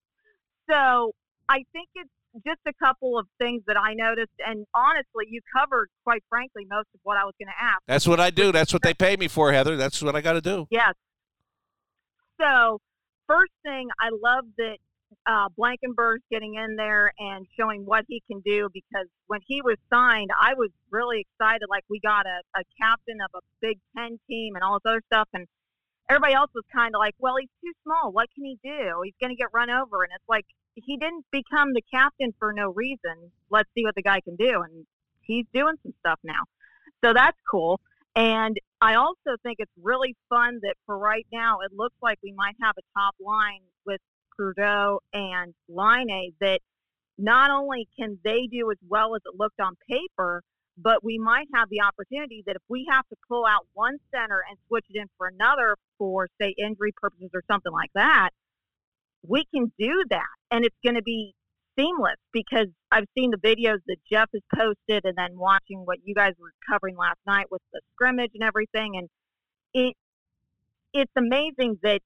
So 0.70 1.12
I 1.48 1.64
think 1.72 1.88
it's 1.96 2.10
just 2.46 2.60
a 2.66 2.72
couple 2.72 3.18
of 3.18 3.26
things 3.38 3.62
that 3.66 3.76
I 3.76 3.94
noticed. 3.94 4.32
And 4.46 4.66
honestly, 4.74 5.26
you 5.28 5.40
covered, 5.56 5.88
quite 6.04 6.22
frankly, 6.28 6.66
most 6.68 6.88
of 6.94 7.00
what 7.02 7.16
I 7.16 7.24
was 7.24 7.34
going 7.38 7.48
to 7.48 7.64
ask. 7.64 7.78
That's 7.86 8.06
what 8.06 8.20
I 8.20 8.30
do. 8.30 8.52
That's 8.52 8.72
what 8.72 8.82
they 8.82 8.94
pay 8.94 9.16
me 9.16 9.28
for, 9.28 9.52
Heather. 9.52 9.76
That's 9.76 10.02
what 10.02 10.16
I 10.16 10.20
got 10.20 10.34
to 10.34 10.40
do. 10.40 10.66
Yes. 10.70 10.94
So, 12.40 12.80
first 13.26 13.52
thing, 13.64 13.88
I 14.00 14.10
love 14.22 14.44
that 14.58 14.76
uh, 15.26 15.48
Blankenburg's 15.56 16.22
getting 16.30 16.54
in 16.54 16.76
there 16.76 17.12
and 17.18 17.46
showing 17.58 17.84
what 17.84 18.04
he 18.08 18.22
can 18.30 18.40
do 18.40 18.68
because 18.72 19.06
when 19.26 19.40
he 19.46 19.60
was 19.62 19.76
signed, 19.92 20.30
I 20.40 20.54
was 20.54 20.70
really 20.90 21.26
excited. 21.26 21.66
Like, 21.68 21.84
we 21.90 22.00
got 22.00 22.26
a, 22.26 22.60
a 22.60 22.62
captain 22.80 23.18
of 23.20 23.30
a 23.34 23.40
Big 23.60 23.78
Ten 23.96 24.18
team 24.28 24.54
and 24.54 24.62
all 24.62 24.78
this 24.78 24.90
other 24.90 25.02
stuff. 25.10 25.28
And 25.34 25.46
everybody 26.08 26.34
else 26.34 26.50
was 26.54 26.64
kind 26.72 26.94
of 26.94 26.98
like, 26.98 27.14
well, 27.18 27.36
he's 27.38 27.50
too 27.62 27.72
small. 27.84 28.12
What 28.12 28.28
can 28.34 28.44
he 28.44 28.58
do? 28.62 29.02
He's 29.04 29.14
going 29.20 29.30
to 29.30 29.36
get 29.36 29.48
run 29.52 29.70
over. 29.70 30.02
And 30.02 30.12
it's 30.14 30.28
like, 30.28 30.46
he 30.84 30.96
didn't 30.96 31.24
become 31.30 31.72
the 31.72 31.82
captain 31.92 32.34
for 32.38 32.52
no 32.52 32.70
reason. 32.70 33.30
Let's 33.50 33.68
see 33.74 33.84
what 33.84 33.94
the 33.94 34.02
guy 34.02 34.20
can 34.20 34.36
do. 34.36 34.62
And 34.62 34.86
he's 35.22 35.46
doing 35.52 35.74
some 35.82 35.94
stuff 36.00 36.18
now. 36.22 36.42
So 37.04 37.12
that's 37.12 37.38
cool. 37.50 37.80
And 38.16 38.56
I 38.80 38.94
also 38.94 39.36
think 39.42 39.56
it's 39.58 39.72
really 39.80 40.16
fun 40.28 40.58
that 40.62 40.74
for 40.86 40.98
right 40.98 41.26
now, 41.32 41.58
it 41.60 41.72
looks 41.72 41.96
like 42.02 42.18
we 42.22 42.32
might 42.32 42.56
have 42.62 42.74
a 42.78 42.98
top 42.98 43.14
line 43.20 43.60
with 43.86 44.00
Gaudreau 44.38 44.98
and 45.12 45.54
Laine 45.68 46.32
that 46.40 46.60
not 47.16 47.50
only 47.50 47.88
can 47.98 48.18
they 48.24 48.48
do 48.50 48.70
as 48.70 48.78
well 48.88 49.14
as 49.14 49.22
it 49.26 49.38
looked 49.38 49.60
on 49.60 49.76
paper, 49.88 50.42
but 50.76 51.02
we 51.02 51.18
might 51.18 51.48
have 51.54 51.68
the 51.70 51.80
opportunity 51.80 52.42
that 52.46 52.54
if 52.54 52.62
we 52.68 52.86
have 52.90 53.06
to 53.08 53.16
pull 53.28 53.44
out 53.44 53.66
one 53.74 53.98
center 54.14 54.44
and 54.48 54.56
switch 54.68 54.84
it 54.88 54.98
in 54.98 55.06
for 55.16 55.26
another 55.26 55.76
for, 55.98 56.28
say, 56.40 56.54
injury 56.56 56.92
purposes 56.96 57.30
or 57.34 57.42
something 57.50 57.72
like 57.72 57.90
that, 57.94 58.30
we 59.26 59.44
can 59.54 59.72
do 59.78 60.04
that. 60.10 60.26
And 60.50 60.64
it's 60.64 60.76
going 60.84 60.96
to 60.96 61.02
be 61.02 61.34
seamless 61.78 62.16
because 62.32 62.66
I've 62.90 63.06
seen 63.16 63.30
the 63.30 63.38
videos 63.38 63.78
that 63.86 63.96
Jeff 64.10 64.28
has 64.32 64.42
posted 64.54 65.04
and 65.04 65.16
then 65.16 65.38
watching 65.38 65.80
what 65.84 65.98
you 66.04 66.14
guys 66.14 66.32
were 66.40 66.52
covering 66.68 66.96
last 66.96 67.18
night 67.26 67.46
with 67.50 67.62
the 67.72 67.80
scrimmage 67.94 68.32
and 68.34 68.42
everything. 68.42 68.96
And 68.96 69.08
it 69.74 69.94
it's 70.92 71.12
amazing 71.16 71.78
that 71.82 72.00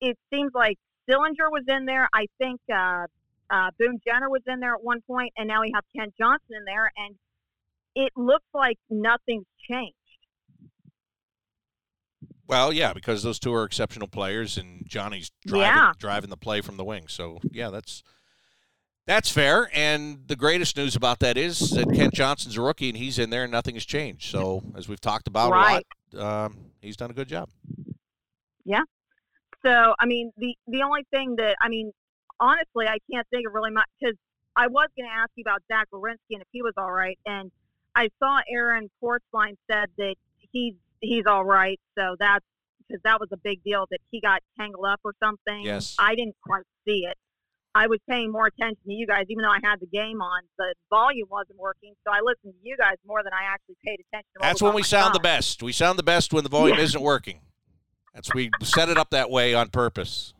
it 0.00 0.16
seems 0.32 0.52
like 0.54 0.78
Sillinger 1.08 1.50
was 1.50 1.64
in 1.68 1.84
there. 1.84 2.08
I 2.14 2.26
think 2.38 2.60
uh, 2.72 3.06
uh, 3.50 3.70
Boone 3.78 4.00
Jenner 4.06 4.30
was 4.30 4.42
in 4.46 4.60
there 4.60 4.74
at 4.74 4.82
one 4.82 5.00
point, 5.06 5.32
and 5.36 5.48
now 5.48 5.62
we 5.62 5.72
have 5.74 5.84
Kent 5.94 6.14
Johnson 6.18 6.56
in 6.56 6.64
there, 6.64 6.90
and 6.96 7.16
it 7.94 8.12
looks 8.16 8.46
like 8.54 8.78
nothing's 8.88 9.46
changed. 9.68 9.96
Well, 12.50 12.72
yeah, 12.72 12.92
because 12.92 13.22
those 13.22 13.38
two 13.38 13.54
are 13.54 13.62
exceptional 13.62 14.08
players, 14.08 14.58
and 14.58 14.84
Johnny's 14.88 15.30
driving, 15.46 15.66
Yeah. 15.68 15.92
driving 15.98 16.30
the 16.30 16.36
play 16.36 16.60
from 16.60 16.76
the 16.76 16.82
wing. 16.84 17.06
So 17.06 17.38
yeah, 17.52 17.70
that's 17.70 18.02
that's 19.06 19.30
fair. 19.30 19.70
And 19.72 20.26
the 20.26 20.34
greatest 20.34 20.76
news 20.76 20.96
about 20.96 21.20
that 21.20 21.36
is 21.36 21.70
that 21.70 21.92
Kent 21.94 22.12
Johnson's 22.12 22.56
a 22.56 22.60
rookie, 22.60 22.88
and 22.88 22.98
he's 22.98 23.20
in 23.20 23.30
there, 23.30 23.44
and 23.44 23.52
nothing 23.52 23.74
has 23.76 23.84
changed. 23.86 24.30
So 24.32 24.62
as 24.76 24.88
we've 24.88 25.00
talked 25.00 25.28
about 25.28 25.52
Right. 25.52 25.86
a 26.12 26.16
lot, 26.16 26.44
um, 26.46 26.72
he's 26.82 26.96
done 26.96 27.10
a 27.10 27.14
good 27.14 27.28
job. 27.28 27.48
Yeah. 28.64 28.82
So 29.64 29.94
I 30.00 30.06
mean, 30.06 30.32
the 30.36 30.56
the 30.66 30.82
only 30.82 31.06
thing 31.12 31.36
that 31.36 31.54
I 31.60 31.68
mean, 31.68 31.92
honestly, 32.40 32.88
I 32.88 32.98
can't 33.12 33.28
think 33.30 33.46
of 33.46 33.52
really 33.54 33.70
much 33.70 33.86
because 34.00 34.16
I 34.56 34.66
was 34.66 34.88
going 34.96 35.08
to 35.08 35.14
ask 35.14 35.30
you 35.36 35.42
about 35.42 35.62
Zach 35.70 35.86
Werenski 35.94 36.32
and 36.32 36.42
if 36.42 36.48
he 36.50 36.62
was 36.62 36.74
all 36.76 36.90
right, 36.90 37.16
and 37.26 37.52
I 37.94 38.08
saw 38.18 38.40
Aaron 38.48 38.90
Portzline 39.00 39.56
said 39.70 39.88
that 39.98 40.16
he's 40.52 40.74
he's 41.00 41.24
all 41.26 41.44
right. 41.44 41.78
So 41.98 42.16
that's 42.18 42.44
because 42.86 43.00
that 43.04 43.20
was 43.20 43.28
a 43.32 43.36
big 43.36 43.62
deal 43.62 43.86
that 43.90 43.98
he 44.10 44.20
got 44.20 44.40
tangled 44.58 44.86
up 44.86 45.00
or 45.04 45.12
something. 45.22 45.62
Yes. 45.62 45.94
I 45.98 46.14
didn't 46.14 46.36
quite 46.44 46.62
see 46.86 47.04
it. 47.08 47.16
I 47.72 47.86
was 47.86 48.00
paying 48.08 48.32
more 48.32 48.46
attention 48.46 48.78
to 48.84 48.92
you 48.92 49.06
guys, 49.06 49.26
even 49.28 49.42
though 49.42 49.50
I 49.50 49.60
had 49.62 49.78
the 49.78 49.86
game 49.86 50.20
on. 50.20 50.42
The 50.58 50.74
volume 50.90 51.28
wasn't 51.30 51.58
working, 51.58 51.94
so 52.04 52.12
I 52.12 52.18
listened 52.20 52.54
to 52.60 52.68
you 52.68 52.76
guys 52.76 52.96
more 53.06 53.22
than 53.22 53.32
I 53.32 53.44
actually 53.44 53.76
paid 53.84 54.00
attention. 54.00 54.26
to 54.34 54.40
That's 54.40 54.60
when 54.60 54.74
we 54.74 54.82
sound 54.82 55.14
the 55.14 55.20
best. 55.20 55.62
We 55.62 55.70
sound 55.72 55.96
the 55.96 56.02
best 56.02 56.32
when 56.32 56.42
the 56.42 56.50
volume 56.50 56.78
Yeah. 56.78 56.82
isn't 56.84 57.00
working. 57.00 57.40
That's 58.12 58.34
we 58.34 58.50
set 58.62 58.88
it 58.88 58.98
up 58.98 59.10
that 59.10 59.30
way 59.30 59.54
on 59.54 59.68
purpose. 59.68 60.34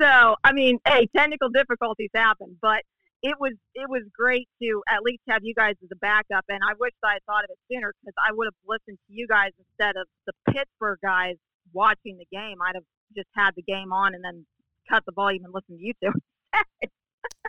So, 0.00 0.34
I 0.42 0.52
mean, 0.52 0.78
hey, 0.86 1.08
technical 1.16 1.48
difficulties 1.50 2.10
happen, 2.12 2.58
but 2.60 2.82
it 3.22 3.36
was 3.38 3.52
it 3.74 3.88
was 3.88 4.02
great 4.16 4.48
to 4.62 4.82
at 4.88 5.02
least 5.02 5.22
have 5.28 5.40
you 5.44 5.54
guys 5.54 5.74
as 5.82 5.88
a 5.92 5.96
backup. 5.96 6.44
And 6.48 6.60
I 6.62 6.72
wish 6.78 6.92
I 7.04 7.14
had 7.14 7.24
thought 7.24 7.44
of 7.44 7.50
it 7.50 7.58
sooner 7.72 7.92
because 8.02 8.14
I 8.18 8.32
would 8.32 8.46
have 8.46 8.54
listened 8.66 8.98
to 9.06 9.12
you 9.14 9.26
guys 9.28 9.50
instead 9.58 9.96
of 9.96 10.06
the 10.26 10.32
Pittsburgh 10.52 10.98
guys 11.02 11.36
watching 11.72 12.18
the 12.18 12.26
game. 12.36 12.56
I'd 12.62 12.74
have 12.74 12.84
just 13.16 13.28
had 13.36 13.52
the 13.56 13.62
game 13.62 13.92
on 13.92 14.14
and 14.14 14.24
then 14.24 14.44
cut 14.90 15.04
the 15.06 15.12
volume 15.12 15.44
and 15.44 15.54
listen 15.54 15.76
to 15.78 15.82
you 15.82 15.92
two. 16.02 16.12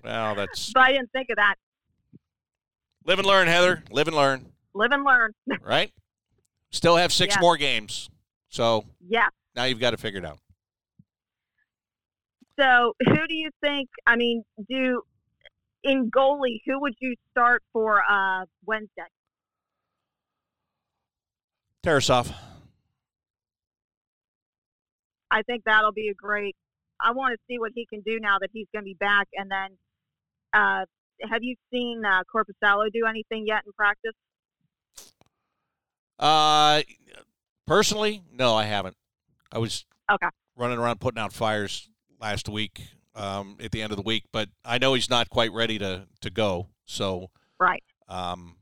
Well, 0.03 0.35
that's 0.35 0.71
but 0.73 0.81
I 0.83 0.91
didn't 0.91 1.11
think 1.11 1.29
of 1.29 1.37
that. 1.37 1.55
live 3.05 3.19
and 3.19 3.27
learn, 3.27 3.47
Heather. 3.47 3.83
Live 3.89 4.07
and 4.07 4.15
learn. 4.15 4.51
Live 4.75 4.91
and 4.91 5.03
learn. 5.03 5.31
Right? 5.63 5.91
Still 6.71 6.95
have 6.97 7.11
six 7.13 7.35
Yes. 7.35 7.41
more 7.41 7.57
games. 7.57 8.09
So 8.49 8.85
Yeah. 9.07 9.29
now 9.55 9.63
you've 9.63 9.79
got 9.79 9.91
to 9.91 9.97
figure 9.97 10.19
it 10.19 10.25
out. 10.25 10.39
So 12.59 12.93
who 13.07 13.27
do 13.27 13.35
you 13.35 13.49
think? 13.63 13.89
I 14.05 14.15
mean, 14.15 14.43
do 14.69 15.01
in 15.83 16.09
goalie, 16.09 16.61
who 16.65 16.79
would 16.81 16.93
you 16.99 17.15
start 17.31 17.63
for 17.73 18.01
uh, 18.09 18.45
Wednesday? 18.65 19.03
Tarasov. 21.83 22.33
I 25.29 25.41
think 25.41 25.63
that'll 25.65 25.91
be 25.91 26.09
a 26.09 26.13
great. 26.13 26.55
I 27.01 27.11
want 27.11 27.33
to 27.33 27.39
see 27.49 27.59
what 27.59 27.71
he 27.75 27.85
can 27.85 28.01
do 28.01 28.19
now 28.19 28.37
that 28.39 28.49
he's 28.53 28.67
going 28.73 28.83
to 28.83 28.85
be 28.85 28.95
back. 28.99 29.27
And 29.33 29.51
then, 29.51 29.77
uh, 30.53 30.85
have 31.29 31.43
you 31.43 31.55
seen 31.71 32.03
uh, 32.05 32.21
Korpisalo 32.33 32.91
do 32.93 33.05
anything 33.09 33.45
yet 33.47 33.63
in 33.65 33.73
practice? 33.73 34.13
Uh, 36.19 36.83
personally, 37.67 38.21
no, 38.31 38.55
I 38.55 38.63
haven't. 38.65 38.95
I 39.51 39.57
was 39.57 39.85
Okay. 40.11 40.27
running 40.55 40.77
around 40.77 40.99
putting 41.01 41.19
out 41.19 41.33
fires 41.33 41.89
last 42.19 42.47
week 42.47 42.81
um, 43.15 43.57
at 43.61 43.71
the 43.71 43.81
end 43.81 43.91
of 43.91 43.97
the 43.97 44.03
week, 44.03 44.25
but 44.31 44.49
I 44.65 44.77
know 44.77 44.93
he's 44.93 45.09
not 45.09 45.29
quite 45.29 45.51
ready 45.51 45.77
to 45.79 46.07
to 46.21 46.29
go. 46.29 46.67
So 46.85 47.29
Right. 47.59 47.83
Um, 48.09 48.57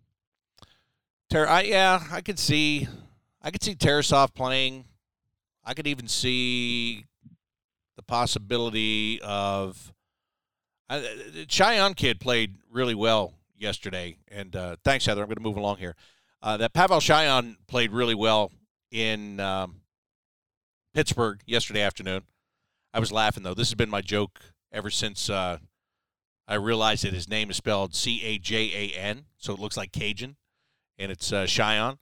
Ter- 1.32 1.47
I, 1.47 1.62
yeah, 1.62 2.04
I 2.12 2.22
could 2.22 2.38
see, 2.38 2.88
I 3.41 3.52
could 3.52 3.64
see 3.64 3.74
Tarasov 3.74 4.34
playing. 4.34 4.86
I 5.64 5.74
could 5.74 5.88
even 5.88 6.08
see 6.08 7.06
the 7.95 8.04
possibility 8.04 9.22
of. 9.22 9.93
Uh, 10.89 11.02
Cajan 11.47 11.95
kid 11.95 12.20
played 12.20 12.58
really 12.70 12.95
well 12.95 13.34
yesterday, 13.58 14.18
and 14.30 14.54
uh, 14.56 14.76
thanks, 14.84 15.06
Heather. 15.06 15.22
I'm 15.22 15.28
going 15.28 15.38
to 15.38 15.41
move 15.41 15.56
along 15.56 15.78
here. 15.78 15.95
Uh, 16.43 16.58
that 16.58 16.74
Pavel 16.74 16.99
Cajan 16.99 17.56
played 17.68 17.91
really 17.91 18.16
well 18.16 18.52
in 18.91 19.39
um, 19.39 19.78
Pittsburgh 20.93 21.39
yesterday 21.45 21.82
afternoon. 21.82 22.24
I 22.94 23.00
was 23.00 23.12
laughing 23.12 23.44
though. 23.44 23.54
This 23.54 23.70
has 23.70 23.76
been 23.76 23.89
my 23.89 24.02
joke 24.02 24.39
ever 24.72 24.89
since 24.89 25.30
uh, 25.30 25.58
I 26.48 26.56
realized 26.56 27.04
that 27.06 27.14
his 27.14 27.30
name 27.30 27.50
is 27.50 27.58
spelled 27.58 27.96
C 27.96 28.22
A 28.24 28.38
J 28.38 28.72
A 28.74 28.98
N, 29.00 29.26
so 29.38 29.54
it 29.54 29.60
looks 29.60 29.78
like 29.78 29.92
Cajun, 29.92 30.36
and 30.98 31.12
it's 31.12 31.32
uh, 31.32 31.46
Cheyenne. 31.46 31.98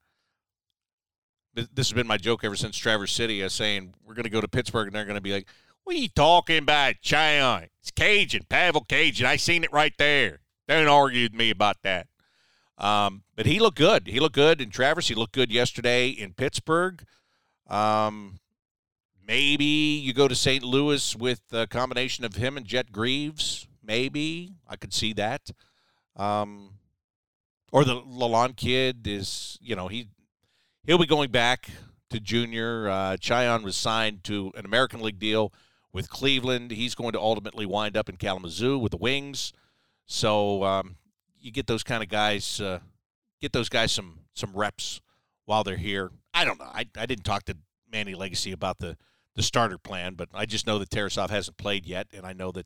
This 1.54 1.90
has 1.90 1.94
been 1.94 2.08
my 2.08 2.18
joke 2.18 2.44
ever 2.44 2.56
since 2.56 2.78
Traverse 2.78 3.12
City. 3.12 3.42
is 3.42 3.54
saying 3.54 3.94
we're 4.06 4.14
going 4.14 4.24
to 4.24 4.30
go 4.30 4.42
to 4.42 4.48
Pittsburgh, 4.48 4.88
and 4.88 4.96
they're 4.96 5.06
going 5.06 5.16
to 5.16 5.22
be 5.22 5.34
like, 5.34 5.48
"What 5.84 5.96
are 5.96 6.00
you 6.00 6.08
talking 6.08 6.58
about, 6.60 6.96
Cheyenne? 7.02 7.68
It's 7.82 7.92
Cajun, 7.92 8.46
Pavel 8.50 8.86
Cajun. 8.88 9.26
I 9.26 9.36
seen 9.36 9.64
it 9.64 9.74
right 9.74 9.94
there. 9.98 10.40
Don't 10.68 10.88
argue 10.88 11.24
with 11.24 11.34
me 11.34 11.50
about 11.50 11.78
that." 11.84 12.08
Um, 12.78 13.24
but 13.36 13.46
he 13.46 13.60
looked 13.60 13.78
good. 13.78 14.08
He 14.08 14.20
looked 14.20 14.36
good 14.36 14.62
in 14.62 14.70
Traverse. 14.70 15.10
He 15.10 15.16
looked 15.16 15.34
good 15.34 15.52
yesterday 15.52 16.10
in 16.10 16.34
Pittsburgh. 16.34 17.04
Um, 17.68 18.40
maybe 19.30 19.64
you 19.64 20.12
go 20.12 20.28
to 20.28 20.34
St. 20.34 20.64
Louis 20.64 21.16
with 21.16 21.42
a 21.52 21.68
combination 21.68 22.26
of 22.26 22.34
him 22.34 22.58
and 22.58 22.66
Jet 22.66 22.92
Greaves. 22.92 23.68
Maybe 23.84 24.56
I 24.68 24.76
could 24.76 24.92
see 24.92 25.14
that. 25.14 25.52
Um, 26.16 26.72
or 27.72 27.86
the 27.86 28.02
Lalonde 28.02 28.58
kid 28.58 29.06
is, 29.06 29.60
you 29.62 29.76
know, 29.76 29.88
he 29.88 30.10
he'll 30.84 30.98
be 30.98 31.06
going 31.06 31.30
back 31.30 31.70
to 32.10 32.20
junior. 32.20 32.90
Uh, 32.90 33.18
Cajan 33.18 33.62
was 33.62 33.76
signed 33.76 34.24
to 34.24 34.52
an 34.56 34.66
American 34.66 35.00
League 35.00 35.20
deal 35.20 35.54
with 35.94 36.10
Cleveland. 36.10 36.72
He's 36.72 36.96
going 36.96 37.12
to 37.12 37.20
ultimately 37.20 37.68
wind 37.68 37.96
up 37.96 38.10
in 38.10 38.18
Kalamazoo 38.18 38.80
with 38.80 38.92
the 38.92 38.98
Wings. 38.98 39.54
So 40.08 40.64
um, 40.64 40.96
you 41.40 41.52
get 41.52 41.68
those 41.68 41.84
kind 41.84 42.02
of 42.02 42.10
guys, 42.10 42.60
uh, 42.60 42.80
get 43.40 43.54
those 43.54 43.70
guys 43.70 43.92
some 43.92 44.22
some 44.34 44.54
reps 44.56 45.02
while 45.46 45.64
they're 45.64 45.78
here. 45.78 46.10
I 46.34 46.46
don't 46.46 46.60
know. 46.60 46.72
I, 46.74 46.88
I 46.98 47.06
didn't 47.06 47.26
talk 47.26 47.44
to 47.46 47.58
Manny 47.92 48.16
Legace 48.16 48.52
about 48.52 48.80
the 48.80 48.98
the 49.40 49.44
starter 49.44 49.78
plan, 49.78 50.16
but 50.16 50.28
I 50.34 50.46
just 50.46 50.68
know 50.68 50.80
that 50.80 50.90
Tarasov 50.90 51.30
hasn't 51.30 51.56
played 51.56 51.86
yet, 51.86 52.08
and 52.12 52.26
I 52.26 52.34
know 52.34 52.52
that 52.52 52.66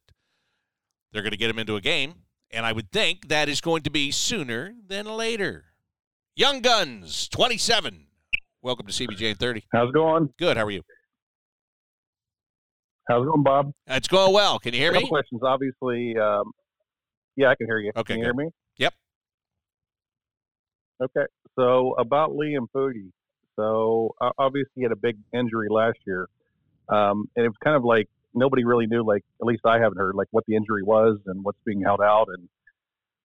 they're 1.11 1.21
going 1.21 1.29
to 1.29 1.37
get 1.37 1.51
him 1.51 1.59
into 1.59 1.75
a 1.75 1.81
game, 1.81 2.15
and 2.49 2.65
I 2.65 2.71
would 2.71 2.91
think 2.91 3.27
that 3.27 3.47
is 3.47 3.61
going 3.61 3.83
to 3.83 3.91
be 3.91 4.09
sooner 4.09 4.73
than 4.87 5.05
later. 5.05 5.65
Young 6.35 6.61
Guns, 6.61 7.27
27. 7.27 8.07
Welcome 8.63 8.87
to 8.87 8.91
CBJ 8.91 9.21
in 9.21 9.35
30. 9.35 9.65
How's 9.71 9.89
it 9.89 9.93
going? 9.93 10.33
Good. 10.39 10.57
How 10.57 10.65
are 10.65 10.71
you? 10.71 10.81
How's 13.07 13.21
it 13.21 13.27
going, 13.27 13.43
Bob? 13.43 13.71
It's 13.85 14.07
going 14.07 14.33
well. 14.33 14.57
Can 14.57 14.73
you 14.73 14.79
hear 14.79 14.93
me? 14.93 15.07
questions. 15.07 15.41
Obviously, 15.43 16.17
um, 16.17 16.53
yeah, 17.35 17.49
I 17.51 17.55
can 17.55 17.67
hear 17.67 17.77
you. 17.77 17.91
Okay, 17.95 18.15
Can 18.15 18.17
you 18.17 18.25
hear 18.25 18.33
me? 18.33 18.49
Yep. 18.77 18.95
Okay. 21.03 21.27
So 21.55 21.93
about 21.99 22.31
Liam 22.31 22.65
Foudy. 22.75 23.11
So 23.57 24.15
obviously 24.39 24.71
he 24.73 24.81
had 24.81 24.91
a 24.91 24.95
big 24.95 25.17
injury 25.35 25.67
last 25.69 25.99
year, 26.07 26.27
um, 26.89 27.29
and 27.35 27.45
it 27.45 27.49
was 27.49 27.57
kind 27.63 27.75
of 27.75 27.83
like 27.83 28.07
nobody 28.33 28.63
really 28.63 28.87
knew. 28.87 29.03
Like 29.05 29.23
at 29.41 29.45
least 29.45 29.61
I 29.65 29.79
haven't 29.79 29.97
heard 29.97 30.15
like 30.15 30.27
what 30.31 30.45
the 30.47 30.55
injury 30.55 30.83
was 30.83 31.19
and 31.25 31.43
what's 31.43 31.59
being 31.65 31.81
held 31.81 32.01
out, 32.01 32.27
and 32.29 32.49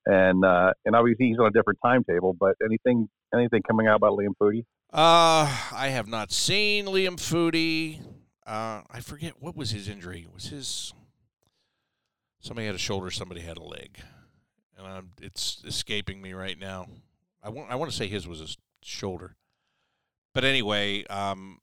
and 0.07 0.45
uh, 0.45 0.73
and 0.85 0.95
obviously 0.95 1.29
he's 1.29 1.39
on 1.39 1.47
a 1.47 1.51
different 1.51 1.79
timetable. 1.85 2.35
But 2.35 2.57
anything 2.65 3.09
anything 3.35 3.63
coming 3.63 3.87
out 3.87 3.97
about 3.97 4.13
Liam 4.19 4.35
Foudy? 4.41 4.65
Uh, 4.93 5.45
I 5.73 5.89
have 5.89 6.09
not 6.09 6.33
seen 6.33 6.87
Liam 6.87 7.17
Foudy. 7.17 8.01
Uh, 8.47 8.83
I 8.91 9.01
forget 9.01 9.35
what 9.41 9.55
was 9.55 9.71
his 9.71 9.89
injury. 9.89 10.27
Was 10.33 10.47
his 10.47 10.95
somebody 12.41 12.67
had 12.67 12.75
a 12.75 12.79
shoulder, 12.79 13.11
somebody 13.11 13.43
had 13.43 13.59
a 13.59 13.63
leg, 13.63 13.99
and 14.77 14.87
um, 14.87 15.11
it's 15.21 15.63
escaping 15.67 16.23
me 16.23 16.33
right 16.33 16.59
now. 16.59 16.87
I 17.43 17.51
want 17.51 17.71
I 17.71 17.75
want 17.75 17.91
to 17.91 17.97
say 17.97 18.09
his 18.09 18.27
was 18.27 18.41
his 18.41 18.57
shoulder, 18.83 19.37
but 20.35 20.45
anyway, 20.45 21.05
um, 21.07 21.59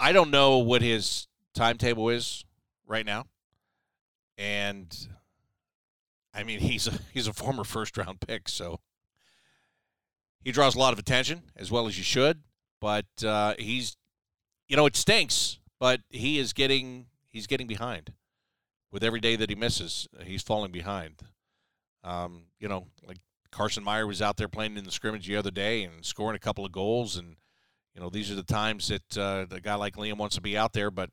I 0.00 0.12
don't 0.12 0.30
know 0.30 0.58
what 0.58 0.82
his 0.82 1.28
timetable 1.54 2.08
is 2.08 2.44
right 2.86 3.04
now, 3.04 3.26
and 4.38 4.86
I 6.32 6.42
mean 6.42 6.60
he's 6.60 6.86
a 6.86 6.98
he's 7.12 7.26
a 7.26 7.32
former 7.32 7.64
first 7.64 7.96
round 7.96 8.20
pick, 8.20 8.48
so 8.48 8.80
he 10.42 10.52
draws 10.52 10.74
a 10.74 10.78
lot 10.78 10.92
of 10.92 10.98
attention 10.98 11.42
as 11.56 11.70
well 11.70 11.86
as 11.86 11.98
you 11.98 12.04
should. 12.04 12.42
But 12.80 13.06
uh, 13.24 13.54
he's, 13.58 13.96
you 14.66 14.76
know, 14.76 14.86
it 14.86 14.96
stinks, 14.96 15.58
but 15.78 16.00
he 16.08 16.38
is 16.38 16.52
getting 16.52 17.06
he's 17.28 17.46
getting 17.46 17.66
behind 17.66 18.12
with 18.90 19.04
every 19.04 19.20
day 19.20 19.36
that 19.36 19.50
he 19.50 19.56
misses. 19.56 20.08
He's 20.24 20.42
falling 20.42 20.72
behind. 20.72 21.22
Um, 22.02 22.44
you 22.58 22.68
know, 22.68 22.86
like 23.06 23.18
Carson 23.50 23.84
Meyer 23.84 24.06
was 24.06 24.22
out 24.22 24.38
there 24.38 24.48
playing 24.48 24.78
in 24.78 24.84
the 24.84 24.90
scrimmage 24.90 25.26
the 25.26 25.36
other 25.36 25.50
day 25.50 25.82
and 25.82 26.04
scoring 26.04 26.36
a 26.36 26.40
couple 26.40 26.64
of 26.64 26.72
goals, 26.72 27.16
and 27.16 27.36
you 27.94 28.00
know 28.00 28.10
these 28.10 28.30
are 28.30 28.34
the 28.34 28.42
times 28.42 28.88
that 28.88 29.18
uh, 29.18 29.46
a 29.50 29.60
guy 29.60 29.74
like 29.74 29.96
Liam 29.96 30.16
wants 30.16 30.36
to 30.36 30.42
be 30.42 30.56
out 30.56 30.72
there. 30.72 30.90
But 30.90 31.10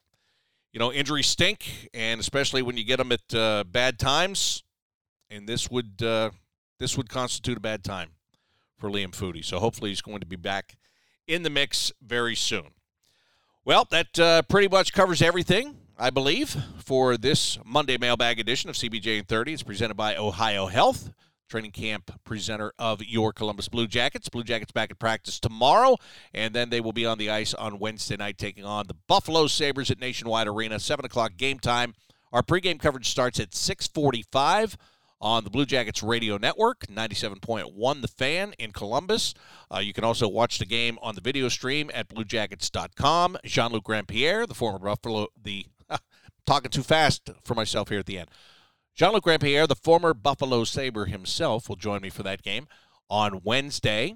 you 0.71 0.79
know, 0.79 0.91
injuries 0.91 1.27
stink, 1.27 1.89
and 1.93 2.19
especially 2.19 2.61
when 2.61 2.77
you 2.77 2.83
get 2.83 2.97
them 2.97 3.11
at 3.11 3.33
uh, 3.33 3.63
bad 3.63 3.99
times. 3.99 4.63
And 5.29 5.47
this 5.47 5.69
would 5.69 6.01
uh, 6.01 6.29
this 6.79 6.95
would 6.95 7.09
constitute 7.09 7.57
a 7.57 7.61
bad 7.61 7.83
time 7.83 8.11
for 8.77 8.89
Liam 8.89 9.11
Foudy. 9.11 9.43
So 9.43 9.59
hopefully 9.59 9.89
he's 9.89 10.01
going 10.01 10.19
to 10.19 10.25
be 10.25 10.35
back 10.35 10.77
in 11.27 11.43
the 11.43 11.49
mix 11.49 11.91
very 12.01 12.35
soon. 12.35 12.69
Well, 13.65 13.85
that 13.91 14.17
uh, 14.19 14.43
pretty 14.43 14.69
much 14.69 14.93
covers 14.93 15.21
everything, 15.21 15.75
I 15.97 16.09
believe, 16.09 16.55
for 16.77 17.17
this 17.17 17.57
Monday 17.65 17.97
mailbag 17.97 18.39
edition 18.39 18.69
of 18.69 18.77
CBJ 18.77 19.19
in 19.19 19.25
30. 19.25 19.53
It's 19.53 19.63
presented 19.63 19.95
by 19.95 20.15
Ohio 20.15 20.67
Health, 20.67 21.11
training 21.47 21.71
camp 21.71 22.11
presenter 22.23 22.73
of 22.77 23.03
your 23.03 23.33
Columbus 23.33 23.69
Blue 23.69 23.87
Jackets. 23.87 24.29
Blue 24.29 24.43
Jackets 24.43 24.71
back 24.71 24.91
at 24.91 24.99
practice 24.99 25.39
tomorrow, 25.39 25.97
and 26.33 26.53
then 26.53 26.69
they 26.69 26.81
will 26.81 26.93
be 26.93 27.05
on 27.05 27.17
the 27.17 27.29
ice 27.29 27.53
on 27.53 27.79
Wednesday 27.79 28.17
night 28.17 28.37
taking 28.37 28.65
on 28.65 28.87
the 28.87 28.95
Buffalo 29.07 29.47
Sabres 29.47 29.89
at 29.91 29.99
Nationwide 29.99 30.47
Arena, 30.47 30.79
7 30.79 31.05
o'clock 31.05 31.37
game 31.37 31.59
time. 31.59 31.93
Our 32.33 32.43
pregame 32.43 32.79
coverage 32.79 33.09
starts 33.09 33.39
at 33.39 33.55
645 33.55 34.77
on 35.19 35.43
the 35.43 35.49
Blue 35.49 35.65
Jackets 35.65 36.03
radio 36.03 36.37
network, 36.37 36.85
97.1 36.87 38.01
The 38.01 38.07
Fan 38.07 38.53
in 38.59 38.71
Columbus. 38.71 39.33
Uh, 39.73 39.79
you 39.79 39.93
can 39.93 40.03
also 40.03 40.27
watch 40.27 40.59
the 40.59 40.65
game 40.65 40.99
on 41.01 41.15
the 41.15 41.21
video 41.21 41.49
stream 41.49 41.89
at 41.93 42.09
bluejackets.com. 42.09 43.37
Jean-Luc 43.45 43.83
Grand-Pierre, 43.83 44.45
the 44.45 44.53
former 44.53 44.79
Buffalo, 44.79 45.27
the 45.41 45.65
talking 46.45 46.69
too 46.69 46.83
fast 46.83 47.29
for 47.43 47.55
myself 47.55 47.89
here 47.89 47.99
at 47.99 48.05
the 48.05 48.19
end. 48.19 48.29
Jean-Luc 48.97 49.23
Grand-Pierre, 49.23 49.67
the 49.67 49.75
former 49.75 50.13
Buffalo 50.13 50.63
Sabre 50.63 51.05
himself, 51.05 51.69
will 51.69 51.75
join 51.75 52.01
me 52.01 52.09
for 52.09 52.23
that 52.23 52.41
game 52.41 52.67
on 53.09 53.41
Wednesday. 53.43 54.15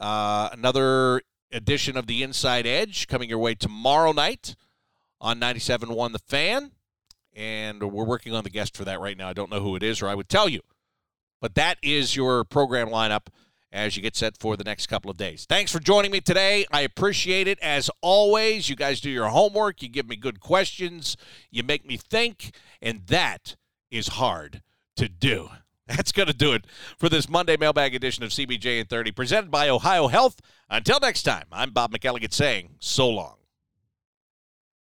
Uh, 0.00 0.48
another 0.50 1.20
edition 1.52 1.96
of 1.96 2.06
the 2.06 2.22
Inside 2.22 2.66
Edge 2.66 3.06
coming 3.06 3.28
your 3.28 3.38
way 3.38 3.54
tomorrow 3.54 4.12
night 4.12 4.56
on 5.20 5.38
97.1 5.38 6.12
The 6.12 6.18
Fan 6.18 6.72
and 7.36 7.82
we're 7.82 8.04
working 8.04 8.34
on 8.34 8.44
the 8.44 8.50
guest 8.50 8.76
for 8.76 8.84
that 8.84 9.00
right 9.00 9.16
now. 9.16 9.28
I 9.28 9.32
don't 9.32 9.50
know 9.50 9.60
who 9.60 9.76
it 9.76 9.82
is, 9.82 10.00
or 10.00 10.08
I 10.08 10.14
would 10.14 10.28
tell 10.28 10.48
you. 10.48 10.60
But 11.40 11.54
that 11.56 11.78
is 11.82 12.16
your 12.16 12.44
program 12.44 12.88
lineup 12.88 13.26
as 13.72 13.96
you 13.96 14.02
get 14.02 14.16
set 14.16 14.38
for 14.38 14.56
the 14.56 14.64
next 14.64 14.86
couple 14.86 15.10
of 15.10 15.16
days. 15.16 15.46
Thanks 15.48 15.72
for 15.72 15.80
joining 15.80 16.12
me 16.12 16.20
today. 16.20 16.64
I 16.72 16.82
appreciate 16.82 17.48
it 17.48 17.58
as 17.60 17.90
always. 18.00 18.68
You 18.70 18.76
guys 18.76 19.00
do 19.00 19.10
your 19.10 19.28
homework, 19.28 19.82
you 19.82 19.88
give 19.88 20.08
me 20.08 20.16
good 20.16 20.40
questions, 20.40 21.16
you 21.50 21.62
make 21.62 21.84
me 21.84 21.96
think, 21.96 22.54
and 22.80 23.06
that 23.08 23.56
is 23.94 24.08
hard 24.08 24.62
to 24.96 25.08
do. 25.08 25.50
That's 25.86 26.12
going 26.12 26.28
to 26.28 26.34
do 26.34 26.52
it 26.52 26.66
for 26.98 27.08
this 27.08 27.28
Monday 27.28 27.56
mailbag 27.56 27.94
edition 27.94 28.24
of 28.24 28.30
CBJ 28.30 28.80
and 28.80 28.88
30, 28.88 29.12
presented 29.12 29.50
by 29.50 29.68
Ohio 29.68 30.08
Health. 30.08 30.40
Until 30.68 30.98
next 31.00 31.22
time, 31.22 31.46
I'm 31.52 31.70
Bob 31.70 31.92
McElligott 31.92 32.32
saying 32.32 32.76
so 32.80 33.08
long. 33.08 33.36